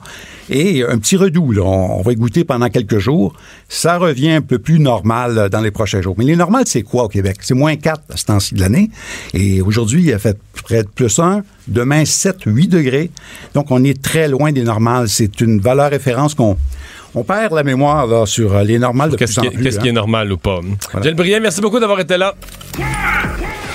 Et 0.51 0.83
un 0.85 0.99
petit 0.99 1.17
redout, 1.17 1.53
là, 1.53 1.63
on, 1.63 2.01
on 2.01 2.03
va 2.03 2.13
y 2.13 2.17
goûter 2.17 2.45
pendant 2.45 2.69
quelques 2.69 2.99
jours. 2.99 3.33
Ça 3.69 3.99
revient 3.99 4.31
un 4.33 4.41
peu 4.41 4.59
plus 4.59 4.81
normal 4.81 5.39
euh, 5.39 5.49
dans 5.49 5.61
les 5.61 5.71
prochains 5.71 6.03
jours. 6.03 6.15
Mais 6.19 6.25
les 6.25 6.37
normales, 6.37 6.65
c'est 6.67 6.83
quoi 6.83 7.05
au 7.05 7.09
Québec? 7.09 7.37
C'est 7.43 7.55
moins 7.55 7.77
4 7.77 8.03
à 8.13 8.17
ce 8.17 8.25
temps-ci 8.25 8.55
de 8.55 8.61
l'année. 8.61 8.91
Et 9.35 9.63
aujourd'hui, 9.63 10.03
il 10.03 10.13
a 10.13 10.19
fait 10.19 10.37
près 10.65 10.83
de 10.83 10.89
plus 10.89 11.19
1. 11.19 11.43
Demain, 11.69 12.05
7, 12.05 12.39
8 12.47 12.69
degrés. 12.69 13.11
Donc, 13.55 13.71
on 13.71 13.85
est 13.85 14.03
très 14.03 14.27
loin 14.29 14.51
des 14.53 14.63
normales. 14.65 15.09
C'est 15.09 15.41
une 15.41 15.61
valeur 15.61 15.91
référence 15.91 16.35
qu'on 16.35 16.57
on 17.15 17.25
perd 17.25 17.53
la 17.53 17.63
mémoire 17.63 18.07
là, 18.07 18.25
sur 18.27 18.59
les 18.65 18.79
normales 18.79 19.11
de 19.11 19.17
Qu'est-ce 19.17 19.39
qui, 19.39 19.49
qui 19.51 19.69
est 19.69 19.89
hein. 19.91 19.93
normal 19.93 20.33
ou 20.33 20.39
pas? 20.39 20.61
Voilà. 20.93 21.13
Briand, 21.13 21.41
merci 21.43 21.61
beaucoup 21.61 21.79
d'avoir 21.79 22.01
été 22.01 22.17
là. 22.17 22.35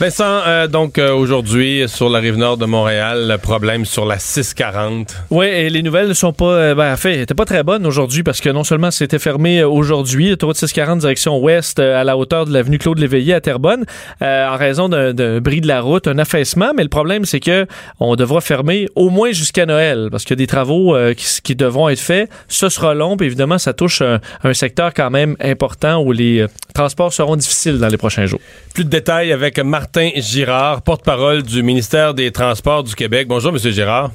Vincent, 0.00 0.24
euh, 0.24 0.66
donc 0.66 0.98
euh, 0.98 1.12
aujourd'hui, 1.12 1.84
sur 1.86 2.08
la 2.08 2.18
rive 2.18 2.36
nord 2.36 2.56
de 2.56 2.64
Montréal, 2.66 3.28
le 3.28 3.38
problème 3.38 3.84
sur 3.84 4.04
la 4.04 4.18
640. 4.18 5.14
Oui, 5.30 5.46
et 5.46 5.70
les 5.70 5.84
nouvelles 5.84 6.08
ne 6.08 6.14
sont 6.14 6.32
pas, 6.32 6.46
euh, 6.46 6.74
ben, 6.74 6.92
en 6.92 6.96
fait, 6.96 7.20
étaient 7.20 7.32
pas 7.32 7.44
très 7.44 7.62
bonnes 7.62 7.86
aujourd'hui 7.86 8.24
parce 8.24 8.40
que 8.40 8.50
non 8.50 8.64
seulement 8.64 8.90
c'était 8.90 9.20
fermé 9.20 9.60
euh, 9.60 9.68
aujourd'hui, 9.68 10.30
l'autoroute 10.30 10.56
640 10.56 10.98
direction 10.98 11.38
ouest 11.38 11.78
à 11.78 12.02
la 12.02 12.16
hauteur 12.16 12.44
de 12.44 12.52
l'avenue 12.52 12.78
Claude 12.78 12.98
Léveillé 12.98 13.34
à 13.34 13.40
Terrebonne, 13.40 13.84
en 14.20 14.56
raison 14.56 14.88
d'un 14.88 15.40
bris 15.40 15.60
de 15.60 15.68
la 15.68 15.80
route, 15.80 16.08
un 16.08 16.18
affaissement, 16.18 16.72
mais 16.74 16.82
le 16.82 16.88
problème 16.88 17.24
c'est 17.24 17.40
que 17.40 17.66
on 18.00 18.16
devra 18.16 18.40
fermer 18.40 18.88
au 18.96 19.10
moins 19.10 19.30
jusqu'à 19.30 19.64
Noël 19.64 20.08
parce 20.10 20.24
qu'il 20.24 20.32
y 20.32 20.38
a 20.40 20.42
des 20.42 20.48
travaux 20.48 20.96
qui, 21.16 21.40
qui 21.42 21.54
devront 21.54 21.88
être 21.88 22.00
faits. 22.00 22.28
Ce 22.48 22.68
sera 22.68 22.94
long, 22.94 23.16
puis 23.16 23.26
évidemment, 23.26 23.58
ça 23.58 23.72
touche 23.72 24.02
un, 24.02 24.20
un 24.42 24.54
secteur 24.54 24.92
quand 24.92 25.10
même 25.10 25.36
important 25.40 26.02
où 26.02 26.10
les 26.10 26.46
transports 26.74 27.12
seront 27.12 27.36
difficiles 27.36 27.78
dans 27.78 27.88
les 27.88 27.96
prochains 27.96 28.26
jours. 28.26 28.40
Plus 28.74 28.84
de 28.84 28.90
détails 28.90 29.32
avec 29.32 29.58
Martin 29.84 30.08
Girard, 30.16 30.80
porte-parole 30.80 31.42
du 31.42 31.62
ministère 31.62 32.14
des 32.14 32.30
Transports 32.32 32.82
du 32.84 32.94
Québec. 32.94 33.28
Bonjour, 33.28 33.52
Monsieur 33.52 33.70
Girard. 33.70 34.12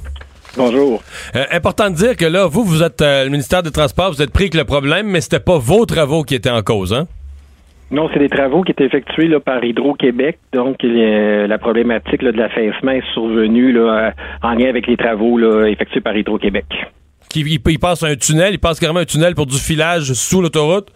Bonjour. 0.57 1.03
Euh, 1.35 1.43
important 1.51 1.91
de 1.91 1.95
dire 1.95 2.17
que 2.17 2.25
là, 2.25 2.47
vous, 2.47 2.63
vous 2.63 2.81
êtes 2.81 3.03
euh, 3.03 3.25
le 3.25 3.29
ministère 3.29 3.61
des 3.61 3.69
Transports, 3.69 4.11
vous 4.11 4.19
êtes 4.23 4.31
pris 4.31 4.45
avec 4.45 4.55
le 4.55 4.63
problème, 4.63 5.05
mais 5.05 5.21
c'était 5.21 5.39
pas 5.39 5.59
vos 5.59 5.85
travaux 5.85 6.23
qui 6.23 6.33
étaient 6.33 6.49
en 6.49 6.63
cause, 6.63 6.91
hein? 6.91 7.05
Non, 7.91 8.09
c'est 8.11 8.17
des 8.19 8.29
travaux 8.29 8.63
qui 8.63 8.71
étaient 8.71 8.85
effectués 8.85 9.27
là, 9.27 9.39
par 9.39 9.63
Hydro-Québec. 9.63 10.39
Donc, 10.53 10.77
a- 10.83 11.45
la 11.45 11.57
problématique 11.59 12.23
là, 12.23 12.31
de 12.31 12.37
l'affaissement 12.39 12.91
est 12.93 13.03
survenue 13.13 13.71
là, 13.71 14.07
euh, 14.07 14.11
en 14.41 14.53
lien 14.55 14.69
avec 14.69 14.87
les 14.87 14.97
travaux 14.97 15.39
effectués 15.65 16.01
par 16.01 16.17
Hydro-Québec. 16.17 16.65
Il, 17.35 17.47
il 17.47 17.79
passe 17.79 18.01
un 18.01 18.15
tunnel, 18.15 18.53
il 18.55 18.59
passe 18.59 18.79
carrément 18.79 19.01
un 19.01 19.05
tunnel 19.05 19.35
pour 19.35 19.45
du 19.45 19.57
filage 19.59 20.13
sous 20.13 20.41
l'autoroute? 20.41 20.87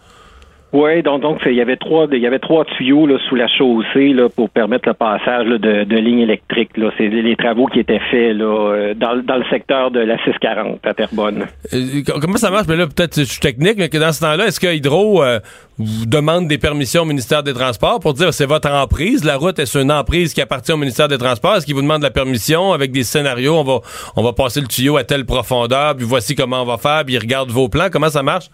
Oui, 0.74 1.04
donc 1.04 1.22
il 1.46 1.54
y 1.54 1.60
avait 1.60 1.76
trois 1.76 2.08
il 2.10 2.18
y 2.18 2.26
avait 2.26 2.40
trois 2.40 2.64
tuyaux 2.64 3.06
sous 3.28 3.36
la 3.36 3.46
chaussée 3.46 4.12
pour 4.34 4.50
permettre 4.50 4.88
le 4.88 4.94
passage 4.94 5.46
de, 5.46 5.96
lignes 5.96 6.18
électriques. 6.18 6.70
C'est 6.98 7.06
les 7.06 7.36
travaux 7.36 7.66
qui 7.66 7.78
étaient 7.78 8.00
faits 8.10 8.40
euh, 8.40 8.92
dans, 8.94 9.12
le 9.12 9.44
secteur 9.50 9.92
de 9.92 10.00
la 10.00 10.18
640 10.24 10.84
à 10.84 10.92
Terrebonne. 10.92 11.46
Euh, 11.72 12.02
comment 12.20 12.38
ça 12.38 12.50
marche? 12.50 12.66
Mais 12.68 12.74
là, 12.74 12.88
peut-être 12.88 13.20
je 13.20 13.22
suis 13.22 13.38
technique, 13.38 13.76
mais 13.78 13.88
que 13.88 13.98
dans 13.98 14.10
ce 14.10 14.22
temps-là, 14.22 14.46
est-ce 14.46 14.58
que 14.58 14.66
Hydro 14.66 15.22
euh, 15.22 15.38
vous 15.78 16.06
demande 16.06 16.48
des 16.48 16.58
permissions 16.58 17.02
au 17.02 17.06
ministère 17.06 17.44
des 17.44 17.52
Transports 17.52 18.00
pour 18.00 18.14
dire 18.14 18.34
c'est 18.34 18.46
votre 18.46 18.68
emprise, 18.68 19.24
la 19.24 19.36
route 19.36 19.60
est 19.60 19.72
une 19.76 19.92
emprise 19.92 20.34
qui 20.34 20.40
appartient 20.40 20.72
au 20.72 20.76
ministère 20.76 21.06
des 21.06 21.18
Transports? 21.18 21.54
Est-ce 21.54 21.66
qu'il 21.66 21.76
vous 21.76 21.82
demande 21.82 22.02
la 22.02 22.10
permission 22.10 22.72
avec 22.72 22.90
des 22.90 23.04
scénarios? 23.04 23.54
On 23.54 23.62
va, 23.62 23.78
on 24.16 24.24
va 24.24 24.32
passer 24.32 24.60
le 24.60 24.66
tuyau 24.66 24.96
à 24.96 25.04
telle 25.04 25.24
profondeur, 25.24 25.94
puis 25.94 26.04
voici 26.04 26.34
comment 26.34 26.62
on 26.62 26.66
va 26.66 26.78
faire, 26.78 27.04
puis 27.04 27.14
il 27.14 27.18
regarde 27.18 27.50
vos 27.50 27.68
plans. 27.68 27.90
Comment 27.92 28.08
ça 28.08 28.24
marche? 28.24 28.46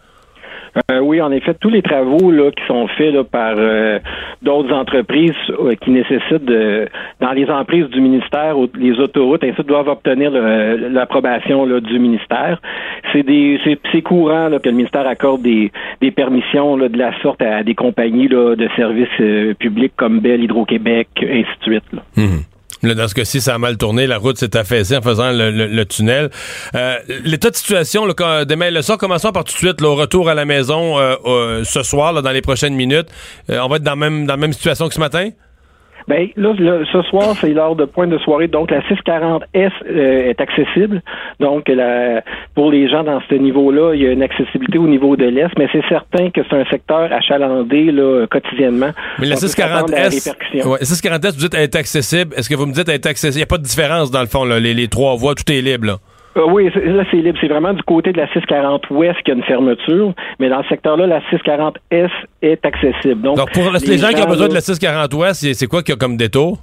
Euh, 0.91 1.01
oui, 1.01 1.21
en 1.21 1.33
effet, 1.33 1.55
tous 1.55 1.71
les 1.71 1.83
travaux 1.83 2.31
là, 2.31 2.51
qui 2.51 2.64
sont 2.66 2.87
faits 2.89 3.21
par 3.25 3.55
euh, 3.57 3.99
d'autres 4.43 4.73
entreprises 4.73 5.33
euh, 5.51 5.75
qui 5.75 5.91
nécessitent 5.91 6.45
de, 6.45 6.89
dans 7.21 7.33
les 7.33 7.49
emprises 7.51 7.87
du 7.87 8.01
ministère, 8.01 8.55
les 8.77 8.99
autoroutes, 8.99 9.43
ainsi 9.45 9.62
doivent 9.64 9.89
obtenir 9.89 10.31
l'approbation 10.31 11.66
du 11.81 11.99
ministère. 11.99 12.61
C'est 13.12 13.23
des 13.23 13.59
c'est, 13.64 14.03
courant 14.03 14.49
que 14.62 14.68
le 14.68 14.75
ministère 14.75 15.07
accorde 15.07 15.43
des, 15.43 15.71
des 16.01 16.11
permissions 16.11 16.77
de 16.77 16.97
la 16.97 17.18
sorte 17.21 17.43
à 17.43 17.62
des 17.62 17.75
compagnies 17.75 18.29
de 18.29 18.68
services 18.77 19.55
publics 19.59 19.93
comme 19.97 20.21
Bell, 20.21 20.43
Hydro-Québec, 20.43 21.09
ainsi 21.23 21.59
de 21.61 21.62
suite. 21.62 21.85
là. 21.93 22.03
Là, 22.83 22.95
dans 22.95 23.09
ce 23.09 23.14
cas-ci, 23.14 23.41
ça 23.41 23.55
a 23.55 23.59
mal 23.59 23.76
tourné. 23.76 24.07
La 24.07 24.18
route 24.18 24.39
s'est 24.39 24.57
affaissée 24.57 24.97
en 24.97 25.03
faisant 25.03 25.33
le, 25.33 25.51
le- 25.51 25.66
le 25.66 25.85
tunnel. 25.85 26.31
Euh, 26.74 26.97
L'état 27.24 27.51
de 27.51 27.57
situation, 27.57 28.07
là, 28.07 28.14
le 28.49 28.83
soir, 28.83 28.97
commençons 28.99 29.33
par 29.33 29.45
tout 29.45 29.53
de 29.53 29.59
suite, 29.59 29.81
là, 29.81 29.89
au 29.89 29.97
retour 29.97 30.28
à 30.31 30.35
la 30.35 30.45
maison 30.45 30.99
euh, 30.99 31.16
euh, 31.26 31.64
ce 31.64 31.83
soir, 31.83 32.12
là, 32.12 32.22
dans 32.22 32.31
les 32.31 32.41
prochaines 32.43 32.74
minutes. 32.74 33.09
Euh, 33.51 33.59
on 33.61 33.68
va 33.68 33.76
être 33.76 33.83
dans, 33.83 33.97
même, 33.97 34.26
dans 34.26 34.35
la 34.35 34.39
même 34.39 34.53
situation 34.53 34.89
que 34.89 34.95
ce 34.95 35.01
matin? 35.01 35.31
Ben 36.11 36.28
là, 36.36 36.52
le- 36.58 36.84
ce 36.92 37.02
soir, 37.02 37.36
c'est 37.40 37.50
l'heure 37.54 37.76
de 37.76 37.84
pointe 37.84 38.11
de 38.11 38.18
soirée. 38.18 38.48
Donc, 38.48 38.70
la 38.72 38.80
640S 38.80 39.70
euh, 39.88 40.30
est 40.30 40.40
accessible. 40.40 41.02
Donc, 41.38 41.68
la, 41.68 42.22
pour 42.56 42.70
les 42.72 42.88
gens 42.90 43.04
dans 43.04 43.20
ce 43.30 43.34
niveau-là, 43.36 43.94
il 43.94 44.02
y 44.02 44.06
a 44.06 44.11
une 44.11 44.22
accessibilité 44.24 44.76
au 44.78 44.88
niveau 44.88 45.14
de 45.16 45.26
l'Est, 45.26 45.50
mais 45.56 45.68
c'est 45.72 45.86
certain 45.88 46.30
que 46.30 46.40
c'est 46.50 46.56
un 46.56 46.64
secteur 46.66 47.12
achalandé 47.12 47.92
là, 47.92 48.26
quotidiennement. 48.28 48.90
Mais 49.20 49.26
la 49.26 49.36
On 49.36 49.40
peut 49.40 49.46
s'attendre 49.46 49.94
à 49.94 50.00
la 50.00 50.08
640S, 50.11 50.24
répercussion. 50.28 50.70
ouais, 50.72 50.78
640S, 50.80 51.32
vous 51.34 51.40
dites, 51.42 51.54
elle 51.54 51.62
est 51.62 51.76
accessible. 51.76 52.34
Est-ce 52.36 52.48
que 52.50 52.56
vous 52.56 52.66
me 52.66 52.72
dites, 52.72 52.88
elle 52.88 52.94
est 52.96 53.06
accessible? 53.06 53.36
Il 53.36 53.38
n'y 53.38 53.42
a 53.44 53.46
pas 53.46 53.58
de 53.58 53.62
différence, 53.62 54.11
dans 54.11 54.20
le 54.20 54.26
fond, 54.26 54.44
là, 54.44 54.58
les, 54.58 54.74
les 54.74 54.88
trois 54.88 55.14
voies, 55.14 55.34
tout 55.36 55.50
est 55.52 55.61
libre, 55.62 55.86
là. 55.86 55.96
Euh, 56.37 56.47
oui, 56.53 56.70
là, 56.85 57.05
c'est 57.11 57.16
libre. 57.16 57.39
C'est 57.41 57.49
vraiment 57.49 57.72
du 57.72 57.83
côté 57.83 58.12
de 58.12 58.18
la 58.18 58.28
640 58.33 58.89
Ouest 58.91 59.16
qu'il 59.22 59.35
y 59.35 59.37
a 59.37 59.39
une 59.39 59.45
fermeture, 59.45 60.14
mais 60.39 60.49
dans 60.49 60.62
ce 60.62 60.68
secteur-là, 60.68 61.07
la 61.07 61.20
640 61.31 61.76
S 61.91 62.11
est 62.43 62.64
accessible. 62.64 63.22
Donc, 63.22 63.37
Donc, 63.37 63.51
pour 63.53 63.70
les, 63.72 63.99
gens 63.99 64.11
qui 64.11 64.22
ont 64.22 64.26
besoin 64.26 64.49
de 64.49 64.55
la 64.55 64.61
640 64.61 65.12
Ouest, 65.14 65.53
c'est 65.53 65.66
quoi 65.66 65.83
qu'il 65.83 65.93
y 65.93 65.97
a 65.97 65.99
comme 65.99 66.16
détour? 66.16 66.59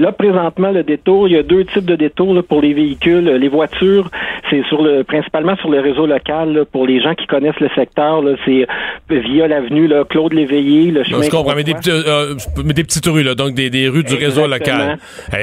Là, 0.00 0.12
présentement, 0.12 0.70
le 0.70 0.82
détour, 0.82 1.28
il 1.28 1.34
y 1.34 1.36
a 1.36 1.42
deux 1.42 1.66
types 1.66 1.84
de 1.84 1.94
détours 1.94 2.32
là, 2.32 2.42
pour 2.42 2.62
les 2.62 2.72
véhicules. 2.72 3.26
Les 3.28 3.48
voitures, 3.48 4.08
c'est 4.48 4.62
sur 4.70 4.80
le 4.80 5.04
principalement 5.04 5.56
sur 5.56 5.68
le 5.70 5.78
réseau 5.80 6.06
local. 6.06 6.54
là, 6.54 6.64
pour 6.64 6.86
les 6.86 7.02
gens 7.02 7.14
qui 7.14 7.26
connaissent 7.26 7.60
le 7.60 7.68
secteur, 7.74 8.22
c'est 8.46 8.66
via 9.10 9.46
l'avenue 9.46 9.90
Claude 10.08 10.32
Léveillé, 10.32 10.90
le 10.90 11.04
chemin. 11.04 11.22
Je 11.22 11.28
comprends, 11.30 11.54
mais 11.54 11.64
des, 11.64 11.74
petits, 11.74 11.90
euh, 11.90 12.34
mais 12.64 12.72
des 12.72 12.82
petites 12.84 13.04
rues, 13.06 13.22
là, 13.22 13.34
donc 13.34 13.52
des, 13.52 13.68
des 13.68 13.88
rues 13.88 14.02
du 14.02 14.14
réseau 14.14 14.46
local. 14.46 14.96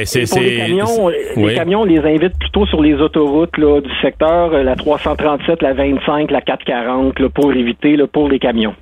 C'est- 0.05 0.25
les 0.39 0.57
camions, 0.57 1.05
oui. 1.05 1.13
les 1.37 1.53
camions, 1.55 1.81
on 1.81 1.85
les 1.85 1.99
invite 1.99 2.37
plutôt 2.39 2.65
sur 2.65 2.81
les 2.81 2.95
autoroutes 2.95 3.57
là, 3.59 3.79
du 3.79 3.89
secteur, 4.01 4.53
euh, 4.53 4.63
la 4.63 4.75
337, 4.75 5.61
la 5.61 5.73
25, 5.73 6.31
la 6.31 6.41
440, 6.41 7.19
là, 7.19 7.29
pour 7.29 7.53
éviter 7.53 7.95
là, 7.95 8.07
pour 8.07 8.27
les 8.27 8.39
camions. 8.39 8.73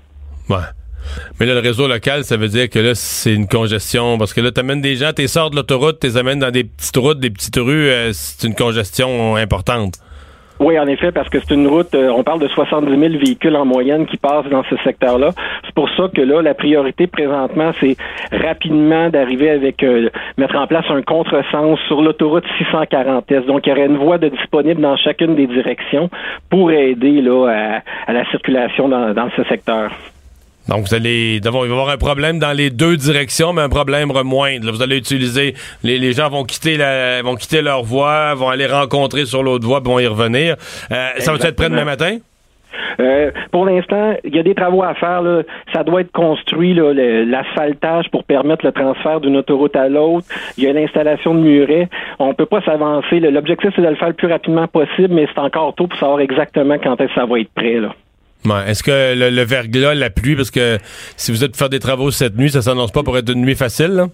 Ouais. 0.50 0.56
Mais 1.40 1.46
là, 1.46 1.54
le 1.54 1.60
réseau 1.60 1.88
local, 1.88 2.24
ça 2.24 2.38
veut 2.38 2.48
dire 2.48 2.70
que 2.70 2.80
là, 2.80 2.96
c'est 2.96 3.34
une 3.34 3.48
congestion. 3.48 4.18
Parce 4.18 4.34
que 4.34 4.42
là, 4.42 4.52
t'amènes 4.52 4.82
des 4.82 4.96
gens, 4.96 5.12
t'es 5.14 5.28
sors 5.28 5.50
de 5.50 5.56
l'autoroute, 5.56 6.00
t'es 6.00 6.18
amènes 6.18 6.40
dans 6.40 6.52
des 6.52 6.64
petites 6.64 6.98
routes, 6.98 7.20
des 7.20 7.30
petites 7.30 7.58
rues, 7.58 7.90
euh, 7.90 8.12
c'est 8.14 8.48
une 8.48 8.56
congestion 8.56 9.36
importante. 9.36 10.00
Oui, 10.60 10.80
en 10.80 10.88
effet, 10.88 11.12
parce 11.12 11.28
que 11.28 11.38
c'est 11.40 11.54
une 11.54 11.68
route, 11.68 11.94
euh, 11.96 12.10
on 12.10 12.24
parle 12.24 12.40
de 12.40 12.48
70 12.48 12.90
000 12.90 13.02
véhicules 13.20 13.56
en 13.58 13.66
moyenne 13.66 14.06
qui 14.06 14.16
passent 14.16 14.48
dans 14.50 14.64
ce 14.64 14.78
secteur-là. 14.86 15.32
C'est 15.66 15.76
pour 15.76 15.90
ça 15.98 16.08
que 16.14 16.22
là, 16.22 16.42
la 16.42 16.54
priorité 16.54 17.08
présentement, 17.08 17.72
c'est 17.82 17.98
rapidement 18.32 19.10
d'arriver 19.10 19.50
avec, 19.50 19.84
euh, 19.84 20.10
mettre 20.38 20.56
en 20.56 20.66
place 20.66 20.86
un 20.90 21.02
contresens 21.02 21.78
sur 21.88 22.02
l'autoroute 22.02 22.46
640S. 22.58 23.46
Donc, 23.48 23.68
il 23.68 23.70
y 23.70 23.72
aurait 23.74 23.88
une 23.88 23.98
voie 23.98 24.18
de 24.18 24.30
disponible 24.30 24.80
dans 24.80 24.96
chacune 24.96 25.36
des 25.36 25.48
directions 25.48 26.10
pour 26.50 26.72
aider 26.72 27.22
là, 27.22 27.82
à, 28.08 28.14
la 28.14 28.26
circulation 28.32 28.88
dans 28.88 29.30
ce 29.36 29.44
secteur. 29.46 29.92
Donc, 30.68 30.88
vous 30.88 30.96
allez, 30.96 31.40
il 31.44 31.50
va 31.50 31.60
y 31.60 31.64
avoir 31.64 31.90
un 31.90 31.98
problème 31.98 32.40
dans 32.40 32.52
les 32.52 32.70
deux 32.70 32.98
directions, 32.98 33.54
mais 33.54 33.62
un 33.62 33.70
problème 33.70 34.12
moindre. 34.24 34.66
Là, 34.66 34.72
vous 34.72 34.82
allez 34.82 34.98
utiliser, 34.98 35.54
les, 35.84 36.00
les 36.00 36.14
gens 36.14 36.30
vont 36.30 36.44
quitter 36.44 36.78
la, 36.78 37.22
vont 37.22 37.36
quitter 37.36 37.62
leur 37.62 37.84
voie, 37.84 38.34
vont 38.34 38.50
aller 38.50 38.68
rencontrer 38.68 39.26
sur 39.26 39.44
l'autre 39.44 39.66
voie, 39.66 39.82
puis 39.82 39.92
vont 39.92 40.00
y 40.00 40.08
revenir. 40.08 40.56
Euh, 40.92 41.08
ça 41.20 41.34
va 41.34 41.38
être 41.38 41.56
prêt 41.56 41.70
demain 41.70 41.86
matin? 41.86 42.18
Euh, 43.00 43.32
pour 43.52 43.66
l'instant, 43.66 44.16
il 44.24 44.36
y 44.36 44.40
a 44.40 44.44
des 44.44 44.56
travaux 44.56 44.84
à 44.84 44.94
faire. 44.96 45.22
Là. 45.22 45.44
Ça 45.74 45.84
doit 45.84 46.02
être 46.02 46.12
construit, 46.12 46.74
l'asphaltage 46.74 48.10
pour 48.12 48.24
permettre 48.24 48.66
le 48.66 48.72
transfert 48.72 49.20
d'une 49.20 49.38
autoroute 49.38 49.76
à 49.76 49.90
l'autre. 49.90 50.28
Il 50.58 50.64
y 50.64 50.68
a 50.68 50.74
l'installation 50.74 51.34
de 51.34 51.40
murets. 51.40 51.90
On 52.20 52.34
peut 52.34 52.46
pas 52.46 52.62
s'avancer. 52.62 53.20
L'objectif, 53.20 53.72
c'est 53.76 53.82
de 53.82 53.88
le 53.88 53.96
faire 53.96 54.10
le 54.10 54.14
plus 54.14 54.28
rapidement 54.28 54.68
possible, 54.68 55.14
mais 55.14 55.28
c'est 55.34 55.42
encore 55.42 55.76
tôt 55.76 55.88
pour 55.88 56.00
savoir 56.00 56.20
exactement 56.22 56.78
quand 56.82 57.00
est-ce 57.02 57.14
que 57.14 57.20
ça 57.20 57.26
va 57.26 57.40
être 57.40 57.54
prêt. 57.54 57.80
Là. 57.80 57.94
Est-ce 58.68 58.84
que 58.84 59.16
le, 59.16 59.44
verglas, 59.44 59.94
la 59.94 60.10
pluie, 60.10 60.36
parce 60.36 60.52
que 60.52 60.78
si 61.18 61.32
vous 61.32 61.44
êtes 61.44 61.52
pour 61.52 61.60
faire 61.60 61.70
des 61.70 61.80
travaux 61.80 62.12
cette 62.12 62.38
nuit, 62.38 62.50
ça 62.50 62.62
s'annonce 62.62 62.92
pas 62.92 63.04
pour 63.04 63.18
être 63.18 63.32
une 63.32 63.42
nuit 63.42 63.56
facile, 63.56 63.92
là? 63.92 64.08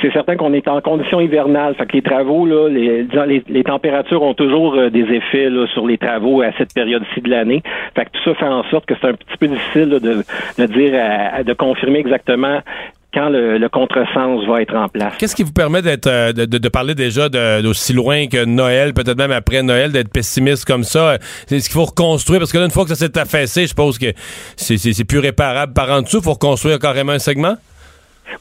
C'est 0.00 0.10
certain 0.12 0.36
qu'on 0.36 0.54
est 0.54 0.66
en 0.68 0.80
condition 0.80 1.20
hivernale. 1.20 1.74
Fait 1.74 1.84
que 1.84 1.92
les 1.92 2.02
travaux, 2.02 2.46
là, 2.46 2.68
les, 2.68 3.64
températures 3.64 4.22
ont 4.22 4.32
toujours 4.32 4.74
euh, 4.74 4.88
des 4.88 5.02
effets 5.02 5.48
sur 5.74 5.86
les 5.86 5.98
travaux 5.98 6.40
à 6.40 6.50
cette 6.56 6.72
période-ci 6.72 7.20
de 7.20 7.28
l'année. 7.28 7.62
Fait 7.94 8.06
que 8.06 8.10
tout 8.12 8.24
ça 8.24 8.34
fait 8.34 8.46
en 8.46 8.64
sorte 8.70 8.86
que 8.86 8.94
c'est 8.98 9.08
un 9.08 9.12
petit 9.12 9.36
peu 9.38 9.48
difficile 9.48 9.90
de, 9.90 10.66
dire, 10.66 11.44
de 11.44 11.52
confirmer 11.52 11.98
exactement 11.98 12.60
quand 13.12 13.28
le, 13.28 13.58
le 13.58 13.68
contresens 13.68 14.46
va 14.46 14.62
être 14.62 14.74
en 14.74 14.88
place. 14.88 15.14
Qu'est-ce 15.18 15.36
qui 15.36 15.42
vous 15.42 15.52
permet 15.52 15.82
d'être 15.82 16.06
euh, 16.06 16.32
de, 16.32 16.68
parler 16.68 16.94
déjà 16.94 17.28
d'aussi 17.28 17.92
loin 17.92 18.26
que 18.26 18.44
Noël, 18.44 18.94
peut-être 18.94 19.18
même 19.18 19.32
après 19.32 19.62
Noël, 19.62 19.92
d'être 19.92 20.10
pessimiste 20.10 20.64
comme 20.64 20.84
ça? 20.84 21.18
C'est 21.46 21.60
ce 21.60 21.68
qu'il 21.68 21.74
faut 21.74 21.84
reconstruire, 21.84 22.40
parce 22.40 22.52
que 22.52 22.58
là, 22.58 22.64
une 22.64 22.70
fois 22.70 22.84
que 22.84 22.90
ça 22.90 22.96
s'est 22.96 23.18
affaissé, 23.18 23.62
je 23.62 23.66
suppose 23.68 23.98
que 23.98 24.12
c'est 24.56 25.04
plus 25.04 25.18
réparable 25.18 25.72
par 25.72 25.90
en 25.90 26.02
dessous. 26.02 26.18
Il 26.18 26.24
faut 26.24 26.32
reconstruire 26.32 26.78
carrément 26.78 27.12
un 27.12 27.18
segment? 27.18 27.56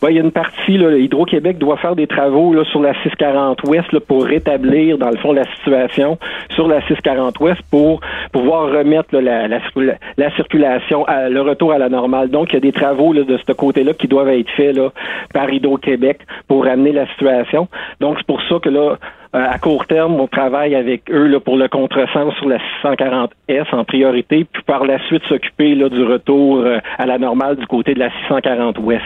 Il 0.10 0.16
y 0.16 0.20
a 0.20 0.24
une 0.24 0.32
partie, 0.32 0.74
Hydro-Québec 0.76 1.58
doit 1.58 1.78
faire 1.78 1.96
des 1.96 2.08
travaux 2.08 2.54
là, 2.54 2.64
sur 2.66 2.82
la 2.82 2.94
640 3.04 3.64
Ouest 3.66 3.92
là, 3.92 4.00
pour 4.00 4.26
rétablir, 4.26 4.98
dans 4.98 5.10
le 5.10 5.18
fond, 5.18 5.32
la 5.32 5.44
situation 5.58 6.18
sur 6.56 6.68
la 6.68 6.82
640 6.88 7.40
Ouest 7.40 7.62
pour 7.70 8.00
pouvoir 8.32 8.72
remettre 8.72 9.14
là, 9.14 9.22
la, 9.22 9.48
la, 9.48 9.60
circula- 9.60 9.98
la 10.18 10.32
circulation, 10.36 11.06
le 11.08 11.42
retour 11.42 11.72
à 11.74 11.78
la 11.78 11.90
normale. 11.90 12.30
Donc, 12.30 12.50
il 12.52 12.54
y 12.56 12.58
a 12.58 12.62
des 12.62 12.72
travaux 12.72 13.14
là, 13.14 13.24
de 13.24 13.38
ce 13.38 13.52
côté-là 13.54 13.94
qui 13.94 14.08
doivent 14.08 14.30
être 14.30 14.50
faits 14.52 14.76
là, 14.76 14.90
par 15.34 15.50
Hydro-Québec 15.52 16.20
pour 16.48 16.66
ramener 16.66 16.92
la 16.92 17.08
situation. 17.08 17.68
Donc, 18.00 18.16
c'est 18.18 18.28
pour 18.28 18.42
ça 18.50 18.56
que 18.62 18.70
là, 18.70 18.96
euh, 19.34 19.46
à 19.50 19.60
court 19.60 19.86
terme, 19.86 20.20
on 20.20 20.28
travaille 20.28 20.76
avec 20.76 21.10
eux 21.12 21.28
là, 21.28 21.40
pour 21.40 21.58
le 21.58 21.68
contresens 21.68 22.34
sur 22.36 22.48
la 22.50 22.58
640S 22.84 23.74
en 23.74 23.84
priorité, 23.84 24.46
puis 24.52 24.64
par 24.64 24.84
la 24.86 25.00
suite 25.08 25.24
s'occuper 25.30 25.76
du 25.76 26.04
retour 26.04 26.58
euh, 26.58 26.80
à 26.98 27.06
la 27.06 27.18
normale 27.18 27.56
du 27.56 27.66
côté 27.68 27.94
de 27.94 28.00
la 28.00 28.10
640 28.28 28.78
Ouest. 28.80 29.02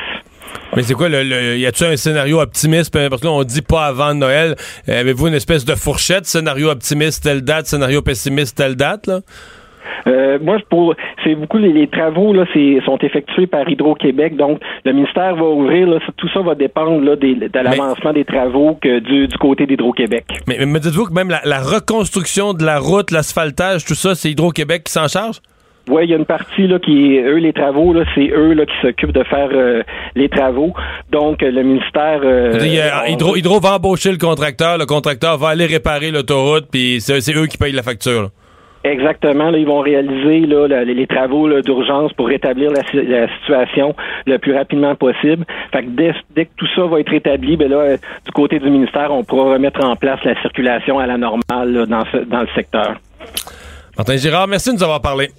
Mais 0.76 0.84
c'est 0.84 0.94
quoi, 0.94 1.08
le, 1.10 1.24
le- 1.24 1.58
y 1.58 1.66
a-tu 1.66 1.84
un 1.86 1.96
scénario 1.96 2.40
optimiste? 2.42 2.92
Parce 2.94 3.22
que 3.22 3.28
là, 3.28 3.32
on 3.34 3.44
dit 3.44 3.62
pas 3.62 3.86
avant 3.86 4.14
Noël. 4.14 4.56
Euh, 4.90 5.00
Avez-vous 5.00 5.28
une 5.28 5.34
espèce 5.34 5.64
de 5.66 5.76
fourchette, 5.76 6.26
scénario 6.26 6.70
optimiste 6.70 7.24
telle 7.24 7.42
date, 7.42 7.68
scénario 7.68 8.02
pessimiste 8.02 8.58
telle 8.58 8.76
date, 8.76 9.08
là? 9.08 9.20
Euh, 10.08 10.38
moi, 10.42 10.58
pour 10.70 10.96
c'est 11.24 11.36
beaucoup 11.36 11.58
les, 11.58 11.72
les 11.72 11.88
travaux 11.88 12.34
là, 12.34 12.46
c'est 12.54 12.80
sont 12.86 12.98
effectués 13.02 13.48
par 13.48 13.68
Hydro-Québec, 13.70 14.36
donc 14.36 14.60
le 14.84 14.94
ministère 14.94 15.36
va 15.36 15.44
ouvrir. 15.46 15.88
Là, 15.88 16.00
tout 16.18 16.28
ça 16.34 16.42
va 16.42 16.54
dépendre 16.56 17.02
là, 17.02 17.16
des- 17.16 17.36
de 17.36 17.50
l'avancement 17.60 18.12
des 18.14 18.26
travaux 18.26 18.78
que 18.82 19.00
du, 19.00 19.28
du 19.28 19.38
côté 19.38 19.66
d'Hydro-Québec. 19.66 20.26
Mais, 20.48 20.58
mais 20.60 20.66
me 20.66 20.80
dites-vous 20.80 21.06
que 21.06 21.14
même 21.14 21.30
la, 21.30 21.42
la 21.46 21.60
reconstruction 21.60 22.54
de 22.54 22.64
la 22.66 22.80
route, 22.80 23.12
l'asphaltage, 23.12 23.86
tout 23.86 23.96
ça, 23.96 24.16
c'est 24.16 24.30
Hydro-Québec 24.32 24.84
qui 24.86 24.92
s'en 24.92 25.08
charge? 25.08 25.40
Oui, 25.88 26.06
il 26.06 26.10
y 26.10 26.14
a 26.14 26.18
une 26.18 26.26
partie 26.26 26.66
là 26.68 26.80
qui 26.80 27.16
est 27.16 27.22
eux 27.24 27.36
les 27.38 27.54
travaux 27.54 27.94
là, 27.94 28.04
c'est 28.16 28.30
eux 28.30 28.54
là 28.54 28.66
qui 28.66 28.74
s'occupent 28.82 29.12
de 29.14 29.24
faire 29.24 29.50
euh, 29.54 29.84
les 30.16 30.30
travaux. 30.30 30.74
Donc 31.12 31.44
euh, 31.44 31.52
le 31.52 31.62
ministère. 31.64 32.22
euh, 32.24 32.54
a- 32.80 33.08
Hydro, 33.10 33.36
Hydro 33.36 33.60
va 33.60 33.76
embaucher 33.76 34.12
le 34.12 34.18
contracteur, 34.18 34.78
le 34.78 34.86
contracteur 34.86 35.38
va 35.38 35.50
aller 35.50 35.66
réparer 35.68 36.10
l'autoroute, 36.12 36.66
puis 36.72 37.00
c'est 37.02 37.36
eux 37.36 37.46
qui 37.46 37.58
payent 37.58 37.72
la 37.72 37.84
facture. 37.84 38.24
là. 38.24 38.28
Exactement, 38.84 39.50
là, 39.50 39.58
ils 39.58 39.66
vont 39.66 39.80
réaliser 39.80 40.42
là, 40.46 40.68
les, 40.84 40.94
les 40.94 41.08
travaux 41.08 41.48
là, 41.48 41.62
d'urgence 41.64 42.14
pour 42.14 42.28
rétablir 42.28 42.70
la 42.72 42.84
situation 43.40 43.96
le 44.28 44.38
plus 44.38 44.56
rapidement 44.56 44.94
possible. 44.96 45.44
Fait 45.72 45.82
que 45.84 45.90
dès, 45.90 46.14
dès 46.36 46.46
que 46.46 46.52
tout 46.56 46.68
ça 46.76 46.84
va 46.86 47.00
être 47.00 47.10
rétabli, 47.10 47.58
ben 47.58 47.68
là, 47.70 47.78
euh, 47.78 47.98
du 48.26 48.32
côté 48.32 48.60
du 48.60 48.70
ministère, 48.70 49.12
on 49.12 49.24
pourra 49.24 49.54
remettre 49.54 49.84
en 49.84 49.96
place 49.96 50.20
la 50.24 50.40
circulation 50.42 51.00
à 51.00 51.08
la 51.08 51.18
normale 51.18 51.74
là, 51.74 51.86
dans, 51.88 52.04
ce, 52.12 52.18
dans 52.26 52.42
le 52.42 52.48
secteur. 52.54 52.94
Martin 53.98 54.18
Girard, 54.18 54.48
merci 54.48 54.70
de 54.70 54.76
nous 54.76 54.84
avoir 54.84 55.02
parlé. 55.02 55.30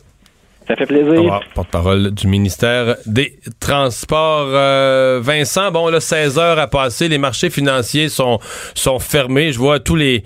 Ça 0.69 0.75
fait 0.75 0.87
plaisir. 0.87 1.13
Revoir, 1.21 1.43
Porte-parole 1.55 2.11
du 2.11 2.27
ministère 2.27 2.97
des 3.07 3.39
Transports. 3.61 4.49
Euh, 4.51 5.21
Vincent, 5.23 5.71
bon, 5.71 5.89
là, 5.89 6.01
16 6.01 6.39
heures 6.39 6.59
à 6.59 6.67
passer. 6.67 7.09
Les 7.09 7.19
marchés 7.19 7.51
financiers 7.51 8.09
sont, 8.09 8.41
sont 8.75 8.99
fermés. 8.99 9.53
Je 9.53 9.59
vois 9.59 9.79
tous 9.79 9.95
les, 9.95 10.25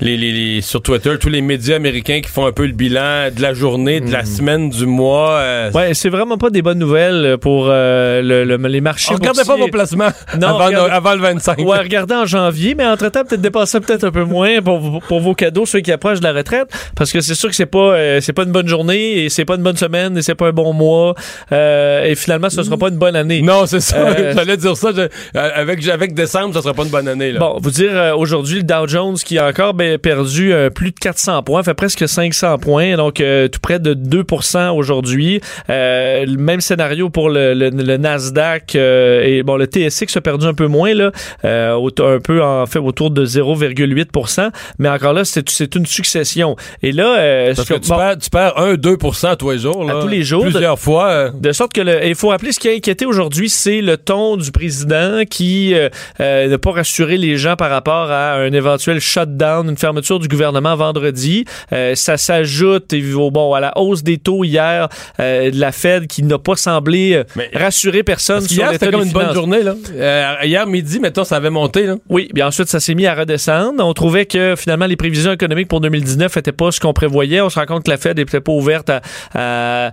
les, 0.00 0.16
les- 0.16 0.32
les- 0.32 0.60
sur 0.62 0.82
Twitter, 0.82 1.16
tous 1.20 1.28
les 1.28 1.42
médias 1.42 1.76
américains 1.76 2.20
qui 2.20 2.28
font 2.28 2.46
un 2.46 2.52
peu 2.52 2.66
le 2.66 2.72
bilan 2.72 3.30
de 3.34 3.40
la 3.40 3.54
journée, 3.54 4.00
de 4.00 4.10
la 4.10 4.24
semaine, 4.24 4.68
du 4.70 4.86
mois. 4.86 5.32
euh, 5.38 5.70
Ouais, 5.70 5.94
c'est 5.94 6.08
vraiment 6.08 6.38
pas 6.38 6.50
des 6.50 6.62
bonnes 6.62 6.78
nouvelles 6.78 7.38
pour 7.38 7.66
euh, 7.68 8.20
le- 8.22 8.44
le- 8.44 8.56
les 8.68 8.80
marchés. 8.80 9.12
on 9.12 9.14
regardait 9.16 9.44
pas 9.44 9.56
vos 9.56 9.68
placements 9.68 10.08
Non, 10.40 10.48
avant, 10.48 10.66
regardez- 10.66 10.90
avant 10.92 11.14
le 11.14 11.20
25. 11.20 11.58
Ouais, 11.60 11.78
regardez 11.78 12.14
en 12.14 12.26
janvier, 12.26 12.74
mais 12.74 12.84
entre-temps, 12.86 13.24
peut-être 13.24 13.40
dépasser 13.40 13.78
peut-être 13.80 14.04
un 14.04 14.10
peu 14.10 14.24
moins 14.24 14.60
pour, 14.60 14.78
vos- 14.80 15.00
pour 15.00 15.20
vos 15.20 15.34
cadeaux, 15.34 15.66
ceux 15.66 15.80
qui 15.80 15.92
approchent 15.92 16.18
de 16.20 16.24
la 16.24 16.32
retraite, 16.32 16.68
parce 16.96 17.12
que 17.12 17.20
c'est 17.20 17.34
sûr 17.34 17.48
que 17.48 17.54
c'est 17.54 17.66
pas 17.66 17.78
euh, 17.78 18.20
c'est 18.20 18.32
pas 18.32 18.42
une 18.42 18.52
bonne 18.52 18.66
journée 18.68 19.24
et 19.24 19.28
c'est 19.28 19.44
pas 19.44 19.54
une 19.54 19.62
bonne 19.62 19.67
semaine 19.76 20.16
et 20.16 20.22
c'est 20.22 20.34
pas 20.34 20.48
un 20.48 20.52
bon 20.52 20.72
mois 20.72 21.14
euh, 21.52 22.04
et 22.04 22.14
finalement, 22.14 22.50
ce 22.50 22.62
sera 22.62 22.76
pas 22.76 22.88
une 22.88 22.96
bonne 22.98 23.16
année. 23.16 23.42
Non, 23.42 23.66
c'est 23.66 23.80
ça. 23.80 23.96
Euh, 23.98 24.32
J'allais 24.36 24.56
dire 24.56 24.76
ça. 24.76 24.90
je- 24.94 25.00
euh, 25.02 25.08
avec, 25.54 25.86
avec 25.88 26.14
décembre, 26.14 26.54
ça 26.54 26.62
sera 26.62 26.74
pas 26.74 26.84
une 26.84 26.90
bonne 26.90 27.08
année. 27.08 27.32
Là. 27.32 27.40
Bon, 27.40 27.58
vous 27.60 27.70
dire 27.70 27.90
euh, 27.92 28.14
aujourd'hui 28.14 28.58
le 28.58 28.62
Dow 28.62 28.86
Jones 28.86 29.16
qui 29.16 29.38
a 29.38 29.46
encore 29.48 29.74
ben, 29.74 29.98
perdu 29.98 30.52
euh, 30.52 30.70
plus 30.70 30.90
de 30.90 30.98
400 30.98 31.42
points, 31.42 31.62
fait 31.62 31.74
presque 31.74 32.08
500 32.08 32.58
points, 32.58 32.96
donc 32.96 33.20
euh, 33.20 33.48
tout 33.48 33.60
près 33.60 33.78
de 33.78 33.94
2% 33.94 34.70
aujourd'hui. 34.76 35.40
Euh, 35.70 36.24
le 36.24 36.36
même 36.36 36.60
scénario 36.60 37.10
pour 37.10 37.28
le, 37.30 37.54
le- 37.54 37.70
le 37.70 37.96
Nasdaq 37.96 38.74
euh, 38.76 39.22
et 39.24 39.42
bon 39.42 39.56
le 39.56 39.66
TSX 39.66 40.16
a 40.16 40.20
perdu 40.20 40.46
un 40.46 40.54
peu 40.54 40.66
moins 40.66 40.94
là, 40.94 41.10
euh, 41.44 41.88
un 42.00 42.18
peu 42.20 42.42
en 42.42 42.66
fait 42.66 42.78
autour 42.78 43.10
de 43.10 43.24
0,8%, 43.24 44.50
mais 44.78 44.88
encore 44.88 45.12
là 45.12 45.24
c'est 45.24 45.48
c'est 45.48 45.74
une 45.74 45.86
succession. 45.86 46.56
Et 46.82 46.92
là, 46.92 47.18
euh, 47.18 47.54
Parce 47.54 47.66
ce 47.68 47.74
que 47.74 47.78
tu, 47.78 47.88
bon, 47.90 47.96
perds, 47.96 48.18
tu 48.18 48.30
perds 48.30 48.54
1-2 48.56 49.36
tous 49.36 49.50
les 49.58 49.62
jours. 49.72 49.84
Là, 49.84 49.98
À 49.98 50.00
tous 50.02 50.08
les 50.08 50.22
jours, 50.22 50.42
Plusieurs 50.42 50.78
fois. 50.78 51.08
euh, 51.08 51.30
de 51.34 51.52
sorte 51.52 51.72
que 51.72 51.80
le, 51.80 52.06
il 52.06 52.14
faut 52.14 52.28
rappeler 52.28 52.52
ce 52.52 52.60
qui 52.60 52.68
a 52.68 52.72
inquiété 52.72 53.06
aujourd'hui, 53.06 53.48
c'est 53.48 53.80
le 53.80 53.96
ton 53.96 54.36
du 54.36 54.50
président 54.52 55.22
qui 55.28 55.74
euh, 55.74 55.88
euh, 56.20 56.48
n'a 56.48 56.58
pas 56.58 56.72
rassuré 56.72 57.16
les 57.16 57.36
gens 57.36 57.56
par 57.56 57.70
rapport 57.70 58.10
à 58.10 58.34
un 58.34 58.52
éventuel 58.52 59.00
shutdown, 59.00 59.68
une 59.68 59.76
fermeture 59.76 60.18
du 60.18 60.28
gouvernement 60.28 60.76
vendredi. 60.76 61.44
Euh, 61.72 61.94
ça 61.94 62.16
s'ajoute 62.16 62.94
au- 63.16 63.30
bon 63.30 63.52
à 63.54 63.60
la 63.60 63.76
hausse 63.78 64.02
des 64.02 64.18
taux 64.18 64.44
hier 64.44 64.88
euh, 65.20 65.50
de 65.50 65.58
la 65.60 65.72
Fed 65.72 66.06
qui 66.06 66.22
n'a 66.22 66.38
pas 66.38 66.56
semblé 66.56 67.14
euh, 67.14 67.24
Mais- 67.36 67.50
rassurer 67.54 68.02
personne 68.02 68.40
sur 68.40 68.62
l'état 68.64 68.72
c'était 68.74 68.90
comme 68.90 69.02
une 69.06 69.12
bonne 69.12 69.34
journée. 69.34 69.62
Là. 69.62 69.74
Euh, 69.94 70.34
hier 70.44 70.66
midi, 70.66 71.00
mettons, 71.00 71.24
ça 71.24 71.36
avait 71.36 71.50
monté. 71.50 71.86
Là. 71.86 71.96
Oui, 72.08 72.28
bien 72.32 72.46
ensuite, 72.48 72.68
ça 72.68 72.80
s'est 72.80 72.94
mis 72.94 73.06
à 73.06 73.14
redescendre. 73.14 73.84
On 73.84 73.92
trouvait 73.94 74.26
que 74.26 74.54
finalement, 74.56 74.86
les 74.86 74.96
prévisions 74.96 75.32
économiques 75.32 75.68
pour 75.68 75.80
2019 75.80 76.34
n'étaient 76.36 76.52
pas 76.52 76.70
ce 76.70 76.80
qu'on 76.80 76.92
prévoyait. 76.92 77.40
On 77.40 77.50
se 77.50 77.58
rend 77.58 77.66
compte 77.66 77.84
que 77.84 77.90
la 77.90 77.96
Fed 77.96 78.18
n'était 78.18 78.40
pas 78.40 78.52
ouverte 78.52 78.90
à, 78.90 79.00
à- 79.34 79.47
à- 79.48 79.92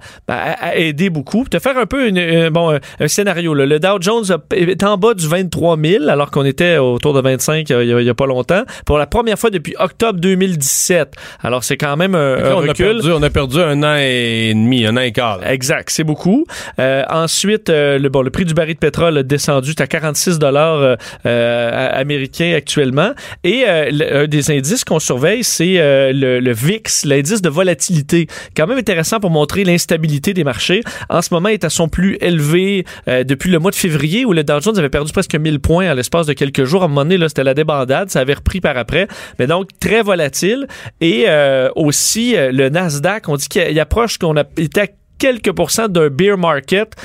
à 0.68 0.76
aider 0.76 1.10
beaucoup. 1.10 1.46
Te 1.50 1.60
faire 1.60 1.78
un 1.78 1.86
peu 1.86 2.08
une, 2.08 2.18
euh, 2.18 2.50
bon, 2.50 2.74
un, 2.76 2.80
un 3.00 3.08
scénario. 3.08 3.54
là. 3.54 3.66
Le 3.66 3.80
Dow 3.80 3.98
Jones 4.02 4.24
est 4.54 4.84
en 4.84 4.98
bas 4.98 5.14
du 5.14 5.28
23 5.28 5.78
000, 5.84 6.10
alors 6.10 6.32
qu'on 6.32 6.46
était 6.46 6.78
autour 6.78 7.14
de 7.14 7.22
25 7.22 7.72
euh, 7.72 7.84
il 7.84 8.06
y 8.06 8.10
a, 8.10 8.14
pas 8.14 8.26
longtemps, 8.26 8.64
pour 8.86 8.98
la 8.98 9.08
première 9.08 9.38
fois 9.38 9.50
depuis 9.50 9.76
octobre 9.80 10.20
2017. 10.20 11.14
Alors, 11.44 11.64
c'est 11.64 11.78
quand 11.78 11.96
même 11.98 12.16
un, 12.16 12.36
Là, 12.38 12.52
un 12.52 12.56
on, 12.56 12.58
a 12.60 12.62
recul. 12.70 12.86
perdu, 12.86 13.12
on 13.12 13.24
a 13.24 13.30
perdu 13.30 13.60
un 13.62 13.84
an 13.84 13.96
et 14.00 14.52
demi, 14.54 14.86
un 14.86 14.96
an 14.98 15.02
et 15.02 15.12
quart. 15.12 15.40
là. 15.40 15.54
Exact, 15.54 15.90
c'est 15.90 16.04
beaucoup. 16.04 16.46
Euh, 16.80 17.04
ensuite, 17.10 17.70
euh, 17.70 17.98
le, 18.00 18.10
bon, 18.10 18.22
le 18.22 18.30
prix 18.32 18.46
du 18.46 18.54
baril 18.54 18.76
de 18.76 18.80
pétrole 18.80 19.18
a 19.18 19.24
descendu 19.24 19.74
à 19.80 19.88
46 19.88 20.40
dollars 20.40 20.76
euh, 20.80 20.96
euh, 21.26 21.90
américains 21.94 22.54
actuellement. 22.56 23.12
Et 23.44 23.64
euh, 23.68 24.24
un 24.24 24.28
des 24.28 24.52
indices 24.52 24.84
qu'on 24.84 25.00
surveille, 25.00 25.44
c'est 25.44 25.76
euh, 25.80 26.12
le, 26.14 26.40
le 26.40 26.52
VIX, 26.54 27.06
l'indice 27.06 27.42
de 27.42 27.50
volatilité. 27.50 28.28
Quand 28.56 28.68
même 28.68 28.78
intéressant 28.78 29.20
pour 29.20 29.30
l'instabilité 29.54 30.34
des 30.34 30.44
marchés. 30.44 30.82
En 31.10 31.22
ce 31.22 31.34
moment, 31.34 31.50
il 31.50 31.54
est 31.54 31.64
à 31.64 31.70
son 31.70 31.88
plus 31.88 32.18
élevé 32.22 32.86
euh, 33.08 33.24
depuis 33.24 33.52
le 33.52 33.60
mois 33.60 33.72
de 33.72 33.76
février 33.76 34.26
où 34.26 34.34
le 34.34 34.44
Dow 34.44 34.60
Jones 34.62 34.78
avait 34.78 34.90
perdu 34.90 35.12
presque 35.12 35.36
1000 35.36 35.60
points 35.60 35.88
à 35.88 35.96
l'espace 35.96 36.28
de 36.28 36.34
quelques 36.34 36.64
jours. 36.66 36.82
À 36.82 36.86
un 36.86 36.88
moment 36.90 37.06
donné, 37.06 37.28
c'était 37.28 37.44
la 37.44 37.54
débandade. 37.54 38.10
Ça 38.10 38.22
avait 38.22 38.34
repris 38.34 38.62
par 38.62 38.78
après. 38.78 39.08
Mais 39.40 39.48
donc, 39.48 39.70
très 39.80 40.02
volatile. 40.02 40.68
Et 41.02 41.26
euh, 41.28 41.70
aussi, 41.76 42.36
euh, 42.36 42.52
le 42.52 42.70
Nasdaq, 42.70 43.30
on 43.30 43.36
dit 43.36 43.48
qu'il 43.48 43.66
il 43.70 43.80
approche 43.80 44.18
qu'on 44.18 44.36
a 44.38 44.42
à 44.42 44.88
quelques 45.18 45.52
pourcents 45.52 45.88
d'un 45.88 46.10
bear 46.10 46.38
market 46.38 46.96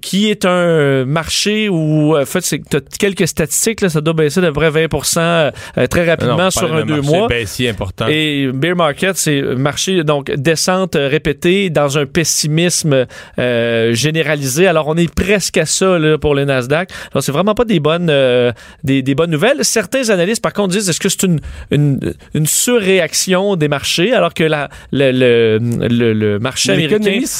qui 0.00 0.30
est 0.30 0.44
un 0.44 1.04
marché 1.04 1.68
où, 1.68 2.16
en 2.16 2.24
fait, 2.24 2.40
que 2.58 2.68
t'as 2.68 2.80
quelques 2.98 3.26
statistiques, 3.28 3.80
là, 3.80 3.88
ça 3.88 4.00
doit 4.00 4.14
baisser 4.14 4.40
peu 4.40 4.52
près 4.52 4.70
20 4.70 4.86
euh, 5.18 5.50
très 5.88 6.08
rapidement 6.08 6.36
Non, 6.36 6.50
sur 6.50 6.72
un 6.74 6.84
deux 6.84 7.00
mois. 7.00 7.28
baissier 7.28 7.68
important. 7.70 8.06
Et 8.08 8.48
bear 8.52 8.76
market, 8.76 9.16
c'est 9.16 9.40
marché 9.42 10.04
donc 10.04 10.30
descente 10.32 10.96
euh, 10.96 11.08
répétée 11.08 11.70
dans 11.70 11.98
un 11.98 12.06
pessimisme 12.06 13.06
euh, 13.38 13.94
généralisé. 13.94 14.66
Alors 14.66 14.88
on 14.88 14.96
est 14.96 15.12
presque 15.12 15.58
à 15.58 15.66
ça 15.66 15.98
là, 15.98 16.18
pour 16.18 16.34
le 16.34 16.44
Nasdaq. 16.44 16.90
Alors 17.12 17.22
c'est 17.22 17.32
vraiment 17.32 17.54
pas 17.54 17.64
des 17.64 17.80
bonnes 17.80 18.08
euh, 18.10 18.52
des, 18.84 19.02
des 19.02 19.14
bonnes 19.14 19.30
nouvelles. 19.30 19.58
Certains 19.64 20.10
analystes 20.10 20.42
par 20.42 20.52
contre 20.52 20.74
disent 20.74 20.88
est-ce 20.88 21.00
que 21.00 21.08
c'est 21.08 21.24
une, 21.24 21.40
une 21.70 22.00
une 22.34 22.46
surréaction 22.46 23.56
des 23.56 23.68
marchés 23.68 24.12
alors 24.12 24.34
que 24.34 24.44
la 24.44 24.68
le 24.92 25.10
le, 25.12 25.58
le, 25.88 26.12
le 26.12 26.38
marché 26.38 26.72
américain 26.72 26.98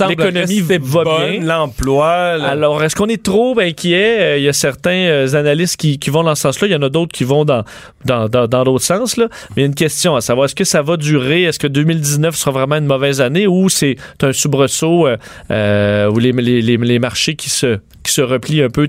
L'économie 0.09 0.61
va 0.61 0.79
bonne, 1.05 1.31
bien? 1.31 1.41
l'emploi. 1.47 2.32
Là. 2.39 2.49
Alors, 2.49 2.83
est-ce 2.83 2.95
qu'on 2.97 3.07
est 3.09 3.23
trop 3.23 3.59
inquiet? 3.59 4.17
Euh, 4.21 4.39
Il 4.39 4.45
y 4.45 4.49
a 4.49 4.53
certains 4.53 4.91
euh, 4.91 5.35
analystes 5.35 5.77
qui, 5.77 5.99
qui 5.99 6.11
vont 6.11 6.23
dans 6.23 6.35
ce 6.35 6.43
sens-là. 6.43 6.69
Il 6.69 6.73
y 6.73 6.77
en 6.77 6.83
a 6.83 6.89
d'autres 6.89 7.13
qui 7.13 7.25
vont 7.25 7.45
dans 7.45 7.65
dans 8.05 8.29
dans, 8.29 8.47
dans 8.47 8.65
l'autre 8.65 8.85
sens. 8.85 9.17
Là. 9.17 9.29
Mais 9.51 9.57
il 9.57 9.61
y 9.61 9.65
a 9.65 9.67
une 9.67 9.75
question 9.75 10.17
à 10.17 10.21
savoir, 10.21 10.47
est-ce 10.47 10.55
que 10.55 10.65
ça 10.65 10.83
va 10.83 10.97
durer? 10.97 11.45
Est-ce 11.45 11.59
que 11.59 11.67
2019 11.67 12.35
sera 12.37 12.51
vraiment 12.51 12.77
une 12.77 12.87
mauvaise 12.87 13.21
année 13.21 13.47
ou 13.47 13.69
c'est 13.69 13.97
un 14.23 14.33
soubresaut 14.33 15.07
euh, 15.51 16.11
où 16.11 16.19
les, 16.19 16.33
les, 16.33 16.63
les, 16.63 16.77
les 16.77 16.99
marchés 16.99 17.35
qui 17.35 17.51
se, 17.51 17.79
qui 18.03 18.13
se 18.13 18.21
replient 18.23 18.63
un 18.63 18.71
peu, 18.71 18.89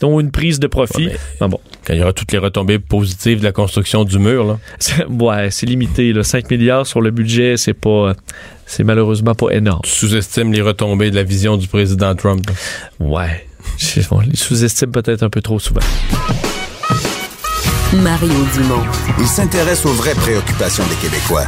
dont 0.00 0.20
une 0.20 0.30
prise 0.30 0.60
de 0.60 0.66
profit? 0.66 1.06
Ouais, 1.08 1.16
mais- 1.40 1.48
bon. 1.48 1.60
Quand 1.86 1.92
il 1.94 2.00
y 2.00 2.02
aura 2.02 2.12
toutes 2.12 2.32
les 2.32 2.38
retombées 2.38 2.80
positives 2.80 3.38
de 3.38 3.44
la 3.44 3.52
construction 3.52 4.04
du 4.04 4.18
mur. 4.18 4.44
Là. 4.44 4.58
Ouais, 5.08 5.50
c'est 5.50 5.66
limité. 5.66 6.12
Là. 6.12 6.22
5 6.24 6.50
milliards 6.50 6.86
sur 6.86 7.00
le 7.00 7.10
budget, 7.10 7.56
c'est 7.56 7.74
pas... 7.74 8.14
C'est 8.66 8.84
malheureusement 8.84 9.34
pas 9.34 9.50
énorme. 9.50 9.80
Tu 9.84 9.90
sous-estimes 9.90 10.52
les 10.52 10.60
retombées 10.60 11.10
de 11.10 11.16
la 11.16 11.22
vision 11.22 11.56
du 11.56 11.68
président 11.68 12.14
Trump. 12.14 12.50
Ouais. 13.00 13.48
On 14.10 14.20
les 14.20 14.36
sous-estime 14.36 14.90
peut-être 14.90 15.22
un 15.22 15.30
peu 15.30 15.40
trop 15.40 15.58
souvent. 15.58 15.80
Mario 17.92 18.34
Dumont. 18.54 18.82
Il 19.18 19.26
s'intéresse 19.26 19.86
aux 19.86 19.92
vraies 19.92 20.14
préoccupations 20.14 20.84
des 20.88 20.96
Québécois. 20.96 21.44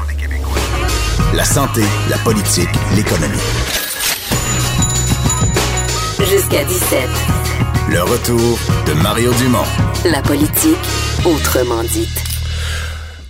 La 1.35 1.45
santé, 1.45 1.83
la 2.09 2.17
politique, 2.19 2.69
l'économie. 2.95 3.37
Jusqu'à 6.31 6.65
17. 6.65 7.09
Le 7.91 8.03
retour 8.03 8.59
de 8.87 8.93
Mario 9.03 9.33
Dumont. 9.35 9.65
La 10.05 10.23
politique, 10.23 10.79
autrement 11.25 11.83
dite. 11.83 12.38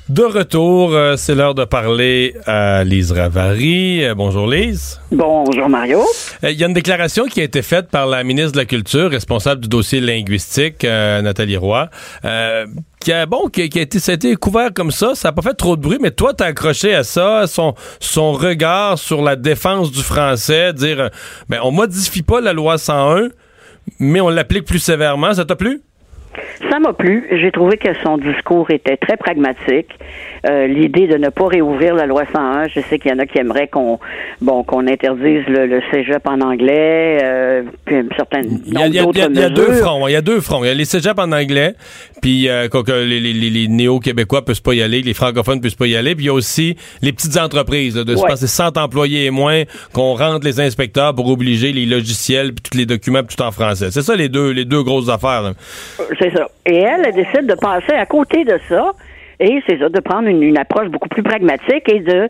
De 0.08 0.22
retour, 0.22 0.94
euh, 0.94 1.16
c'est 1.18 1.34
l'heure 1.34 1.54
de 1.54 1.66
parler 1.66 2.34
à 2.46 2.82
Lise 2.82 3.12
Ravary. 3.12 4.02
Euh, 4.06 4.14
bonjour 4.14 4.46
Lise. 4.46 4.98
Bonjour 5.12 5.68
Mario. 5.68 6.02
Euh, 6.44 6.50
Il 6.50 6.58
y 6.58 6.64
a 6.64 6.66
une 6.66 6.72
déclaration 6.72 7.26
qui 7.26 7.42
a 7.42 7.44
été 7.44 7.60
faite 7.60 7.88
par 7.90 8.06
la 8.06 8.24
ministre 8.24 8.52
de 8.52 8.56
la 8.56 8.64
Culture, 8.64 9.10
responsable 9.10 9.60
du 9.60 9.68
dossier 9.68 10.00
linguistique, 10.00 10.82
euh, 10.84 11.20
Nathalie 11.20 11.58
Roy, 11.58 11.90
euh, 12.24 12.64
qui 13.00 13.12
a 13.12 13.26
bon, 13.26 13.48
qui, 13.48 13.60
a- 13.62 13.68
qui 13.68 13.78
a 13.80 13.82
été, 13.82 13.98
ça 13.98 14.12
a 14.12 14.14
été 14.14 14.34
couvert 14.36 14.70
comme 14.74 14.92
ça. 14.92 15.14
Ça 15.14 15.28
n'a 15.28 15.32
pas 15.32 15.42
fait 15.42 15.52
trop 15.54 15.76
de 15.76 15.82
bruit, 15.82 15.98
mais 16.00 16.10
toi, 16.10 16.32
t'as 16.32 16.46
accroché 16.46 16.94
à 16.94 17.04
ça, 17.04 17.46
son, 17.46 17.74
son 18.00 18.32
regard 18.32 18.98
sur 18.98 19.20
la 19.20 19.36
défense 19.36 19.92
du 19.92 20.02
français, 20.02 20.72
dire, 20.72 21.10
ben, 21.50 21.58
on 21.62 21.70
modifie 21.70 22.22
pas 22.22 22.40
la 22.40 22.54
loi 22.54 22.78
101, 22.78 23.28
mais 24.00 24.22
on 24.22 24.30
l'applique 24.30 24.64
plus 24.64 24.78
sévèrement. 24.78 25.34
Ça 25.34 25.44
t'a 25.44 25.54
plu? 25.54 25.82
Ça 26.70 26.78
m'a 26.80 26.92
plu. 26.92 27.26
J'ai 27.40 27.52
trouvé 27.52 27.76
que 27.76 27.88
son 28.02 28.18
discours 28.18 28.70
était 28.70 28.96
très 28.96 29.16
pragmatique. 29.16 29.88
Euh, 30.46 30.66
L'idée 30.66 31.06
de 31.06 31.16
ne 31.16 31.28
pas 31.28 31.46
réouvrir 31.48 31.94
la 31.94 32.06
loi 32.06 32.24
101, 32.32 32.68
je 32.68 32.80
sais 32.80 32.98
qu'il 32.98 33.10
y 33.10 33.14
en 33.14 33.18
a 33.18 33.26
qui 33.26 33.38
aimeraient 33.38 33.68
qu'on 33.68 33.98
bon 34.40 34.62
qu'on 34.64 34.86
interdise 34.86 35.44
le, 35.48 35.66
le 35.66 35.80
cégep 35.92 36.26
en 36.26 36.40
anglais, 36.40 37.18
euh, 37.22 37.62
puis 37.84 37.96
certaines 38.16 38.60
Il 38.66 38.72
y 38.74 38.76
a, 38.76 38.86
il 38.86 38.94
y 38.94 38.98
a- 38.98 39.02
il 39.12 39.18
y 39.18 39.20
a- 39.22 39.28
il 39.28 39.38
y 39.40 39.42
a 39.44 39.50
deux 39.50 39.72
fronts. 39.74 40.08
Il 40.08 40.12
y 40.12 40.16
a 40.16 40.20
deux 40.20 40.40
fronts. 40.40 40.64
Il 40.64 40.68
y 40.68 40.70
a 40.70 40.74
les 40.74 40.84
cégeps 40.84 41.18
en 41.18 41.32
anglais, 41.32 41.74
puis 42.22 42.48
euh, 42.48 42.68
que 42.68 42.92
les, 43.04 43.20
les- 43.20 43.32
les- 43.50 43.68
néo-québécois 43.68 44.44
peuvent 44.44 44.62
pas 44.62 44.74
y 44.74 44.82
aller, 44.82 45.02
les 45.02 45.14
francophones 45.14 45.60
peuvent 45.60 45.76
pas 45.76 45.86
y 45.86 45.96
aller. 45.96 46.14
Puis 46.14 46.24
il 46.24 46.28
y 46.28 46.30
a 46.30 46.34
aussi 46.34 46.76
les 47.02 47.12
petites 47.12 47.36
entreprises, 47.36 47.96
là, 47.96 48.04
de 48.04 48.16
se 48.16 48.22
passer 48.28 48.46
100 48.46 48.76
employés 48.78 49.26
et 49.26 49.30
moins, 49.30 49.62
qu'on 49.92 50.14
rentre 50.14 50.44
les 50.46 50.60
inspecteurs 50.60 51.14
pour 51.14 51.28
obliger 51.28 51.72
les 51.72 51.86
logiciels, 51.86 52.52
puis 52.54 52.70
tous 52.70 52.78
les 52.78 52.86
documents, 52.86 53.22
puis 53.22 53.36
tout 53.36 53.42
en 53.42 53.52
français. 53.52 53.90
C'est 53.90 54.02
ça 54.02 54.16
les 54.16 54.28
deux, 54.28 54.50
les 54.50 54.64
deux 54.64 54.82
grosses 54.82 55.08
affaires. 55.08 55.52
C'est 56.18 56.32
ça. 56.34 56.47
Et 56.66 56.76
elle, 56.76 57.02
elle 57.06 57.14
décide 57.14 57.46
de 57.46 57.54
passer 57.54 57.92
à 57.92 58.06
côté 58.06 58.44
de 58.44 58.58
ça, 58.68 58.92
et 59.40 59.62
c'est 59.66 59.78
ça, 59.78 59.88
de 59.88 60.00
prendre 60.00 60.28
une, 60.28 60.58
approche 60.58 60.88
beaucoup 60.88 61.08
plus 61.08 61.22
pragmatique 61.22 61.88
et 61.92 62.00
de 62.00 62.28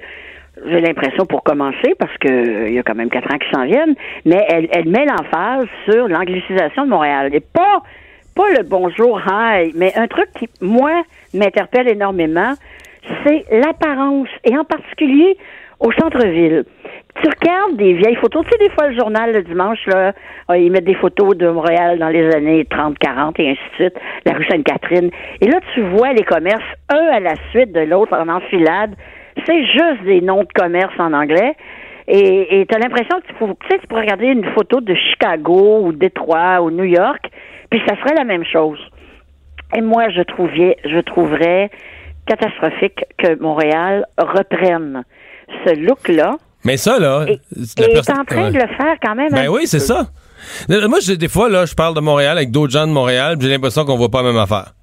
j'ai 0.66 0.80
l'impression 0.80 1.24
pour 1.24 1.44
commencer, 1.44 1.94
parce 1.98 2.16
que 2.18 2.68
y 2.68 2.78
a 2.78 2.82
quand 2.82 2.96
même 2.96 3.10
quatre 3.10 3.32
ans 3.32 3.38
qui 3.38 3.48
s'en 3.54 3.64
viennent, 3.64 3.94
mais 4.24 4.44
elle, 4.48 4.68
elle 4.72 4.88
met 4.88 5.06
l'emphase 5.06 5.66
sur 5.88 6.08
l'anglicisation 6.08 6.84
de 6.84 6.90
Montréal. 6.90 7.32
Et 7.32 7.38
pas, 7.40 7.82
pas 8.34 8.50
le 8.56 8.64
bonjour, 8.64 9.20
hi, 9.24 9.70
mais 9.76 9.92
un 9.96 10.08
truc 10.08 10.28
qui, 10.36 10.48
moi, 10.60 11.02
m'interpelle 11.32 11.88
énormément, 11.88 12.54
c'est 13.24 13.44
l'apparence, 13.52 14.28
et 14.44 14.58
en 14.58 14.64
particulier 14.64 15.36
au 15.78 15.92
centre-ville. 15.92 16.64
Tu 17.22 17.28
regardes 17.28 17.76
des 17.76 17.94
vieilles 17.94 18.14
photos, 18.16 18.44
tu 18.44 18.50
sais, 18.52 18.58
des 18.58 18.72
fois, 18.74 18.88
le 18.88 18.96
journal, 18.96 19.32
le 19.32 19.42
dimanche, 19.42 19.84
là, 19.86 20.12
euh, 20.50 20.56
ils 20.56 20.70
mettent 20.70 20.84
des 20.84 20.94
photos 20.94 21.36
de 21.36 21.48
Montréal 21.48 21.98
dans 21.98 22.08
les 22.08 22.32
années 22.34 22.64
30, 22.66 22.96
40 22.98 23.40
et 23.40 23.50
ainsi 23.50 23.60
de 23.70 23.74
suite, 23.74 23.94
la 24.24 24.34
rue 24.34 24.44
Sainte-Catherine. 24.46 25.10
Et 25.40 25.46
là, 25.48 25.58
tu 25.74 25.80
vois 25.82 26.12
les 26.12 26.22
commerces, 26.22 26.62
un 26.88 27.06
à 27.12 27.18
la 27.20 27.34
suite 27.50 27.72
de 27.72 27.80
l'autre, 27.80 28.12
en 28.16 28.28
enfilade. 28.28 28.94
C'est 29.46 29.64
juste 29.66 30.02
des 30.04 30.20
noms 30.20 30.42
de 30.42 30.52
commerce 30.54 30.94
en 30.98 31.12
anglais. 31.12 31.54
Et 32.06 32.64
tu 32.68 32.74
as 32.74 32.78
l'impression 32.78 33.20
que 33.20 33.26
tu, 33.26 33.34
peux- 33.34 33.46
tu 33.60 33.68
sais, 33.68 33.78
tu 33.80 33.86
pourrais 33.86 34.02
regarder 34.02 34.28
une 34.28 34.44
photo 34.52 34.80
de 34.80 34.94
Chicago 34.94 35.80
ou 35.82 35.92
Détroit 35.92 36.62
ou 36.62 36.70
New 36.70 36.84
York, 36.84 37.28
puis 37.68 37.82
ça 37.86 37.96
serait 37.96 38.14
la 38.16 38.24
même 38.24 38.44
chose. 38.44 38.78
Et 39.76 39.82
moi, 39.82 40.08
je 40.08 40.22
trouvais, 40.22 40.78
je 40.86 41.00
trouverais 41.00 41.70
catastrophique 42.26 43.04
que 43.18 43.38
Montréal 43.40 44.06
reprenne 44.16 45.04
ce 45.66 45.74
look-là 45.78 46.36
Mais 46.64 46.76
ça, 46.76 46.98
là. 46.98 47.24
et, 47.28 47.40
la 47.78 47.88
et 47.88 47.92
est 47.92 48.10
en 48.10 48.24
train 48.24 48.44
ouais. 48.44 48.50
de 48.50 48.58
le 48.58 48.66
faire 48.66 48.96
quand 49.02 49.14
même. 49.14 49.30
Ben 49.30 49.46
un 49.46 49.48
oui, 49.48 49.66
c'est 49.66 49.78
ça. 49.78 50.08
Euh, 50.70 50.88
Moi, 50.88 50.98
des 51.00 51.28
fois, 51.28 51.48
là, 51.48 51.66
je 51.66 51.74
parle 51.74 51.94
de 51.94 52.00
Montréal 52.00 52.36
avec 52.36 52.50
d'autres 52.50 52.72
gens 52.72 52.86
de 52.86 52.92
Montréal, 52.92 53.36
puis 53.38 53.46
j'ai 53.46 53.54
l'impression 53.54 53.84
qu'on 53.84 53.96
voit 53.96 54.10
pas 54.10 54.22
la 54.22 54.32
même 54.32 54.40
affaire. 54.40 54.74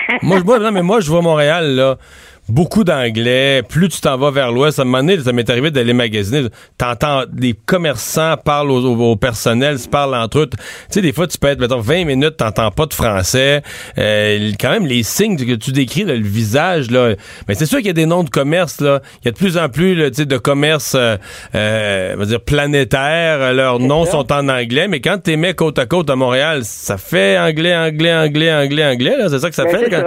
moi, 0.22 0.38
je 0.38 0.44
vois, 0.44 0.58
non, 0.58 0.72
mais 0.72 0.82
moi, 0.82 1.00
je 1.00 1.10
vois 1.10 1.22
Montréal, 1.22 1.74
là, 1.74 1.98
beaucoup 2.48 2.84
d'anglais. 2.84 3.62
Plus 3.68 3.88
tu 3.88 4.00
t'en 4.00 4.16
vas 4.18 4.30
vers 4.30 4.50
l'ouest, 4.52 4.78
à 4.78 4.82
un 4.82 4.84
moment 4.84 4.98
donné, 4.98 5.18
ça 5.20 5.32
m'est 5.32 5.48
arrivé 5.48 5.70
d'aller 5.70 5.92
magasiner. 5.92 6.48
T'entends 6.76 7.22
des 7.30 7.54
commerçants 7.54 8.36
parlent 8.36 8.70
au, 8.70 8.84
au- 8.84 9.12
au 9.12 9.16
personnel, 9.16 9.78
se 9.78 9.88
parlent 9.88 10.14
entre 10.14 10.40
eux. 10.40 10.46
Tu 10.50 10.56
sais, 10.90 11.00
des 11.02 11.12
fois, 11.12 11.26
tu 11.26 11.38
peux 11.38 11.48
être, 11.48 11.60
mettons, 11.60 11.80
20 11.80 12.04
minutes, 12.04 12.36
t'entends 12.36 12.70
pas 12.70 12.86
de 12.86 12.94
français. 12.94 13.62
Euh, 13.98 14.50
quand 14.60 14.70
même, 14.70 14.86
les 14.86 15.02
signes 15.02 15.36
que 15.36 15.54
tu 15.54 15.72
décris, 15.72 16.04
là, 16.04 16.14
le 16.14 16.22
visage, 16.26 16.90
là. 16.90 17.14
Mais 17.48 17.54
c'est 17.54 17.66
sûr 17.66 17.78
qu'il 17.78 17.86
y 17.86 17.90
a 17.90 17.94
des 17.94 18.06
noms 18.06 18.24
de 18.24 18.30
commerce, 18.30 18.80
là. 18.80 19.00
Il 19.22 19.26
y 19.26 19.28
a 19.28 19.32
de 19.32 19.36
plus 19.36 19.56
en 19.56 19.68
plus, 19.68 19.94
là, 19.94 20.10
tu 20.10 20.16
sais, 20.16 20.26
de 20.26 20.38
commerce, 20.38 20.94
euh, 20.94 21.16
euh, 21.54 22.14
on 22.14 22.18
va 22.18 22.24
dire, 22.26 22.40
planétaire. 22.40 23.52
Leurs 23.54 23.78
noms 23.78 24.04
sont 24.04 24.30
en 24.32 24.48
anglais, 24.48 24.88
mais 24.88 25.00
quand 25.00 25.18
t'es 25.22 25.36
mets 25.36 25.54
côte 25.54 25.78
à 25.78 25.86
côte 25.86 26.10
à 26.10 26.16
Montréal, 26.16 26.60
ça 26.64 26.96
fait 26.98 27.38
anglais, 27.38 27.76
anglais, 27.76 28.14
anglais, 28.14 28.52
anglais, 28.52 28.84
anglais, 28.84 29.16
là. 29.18 29.28
C'est 29.28 29.38
ça 29.38 29.48
que 29.48 29.54
ça 29.56 29.64
Ben, 29.64 29.78
fait, 29.78 30.04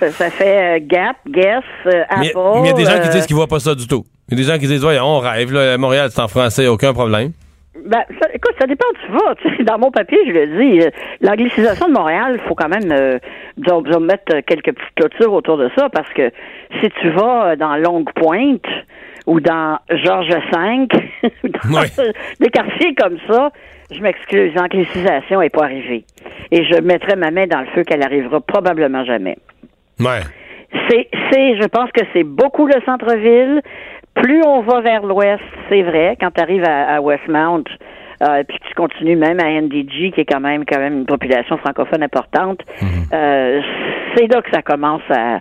ça. 0.00 0.10
Ça, 0.10 0.30
fait 0.30 0.78
euh, 0.78 0.78
Gap, 0.82 1.16
Guess, 1.28 1.64
euh, 1.86 2.02
Apple. 2.08 2.60
mais 2.60 2.60
il 2.60 2.66
y 2.66 2.70
a 2.70 2.72
des 2.72 2.84
gens 2.84 3.00
qui 3.00 3.08
euh, 3.08 3.12
disent 3.12 3.26
qu'ils 3.26 3.36
voient 3.36 3.46
pas 3.46 3.60
ça 3.60 3.74
du 3.74 3.86
tout. 3.86 4.04
Il 4.28 4.36
y 4.36 4.40
a 4.40 4.44
des 4.44 4.52
gens 4.52 4.58
qui 4.58 4.66
disent, 4.66 4.84
ouais, 4.84 4.98
on 5.00 5.18
rêve, 5.18 5.52
là, 5.52 5.74
à 5.74 5.78
Montréal, 5.78 6.10
c'est 6.10 6.20
en 6.20 6.28
français, 6.28 6.66
aucun 6.66 6.92
problème. 6.92 7.32
Ben, 7.86 8.02
ça, 8.20 8.28
écoute, 8.32 8.54
ça 8.58 8.66
dépend 8.66 8.86
où 8.90 9.06
tu 9.06 9.12
vas. 9.12 9.34
Tu 9.36 9.56
sais, 9.56 9.62
dans 9.62 9.78
mon 9.78 9.90
papier, 9.90 10.18
je 10.26 10.32
le 10.32 10.46
dis, 10.46 10.80
euh, 10.80 10.90
l'anglicisation 11.20 11.86
de 11.88 11.92
Montréal, 11.92 12.32
il 12.34 12.48
faut 12.48 12.54
quand 12.54 12.68
même 12.68 12.90
euh, 12.90 13.18
disons, 13.56 13.82
disons, 13.82 14.00
mettre 14.00 14.34
euh, 14.34 14.40
quelques 14.44 14.72
petites 14.72 14.94
clôtures 14.96 15.32
autour 15.32 15.56
de 15.58 15.70
ça 15.76 15.88
parce 15.90 16.08
que 16.12 16.30
si 16.80 16.88
tu 17.00 17.10
vas 17.10 17.54
dans 17.54 17.76
Longue 17.76 18.10
Pointe 18.14 18.66
ou 19.26 19.40
dans 19.40 19.78
Georges 19.90 20.28
V, 20.28 20.88
dans 21.44 21.80
des 22.40 22.48
quartiers 22.48 22.94
comme 22.94 23.18
ça, 23.30 23.50
je 23.90 24.00
m'excuse, 24.00 24.52
l'anglicisation 24.54 25.40
n'est 25.40 25.50
pas 25.50 25.64
arrivée. 25.64 26.04
Et 26.50 26.64
je 26.64 26.80
mettrai 26.80 27.14
ma 27.14 27.30
main 27.30 27.46
dans 27.46 27.60
le 27.60 27.66
feu 27.66 27.84
qu'elle 27.84 28.02
arrivera 28.02 28.40
probablement 28.40 29.04
jamais. 29.04 29.36
Ouais. 30.00 30.20
C'est, 30.88 31.08
c'est, 31.30 31.56
je 31.56 31.66
pense 31.68 31.90
que 31.92 32.02
c'est 32.12 32.24
beaucoup 32.24 32.66
le 32.66 32.80
centre-ville. 32.84 33.62
Plus 34.14 34.42
on 34.46 34.62
va 34.62 34.80
vers 34.80 35.04
l'ouest, 35.04 35.42
c'est 35.68 35.82
vrai. 35.82 36.16
Quand 36.20 36.30
tu 36.30 36.40
arrives 36.40 36.64
à, 36.64 36.96
à 36.96 37.00
Westmount, 37.00 37.64
euh, 38.22 38.42
puis 38.48 38.58
tu 38.66 38.74
continues 38.74 39.16
même 39.16 39.40
à 39.40 39.60
NDG, 39.60 40.12
qui 40.12 40.20
est 40.20 40.24
quand 40.24 40.40
même 40.40 40.64
quand 40.64 40.78
même 40.78 40.98
une 40.98 41.06
population 41.06 41.58
francophone 41.58 42.02
importante, 42.02 42.60
euh, 43.12 43.60
c'est 44.14 44.32
là 44.32 44.40
que 44.40 44.50
ça 44.52 44.62
commence 44.62 45.02
à, 45.10 45.40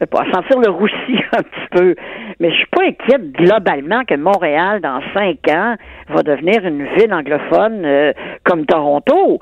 à 0.00 0.32
sentir 0.32 0.60
le 0.60 0.70
roussi 0.70 0.94
un 1.36 1.42
petit 1.42 1.68
peu. 1.72 1.94
Mais 2.40 2.50
je 2.50 2.56
suis 2.56 2.66
pas 2.66 2.84
inquiète 2.84 3.32
globalement 3.32 4.02
que 4.04 4.14
Montréal, 4.14 4.80
dans 4.80 5.00
cinq 5.12 5.46
ans, 5.50 5.76
va 6.08 6.22
devenir 6.22 6.64
une 6.64 6.86
ville 6.96 7.12
anglophone 7.12 7.84
euh, 7.84 8.12
comme 8.44 8.64
Toronto. 8.64 9.40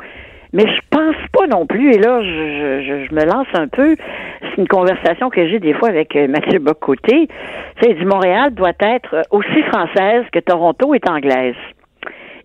Mais 0.55 0.63
je 0.69 0.81
pense 0.89 1.17
pas 1.33 1.49
non 1.49 1.67
plus, 1.67 1.93
et 1.93 1.99
là, 1.99 2.23
je, 2.23 2.83
je, 2.87 3.07
je 3.09 3.15
me 3.15 3.25
lance 3.25 3.49
un 3.55 3.67
peu. 3.67 3.97
C'est 4.41 4.57
une 4.57 4.69
conversation 4.69 5.29
que 5.29 5.49
j'ai 5.49 5.59
des 5.59 5.75
fois 5.75 5.89
avec 5.89 6.15
euh, 6.15 6.29
Mathieu 6.29 6.61
Bocoté. 6.61 7.27
Tu 7.27 7.83
sais, 7.83 7.91
il 7.91 7.99
dit 7.99 8.05
Montréal 8.05 8.55
doit 8.55 8.73
être 8.79 9.23
aussi 9.33 9.63
française 9.65 10.25
que 10.33 10.39
Toronto 10.39 10.95
est 10.95 11.11
anglaise. 11.11 11.57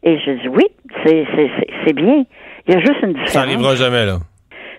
Et 0.02 0.18
je 0.26 0.32
dis 0.42 0.48
oui, 0.48 0.66
c'est, 1.06 1.24
c'est, 1.36 1.52
c'est, 1.60 1.68
c'est 1.86 1.94
bien. 1.94 2.24
Il 2.68 2.74
y 2.74 2.78
a 2.78 2.80
juste 2.80 3.00
une 3.04 3.14
différence. 3.14 3.30
Ça 3.30 3.42
arrivera 3.42 3.76
jamais, 3.76 4.06
là. 4.06 4.18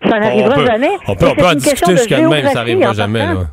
Ça 0.05 0.19
n'arrivera 0.19 0.55
on 0.57 0.59
peut, 0.59 0.66
jamais. 0.66 0.90
On 1.07 1.15
peut, 1.15 1.27
on 1.31 1.35
peut 1.36 1.47
en 1.47 1.55
discuter 1.55 1.93
jusqu'à 1.93 2.20
demain, 2.20 2.40
mais 2.43 2.48
ça 2.48 2.61
géographie 2.61 2.61
arrivera 2.61 2.90
en 2.90 2.94
jamais, 2.94 3.19
là. 3.20 3.47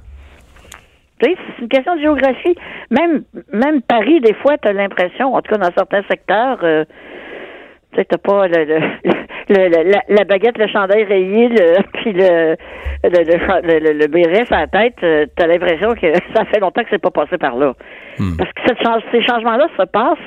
C'est 1.21 1.35
une 1.61 1.67
question 1.67 1.95
de 1.95 2.01
géographie. 2.01 2.55
Même, 2.89 3.23
même 3.51 3.81
Paris, 3.81 4.21
des 4.21 4.33
fois, 4.35 4.57
tu 4.57 4.67
as 4.67 4.73
l'impression, 4.73 5.33
en 5.33 5.41
tout 5.41 5.53
cas 5.53 5.59
dans 5.59 5.73
certains 5.75 6.03
secteurs, 6.09 6.59
euh, 6.63 6.85
tu 7.97 8.01
sais, 8.01 8.05
t'as 8.05 8.17
pas 8.17 8.47
le, 8.47 8.63
le, 8.63 8.79
le- 9.49 9.69
le- 9.69 9.91
la, 9.91 10.01
la 10.07 10.23
baguette, 10.23 10.57
le 10.57 10.67
chandail 10.67 11.03
rayé, 11.03 11.47
le, 11.49 11.81
puis 11.93 12.13
le, 12.13 12.55
le, 13.03 13.93
le, 13.93 14.07
béret 14.07 14.45
sur 14.45 14.55
la 14.55 14.67
tête, 14.67 14.95
euh, 15.03 15.25
t'as 15.35 15.47
l'impression 15.47 15.93
que 15.95 16.13
ça 16.35 16.45
fait 16.45 16.59
longtemps 16.59 16.83
que 16.83 16.89
c'est 16.91 17.01
pas 17.01 17.11
passé 17.11 17.37
par 17.37 17.55
là. 17.57 17.73
Parce 18.37 18.51
que 18.53 18.61
cette 18.67 18.77
ces 19.11 19.21
changements-là 19.25 19.67
se 19.77 19.83
passent 19.85 20.17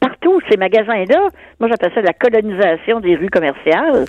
partout. 0.00 0.40
Ces 0.50 0.56
magasins-là, 0.56 1.28
moi 1.60 1.68
j'appelle 1.68 1.92
ça 1.94 2.00
la 2.02 2.12
colonisation 2.12 3.00
des 3.00 3.14
rues 3.16 3.30
commerciales. 3.30 4.04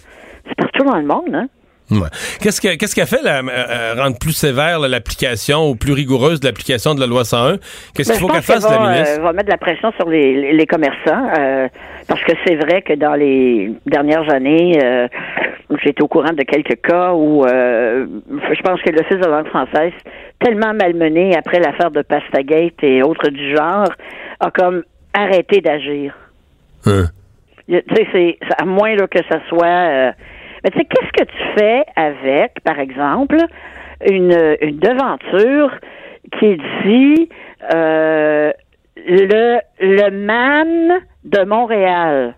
C'est 0.48 0.56
partout 0.56 0.84
dans 0.85 0.98
le 0.98 1.06
monde, 1.06 1.34
hein? 1.35 1.48
Ouais. 1.92 2.08
Qu'est-ce 2.42 2.62
que- 2.62 2.76
qu'est-ce 2.76 2.96
qu'a 2.96 3.06
fait 3.06 3.22
la, 3.22 3.40
euh, 3.40 3.44
euh, 3.48 3.94
rendre 4.02 4.18
plus 4.18 4.32
sévère 4.32 4.80
l'application 4.80 5.70
ou 5.70 5.76
plus 5.76 5.92
rigoureuse 5.94 6.40
de 6.40 6.48
l'application 6.48 6.96
de 6.96 7.00
la 7.02 7.08
loi 7.08 7.24
101? 7.26 7.58
Qu'est-ce 7.94 8.10
Ben, 8.10 8.18
qu'il 8.18 8.22
faut 8.28 8.34
qu'elle 8.34 8.42
fasse, 8.42 8.64
la 8.70 8.78
va, 8.78 8.90
ministre? 8.92 9.20
euh, 9.20 9.24
va 9.24 9.34
mettre 9.34 9.46
de 9.48 9.52
la 9.52 9.58
pression 9.58 9.92
sur 10.00 10.10
les, 10.10 10.34
les- 10.34 10.54
les 10.54 10.66
commerçants 10.66 11.28
euh, 11.38 11.68
parce 12.08 12.22
que 12.24 12.32
c'est 12.48 12.56
vrai 12.56 12.82
que 12.82 12.94
dans 12.94 13.14
les 13.16 13.74
dernières 13.86 14.28
années, 14.34 14.80
euh, 14.84 15.08
j'ai 15.84 15.90
été 15.90 16.02
au 16.02 16.08
courant 16.08 16.32
de 16.34 16.44
quelques 16.44 16.82
cas 16.82 17.12
où 17.14 17.46
euh, 17.46 18.06
je 18.32 18.62
pense 18.62 18.82
que 18.82 18.90
l'Office 18.90 19.18
de 19.18 19.26
la 19.26 19.38
langue 19.42 19.48
française, 19.50 19.92
tellement 20.40 20.74
malmené 20.74 21.36
après 21.36 21.60
l'affaire 21.60 21.92
de 21.92 22.02
Pastagate 22.02 22.82
et 22.84 23.04
autres 23.04 23.30
du 23.30 23.56
genre, 23.56 23.90
a 24.40 24.52
comme 24.52 24.84
arrêté 25.14 25.62
d'agir. 25.62 26.14
Hein? 26.86 27.06
Tu 27.68 27.76
sais, 28.12 28.38
à 28.58 28.66
moins 28.66 28.96
là, 28.96 29.06
que 29.08 29.20
ça 29.30 29.40
soit. 29.50 30.14
Mais 30.64 30.72
tu 30.72 30.80
sais, 30.80 30.85
qu'est-ce 30.85 31.23
que 31.23 31.30
tu 31.30 31.44
fais 31.57 31.84
avec, 31.95 32.61
par 32.64 32.80
exemple, 32.80 33.38
une, 34.10 34.56
une 34.61 34.80
devanture 34.80 35.72
qui 36.40 36.57
dit 36.85 37.30
euh, 37.73 38.52
le 38.98 39.60
le 39.80 40.10
man 40.10 40.99
de 41.26 41.44
Montréal? 41.45 42.35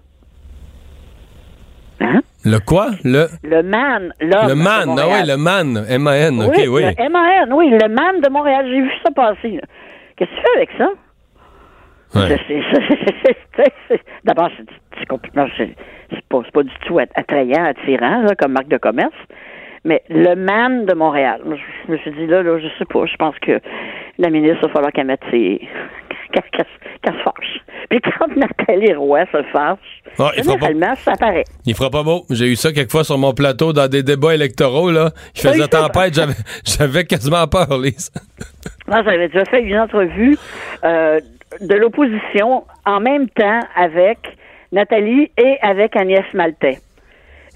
Hein? 2.01 2.21
Le 2.43 2.59
quoi? 2.59 2.91
Le, 3.03 3.27
Le 3.43 3.63
man, 3.63 4.13
le 4.19 4.53
man. 4.53 4.95
Ah 4.99 5.07
ouais, 5.07 5.25
le 5.25 5.37
man. 5.37 5.85
M-A-N. 5.89 6.43
OK, 6.43 6.55
oui. 6.69 6.83
Le 6.83 7.09
MAN, 7.09 7.55
oui, 7.55 7.69
le 7.69 7.87
man 7.87 8.21
de 8.21 8.29
Montréal. 8.29 8.65
J'ai 8.69 8.81
vu 8.81 8.91
ça 9.03 9.11
passer. 9.11 9.59
Qu'est-ce 10.15 10.29
que 10.29 10.35
tu 10.35 10.41
fais 10.41 10.57
avec 10.57 10.69
ça? 10.77 10.89
Ouais. 12.13 12.37
D'abord, 14.23 14.49
c'est 14.97 15.05
complètement. 15.07 15.47
C'est 15.57 15.75
pas, 16.29 16.41
pas 16.53 16.63
du 16.63 16.71
tout 16.85 16.99
att- 16.99 17.09
attrayant, 17.15 17.65
attirant 17.65 18.21
là, 18.21 18.35
comme 18.37 18.53
marque 18.53 18.67
de 18.67 18.77
commerce. 18.77 19.13
Mais 19.83 20.01
le 20.09 20.35
man 20.35 20.85
de 20.85 20.93
Montréal. 20.93 21.41
Je, 21.45 21.55
je 21.87 21.91
me 21.91 21.97
suis 21.99 22.11
dit, 22.11 22.25
là, 22.27 22.41
là, 22.41 22.57
je 22.59 22.67
sais 22.79 22.85
pas. 22.85 23.05
Je 23.05 23.15
pense 23.17 23.35
que 23.39 23.59
la 24.17 24.29
ministre, 24.29 24.57
il 24.63 24.67
va 24.67 24.73
falloir 24.73 24.91
qu'elle 24.91 25.07
mette 25.07 25.21
ses. 25.31 25.61
qu'elle 26.31 26.65
se 27.05 27.11
fâche. 27.23 27.59
Puis 27.89 27.99
quand 28.01 28.27
Nathalie 28.35 28.93
Roy 28.93 29.25
se 29.31 29.43
fâche, 29.53 29.77
Ah, 30.17 30.31
pas- 30.35 30.41
généralement, 30.41 30.95
ça 30.95 31.13
paraît. 31.19 31.43
Il 31.65 31.75
fera 31.75 31.89
pas 31.91 32.01
beau. 32.03 32.23
J'ai 32.31 32.47
eu 32.51 32.55
ça 32.55 32.73
quelquefois 32.73 33.03
sur 33.03 33.17
mon 33.19 33.33
plateau 33.33 33.73
dans 33.73 33.87
des 33.87 34.01
débats 34.03 34.33
électoraux, 34.33 34.89
là. 34.91 35.11
Faisait 35.35 35.61
ça? 35.61 35.67
tempête, 35.67 36.15
j'avais, 36.15 36.33
j'avais 36.65 37.03
quasiment 37.05 37.47
peur, 37.47 37.77
Lise. 37.79 38.11
Moi, 38.87 39.03
j'avais 39.03 39.27
déjà 39.27 39.45
fait 39.45 39.61
une 39.61 39.77
entrevue 39.79 40.35
euh, 40.83 41.19
de 41.61 41.75
l'opposition 41.75 42.63
en 42.85 42.99
même 42.99 43.29
temps 43.29 43.59
avec 43.75 44.17
Nathalie 44.71 45.31
et 45.37 45.57
avec 45.61 45.95
Agnès 45.95 46.25
Maltais. 46.33 46.79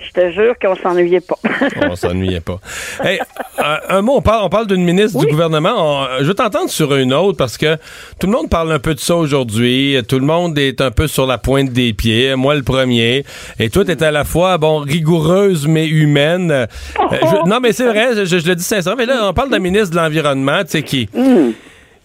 Je 0.02 0.12
te 0.14 0.32
jure 0.32 0.58
qu'on 0.62 0.76
s'ennuyait 0.76 1.20
pas. 1.20 1.36
On 1.90 1.94
s'ennuyait 1.94 2.40
pas. 2.40 2.60
Hey, 3.04 3.20
un, 3.58 3.80
un 3.98 4.02
mot, 4.02 4.14
on 4.16 4.22
parle, 4.22 4.46
on 4.46 4.50
parle 4.50 4.66
d'une 4.68 4.86
ministre 4.86 5.20
du 5.20 5.28
gouvernement. 5.28 5.74
On- 5.76 6.08
je 6.20 6.24
veux 6.24 6.34
t'entendre 6.34 6.70
sur 6.70 6.96
une 6.96 7.14
autre 7.14 7.38
parce 7.38 7.58
que 7.58 7.76
tout 8.18 8.28
le 8.28 8.32
monde 8.32 8.50
parle 8.50 8.72
un 8.72 8.80
peu 8.80 8.94
de 8.96 9.00
ça 9.02 9.18
aujourd'hui. 9.18 9.98
Tout 10.08 10.18
le 10.20 10.26
monde 10.26 10.58
est 10.58 10.80
un 10.80 10.92
peu 10.92 11.08
sur 11.08 11.28
la 11.28 11.38
pointe 11.38 11.72
des 11.74 11.92
pieds. 11.92 12.34
Moi, 12.36 12.56
le 12.56 12.64
premier. 12.64 13.26
Et 13.60 13.70
toi, 13.70 13.84
t'es 13.84 14.02
à 14.02 14.12
la 14.12 14.24
fois, 14.24 14.58
bon, 14.58 14.78
rigoureuse 14.78 15.68
mais 15.68 15.86
humaine. 15.86 16.50
Euh, 16.50 16.66
je- 17.12 17.46
non, 17.50 17.60
mais 17.62 17.74
c'est 17.74 17.88
vrai, 17.88 18.16
je, 18.16 18.24
je 18.24 18.48
le 18.48 18.56
dis 18.56 18.64
sincèrement. 18.64 18.96
Mais 18.98 19.06
là, 19.06 19.28
on 19.28 19.34
parle 19.34 19.50
d'un 19.50 19.60
ministre 19.60 19.92
de 19.92 19.98
l'Environnement, 19.98 20.62
tu 20.64 20.70
sais, 20.70 20.84
qui... 20.84 21.10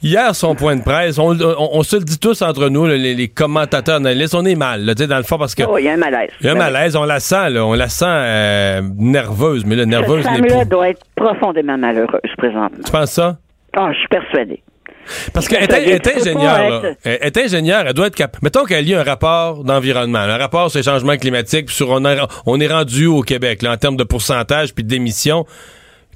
Hier, 0.02 0.34
son 0.34 0.54
point 0.54 0.76
de 0.76 0.82
presse, 0.82 1.18
on, 1.18 1.30
on- 1.40 1.68
on 1.72 1.82
se 1.82 1.96
le 1.96 2.02
dit 2.04 2.18
tous 2.18 2.42
entre 2.42 2.68
nous, 2.68 2.86
les, 2.86 3.14
les 3.14 3.28
commentateurs, 3.28 3.96
analystes, 3.96 4.34
on 4.34 4.44
est 4.44 4.54
mal, 4.54 4.84
là, 4.84 4.94
tu 4.94 5.02
sais, 5.02 5.06
dans 5.08 5.16
le 5.16 5.22
fond, 5.22 5.38
parce 5.38 5.54
que... 5.54 5.62
Oh, 5.62 5.78
il 5.78 5.84
y 5.84 5.88
a 5.88 5.94
un 5.94 5.96
malaise. 5.96 6.28
Il 6.40 6.46
y 6.46 6.48
a 6.50 6.52
un 6.52 6.54
Ben 6.56 6.64
malaise, 6.64 6.94
on 6.94 7.04
la 7.04 7.20
sent, 7.20 7.50
là, 7.50 7.64
on 7.64 7.72
la 7.72 7.88
sent 7.88 8.04
euh, 8.06 8.82
nerveuse, 8.98 9.64
mais 9.64 9.76
là, 9.76 9.86
nerveuse 9.86 10.22
Cette 10.24 10.32
n'est 10.32 10.48
femme-là 10.48 10.60
plus. 10.64 10.68
doit 10.70 10.88
être 10.90 11.02
profondément 11.16 11.78
malheureuse 11.78 12.20
présentement. 12.36 12.84
Tu 12.84 12.92
penses 12.92 13.12
ça? 13.12 13.38
Ah, 13.74 13.90
je 13.92 13.98
suis 13.98 14.08
persuadée. 14.08 14.62
Parce 15.32 15.48
qu'elle 15.48 15.62
est, 15.62 16.06
ingénieure, 16.16 16.68
là. 16.70 16.82
Elle 17.04 17.18
est 17.22 17.36
ingénieure, 17.36 17.84
elle 17.86 17.92
doit 17.94 18.06
être 18.06 18.14
capable. 18.16 18.40
Mettons 18.42 18.64
qu'elle 18.64 18.84
lit 18.84 18.94
un 18.94 19.02
rapport 19.02 19.62
d'environnement, 19.64 20.18
un 20.18 20.36
rapport 20.38 20.70
sur 20.70 20.78
les 20.78 20.82
changements 20.84 21.16
climatiques, 21.16 21.66
puis 21.66 21.74
sur 21.76 21.90
on, 21.90 22.04
a- 22.04 22.26
on 22.46 22.58
est 22.60 22.68
rendu 22.68 23.06
au 23.06 23.20
Québec, 23.22 23.62
là, 23.62 23.72
en 23.72 23.76
termes 23.76 23.96
de 23.96 24.04
pourcentage 24.04 24.74
puis 24.74 24.82
d'émissions. 24.84 25.44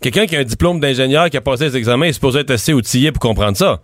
Quelqu'un 0.01 0.27
qui 0.27 0.37
a 0.37 0.41
un 0.41 0.45
diplôme 0.45 0.81
d'ingénieur, 0.81 1.29
qui 1.31 1.37
a 1.37 1.41
passé 1.41 1.65
les 1.65 1.77
examens, 1.77 2.07
il 2.07 2.11
est 2.11 2.13
supposé 2.13 2.41
être 2.41 2.51
assez 2.51 2.73
outillé 2.73 3.13
pour 3.13 3.21
comprendre 3.21 3.57
ça. 3.57 3.79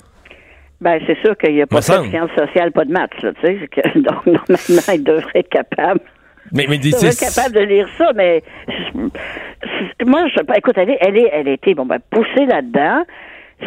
Ben, 0.81 1.01
c'est 1.07 1.19
sûr 1.21 1.37
qu'il 1.39 1.55
n'y 1.55 1.63
a 1.63 1.67
pas 1.67 1.79
de 1.79 1.83
sciences 1.83 2.31
sociales, 2.37 2.73
pas 2.73 2.85
de 2.85 2.93
maths, 2.93 3.11
là, 3.23 3.33
tu 3.41 3.47
sais. 3.47 3.55
Donc, 3.97 4.27
normalement, 4.27 4.93
il 4.95 5.03
devrait 5.05 5.31
être 5.41 5.49
capable. 5.49 6.01
Mais, 6.53 6.67
mais 6.69 6.77
Il 6.77 6.93
devrait 6.93 7.07
être 7.09 7.13
c'est- 7.15 7.35
capable 7.37 7.55
de 7.55 7.61
lire 7.61 7.89
ça, 7.97 8.11
mais 8.15 8.43
moi, 10.05 10.27
je 10.29 10.35
sais 10.35 10.45
pas. 10.45 10.57
Écoute, 10.59 10.75
elle, 10.77 10.91
est- 10.91 10.99
elle, 11.01 11.17
est, 11.17 11.31
elle 11.33 11.49
a 11.49 11.53
été 11.53 11.75
bon, 11.75 11.87
ben, 11.87 11.99
poussée 12.11 12.47
là-dedans. 12.47 13.03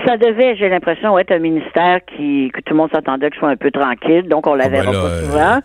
Ça 0.06 0.18
devait, 0.18 0.56
j'ai 0.58 0.70
l'impression, 0.70 1.18
être 1.18 1.32
un 1.32 1.40
ministère 1.40 2.00
qui 2.06 2.52
que 2.54 2.60
tout 2.62 2.74
le 2.74 2.76
monde 2.76 2.90
s'attendait 2.94 3.30
que 3.30 3.36
ce 3.36 3.40
soit 3.40 3.50
un 3.50 3.56
peu 3.56 3.72
tranquille, 3.72 4.28
donc 4.28 4.46
on 4.46 4.54
la 4.54 4.66
Ah, 4.66 4.70
ben 4.70 4.84
pas 4.84 4.92
euh, 4.94 5.22
souvent. 5.24 5.60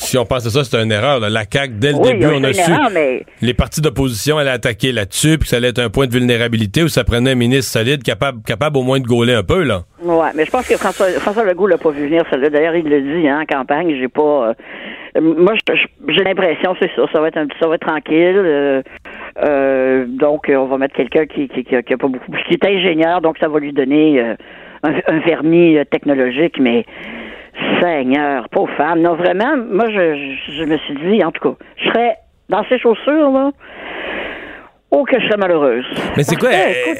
Si 0.00 0.16
on 0.16 0.24
pense 0.24 0.46
à 0.46 0.50
ça, 0.50 0.62
c'est 0.64 0.80
une 0.80 0.92
erreur. 0.92 1.18
là. 1.20 1.28
La 1.28 1.42
CAQ, 1.50 1.74
dès 1.78 1.90
le 1.90 1.96
Oui, 1.98 2.12
début, 2.12 2.26
on 2.34 2.44
a 2.44 2.52
su. 2.52 2.70
erreur, 2.70 2.88
mais- 2.94 3.24
Les 3.42 3.52
partis 3.52 3.80
d'opposition 3.80 4.38
allaient 4.38 4.50
attaquer 4.50 4.92
là-dessus, 4.92 5.30
puis 5.38 5.40
que 5.40 5.48
ça 5.48 5.56
allait 5.56 5.68
être 5.68 5.80
un 5.80 5.90
point 5.90 6.06
de 6.06 6.12
vulnérabilité 6.12 6.82
où 6.84 6.88
ça 6.88 7.02
prenait 7.04 7.32
un 7.32 7.34
ministre 7.34 7.72
solide, 7.72 8.02
capable, 8.04 8.38
capable 8.46 8.78
au 8.78 8.82
moins 8.82 9.00
de 9.00 9.06
gauler 9.06 9.34
un 9.34 9.42
peu, 9.42 9.64
là. 9.64 9.82
Ouais, 10.02 10.28
mais 10.36 10.44
je 10.44 10.50
pense 10.50 10.66
que 10.68 10.76
François, 10.76 11.06
François 11.18 11.44
Legault 11.44 11.66
l'a 11.66 11.78
pas 11.78 11.90
vu 11.90 12.06
venir, 12.06 12.22
celle-là. 12.30 12.48
D'ailleurs, 12.50 12.76
il 12.76 12.88
le 12.88 13.00
dit, 13.20 13.28
hein, 13.28 13.40
en 13.42 13.46
campagne, 13.46 13.94
j'ai 14.00 14.08
pas. 14.08 14.54
euh, 15.16 15.20
moi, 15.20 15.54
j'ai 16.08 16.22
l'impression, 16.22 16.76
c'est 16.80 16.90
ça, 16.94 17.02
ça 17.12 17.20
va 17.20 17.28
être 17.28 17.38
un, 17.38 17.48
ça 17.60 17.66
va 17.66 17.74
être 17.74 17.86
tranquille. 17.86 18.14
euh, 18.36 18.82
euh, 19.44 20.04
donc, 20.06 20.46
on 20.48 20.66
va 20.66 20.78
mettre 20.78 20.94
quelqu'un 20.94 21.26
qui, 21.26 21.48
qui, 21.48 21.64
qui, 21.64 21.74
a, 21.74 21.82
qui 21.82 21.92
a 21.92 21.96
pas 21.98 22.06
beaucoup, 22.08 22.30
qui 22.46 22.54
est 22.54 22.64
ingénieur, 22.64 23.20
donc 23.20 23.36
ça 23.38 23.48
va 23.48 23.58
lui 23.58 23.72
donner 23.72 24.20
euh, 24.20 24.34
un, 24.84 24.94
un 25.08 25.18
vernis 25.20 25.76
technologique, 25.90 26.56
mais. 26.60 26.84
Seigneur, 27.80 28.48
pauvre 28.50 28.72
femme. 28.76 29.00
Non, 29.02 29.14
vraiment, 29.14 29.56
moi, 29.70 29.86
je, 29.90 30.64
me 30.64 30.76
suis 30.78 30.94
dit, 31.10 31.24
en 31.24 31.30
tout 31.32 31.50
cas, 31.50 31.56
je 31.76 31.88
serais 31.88 32.16
dans 32.48 32.64
ses 32.68 32.78
chaussures, 32.78 33.30
là. 33.30 33.50
Oh, 34.90 35.04
que 35.04 35.20
je 35.20 35.26
serais 35.26 35.36
malheureuse. 35.36 35.84
Mais 36.16 36.22
c'est 36.22 36.36
quoi? 36.36 36.48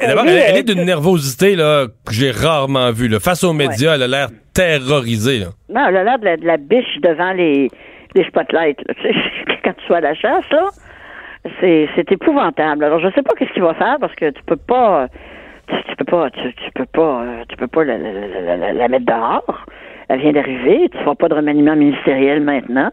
D'abord, 0.05 0.25
elle 0.27 0.37
elle, 0.47 0.57
est- 0.57 0.63
d'une 0.63 0.83
nervosité 0.85 1.55
là, 1.55 1.87
que 2.05 2.13
j'ai 2.13 2.29
rarement 2.29 2.91
vue. 2.91 3.07
là. 3.07 3.19
Face 3.19 3.43
aux 3.43 3.51
médias, 3.53 3.95
elle 3.95 4.03
a 4.03 4.07
l'air 4.07 4.27
terrorisée. 4.53 5.39
là. 5.39 5.47
Non, 5.69 5.87
elle 5.89 5.97
a 5.97 6.03
l'air 6.03 6.19
de 6.19 6.25
la, 6.25 6.37
de 6.37 6.45
la 6.45 6.57
biche 6.57 6.99
devant 7.01 7.31
les, 7.33 7.67
les 8.15 8.23
spotlights. 8.25 8.79
là. 8.87 8.93
Quand 9.63 9.73
tu 9.73 9.85
sois 9.87 9.97
à 9.97 10.01
la 10.01 10.13
chasse, 10.13 10.45
là, 10.51 10.65
c'est, 11.59 11.89
épouvantable. 12.11 12.83
Alors, 12.83 12.99
je 12.99 13.07
sais 13.15 13.23
pas 13.23 13.33
qu'est-ce 13.37 13.51
qu'il 13.53 13.63
va 13.63 13.73
faire 13.73 13.97
parce 13.99 14.13
que 14.13 14.29
tu 14.29 14.43
peux 14.45 14.55
pas, 14.55 15.07
tu, 15.67 15.75
tu 15.89 15.95
peux 15.95 16.05
pas, 16.05 16.29
tu, 16.29 16.53
tu 16.53 16.71
peux 16.75 16.85
pas, 16.85 17.23
euh, 17.23 17.43
tu 17.49 17.57
peux 17.57 17.67
pas 17.67 17.83
la, 17.85 17.97
la, 17.97 18.11
la- 18.13 18.55
la- 18.57 18.73
la 18.73 18.87
mettre 18.87 19.05
dehors. 19.05 19.65
Elle 20.09 20.19
vient 20.21 20.31
d'arriver. 20.33 20.89
Tu 20.91 20.97
feras 20.97 21.15
pas 21.15 21.29
de 21.29 21.35
remaniement 21.35 21.75
ministériel 21.75 22.41
maintenant. 22.41 22.89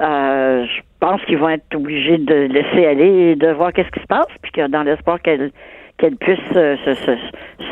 Euh, 0.00 0.64
je 0.64 0.80
pense 1.00 1.20
qu'ils 1.24 1.38
vont 1.38 1.48
être 1.48 1.74
obligés 1.74 2.18
de 2.18 2.34
laisser 2.34 2.86
aller 2.86 3.30
et 3.32 3.36
de 3.36 3.48
voir 3.48 3.72
qu'est-ce 3.72 3.90
qui 3.90 4.00
se 4.00 4.06
passe, 4.06 4.26
puis 4.42 4.52
que 4.52 4.66
dans 4.68 4.82
l'espoir 4.82 5.20
qu'elle 5.20 5.50
qu'elle 5.98 6.14
puisse 6.16 6.38
euh, 6.54 6.76
se, 6.84 6.94
se, 6.94 7.12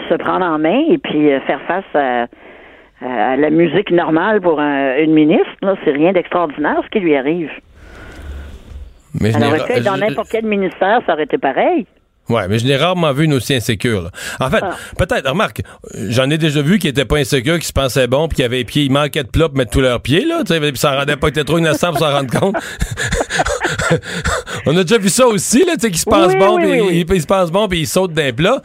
se 0.09 0.15
prendre 0.15 0.45
en 0.45 0.59
main 0.59 0.83
et 0.91 0.99
puis 0.99 1.31
euh, 1.33 1.39
faire 1.43 1.61
face 1.63 1.85
à, 1.95 2.27
à 3.01 3.37
la 3.37 3.51
musique 3.51 3.93
normale 3.93 4.41
pour 4.41 4.59
un- 4.61 4.97
une 4.99 5.13
ministre. 5.13 5.47
Là, 5.63 5.77
c'est 5.85 5.93
rien 5.93 6.13
d'extraordinaire 6.13 6.81
ce 6.85 6.89
qui 6.91 6.99
lui 6.99 7.15
arrive. 7.17 7.51
Mais 9.21 9.31
je 9.31 9.39
pu 9.65 9.73
être 9.73 9.85
dans 9.85 9.95
je- 9.95 10.01
n'importe 10.01 10.29
quel 10.31 10.45
ministère, 10.45 11.01
ça 11.07 11.13
aurait 11.13 11.23
été 11.25 11.39
pareil. 11.39 11.87
Ouais, 12.29 12.49
mais 12.49 12.59
je 12.59 12.67
n'ai 12.67 12.77
rarement 12.77 13.13
vu 13.13 13.25
une 13.27 13.35
aussi 13.35 13.55
insécure. 13.55 14.03
là. 14.03 14.11
En 14.41 14.51
fait, 14.51 14.61
Ah. 14.63 14.77
peut-être, 14.99 15.29
remarque, 15.29 15.63
j'en 16.09 16.29
ai 16.31 16.39
déjà 16.39 16.61
vu 16.61 16.79
qui 16.79 16.89
n'étaient 16.89 17.05
pas 17.05 17.19
insécures, 17.19 17.59
qui 17.61 17.67
se 17.67 17.73
pensaient 17.73 18.09
bon, 18.09 18.27
puis 18.27 18.37
qui 18.37 18.43
avaient 18.43 18.57
les 18.59 18.65
pieds, 18.65 18.85
ils 18.85 18.91
manquaient 18.93 19.23
de 19.23 19.29
plats 19.29 19.49
pour 19.49 19.57
mettre 19.59 19.71
tous 19.71 19.81
leurs 19.81 20.01
pieds, 20.01 20.25
là, 20.25 20.43
tu 20.45 20.53
sais, 20.53 20.61
puis 20.61 20.77
ça 20.77 20.97
rendait 20.99 21.17
pas, 21.17 21.29
étaient 21.29 21.45
trop 21.45 21.59
innocents 21.59 21.91
pour 21.91 22.01
s'en 22.01 22.11
rendre 22.13 22.39
compte. 22.39 22.57
On 24.67 24.77
a 24.77 24.83
déjà 24.83 24.99
vu 24.99 25.09
ça 25.09 25.27
aussi, 25.27 25.65
là, 25.65 25.75
tu 25.75 25.81
sais, 25.83 25.91
qui 25.91 25.99
se 25.99 26.05
pensent 26.05 26.33
Oui, 26.33 26.39
bon, 26.39 26.57
oui, 26.57 26.63
puis 26.63 26.81
oui, 26.81 27.05
ils, 27.09 27.15
ils 27.15 27.23
se 27.23 27.27
pensent 27.27 27.51
bon, 27.53 27.69
puis 27.69 27.81
ils 27.81 27.87
sautent 27.87 28.13
d'un 28.13 28.33
plat. 28.33 28.61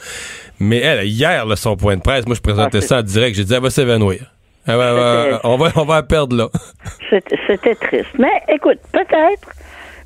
Mais 0.60 0.78
elle, 0.80 1.06
hier, 1.08 1.46
là, 1.46 1.56
son 1.56 1.76
point 1.76 1.96
de 1.96 2.02
presse, 2.02 2.26
moi, 2.26 2.36
je 2.36 2.42
présentais 2.42 2.80
Ah, 2.80 2.82
ça 2.82 2.98
en 3.00 3.04
direct, 3.04 3.36
j'ai 3.36 3.44
dit, 3.44 3.54
elle 3.54 3.62
va 3.62 3.70
s'évanouir. 3.70 4.22
Elle 4.68 4.76
va- 4.78 5.40
on, 5.44 5.58
va, 5.58 5.72
on 5.76 5.86
va 5.86 5.96
la 5.96 6.04
perdre, 6.04 6.36
là. 6.36 6.48
C'était 7.10 7.38
c'était 7.48 7.76
triste. 7.76 8.10
Mais 8.20 8.30
écoute, 8.48 8.78
peut-être, 8.92 9.50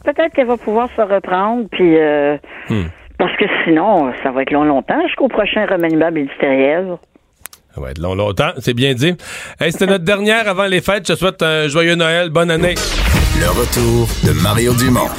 peut-être 0.05 0.33
qu'elle 0.33 0.47
va 0.47 0.57
pouvoir 0.57 0.89
se 0.95 1.01
reprendre, 1.01 1.65
puis 1.71 1.97
euh, 1.97 2.37
Hmm. 2.69 2.85
Parce 3.17 3.35
que 3.37 3.45
sinon, 3.63 4.11
ça 4.23 4.31
va 4.31 4.41
être 4.41 4.51
long, 4.51 4.63
longtemps 4.63 5.01
jusqu'au 5.07 5.27
prochain 5.27 5.65
remaniement 5.65 6.11
ministériel. 6.11 6.97
Ça 7.73 7.81
va 7.81 7.91
être 7.91 7.99
long, 7.99 8.15
longtemps, 8.15 8.51
c'est 8.59 8.73
bien 8.73 8.93
dit. 8.93 9.15
Hey, 9.59 9.71
c'était 9.71 9.87
notre 9.87 10.05
dernière 10.05 10.47
avant 10.47 10.65
les 10.65 10.81
fêtes. 10.81 11.07
Je 11.07 11.13
te 11.13 11.19
souhaite 11.19 11.41
un 11.43 11.67
joyeux 11.67 11.95
Noël, 11.95 12.29
bonne 12.29 12.51
année. 12.51 12.75
Le 13.39 13.49
retour 13.49 14.07
de 14.23 14.31
Mario 14.41 14.73
Dumont, 14.75 15.09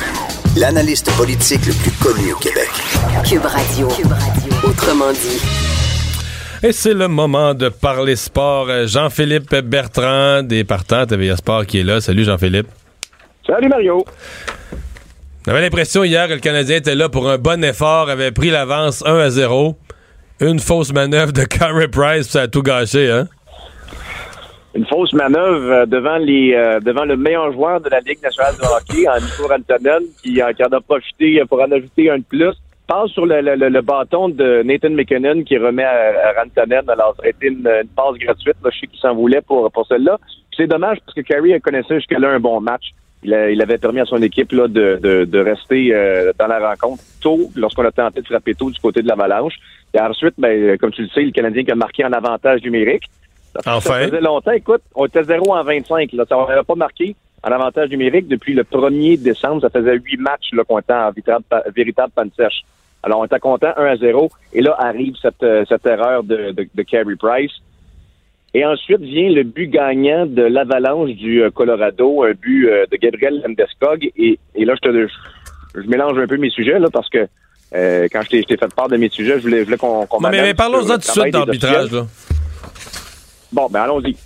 l'analyste 0.56 1.14
politique 1.16 1.66
le 1.66 1.74
plus 1.74 1.93
connu 2.02 2.32
au 2.32 2.39
Québec. 2.39 2.70
Cube 3.28 3.44
Radio. 3.44 3.89
Cube 3.89 4.12
Radio. 4.12 4.70
Autrement 4.70 5.12
dit. 5.12 5.43
Et 6.62 6.73
c'est 6.73 6.94
le 6.94 7.09
moment 7.09 7.52
de 7.52 7.68
parler 7.68 8.16
sport. 8.16 8.68
Jean-Philippe 8.86 9.55
Bertrand, 9.56 10.43
des 10.43 10.64
partants 10.64 11.05
TVA 11.05 11.36
Sport, 11.36 11.66
qui 11.66 11.81
est 11.81 11.85
là. 11.85 12.01
Salut 12.01 12.24
Jean-Philippe. 12.24 12.68
Salut 13.47 13.68
Mario. 13.68 14.05
J'avais 15.47 15.60
l'impression 15.60 16.02
hier 16.02 16.27
que 16.28 16.32
le 16.35 16.40
Canadien 16.40 16.77
était 16.77 16.94
là 16.97 17.09
pour 17.09 17.28
un 17.28 17.39
bon 17.39 17.62
effort, 17.62 18.10
avait 18.10 18.32
pris 18.32 18.51
l'avance 18.51 19.05
1 19.06 19.16
à 19.16 19.31
0. 19.31 19.77
Une 20.40 20.59
fausse 20.59 20.93
manœuvre 20.93 21.32
de 21.32 21.44
Carey 21.59 21.89
Price, 21.89 22.28
ça 22.28 22.43
a 22.43 22.48
tout 22.48 22.62
gâché, 22.62 23.10
hein? 23.10 23.28
Une 24.74 24.85
fausse 24.86 25.12
manœuvre 25.14 25.70
euh, 25.73 25.86
devant 25.86 26.18
les 26.18 26.52
euh, 26.52 26.81
devant 26.81 27.05
le 27.06 27.16
meilleur 27.16 27.51
joueur 27.52 27.81
de 27.81 27.89
la 27.89 28.01
Ligue 28.01 28.23
nationale 28.23 28.55
de 28.56 28.64
hockey, 28.64 29.09
en 29.09 29.14
Nico 29.20 29.47
Rantanen, 29.48 30.02
qui, 30.23 30.43
euh, 30.43 30.52
en 30.60 30.77
a 30.77 30.81
profité 30.81 31.40
pour 31.48 31.62
en 31.62 31.70
ajouter 31.70 32.10
un 32.10 32.18
de 32.18 32.24
plus. 32.24 32.52
Passe 32.86 33.10
sur 33.12 33.24
le, 33.27 33.40
le- 33.40 33.56
le- 33.68 33.81
bâton 33.81 34.28
de 34.28 34.62
Nathan 34.64 34.90
McKinnon 34.90 35.43
qui 35.44 35.56
remet 35.59 35.82
à, 35.85 36.28
à 36.28 36.43
Rantanen. 36.43 36.89
Alors, 36.90 37.14
ça 37.16 37.23
a 37.24 37.28
été 37.31 37.47
une, 37.48 37.62
passe 37.97 38.14
gratuite. 38.20 38.55
Là, 38.62 38.70
je 38.73 38.78
sais 38.81 38.86
qu'il 38.86 39.01
s'en 39.01 39.14
voulait 39.14 39.40
pour, 39.40 39.70
pour 39.73 39.86
celle-là. 39.86 40.18
C'est 40.56 40.66
dommage 40.68 40.98
parce 41.05 41.14
que 41.14 41.23
Carey 41.23 41.59
connaissait 41.60 41.97
jusque-là 41.97 42.28
un 42.31 42.39
bon 42.40 42.60
match. 42.60 42.90
Il, 43.23 43.35
a- 43.35 43.51
il 43.51 43.61
avait 43.63 43.79
permis 43.79 44.01
à 44.01 44.05
son 44.05 44.21
équipe 44.23 44.53
là, 44.53 44.69
de, 44.69 44.99
de, 45.03 45.25
de 45.25 45.39
rester 45.39 45.95
euh, 45.95 46.33
dans 46.39 46.47
la 46.47 46.59
rencontre 46.71 47.03
tôt 47.21 47.51
lorsqu'on 47.57 47.85
a 47.85 47.91
tenté 47.91 48.21
de 48.21 48.27
frapper 48.27 48.55
tôt 48.55 48.71
du 48.71 48.79
côté 48.79 49.03
de 49.03 49.09
l'Avalanche. 49.09 49.55
Et 49.95 50.01
ensuite, 50.01 50.35
ben, 50.39 50.77
comme 50.79 50.91
tu 50.93 51.03
le 51.03 51.09
sais, 51.09 51.23
le 51.23 51.31
Canadien 51.33 51.65
qui 51.65 51.73
a 51.73 51.75
marqué 51.75 52.05
en 52.05 52.13
avantage 52.13 52.63
numérique. 52.63 53.05
Ça, 53.55 53.77
Enfin. 53.77 53.95
ça 54.03 54.05
faisait 54.09 54.21
longtemps. 54.21 54.51
Écoute, 54.53 54.83
on 54.95 55.07
était 55.07 55.23
0 55.25 55.55
en 55.55 55.65
25. 55.65 56.13
Là. 56.13 56.25
Ça, 56.29 56.39
on 56.39 56.47
n'avait 56.47 56.63
pas 56.63 56.75
marqué 56.75 57.17
en 57.43 57.51
avantage 57.51 57.89
numérique 57.91 58.29
depuis 58.29 58.53
le 58.55 58.63
1er 58.65 59.21
décembre. 59.21 59.63
Ça 59.63 59.71
faisait 59.71 59.95
huit 59.97 60.19
matchs 60.21 60.51
qu'on 60.69 60.79
était 60.79 60.93
en 60.93 61.11
véritable, 61.11 61.45
véritable 61.75 62.13
panne 62.15 62.31
sèche. 62.37 62.63
Alors, 63.03 63.21
on 63.21 63.25
était 63.25 63.39
content, 63.39 63.73
1 63.77 63.85
à 63.87 63.97
0. 63.97 64.31
Et 64.53 64.61
là, 64.61 64.77
arrive 64.79 65.15
cette, 65.23 65.43
euh, 65.43 65.65
cette 65.69 65.87
erreur 65.87 66.23
de, 66.23 66.51
de, 66.53 66.67
de 66.75 66.83
Carey 66.83 67.15
Price. 67.19 67.53
Et 68.57 68.65
ensuite 68.65 69.03
vient 69.03 69.28
le 69.28 69.43
but 69.43 69.69
gagnant 69.69 70.24
de 70.24 70.41
l'Avalanche 70.41 71.11
du 71.11 71.43
euh, 71.43 71.51
Colorado, 71.51 72.23
un 72.23 72.33
but 72.33 72.70
euh, 72.70 72.87
de 72.91 72.97
Gabriel 72.97 73.43
Landeskog. 73.47 74.11
Et, 74.16 74.39
et 74.55 74.65
là, 74.65 74.73
je, 74.83 74.89
te, 74.89 75.09
je, 75.74 75.83
je 75.83 75.87
mélange 75.87 76.19
un 76.19 76.27
peu 76.27 76.39
mes 76.39 76.49
sujets 76.49 76.78
là, 76.78 76.89
parce 76.91 77.11
que 77.11 77.28
euh, 77.74 78.09
quand 78.11 78.23
je 78.23 78.31
t'ai 78.31 78.57
fait 78.57 78.74
part 78.74 78.89
de 78.89 78.97
mes 78.97 79.11
sujets, 79.11 79.35
je 79.37 79.43
voulais, 79.43 79.59
je 79.59 79.65
voulais 79.65 79.77
qu'on 79.77 80.07
Non, 80.23 80.31
mais, 80.31 80.55
parlons-en 80.55 80.95
tout 80.95 80.97
de 80.97 81.03
suite 81.03 81.35
d'arbitrage. 81.35 81.91
Bon, 83.53 83.69
ben 83.70 83.83
allons-y. 83.83 84.16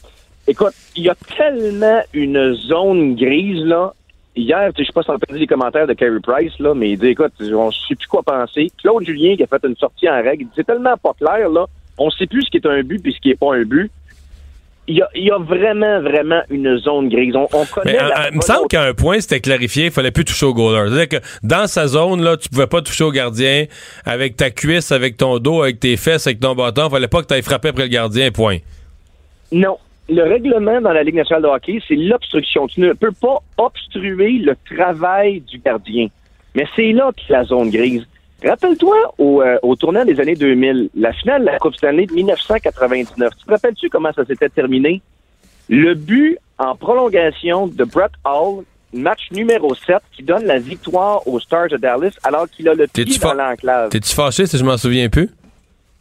Écoute, 0.46 0.74
il 0.94 1.02
y 1.02 1.08
a 1.08 1.16
tellement 1.36 2.00
une 2.14 2.54
zone 2.54 3.16
grise, 3.16 3.64
là. 3.64 3.92
Hier, 4.36 4.70
je 4.78 4.84
sais 4.84 4.92
pas 4.92 5.02
si 5.02 5.10
entendu 5.10 5.40
les 5.40 5.46
commentaires 5.48 5.88
de 5.88 5.94
Kerry 5.94 6.20
Price, 6.20 6.56
là, 6.60 6.72
mais 6.72 6.90
il 6.90 7.00
dit, 7.00 7.08
écoute, 7.08 7.32
on 7.40 7.66
ne 7.66 7.72
sait 7.72 7.96
plus 7.96 8.06
quoi 8.06 8.22
penser. 8.22 8.70
Claude 8.80 9.04
Julien 9.04 9.34
qui 9.34 9.42
a 9.42 9.48
fait 9.48 9.64
une 9.64 9.74
sortie 9.74 10.08
en 10.08 10.22
règle, 10.22 10.42
il 10.42 10.46
dit, 10.46 10.52
c'est 10.54 10.66
tellement 10.66 10.96
pas 10.96 11.14
clair, 11.14 11.48
là. 11.48 11.66
On 11.98 12.10
sait 12.10 12.28
plus 12.28 12.42
ce 12.44 12.50
qui 12.50 12.58
est 12.58 12.66
un 12.66 12.84
but 12.84 13.02
puis 13.02 13.12
ce 13.12 13.18
qui 13.18 13.30
est 13.30 13.38
pas 13.38 13.56
un 13.56 13.64
but. 13.64 13.90
Il 14.86 14.96
y 14.96 15.02
a, 15.02 15.08
il 15.14 15.24
y 15.24 15.30
a 15.30 15.38
vraiment, 15.38 16.00
vraiment 16.00 16.42
une 16.50 16.76
zone 16.78 17.08
grise. 17.08 17.36
On, 17.36 17.46
on 17.52 17.64
connaît 17.66 17.92
Mais 17.92 17.98
la 17.98 18.22
euh, 18.22 18.28
il 18.32 18.38
me 18.38 18.42
semble 18.42 18.66
qu'à 18.66 18.82
un 18.82 18.94
point, 18.94 19.20
c'était 19.20 19.40
clarifié, 19.40 19.86
il 19.86 19.90
fallait 19.90 20.10
plus 20.10 20.24
toucher 20.24 20.46
au 20.46 20.54
goaler. 20.54 20.88
C'est-à-dire 20.88 21.20
que 21.20 21.26
dans 21.42 21.66
sa 21.68 21.86
zone, 21.86 22.22
là, 22.22 22.36
tu 22.36 22.48
pouvais 22.48 22.66
pas 22.66 22.82
toucher 22.82 23.04
au 23.04 23.12
gardien 23.12 23.66
avec 24.04 24.36
ta 24.36 24.50
cuisse, 24.50 24.90
avec 24.90 25.16
ton 25.16 25.38
dos, 25.38 25.62
avec 25.62 25.78
tes 25.78 25.96
fesses, 25.96 26.26
avec 26.26 26.40
ton 26.40 26.54
bâton. 26.54 26.90
fallait 26.90 27.08
pas 27.08 27.22
que 27.22 27.28
tu 27.28 27.34
ailles 27.34 27.42
frapper 27.42 27.68
après 27.68 27.84
le 27.84 27.88
gardien, 27.88 28.30
point. 28.30 28.58
Non. 29.52 29.78
Le 30.08 30.24
règlement 30.24 30.80
dans 30.80 30.92
la 30.92 31.04
Ligue 31.04 31.14
nationale 31.14 31.42
de 31.42 31.48
hockey, 31.48 31.80
c'est 31.86 31.94
l'obstruction. 31.94 32.66
Tu 32.66 32.80
ne 32.80 32.92
peux 32.94 33.12
pas 33.12 33.38
obstruer 33.58 34.38
le 34.38 34.56
travail 34.76 35.40
du 35.40 35.58
gardien. 35.58 36.08
Mais 36.56 36.66
c'est 36.74 36.90
là 36.90 37.12
qu'est 37.16 37.32
la 37.32 37.44
zone 37.44 37.70
grise. 37.70 38.04
Rappelle-toi 38.44 39.14
au, 39.18 39.42
euh, 39.42 39.58
au 39.62 39.76
tournant 39.76 40.04
des 40.04 40.18
années 40.20 40.34
2000, 40.34 40.90
la 40.94 41.12
finale 41.12 41.42
de 41.42 41.46
la 41.46 41.58
Coupe 41.58 41.74
Stanley 41.74 42.06
de 42.06 42.12
1999. 42.12 43.32
Tu 43.38 43.44
te 43.44 43.50
rappelles-tu 43.50 43.88
comment 43.90 44.12
ça 44.12 44.24
s'était 44.24 44.48
terminé? 44.48 45.02
Le 45.68 45.94
but 45.94 46.38
en 46.58 46.74
prolongation 46.74 47.66
de 47.66 47.84
Brett 47.84 48.12
Hall, 48.24 48.64
match 48.92 49.30
numéro 49.30 49.74
7, 49.74 49.98
qui 50.12 50.22
donne 50.22 50.44
la 50.44 50.58
victoire 50.58 51.26
aux 51.26 51.38
Stars 51.40 51.68
de 51.68 51.76
Dallas 51.76 52.16
alors 52.24 52.48
qu'il 52.48 52.68
a 52.68 52.74
le 52.74 52.86
pied 52.86 53.04
dans 53.20 53.34
l'enclave. 53.34 53.90
T'es-tu 53.90 54.14
fâché 54.14 54.46
si 54.46 54.58
je 54.58 54.64
m'en 54.64 54.76
souviens 54.76 55.08
plus? 55.08 55.30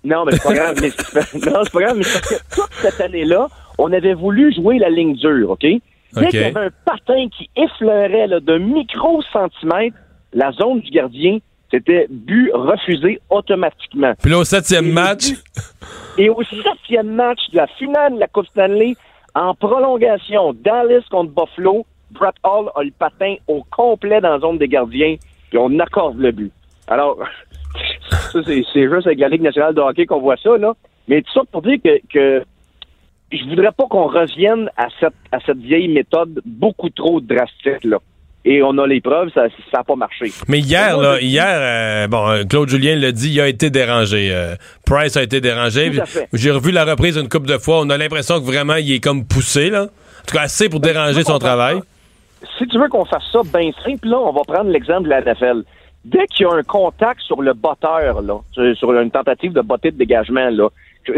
Non, 0.03 0.23
mais 0.25 0.31
c'est 0.33 0.43
pas 0.43 0.53
grave. 0.53 0.77
mais 0.81 0.87
non, 1.51 1.59
c'est 1.63 1.73
pas 1.73 1.81
grave, 1.81 1.97
mais 1.97 2.03
c'est 2.03 2.19
parce 2.19 2.41
que 2.41 2.55
toute 2.55 2.73
cette 2.81 3.01
année-là, 3.01 3.47
on 3.77 3.91
avait 3.91 4.13
voulu 4.13 4.53
jouer 4.53 4.79
la 4.79 4.89
ligne 4.89 5.15
dure, 5.15 5.51
OK? 5.51 5.61
Dès 5.61 5.79
OK. 6.15 6.29
qu'il 6.29 6.39
y 6.39 6.43
avait 6.43 6.67
un 6.67 6.71
patin 6.85 7.27
qui 7.37 7.49
effleurait 7.55 8.27
là, 8.27 8.39
de 8.39 8.57
micro-centimètres 8.57 9.97
la 10.33 10.51
zone 10.51 10.79
du 10.81 10.91
gardien, 10.91 11.39
c'était 11.71 12.07
but 12.09 12.51
refusé 12.53 13.19
automatiquement. 13.29 14.13
Puis 14.21 14.31
là, 14.31 14.39
au 14.39 14.43
septième 14.43 14.91
match, 14.91 15.33
Et 16.17 16.29
au 16.29 16.41
septième 16.43 17.13
match 17.13 17.39
de 17.51 17.57
la 17.57 17.67
finale 17.67 18.15
de 18.15 18.19
la 18.19 18.27
Coupe 18.27 18.47
Stanley, 18.47 18.95
en 19.35 19.53
prolongation, 19.53 20.53
Dallas 20.53 21.03
contre 21.09 21.31
Buffalo, 21.31 21.85
Brett 22.11 22.35
Hall 22.43 22.69
a 22.75 22.83
le 22.83 22.91
patin 22.91 23.35
au 23.47 23.63
complet 23.71 24.19
dans 24.19 24.31
la 24.31 24.39
zone 24.39 24.57
des 24.57 24.67
gardiens, 24.67 25.15
puis 25.49 25.57
on 25.57 25.79
accorde 25.79 26.17
le 26.17 26.31
but. 26.31 26.51
Alors, 26.87 27.17
ça, 28.09 28.39
c'est 28.43 28.63
c'est 28.73 28.89
juste 28.89 29.07
avec 29.07 29.19
la 29.19 29.29
Ligue 29.29 29.43
nationale 29.43 29.75
de 29.75 29.81
hockey 29.81 30.05
qu'on 30.05 30.19
voit 30.19 30.37
ça, 30.37 30.57
là. 30.57 30.73
Mais 31.07 31.21
tout 31.21 31.31
ça 31.33 31.41
pour 31.51 31.61
dire 31.61 31.77
que, 31.83 31.99
que 32.11 32.43
je 33.31 33.43
voudrais 33.45 33.71
pas 33.71 33.85
qu'on 33.85 34.07
revienne 34.07 34.69
à 34.75 34.87
cette, 34.99 35.13
à 35.31 35.39
cette 35.45 35.57
vieille 35.57 35.87
méthode 35.87 36.41
beaucoup 36.45 36.89
trop 36.89 37.21
drastique, 37.21 37.83
là. 37.83 37.99
Et 38.45 38.63
on 38.63 38.77
a 38.77 38.87
les 38.87 39.01
preuves, 39.01 39.29
ça 39.33 39.47
n'a 39.73 39.83
pas 39.83 39.95
marché. 39.95 40.31
Mais 40.47 40.59
hier, 40.59 40.97
là, 40.97 41.19
hier, 41.19 41.45
euh, 41.47 42.07
bon, 42.07 42.27
euh, 42.29 42.43
Claude 42.45 42.69
Julien 42.69 42.95
l'a 42.95 43.11
dit, 43.11 43.31
il 43.31 43.41
a 43.41 43.47
été 43.47 43.69
dérangé. 43.69 44.29
Euh, 44.33 44.55
Price 44.85 45.17
a 45.17 45.23
été 45.23 45.41
dérangé. 45.41 45.91
J'ai 46.33 46.51
revu 46.51 46.71
la 46.71 46.85
reprise 46.85 47.17
une 47.17 47.27
couple 47.27 47.47
de 47.47 47.57
fois. 47.57 47.81
On 47.81 47.89
a 47.89 47.97
l'impression 47.97 48.39
que 48.39 48.45
vraiment, 48.45 48.75
il 48.75 48.91
est 48.93 49.03
comme 49.03 49.25
poussé, 49.25 49.69
là. 49.69 49.83
En 49.83 50.25
tout 50.25 50.35
cas, 50.35 50.43
assez 50.43 50.69
pour 50.69 50.79
déranger 50.79 51.23
son 51.23 51.37
travail. 51.37 51.79
si 52.57 52.65
tu 52.67 52.79
veux 52.79 52.87
qu'on 52.87 53.03
fasse 53.05 53.23
ça 53.31 53.41
bien 53.53 53.71
simple, 53.83 54.07
là, 54.07 54.17
on 54.19 54.31
va 54.31 54.41
prendre 54.47 54.69
l'exemple 54.69 55.03
de 55.03 55.09
la 55.09 55.21
NFL. 55.21 55.63
Dès 56.05 56.25
qu'il 56.27 56.45
y 56.45 56.49
a 56.49 56.53
un 56.53 56.63
contact 56.63 57.19
sur 57.21 57.41
le 57.41 57.53
botteur, 57.53 58.21
là, 58.21 58.39
sur- 58.53 58.93
une 58.93 59.11
tentative 59.11 59.51
de 59.51 59.59
botter 59.61 59.91
de 59.91 59.97
dégagement, 59.97 60.49
là, 60.49 60.69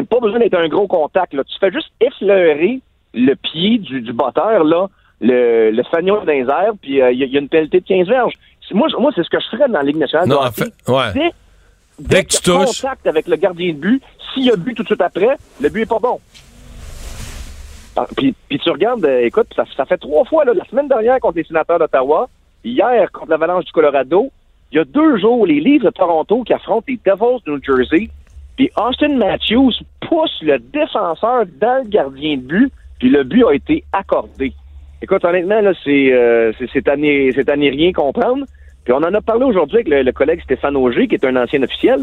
pas 0.10 0.20
besoin 0.20 0.40
d'être 0.40 0.58
un 0.58 0.68
gros 0.70 0.88
contact, 0.88 1.34
là. 1.36 1.44
Tu 1.44 1.54
fais 1.60 1.72
juste 1.72 1.92
effleurer 2.02 2.80
le 3.14 3.36
pied 3.36 3.78
du, 3.78 4.02
du 4.02 4.12
botteur, 4.14 4.64
là, 4.64 4.88
le, 5.22 5.72
le 5.72 5.84
fanion 5.84 6.16
dans 6.26 6.32
les 6.32 6.42
airs, 6.42 6.74
puis 6.82 7.02
euh, 7.02 7.12
il 7.12 7.20
y, 7.20 7.24
a- 7.24 7.26
il 7.28 7.32
y 7.34 7.38
a 7.38 7.40
une 7.40 7.48
pénalité 7.50 7.80
de 7.80 7.86
15 7.86 8.08
verges. 8.08 8.34
Moi, 8.74 8.88
moi 9.00 9.12
c'est 9.16 9.24
ce 9.24 9.30
que 9.30 9.40
je 9.40 9.48
ferais 9.56 9.68
dans 9.68 9.80
la 9.80 9.84
Ligue 9.84 9.98
nationale 9.98 10.28
de 10.28 10.34
Non, 10.34 10.40
en 10.42 10.48
hockey. 10.48 10.64
fait, 10.64 10.92
ouais. 10.92 11.14
Dès, 11.14 11.32
Dès 12.00 12.24
que 12.24 12.30
tu 12.30 12.42
touches. 12.42 12.82
contact 12.82 13.06
avec 13.08 13.28
le 13.28 13.36
gardien 13.36 13.74
de 13.74 13.78
but, 13.78 14.02
s'il 14.34 14.46
y 14.46 14.52
a 14.52 14.56
but 14.56 14.74
tout 14.76 14.84
de 14.84 14.88
suite 14.88 15.02
après, 15.02 15.36
le 15.62 15.70
but 15.70 15.82
est 15.82 15.86
pas 15.90 16.00
bon. 16.00 16.20
Ah, 17.96 18.06
Puis, 18.16 18.34
puis 18.48 18.58
tu 18.60 18.70
regardes, 18.70 19.04
euh, 19.06 19.26
écoute, 19.26 19.48
ça, 19.56 19.66
ça 19.76 19.86
fait 19.86 19.98
trois 19.98 20.24
fois, 20.26 20.46
là, 20.46 20.54
la 20.54 20.64
semaine 20.66 20.88
dernière 20.88 21.20
contre 21.20 21.38
les 21.38 21.44
sénateurs 21.44 21.78
d'Ottawa, 21.78 22.30
hier 22.64 23.12
contre 23.12 23.30
l'Avalanche 23.30 23.66
du 23.66 23.72
Colorado, 23.74 24.32
il 24.72 24.78
y 24.78 24.80
a 24.80 24.86
deux 24.86 25.18
jours, 25.20 25.46
les 25.46 25.60
Leafs 25.60 25.84
de 25.84 25.90
Toronto 25.90 26.44
qui 26.44 26.54
affrontent 26.54 26.86
les 26.88 26.98
Devils 27.06 27.44
de 27.46 27.52
New 27.52 27.62
Jersey, 27.62 28.10
puis 28.56 28.72
Austin 28.78 29.18
Matthews 29.18 29.74
pousse 30.00 30.38
le 30.42 30.58
défenseur 30.60 31.44
dans 31.60 31.84
le 31.84 31.90
gardien 31.90 32.38
de 32.38 32.42
but, 32.44 32.72
puis 33.00 33.10
le 33.10 33.24
but 33.26 33.44
a 33.46 33.54
été 33.54 33.84
accordé. 33.92 34.54
Écoute, 35.02 35.26
honnêtement, 35.26 35.62
là, 35.62 35.74
c'est 35.84 36.14
euh, 36.14 36.52
c'est- 36.74 36.88
à 36.88 36.96
n'y 36.96 37.32
c'est 37.34 37.50
à 37.50 37.54
rien 37.54 37.92
comprendre. 37.92 38.46
Puis 38.84 38.94
on 38.94 38.98
en 38.98 39.14
a 39.14 39.22
parlé 39.22 39.46
aujourd'hui 39.46 39.78
avec 39.78 39.90
le, 39.90 40.04
le 40.04 40.12
collègue 40.12 40.42
Stéphane 40.44 40.76
Auger, 40.76 41.08
qui 41.08 41.16
est 41.16 41.26
un 41.26 41.36
ancien 41.36 41.62
officiel. 41.64 42.02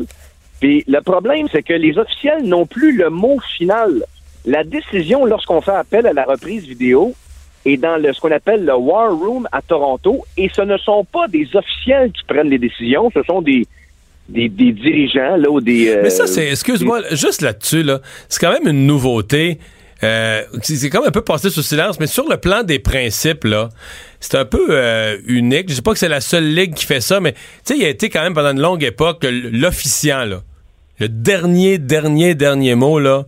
Puis 0.61 0.85
le 0.89 1.01
problème, 1.01 1.47
c'est 1.53 1.63
que 1.63 1.73
les 1.75 1.97
officiels 1.99 2.43
n'ont 2.45 2.67
plus 2.67 2.97
le 2.97 3.11
mot 3.11 3.39
final. 3.57 4.03
La 4.47 4.65
décision, 4.65 5.25
lorsqu'on 5.25 5.61
fait 5.61 5.73
appel 5.73 6.07
à 6.07 6.13
la 6.13 6.25
reprise 6.25 6.67
vidéo, 6.67 7.15
est 7.65 7.77
dans 7.77 7.97
le, 7.97 8.13
ce 8.13 8.21
qu'on 8.21 8.31
appelle 8.31 8.65
le 8.65 8.75
War 8.75 9.13
Room 9.13 9.49
à 9.53 9.61
Toronto, 9.63 10.25
et 10.37 10.49
ce 10.49 10.63
ne 10.63 10.77
sont 10.79 11.05
pas 11.05 11.27
des 11.29 11.49
officiels 11.55 12.11
qui 12.13 12.23
prennent 12.25 12.49
les 12.49 12.59
décisions, 12.59 13.11
ce 13.13 13.23
sont 13.25 13.43
des, 13.43 13.67
des, 14.29 14.49
des 14.49 14.73
dirigeants, 14.73 15.37
là, 15.37 15.51
ou 15.51 15.61
des... 15.61 15.89
euh, 15.89 16.01
Mais 16.05 16.11
ça, 16.11 16.27
c'est, 16.27 16.49
excuse-moi, 16.49 17.01
juste 17.11 17.43
là-dessus, 17.43 17.83
là, 17.83 17.99
c'est 18.29 18.41
quand 18.41 18.53
même 18.53 18.69
une 18.69 18.87
nouveauté. 18.87 19.59
Euh, 20.05 20.43
c'est 20.63 20.91
comme 20.91 21.05
un 21.05 21.11
peu 21.11 21.23
passé 21.23 21.51
sous 21.51 21.63
silence, 21.63 21.99
mais 21.99 22.07
sur 22.07 22.29
le 22.29 22.37
plan 22.37 22.63
des 22.63 22.79
principes, 22.79 23.45
là, 23.45 23.69
c'est 24.21 24.37
un 24.37 24.45
peu 24.45 24.67
euh, 24.71 25.19
unique. 25.27 25.69
Je 25.69 25.75
sais 25.75 25.83
pas 25.83 25.93
que 25.93 25.99
c'est 25.99 26.09
la 26.09 26.21
seule 26.21 26.55
ligue 26.55 26.75
qui 26.75 26.85
fait 26.85 27.01
ça, 27.01 27.21
mais 27.21 27.33
tu 27.33 27.39
sais, 27.65 27.79
il 27.79 27.85
a 27.85 27.89
été 27.89 28.09
quand 28.09 28.23
même 28.23 28.35
pendant 28.35 28.53
une 28.53 28.61
longue 28.61 28.85
époque 28.85 29.27
l'officiant, 29.29 30.25
là, 30.25 30.43
le 31.01 31.09
dernier, 31.09 31.79
dernier, 31.79 32.35
dernier 32.35 32.75
mot, 32.75 32.99
là, 32.99 33.25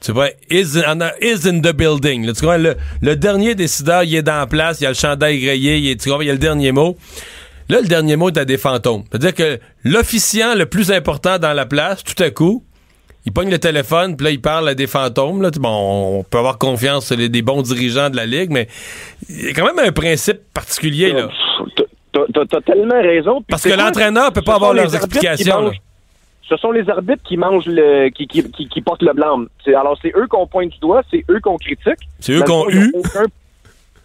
tu 0.00 0.12
vois, 0.12 0.30
is 0.50 0.78
in, 0.84 0.98
is 1.20 1.46
in 1.46 1.60
the 1.60 1.72
building. 1.72 2.26
Là, 2.26 2.32
tu 2.32 2.44
vois, 2.44 2.58
le, 2.58 2.76
dernier 3.16 3.54
décideur, 3.54 4.02
il 4.02 4.14
est 4.14 4.22
dans 4.22 4.38
la 4.38 4.46
place, 4.46 4.80
il 4.80 4.84
y 4.84 4.86
a 4.86 4.90
le 4.90 4.96
chandail 4.96 5.40
grillé, 5.40 5.78
il, 5.78 5.90
est, 5.90 6.00
tu 6.00 6.10
il 6.10 6.26
y 6.26 6.30
a 6.30 6.32
le 6.32 6.38
dernier 6.38 6.72
mot. 6.72 6.96
Là, 7.68 7.80
le 7.80 7.86
dernier 7.86 8.16
mot 8.16 8.28
est 8.28 8.38
à 8.38 8.44
des 8.44 8.58
fantômes. 8.58 9.04
C'est-à-dire 9.10 9.34
que 9.34 9.60
l'officiant 9.84 10.54
le 10.54 10.66
plus 10.66 10.90
important 10.90 11.38
dans 11.38 11.52
la 11.52 11.66
place, 11.66 12.02
tout 12.02 12.20
à 12.20 12.30
coup, 12.30 12.64
il 13.24 13.32
pogne 13.32 13.50
le 13.50 13.58
téléphone, 13.58 14.16
puis 14.16 14.24
là, 14.24 14.30
il 14.30 14.40
parle 14.40 14.68
à 14.68 14.74
des 14.74 14.86
fantômes. 14.86 15.42
Là. 15.42 15.50
Bon, 15.58 16.18
on 16.18 16.24
peut 16.24 16.38
avoir 16.38 16.58
confiance 16.58 17.12
les, 17.12 17.28
des 17.28 17.42
bons 17.42 17.62
dirigeants 17.62 18.10
de 18.10 18.16
la 18.16 18.26
Ligue, 18.26 18.50
mais 18.50 18.68
il 19.28 19.46
y 19.46 19.48
a 19.48 19.52
quand 19.52 19.64
même 19.64 19.78
un 19.78 19.92
principe 19.92 20.40
particulier. 20.52 21.12
Là. 21.12 21.28
T'as- 22.12 22.60
tellement 22.60 23.00
raison. 23.00 23.36
Puis 23.36 23.46
Parce 23.48 23.62
que 23.62 23.70
l'entraîneur 23.70 24.32
peut 24.32 24.42
pas 24.42 24.56
avoir 24.56 24.74
leurs 24.74 24.88
qui 24.90 24.96
explications. 24.96 25.62
mangent- 25.62 25.80
Ce 26.48 26.56
sont 26.58 26.70
les 26.72 26.88
arbitres 26.90 27.22
qui 27.24 27.38
mangent 27.38 27.64
le, 27.66 28.10
qui, 28.10 28.26
qui, 28.26 28.42
qui, 28.50 28.68
qui 28.68 28.80
portent 28.82 29.02
le 29.02 29.14
blâme. 29.14 29.48
C'est- 29.64 29.74
Alors 29.74 29.96
c'est 30.02 30.12
eux 30.16 30.26
qu'on 30.28 30.46
pointe 30.46 30.68
du 30.70 30.78
doigt, 30.80 31.02
c'est 31.10 31.24
eux 31.30 31.40
qu'on 31.40 31.56
critique. 31.56 32.06
C'est 32.20 32.32
eux 32.32 32.42
ils 32.46 32.52
ont 32.52 32.68
hue. 32.68 32.92
aucun- 32.94 33.24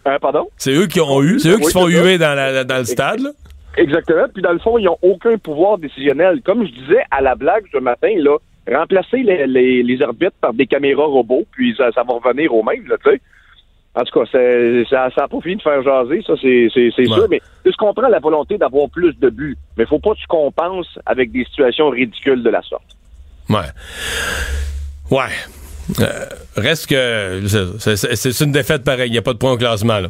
Euh, 0.06 0.18
pardon? 0.20 0.48
C'est 0.56 0.72
eux 0.72 0.86
qui 0.86 1.00
ont 1.02 1.22
eu, 1.22 1.38
c'est 1.38 1.50
eux 1.50 1.58
qui 1.58 1.64
se 1.64 1.70
font 1.72 1.86
huer 1.88 2.16
dans, 2.16 2.34
la- 2.34 2.64
dans 2.64 2.78
le 2.78 2.84
stade. 2.84 3.20
là. 3.20 3.30
Exactement. 3.76 4.24
Puis 4.32 4.42
dans 4.42 4.52
le 4.52 4.58
fond, 4.60 4.78
ils 4.78 4.84
n'ont 4.84 4.96
aucun 5.02 5.36
pouvoir 5.36 5.76
décisionnel. 5.76 6.40
Comme 6.42 6.64
je 6.66 6.70
disais 6.72 7.02
à 7.10 7.20
la 7.20 7.34
blague 7.34 7.64
ce 7.70 7.78
matin, 7.78 8.08
là, 8.16 8.38
remplacer 8.72 9.18
les, 9.18 9.46
les, 9.46 9.82
les 9.82 10.02
arbitres 10.02 10.36
par 10.40 10.52
des 10.54 10.66
caméras 10.66 11.04
robots, 11.06 11.44
puis 11.52 11.74
ça, 11.76 11.90
ça 11.92 12.02
va 12.02 12.14
revenir 12.14 12.52
au 12.54 12.62
même, 12.62 12.86
là, 12.88 12.96
tu 13.04 13.10
sais. 13.10 13.20
En 13.94 14.02
tout 14.04 14.20
cas, 14.20 14.26
ça 14.30 15.08
n'a 15.16 15.28
pas 15.28 15.40
fini 15.40 15.56
de 15.56 15.62
faire 15.62 15.82
jaser, 15.82 16.22
ça, 16.24 16.34
c'est 16.40 16.68
Ouais. 16.76 17.04
sûr. 17.06 17.26
Mais 17.28 17.40
je 17.64 17.72
comprends 17.76 18.06
la 18.08 18.20
volonté 18.20 18.56
d'avoir 18.56 18.88
plus 18.90 19.12
de 19.18 19.28
buts. 19.30 19.56
Mais 19.76 19.86
faut 19.86 19.98
pas 19.98 20.10
que 20.14 20.20
tu 20.20 20.26
compenses 20.28 20.98
avec 21.04 21.32
des 21.32 21.44
situations 21.46 21.88
ridicules 21.88 22.42
de 22.44 22.50
la 22.50 22.62
sorte. 22.62 22.84
Ouais. 23.48 23.56
Ouais. 25.10 25.32
Euh, 26.00 26.26
reste 26.54 26.86
que 26.86 27.40
c'est- 27.78 28.40
une 28.44 28.52
défaite 28.52 28.84
pareille, 28.84 29.08
il 29.08 29.12
n'y 29.12 29.18
a 29.18 29.22
pas 29.22 29.32
de 29.32 29.38
point 29.38 29.52
au 29.52 29.56
classement. 29.56 29.98
là. 30.00 30.08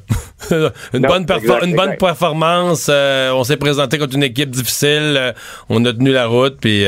une, 0.93 1.01
Non, 1.02 1.09
bonne 1.09 1.22
exact, 1.22 1.64
une 1.64 1.76
bonne 1.76 1.97
performance, 1.97 2.89
euh, 2.93 3.30
on 3.32 3.44
s'est 3.44 3.56
présenté 3.56 3.97
contre 3.97 4.16
une 4.16 4.24
équipe 4.24 4.51
difficile, 4.51 5.14
euh, 5.16 5.32
on 5.68 5.85
a 5.85 5.93
tenu 5.93 6.10
la 6.10 6.26
route, 6.26 6.56
puis 6.60 6.85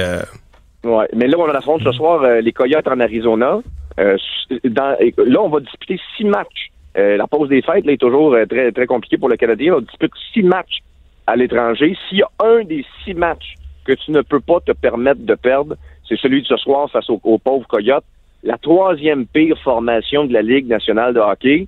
Ouais. 0.84 1.06
Mais 1.14 1.26
là, 1.26 1.36
on 1.38 1.44
affronte 1.48 1.82
ce 1.82 1.92
soir 1.92 2.22
euh, 2.22 2.40
les 2.40 2.52
Coyotes 2.52 2.88
en 2.88 3.00
Arizona. 3.00 3.60
Euh, 3.98 4.16
dans- 4.64 4.96
là, 5.18 5.42
on 5.42 5.48
va 5.48 5.60
disputer 5.60 6.00
six 6.16 6.24
matchs. 6.24 6.70
Euh, 6.96 7.16
la 7.16 7.26
pause 7.26 7.48
des 7.48 7.62
fêtes 7.62 7.84
là, 7.84 7.92
est 7.92 8.00
toujours 8.00 8.34
euh, 8.34 8.46
très, 8.46 8.72
très 8.72 8.86
compliquée 8.86 9.18
pour 9.18 9.28
le 9.28 9.36
Canadien. 9.36 9.74
On 9.76 9.80
dispute 9.80 10.12
six 10.32 10.42
matchs 10.42 10.78
à 11.26 11.36
l'étranger. 11.36 11.96
S'il 12.08 12.18
y 12.18 12.22
a 12.22 12.30
un 12.42 12.64
des 12.64 12.84
six 13.04 13.14
matchs 13.14 13.54
que 13.84 13.92
tu 13.92 14.10
ne 14.10 14.22
peux 14.22 14.40
pas 14.40 14.60
te 14.60 14.72
permettre 14.72 15.20
de 15.24 15.34
perdre, 15.34 15.76
c'est 16.08 16.18
celui 16.18 16.42
de 16.42 16.46
ce 16.46 16.56
soir 16.56 16.90
face 16.90 17.08
aux, 17.10 17.20
aux 17.22 17.38
pauvres 17.38 17.66
Coyotes. 17.68 18.04
La 18.42 18.56
troisième 18.56 19.26
pire 19.26 19.58
formation 19.62 20.24
de 20.24 20.32
la 20.32 20.42
Ligue 20.42 20.66
nationale 20.66 21.12
de 21.14 21.20
hockey. 21.20 21.66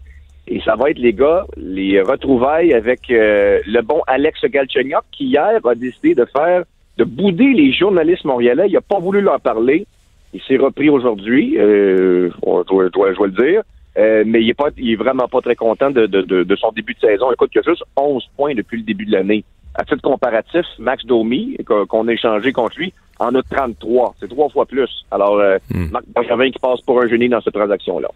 Et 0.49 0.61
ça 0.63 0.75
va 0.75 0.91
être, 0.91 0.99
les 0.99 1.13
gars, 1.13 1.45
les 1.57 2.01
retrouvailles 2.01 2.73
avec 2.75 3.09
euh, 3.11 3.61
le 3.65 3.81
bon 3.83 4.01
Alex 4.09 4.41
Galchenyuk 4.45 5.03
qui, 5.13 5.27
hier, 5.27 5.61
a 5.65 5.75
décidé 5.77 6.17
de 6.17 6.25
faire 6.25 6.65
de 6.99 7.05
bouder 7.05 7.53
les 7.55 7.73
journalistes 7.73 8.25
montréalais. 8.25 8.67
Il 8.69 8.73
n'a 8.75 8.81
pas 8.81 8.99
voulu 8.99 9.21
leur 9.21 9.41
parler. 9.41 9.87
Il 10.35 10.41
s'est 10.43 10.57
repris 10.57 10.89
aujourd'hui, 10.89 11.57
euh, 11.59 12.31
dois- 12.43 12.65
je 12.87 13.15
dois 13.15 13.27
le 13.27 13.33
dire. 13.33 13.63
Euh, 13.99 14.25
mais 14.27 14.41
il 14.43 14.49
est 14.49 14.55
pas, 14.55 14.69
il 14.79 14.93
est 14.93 14.97
vraiment 14.97 15.29
pas 15.29 15.43
très 15.43 15.55
content 15.55 15.91
de, 15.91 16.07
de, 16.07 16.23
de, 16.23 16.45
de 16.45 16.57
son 16.57 16.73
début 16.73 16.95
de 16.95 17.01
saison. 17.01 17.31
Écoute, 17.31 17.51
il 17.55 17.59
y 17.59 17.61
a 17.61 17.71
juste 17.71 17.83
11 17.97 18.23
points 18.37 18.55
depuis 18.55 18.79
le 18.79 18.85
début 18.85 19.05
de 19.05 19.13
l'année. 19.13 19.45
À 19.75 19.85
titre 19.85 20.01
comparatif, 20.03 20.65
Max 20.79 21.05
Domi, 21.05 21.57
qu'on 21.89 22.09
a 22.09 22.13
échangé 22.13 22.53
contre 22.53 22.79
lui, 22.79 22.93
en 23.19 23.35
a 23.35 23.43
33. 23.43 24.15
C'est 24.21 24.29
trois 24.29 24.49
fois 24.49 24.65
plus. 24.65 24.89
Alors, 25.11 25.39
euh, 25.39 25.59
Marc 25.91 26.05
Bergevin 26.15 26.51
qui 26.51 26.59
passe 26.59 26.81
pour 26.83 27.03
un 27.03 27.09
génie 27.09 27.29
dans 27.29 27.41
cette 27.43 27.53
transaction-là. 27.55 28.09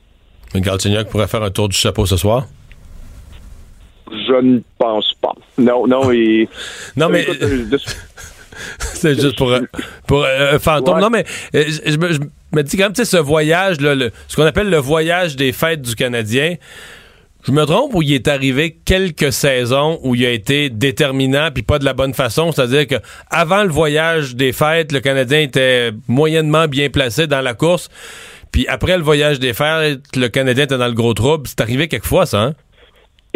Mais 0.55 0.61
Galchenyuk 0.63 1.09
pourrait 1.11 1.27
faire 1.27 1.43
un 1.43 1.51
tour 1.51 1.69
du 1.69 1.77
chapeau 1.77 2.07
ce 2.07 2.17
soir? 2.17 2.47
Je 4.11 4.41
ne 4.41 4.61
pense 4.79 5.13
pas. 5.21 5.33
Non, 5.59 5.87
non, 5.87 6.11
il... 6.13 6.49
Non, 6.97 7.09
mais- 7.09 7.23
Écoute, 7.23 7.43
euh, 7.43 7.65
C'est 8.79 9.21
juste 9.21 9.37
pour, 9.37 9.53
pour 10.07 10.25
euh, 10.25 10.55
un 10.55 10.59
fantôme. 10.59 10.97
Ouais. 10.97 11.01
Non, 11.01 11.11
mais 11.11 11.25
euh, 11.55 11.65
je, 11.67 11.93
je 11.93 11.97
me- 11.99 12.13
je 12.13 12.19
me 12.53 12.63
dis 12.63 12.77
quand 12.77 12.85
même, 12.85 12.93
tu 12.93 13.05
sais, 13.05 13.11
ce 13.11 13.17
voyage, 13.17 13.81
là, 13.81 13.95
le- 13.95 14.11
ce 14.29 14.37
qu'on 14.37 14.45
appelle 14.47 14.71
le 14.71 14.79
voyage 14.79 15.37
des 15.37 15.53
fêtes 15.53 15.83
du 15.83 15.95
Canadien, 15.95 16.55
je 17.47 17.53
me 17.53 17.65
trompe 17.65 17.95
ou 17.95 18.03
il 18.03 18.13
est 18.13 18.27
arrivé 18.29 18.77
quelques 18.85 19.33
saisons 19.33 20.01
où 20.03 20.15
il 20.17 20.27
a 20.27 20.31
été 20.31 20.69
déterminant 20.71 21.51
puis 21.55 21.63
pas 21.63 21.79
de 21.79 21.85
la 21.85 21.93
bonne 21.93 22.13
façon, 22.15 22.51
c'est-à-dire 22.51 22.87
que 22.89 22.97
avant 23.31 23.63
le 23.63 23.69
voyage 23.71 24.35
des 24.35 24.53
fêtes, 24.53 24.91
le 24.91 24.99
Canadien 25.01 25.41
était 25.41 25.93
moyennement 26.09 26.67
bien 26.67 26.89
placé 26.91 27.27
dans 27.29 27.41
la 27.43 27.55
course, 27.55 27.89
puis 28.51 28.67
après 28.69 28.97
le 28.97 29.05
voyage 29.05 29.39
des 29.39 29.53
fêtes, 29.53 30.01
le 30.17 30.29
Canadien 30.29 30.65
était 30.65 30.79
dans 30.79 30.87
le 30.89 30.95
gros 30.95 31.15
trouble. 31.15 31.47
C'est 31.47 31.61
arrivé 31.61 31.87
quelquefois, 31.89 32.27
ça, 32.27 32.41
hein? 32.43 32.55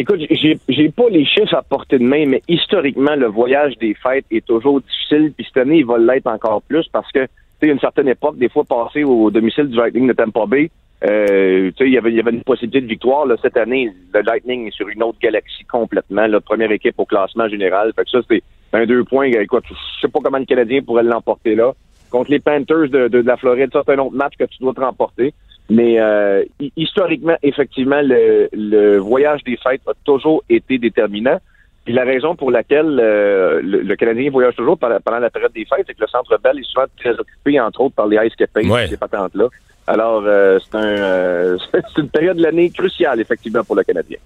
Écoute, 0.00 0.20
j'ai 0.30 0.58
j'ai 0.66 0.88
pas 0.88 1.10
les 1.10 1.26
chiffres 1.26 1.54
à 1.54 1.62
portée 1.62 1.98
de 1.98 2.04
main, 2.04 2.24
mais 2.26 2.40
historiquement, 2.48 3.14
le 3.16 3.26
voyage 3.26 3.76
des 3.78 3.92
fêtes 3.92 4.24
est 4.30 4.46
toujours 4.46 4.80
difficile. 4.80 5.32
Puis 5.36 5.44
cette 5.46 5.58
année, 5.58 5.80
il 5.80 5.84
va 5.84 5.98
l'être 5.98 6.26
encore 6.26 6.62
plus 6.62 6.86
parce 6.90 7.10
que, 7.12 7.24
tu 7.24 7.28
sais, 7.60 7.68
une 7.68 7.78
certaine 7.80 8.08
époque, 8.08 8.38
des 8.38 8.48
fois, 8.48 8.64
passer 8.64 9.04
au 9.04 9.30
domicile 9.30 9.68
du 9.68 9.76
Lightning 9.76 10.08
de 10.08 10.14
Tampa 10.14 10.46
Bay, 10.46 10.70
euh, 11.04 11.70
tu 11.72 11.76
sais, 11.76 11.84
il 11.86 11.92
y 11.92 11.98
avait- 11.98 12.10
il 12.12 12.16
y 12.16 12.20
avait 12.20 12.30
une 12.30 12.42
possibilité 12.42 12.80
de 12.80 12.86
victoire. 12.86 13.26
Là, 13.26 13.36
cette 13.42 13.58
année, 13.58 13.90
le 14.14 14.20
Lightning 14.22 14.68
est 14.68 14.74
sur 14.74 14.88
une 14.88 15.02
autre 15.02 15.18
galaxie 15.20 15.64
complètement. 15.64 16.26
La 16.26 16.40
première 16.40 16.72
équipe 16.72 16.94
au 16.98 17.04
classement 17.04 17.48
général. 17.48 17.92
Fait 17.94 18.04
que 18.04 18.10
ça, 18.10 18.20
c'est 18.26 18.42
un 18.72 18.86
deux 18.86 19.04
points. 19.04 19.26
Écoute, 19.26 19.64
je 19.68 20.00
sais 20.00 20.08
pas 20.08 20.20
comment 20.24 20.38
le 20.38 20.46
Canadien 20.46 20.80
pourrait 20.80 21.02
l'emporter 21.02 21.54
là. 21.56 21.72
Contre 22.10 22.30
les 22.30 22.40
Panthers 22.40 22.88
de, 22.88 23.08
de, 23.08 23.20
de 23.20 23.26
la 23.26 23.36
Floride, 23.36 23.68
ça, 23.72 23.82
c'est 23.84 23.92
un 23.94 23.98
autre 23.98 24.16
match 24.16 24.32
que 24.38 24.44
tu 24.44 24.56
dois 24.60 24.72
te 24.72 24.80
remporter. 24.80 25.34
Mais 25.70 26.00
euh, 26.00 26.42
hi- 26.58 26.72
historiquement, 26.76 27.36
effectivement, 27.42 28.00
le, 28.02 28.48
le 28.52 28.98
voyage 28.98 29.42
des 29.44 29.56
fêtes 29.56 29.82
a 29.86 29.92
toujours 30.04 30.42
été 30.50 30.78
déterminant. 30.78 31.38
Puis 31.84 31.94
la 31.94 32.02
raison 32.04 32.34
pour 32.36 32.50
laquelle 32.50 32.98
euh, 33.00 33.60
le, 33.62 33.80
le 33.82 33.96
Canadien 33.96 34.30
voyage 34.30 34.54
toujours 34.56 34.76
pendant, 34.78 35.18
la 35.18 35.30
période 35.30 35.52
des 35.52 35.64
fêtes, 35.64 35.84
c'est 35.86 35.94
que 35.94 36.00
le 36.02 36.08
Centre 36.08 36.36
Bell 36.42 36.58
est 36.58 36.64
souvent 36.64 36.86
très 36.98 37.12
occupé, 37.18 37.58
entre 37.60 37.80
autres, 37.82 37.94
par 37.94 38.06
les 38.06 38.18
Ice 38.26 38.34
Capades, 38.36 38.66
Ouais. 38.66 38.88
ces 38.88 38.96
patentes-là. 38.96 39.46
Alors, 39.86 40.22
euh, 40.26 40.58
c'est 40.62 40.76
un, 40.76 40.84
euh, 40.84 41.58
une 41.98 42.08
période 42.10 42.36
de 42.36 42.42
l'année 42.42 42.70
cruciale, 42.70 43.20
effectivement, 43.20 43.64
pour 43.64 43.76
le 43.76 43.82
Canadien. 43.84 44.18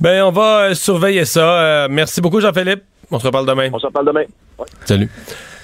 Ben, 0.00 0.22
on 0.24 0.30
va 0.30 0.70
euh, 0.70 0.74
surveiller 0.74 1.24
ça. 1.24 1.60
Euh, 1.84 1.88
merci 1.90 2.20
beaucoup, 2.20 2.40
Jean-Philippe. 2.40 2.82
On 3.10 3.18
se 3.18 3.26
reparle 3.26 3.46
demain. 3.46 3.68
On 3.72 3.78
s'en 3.78 3.90
parle 3.90 4.06
demain. 4.06 4.24
Ouais. 4.58 4.66
Salut. 4.84 5.08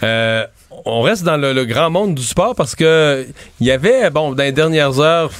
Euh, 0.04 0.46
on 0.84 1.00
reste 1.00 1.22
dans 1.24 1.36
le, 1.36 1.52
le 1.52 1.64
grand 1.64 1.90
monde 1.90 2.14
du 2.14 2.22
sport 2.22 2.54
parce 2.54 2.74
que 2.74 3.26
il 3.60 3.66
y 3.66 3.70
avait, 3.70 4.10
bon, 4.10 4.32
dans 4.32 4.42
les 4.42 4.52
dernières 4.52 5.00
heures, 5.00 5.30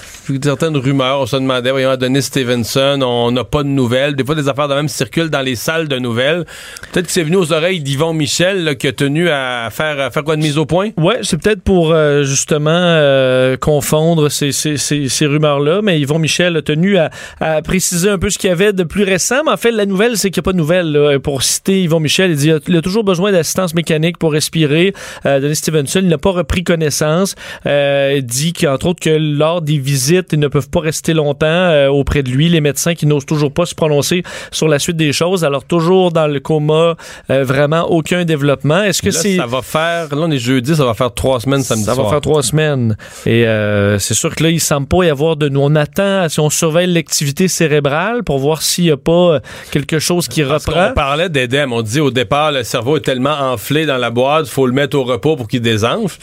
certaines 0.42 0.76
rumeurs. 0.76 1.20
On 1.20 1.26
se 1.26 1.36
demandait, 1.36 1.70
voyons, 1.70 1.90
à 1.90 1.96
Denis 1.96 2.22
Stevenson, 2.22 3.00
on 3.02 3.30
n'a 3.30 3.44
pas 3.44 3.62
de 3.62 3.68
nouvelles. 3.68 4.16
Des 4.16 4.24
fois, 4.24 4.34
des 4.34 4.48
affaires 4.48 4.68
de 4.68 4.74
même 4.74 4.88
circulent 4.88 5.30
dans 5.30 5.40
les 5.40 5.56
salles 5.56 5.88
de 5.88 5.98
nouvelles. 5.98 6.44
Peut-être 6.92 7.06
que 7.06 7.12
c'est 7.12 7.22
venu 7.22 7.36
aux 7.36 7.52
oreilles 7.52 7.80
d'Yvon 7.80 8.12
Michel 8.14 8.64
là, 8.64 8.74
qui 8.74 8.88
a 8.88 8.92
tenu 8.92 9.28
à 9.28 9.68
faire, 9.70 10.00
à 10.00 10.10
faire 10.10 10.24
quoi 10.24 10.36
de 10.36 10.42
mise 10.42 10.58
au 10.58 10.66
point? 10.66 10.90
Ouais, 10.96 11.18
c'est 11.22 11.40
peut-être 11.40 11.62
pour 11.62 11.92
euh, 11.92 12.22
justement 12.24 12.70
euh, 12.70 13.56
confondre 13.56 14.28
ces, 14.30 14.52
ces, 14.52 14.76
ces, 14.76 15.26
rumeurs-là, 15.26 15.80
mais 15.82 16.00
Yvon 16.00 16.18
Michel 16.18 16.56
a 16.56 16.62
tenu 16.62 16.98
à, 16.98 17.10
à 17.40 17.62
préciser 17.62 18.10
un 18.10 18.18
peu 18.18 18.30
ce 18.30 18.38
qu'il 18.38 18.50
y 18.50 18.52
avait 18.52 18.72
de 18.72 18.84
plus 18.84 19.04
récent. 19.04 19.42
Mais 19.44 19.52
en 19.52 19.56
fait, 19.56 19.70
la 19.70 19.86
nouvelle, 19.86 20.16
c'est 20.16 20.30
qu'il 20.30 20.40
n'y 20.40 20.44
a 20.44 20.48
pas 20.48 20.52
de 20.52 20.58
nouvelle. 20.58 20.92
là. 20.92 21.18
Pour 21.18 21.42
citer 21.42 21.82
Yvon 21.82 22.00
Michel, 22.00 22.30
il 22.30 22.36
dit 22.36 22.52
il 22.68 22.76
a 22.76 22.82
toujours 22.82 23.04
besoin 23.04 23.32
d'assistance 23.32 23.74
mécanique 23.74 24.18
pour 24.18 24.32
respirer. 24.32 24.92
Euh, 25.26 25.54
Stevenson, 25.54 26.00
il 26.02 26.08
n'a 26.08 26.18
pas 26.18 26.30
repris 26.30 26.64
connaissance. 26.64 27.34
Euh, 27.66 28.14
il 28.16 28.26
dit 28.26 28.52
qu'entre 28.52 28.86
autres 28.86 29.00
que 29.00 29.10
lors 29.10 29.62
des 29.62 29.78
visites, 29.78 30.13
ils 30.32 30.38
ne 30.38 30.48
peuvent 30.48 30.68
pas 30.70 30.80
rester 30.80 31.14
longtemps 31.14 31.46
euh, 31.46 31.88
auprès 31.88 32.22
de 32.22 32.30
lui. 32.30 32.48
Les 32.48 32.60
médecins 32.60 32.94
qui 32.94 33.06
n'osent 33.06 33.26
toujours 33.26 33.52
pas 33.52 33.66
se 33.66 33.74
prononcer 33.74 34.22
sur 34.50 34.68
la 34.68 34.78
suite 34.78 34.96
des 34.96 35.12
choses. 35.12 35.44
Alors 35.44 35.64
toujours 35.64 36.12
dans 36.12 36.26
le 36.26 36.40
coma, 36.40 36.96
euh, 37.30 37.44
vraiment 37.44 37.90
aucun 37.90 38.24
développement. 38.24 38.82
Est-ce 38.82 39.02
que 39.02 39.10
c'est 39.10 39.36
ça 39.36 39.46
va 39.46 39.62
faire, 39.62 40.14
là, 40.14 40.22
on 40.26 40.30
est 40.30 40.38
jeudi, 40.38 40.74
ça 40.76 40.84
va 40.84 40.94
faire 40.94 41.12
trois 41.12 41.40
semaines 41.40 41.62
samedi 41.62 41.84
ça 41.84 41.94
soir. 41.94 42.06
va 42.06 42.12
faire 42.12 42.20
trois 42.20 42.42
semaines. 42.42 42.96
Et 43.26 43.46
euh, 43.46 43.98
c'est 43.98 44.14
sûr 44.14 44.34
que 44.34 44.42
là, 44.42 44.50
il 44.50 44.60
semble 44.60 44.86
pas 44.86 45.04
y 45.04 45.10
avoir 45.10 45.36
de... 45.36 45.50
On 45.56 45.74
attend, 45.76 46.28
si 46.28 46.40
on 46.40 46.50
surveille 46.50 46.92
l'activité 46.92 47.48
cérébrale 47.48 48.22
pour 48.24 48.38
voir 48.38 48.60
s'il 48.62 48.84
y 48.84 48.90
a 48.90 48.96
pas 48.96 49.40
quelque 49.70 49.98
chose 49.98 50.28
qui 50.28 50.42
Parce 50.42 50.66
reprend. 50.66 50.88
qu'on 50.88 50.94
parlait 50.94 51.28
d'EDEM. 51.28 51.72
On 51.72 51.82
dit 51.82 52.00
au 52.00 52.10
départ, 52.10 52.52
le 52.52 52.62
cerveau 52.64 52.96
est 52.96 53.00
tellement 53.00 53.36
enflé 53.52 53.86
dans 53.86 53.96
la 53.96 54.10
boîte, 54.10 54.46
faut 54.46 54.66
le 54.66 54.72
mettre 54.72 54.96
au 54.98 55.04
repos 55.04 55.36
pour 55.36 55.48
qu'il 55.48 55.60
désenfle. 55.60 56.18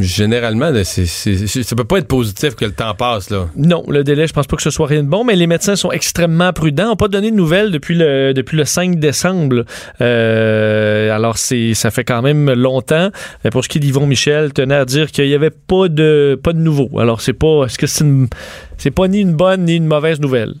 Généralement, 0.00 0.70
là, 0.70 0.82
c'est- 0.84 1.06
ça 1.06 1.76
peut 1.76 1.84
pas 1.84 1.98
être 1.98 2.08
positif 2.08 2.54
que 2.56 2.64
le 2.64 2.72
temps 2.72 2.94
passe, 2.94 3.30
là. 3.30 3.48
Non, 3.56 3.84
le 3.88 4.02
délai, 4.04 4.26
je 4.26 4.32
pense 4.32 4.46
pas 4.46 4.56
que 4.56 4.62
ce 4.62 4.70
soit 4.70 4.86
rien 4.88 5.02
de 5.04 5.08
bon, 5.08 5.24
mais 5.24 5.36
les 5.36 5.46
médecins 5.46 5.76
sont 5.76 5.92
extrêmement 5.92 6.52
prudents. 6.52 6.88
N'ont 6.88 6.96
pas 6.96 7.08
donné 7.08 7.30
de 7.30 7.36
nouvelles 7.36 7.70
depuis 7.70 7.94
le, 7.94 8.32
depuis 8.34 8.56
le 8.56 8.64
5 8.64 8.98
décembre. 8.98 9.64
Euh, 10.00 11.14
alors, 11.14 11.38
c'est, 11.38 11.74
ça 11.74 11.90
fait 11.90 12.04
quand 12.04 12.22
même 12.22 12.50
longtemps. 12.52 13.10
Mais 13.44 13.50
pour 13.50 13.62
ce 13.64 13.68
qui 13.68 13.78
est 13.78 13.80
d'Yvon 13.80 14.06
Michel, 14.06 14.52
tenait 14.52 14.74
à 14.74 14.84
dire 14.84 15.10
qu'il 15.12 15.26
n'y 15.26 15.34
avait 15.34 15.50
pas 15.50 15.88
de, 15.88 16.38
pas 16.42 16.52
de 16.52 16.58
nouveau. 16.58 16.90
Alors, 16.98 17.20
c'est 17.20 17.32
pas, 17.32 17.64
est-ce 17.66 17.78
que 17.78 17.86
c'est 17.86 18.04
c'est 18.78 18.90
pas 18.92 19.08
ni 19.08 19.20
une 19.20 19.34
bonne 19.34 19.64
ni 19.64 19.74
une 19.76 19.86
mauvaise 19.86 20.20
nouvelle? 20.20 20.54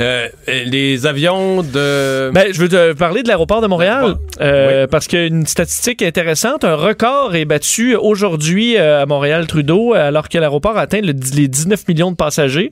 Euh, 0.00 0.26
les 0.48 1.06
avions 1.06 1.62
de... 1.62 2.30
Ben, 2.32 2.46
je 2.52 2.58
veux 2.60 2.68
te 2.68 2.92
parler 2.94 3.22
de 3.22 3.28
l'aéroport 3.28 3.60
de 3.60 3.68
Montréal 3.68 4.16
euh, 4.40 4.82
Oui. 4.82 4.88
parce 4.90 5.06
qu'une 5.06 5.46
statistique 5.46 6.02
intéressante, 6.02 6.64
un 6.64 6.74
record 6.74 7.36
est 7.36 7.44
battu 7.44 7.94
aujourd'hui 7.94 8.76
euh, 8.76 9.02
à 9.02 9.06
Montréal 9.06 9.46
Trudeau 9.46 9.94
alors 9.94 10.28
que 10.28 10.36
l'aéroport 10.38 10.76
a 10.76 10.80
atteint 10.82 11.00
le- 11.00 11.12
les 11.36 11.46
19 11.46 11.86
millions 11.86 12.10
de 12.10 12.16
passagers 12.16 12.70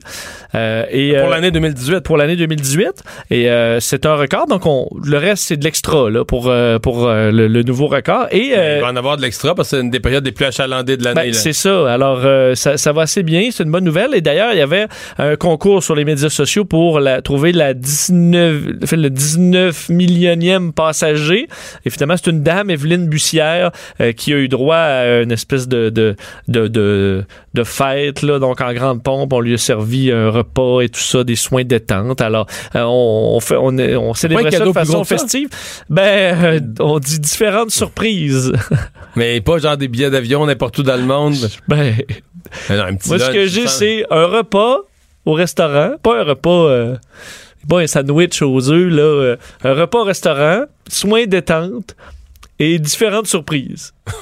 Euh, 0.55 0.85
et 0.91 1.15
pour 1.17 1.29
l'année 1.29 1.49
2018. 1.51 2.01
pour 2.01 2.17
l'année 2.17 2.35
2018 2.35 3.01
et 3.31 3.47
c'est 3.79 4.05
un 4.05 4.15
record 4.15 4.45
donc 4.47 4.65
on, 4.65 4.87
le 5.03 5.17
reste 5.17 5.43
c'est 5.45 5.57
de 5.57 5.63
l'extra 5.63 6.09
là 6.11 6.23
pour 6.25 6.51
pour 6.81 7.07
le, 7.07 7.47
le 7.47 7.63
nouveau 7.63 7.87
record 7.87 8.27
et 8.31 8.49
Il 8.49 8.81
va 8.81 8.89
en 8.89 8.95
avoir 8.95 9.17
de 9.17 9.21
l'extra 9.23 9.55
parce 9.55 9.69
que 9.71 9.77
c'est 9.77 9.81
une 9.81 9.89
des 9.89 9.99
périodes 9.99 10.25
les 10.25 10.31
plus 10.31 10.45
achalandées 10.45 10.97
de 10.97 11.03
l'année. 11.03 11.21
ben, 11.21 11.33
c'est 11.33 11.53
ça. 11.53 11.91
Alors, 11.91 12.21
ça, 12.55 12.77
ça 12.77 12.91
va 12.91 13.03
assez 13.03 13.23
bien. 13.23 13.49
C'est 13.51 13.63
une 13.63 13.71
bonne 13.71 13.83
nouvelle. 13.83 14.13
Et 14.13 14.21
d'ailleurs, 14.21 14.51
il 14.53 14.57
y 14.57 14.61
avait 14.61 14.87
un 15.17 15.35
concours 15.35 15.81
sur 15.83 15.95
les 15.95 16.05
médias 16.05 16.29
sociaux 16.29 16.65
pour 16.65 16.99
la, 16.99 17.12
trouver 17.21 17.51
la 17.51 17.73
19, 17.73 18.63
en 18.83 18.85
fait, 18.85 18.95
le 18.97 19.09
19 19.09 19.89
millionième 19.89 20.73
passager. 20.73 21.47
Et 21.85 21.89
finalement, 21.89 22.15
c'est 22.17 22.29
une 22.31 22.41
dame, 22.43 22.69
Evelyne 22.69 23.07
Bussière, 23.07 23.71
euh, 24.01 24.11
qui 24.11 24.33
a 24.33 24.37
eu 24.37 24.47
droit 24.47 24.75
à 24.77 25.21
une 25.21 25.31
espèce 25.31 25.67
de, 25.67 25.89
de, 25.89 26.15
de, 26.47 26.67
de, 26.67 27.23
de 27.53 27.63
fête, 27.63 28.21
là, 28.21 28.39
donc 28.39 28.61
en 28.61 28.73
grande 28.73 29.03
pompe. 29.03 29.33
On 29.33 29.39
lui 29.39 29.53
a 29.53 29.57
servi 29.57 30.11
un 30.11 30.29
repas 30.29 30.81
et 30.81 30.89
tout 30.89 30.99
ça, 31.01 31.23
des 31.23 31.35
soins 31.35 31.63
détente. 31.63 32.21
Alors, 32.21 32.47
euh, 32.75 32.81
on, 32.83 33.35
on, 33.35 33.39
fait, 33.39 33.57
on, 33.59 33.77
est- 33.77 33.95
on 33.95 34.13
célébrait 34.13 34.51
ça 34.51 34.65
de 34.65 34.71
façon 34.71 35.03
ça? 35.03 35.17
festive. 35.17 35.49
Ben, 35.89 36.43
euh, 36.43 36.59
on 36.79 36.99
dit 36.99 37.19
différentes 37.19 37.71
surprises. 37.71 38.51
Mais 39.15 39.41
pas 39.41 39.57
genre 39.59 39.77
des 39.77 39.87
billets 39.87 40.09
d'avion 40.09 40.45
n'importe 40.45 40.77
où 40.79 40.83
dans 40.83 40.95
le 40.95 41.03
monde. 41.03 41.35
ben, 41.67 41.93
non, 42.69 42.83
un 42.83 42.95
petit 42.95 43.09
Moi, 43.09 43.19
ce 43.19 43.31
que 43.31 43.45
j'ai, 43.47 43.67
c'est 43.67 44.05
un 44.09 44.25
repas 44.25 44.77
au 45.25 45.33
restaurant, 45.33 45.95
pas 46.01 46.21
un 46.21 46.23
repas, 46.23 46.67
euh, 46.67 46.95
pas 47.67 47.79
un 47.79 47.87
sandwich 47.87 48.41
aux 48.41 48.69
œufs, 48.69 48.91
là, 48.91 49.03
euh, 49.03 49.37
un 49.63 49.73
repas 49.73 49.99
au 49.99 50.03
restaurant, 50.03 50.65
soins 50.87 51.25
détente 51.25 51.95
et 52.59 52.79
différentes 52.79 53.27
surprises. 53.27 53.93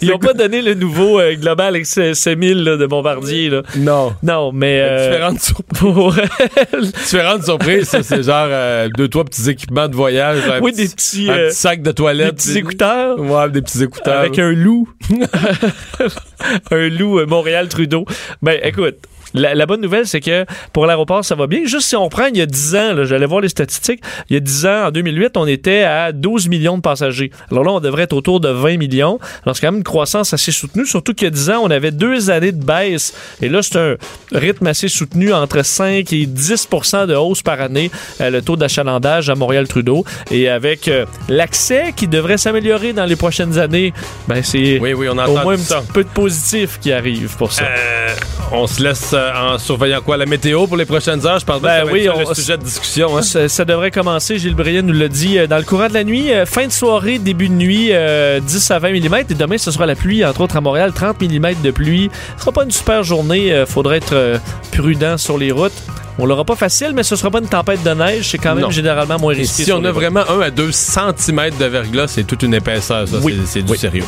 Ils 0.00 0.08
n'ont 0.10 0.18
pas 0.18 0.32
donné 0.34 0.62
le 0.62 0.74
nouveau 0.74 1.20
euh, 1.20 1.34
Global 1.36 1.74
XC1000 1.76 2.62
là, 2.62 2.76
de 2.76 2.86
Bombardier. 2.86 3.48
Là. 3.50 3.62
Non. 3.76 4.14
Non, 4.22 4.52
mais... 4.52 4.80
euh, 4.80 5.10
Différentes 5.10 5.40
surprises. 5.40 6.92
Différentes 7.04 7.44
surprises, 7.44 7.84
ça, 7.88 8.02
c'est 8.02 8.22
genre 8.22 8.46
euh, 8.50 8.88
deux, 8.96 9.08
trois 9.08 9.24
petits 9.24 9.48
équipements 9.50 9.88
de 9.88 9.94
voyage. 9.94 10.38
Oui, 10.60 10.72
petit, 10.72 10.82
des 10.82 10.88
petits, 10.94 11.30
un 11.30 11.34
euh, 11.34 11.48
petit 11.48 11.56
sac 11.56 11.82
de 11.82 11.90
des 11.90 11.94
toilette. 11.94 12.36
petits 12.36 12.58
écouteurs. 12.58 13.18
Ouais, 13.18 13.50
des 13.50 13.62
petits 13.62 13.82
écouteurs. 13.82 14.18
Avec 14.20 14.38
un 14.38 14.52
loup. 14.52 14.88
un 16.70 16.88
loup 16.88 17.18
euh, 17.20 17.26
Montréal-Trudeau. 17.26 18.04
Ben, 18.42 18.58
écoute, 18.62 18.96
la, 19.34 19.54
la 19.54 19.66
bonne 19.66 19.80
nouvelle, 19.80 20.06
c'est 20.06 20.20
que 20.20 20.44
pour 20.72 20.86
l'aéroport, 20.86 21.24
ça 21.24 21.34
va 21.34 21.46
bien. 21.46 21.60
Juste 21.64 21.88
si 21.88 21.96
on 21.96 22.08
prend 22.08 22.26
il 22.26 22.36
y 22.36 22.42
a 22.42 22.46
10 22.46 22.76
ans, 22.76 23.04
j'allais 23.04 23.26
voir 23.26 23.40
les 23.40 23.48
statistiques, 23.48 24.00
il 24.28 24.34
y 24.34 24.36
a 24.36 24.40
10 24.40 24.66
ans, 24.66 24.86
en 24.86 24.90
2008, 24.90 25.36
on 25.36 25.46
était 25.46 25.82
à 25.82 26.12
12 26.12 26.48
millions 26.48 26.76
de 26.76 26.82
passagers. 26.82 27.30
Alors 27.50 27.64
là, 27.64 27.72
on 27.72 27.80
devrait 27.80 28.04
être 28.04 28.12
autour 28.12 28.40
de 28.40 28.48
20 28.48 28.76
millions. 28.78 29.18
Alors 29.44 29.56
c'est 29.56 29.62
quand 29.62 29.72
même 29.72 29.78
une 29.78 29.84
croissance 29.84 30.32
assez 30.32 30.52
soutenue, 30.52 30.86
surtout 30.86 31.14
qu'il 31.14 31.26
y 31.26 31.28
a 31.28 31.30
10 31.30 31.50
ans, 31.50 31.60
on 31.62 31.70
avait 31.70 31.90
deux 31.90 32.30
années 32.30 32.52
de 32.52 32.62
baisse. 32.62 33.14
Et 33.40 33.48
là, 33.48 33.62
c'est 33.62 33.76
un 33.76 33.96
rythme 34.32 34.66
assez 34.66 34.88
soutenu 34.88 35.32
entre 35.32 35.64
5 35.64 36.12
et 36.12 36.26
10 36.26 36.68
de 37.08 37.14
hausse 37.14 37.42
par 37.42 37.60
année, 37.60 37.90
euh, 38.20 38.30
le 38.30 38.42
taux 38.42 38.56
d'achalandage 38.56 39.30
à 39.30 39.34
Montréal-Trudeau. 39.34 40.04
Et 40.30 40.48
avec 40.48 40.88
euh, 40.88 41.06
l'accès 41.28 41.92
qui 41.94 42.08
devrait 42.08 42.38
s'améliorer 42.38 42.92
dans 42.92 43.04
les 43.04 43.16
prochaines 43.16 43.58
années, 43.58 43.92
ben 44.28 44.42
c'est 44.42 44.78
Oui, 44.80 44.92
oui, 44.92 45.08
on 45.08 45.18
au 45.18 45.42
moins 45.42 45.54
un 45.54 45.56
petit 45.56 45.92
peu 45.92 46.04
de 46.04 46.08
positif 46.08 46.78
qui 46.80 46.92
arrive 46.92 47.36
pour 47.36 47.52
ça. 47.52 47.64
Euh, 47.64 48.14
on 48.52 48.66
se 48.66 48.82
laisse 48.82 49.14
en 49.36 49.58
surveillant 49.58 50.00
quoi? 50.00 50.16
La 50.16 50.26
météo 50.26 50.66
pour 50.66 50.76
les 50.76 50.84
prochaines 50.84 51.26
heures? 51.26 51.38
Je 51.38 51.44
pense 51.46 51.60
Ben 51.60 51.84
que 51.86 51.92
oui, 51.92 52.08
on- 52.08 52.28
le 52.28 52.34
sujet 52.34 52.56
de 52.58 52.62
discussion. 52.62 53.16
Hein? 53.16 53.22
Ça, 53.22 53.48
ça 53.48 53.64
devrait 53.64 53.90
commencer, 53.90 54.38
Gilles 54.38 54.54
Briand 54.54 54.82
nous 54.82 54.92
l'a 54.94 55.08
dit, 55.08 55.38
euh, 55.38 55.46
dans 55.46 55.56
le 55.58 55.64
courant 55.64 55.88
de 55.88 55.94
la 55.94 56.04
nuit. 56.04 56.32
euh, 56.32 56.46
fin 56.46 56.66
de 56.66 56.72
soirée, 56.72 57.18
début 57.18 57.48
de 57.48 57.54
nuit, 57.54 57.88
euh, 57.92 58.40
10 58.40 58.70
à 58.70 58.78
20 58.78 58.90
mm. 58.92 59.14
Et 59.30 59.34
demain, 59.34 59.58
ce 59.58 59.70
sera 59.70 59.86
la 59.86 59.94
pluie, 59.94 60.24
entre 60.24 60.40
autres 60.42 60.56
à 60.56 60.60
Montréal, 60.60 60.92
30 60.92 61.20
mm 61.20 61.54
de 61.62 61.70
pluie. 61.70 62.10
Ce 62.36 62.40
sera 62.42 62.52
pas 62.52 62.64
une 62.64 62.70
super 62.70 63.02
journée. 63.02 63.52
euh, 63.52 63.66
faudra 63.66 63.96
être 63.96 64.12
euh, 64.14 64.38
prudent 64.72 65.16
sur 65.18 65.38
les 65.38 65.50
routes. 65.52 65.72
On 66.18 66.26
l'aura 66.26 66.44
pas 66.44 66.56
facile, 66.56 66.92
mais 66.94 67.02
ce 67.02 67.16
sera 67.16 67.30
pas 67.30 67.38
une 67.38 67.48
tempête 67.48 67.82
de 67.82 67.90
neige. 67.90 68.28
C'est 68.30 68.38
quand 68.38 68.54
même 68.54 68.64
Non. 68.64 68.70
généralement 68.70 69.18
moins 69.18 69.32
risqué. 69.32 69.64
si 69.64 69.72
on 69.72 69.82
a 69.84 69.90
vraiment 69.92 70.20
1 70.28 70.40
à 70.40 70.50
2 70.50 70.70
cm 70.72 71.50
de 71.58 71.64
verglas, 71.64 72.08
c'est 72.08 72.24
toute 72.24 72.42
une 72.42 72.52
épaisseur. 72.54 73.08
Ça, 73.08 73.16
Oui. 73.22 73.38
c'est, 73.46 73.60
c'est 73.60 73.62
du 73.62 73.72
Oui. 73.72 73.78
sérieux. 73.78 74.04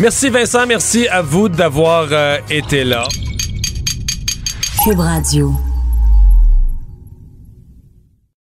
Merci 0.00 0.30
Vincent, 0.30 0.66
merci 0.66 1.06
à 1.08 1.22
vous 1.22 1.48
d'avoir 1.48 2.06
euh, 2.10 2.38
été 2.50 2.82
là. 2.84 3.04
Cube 4.84 5.00
Radio. 5.00 5.73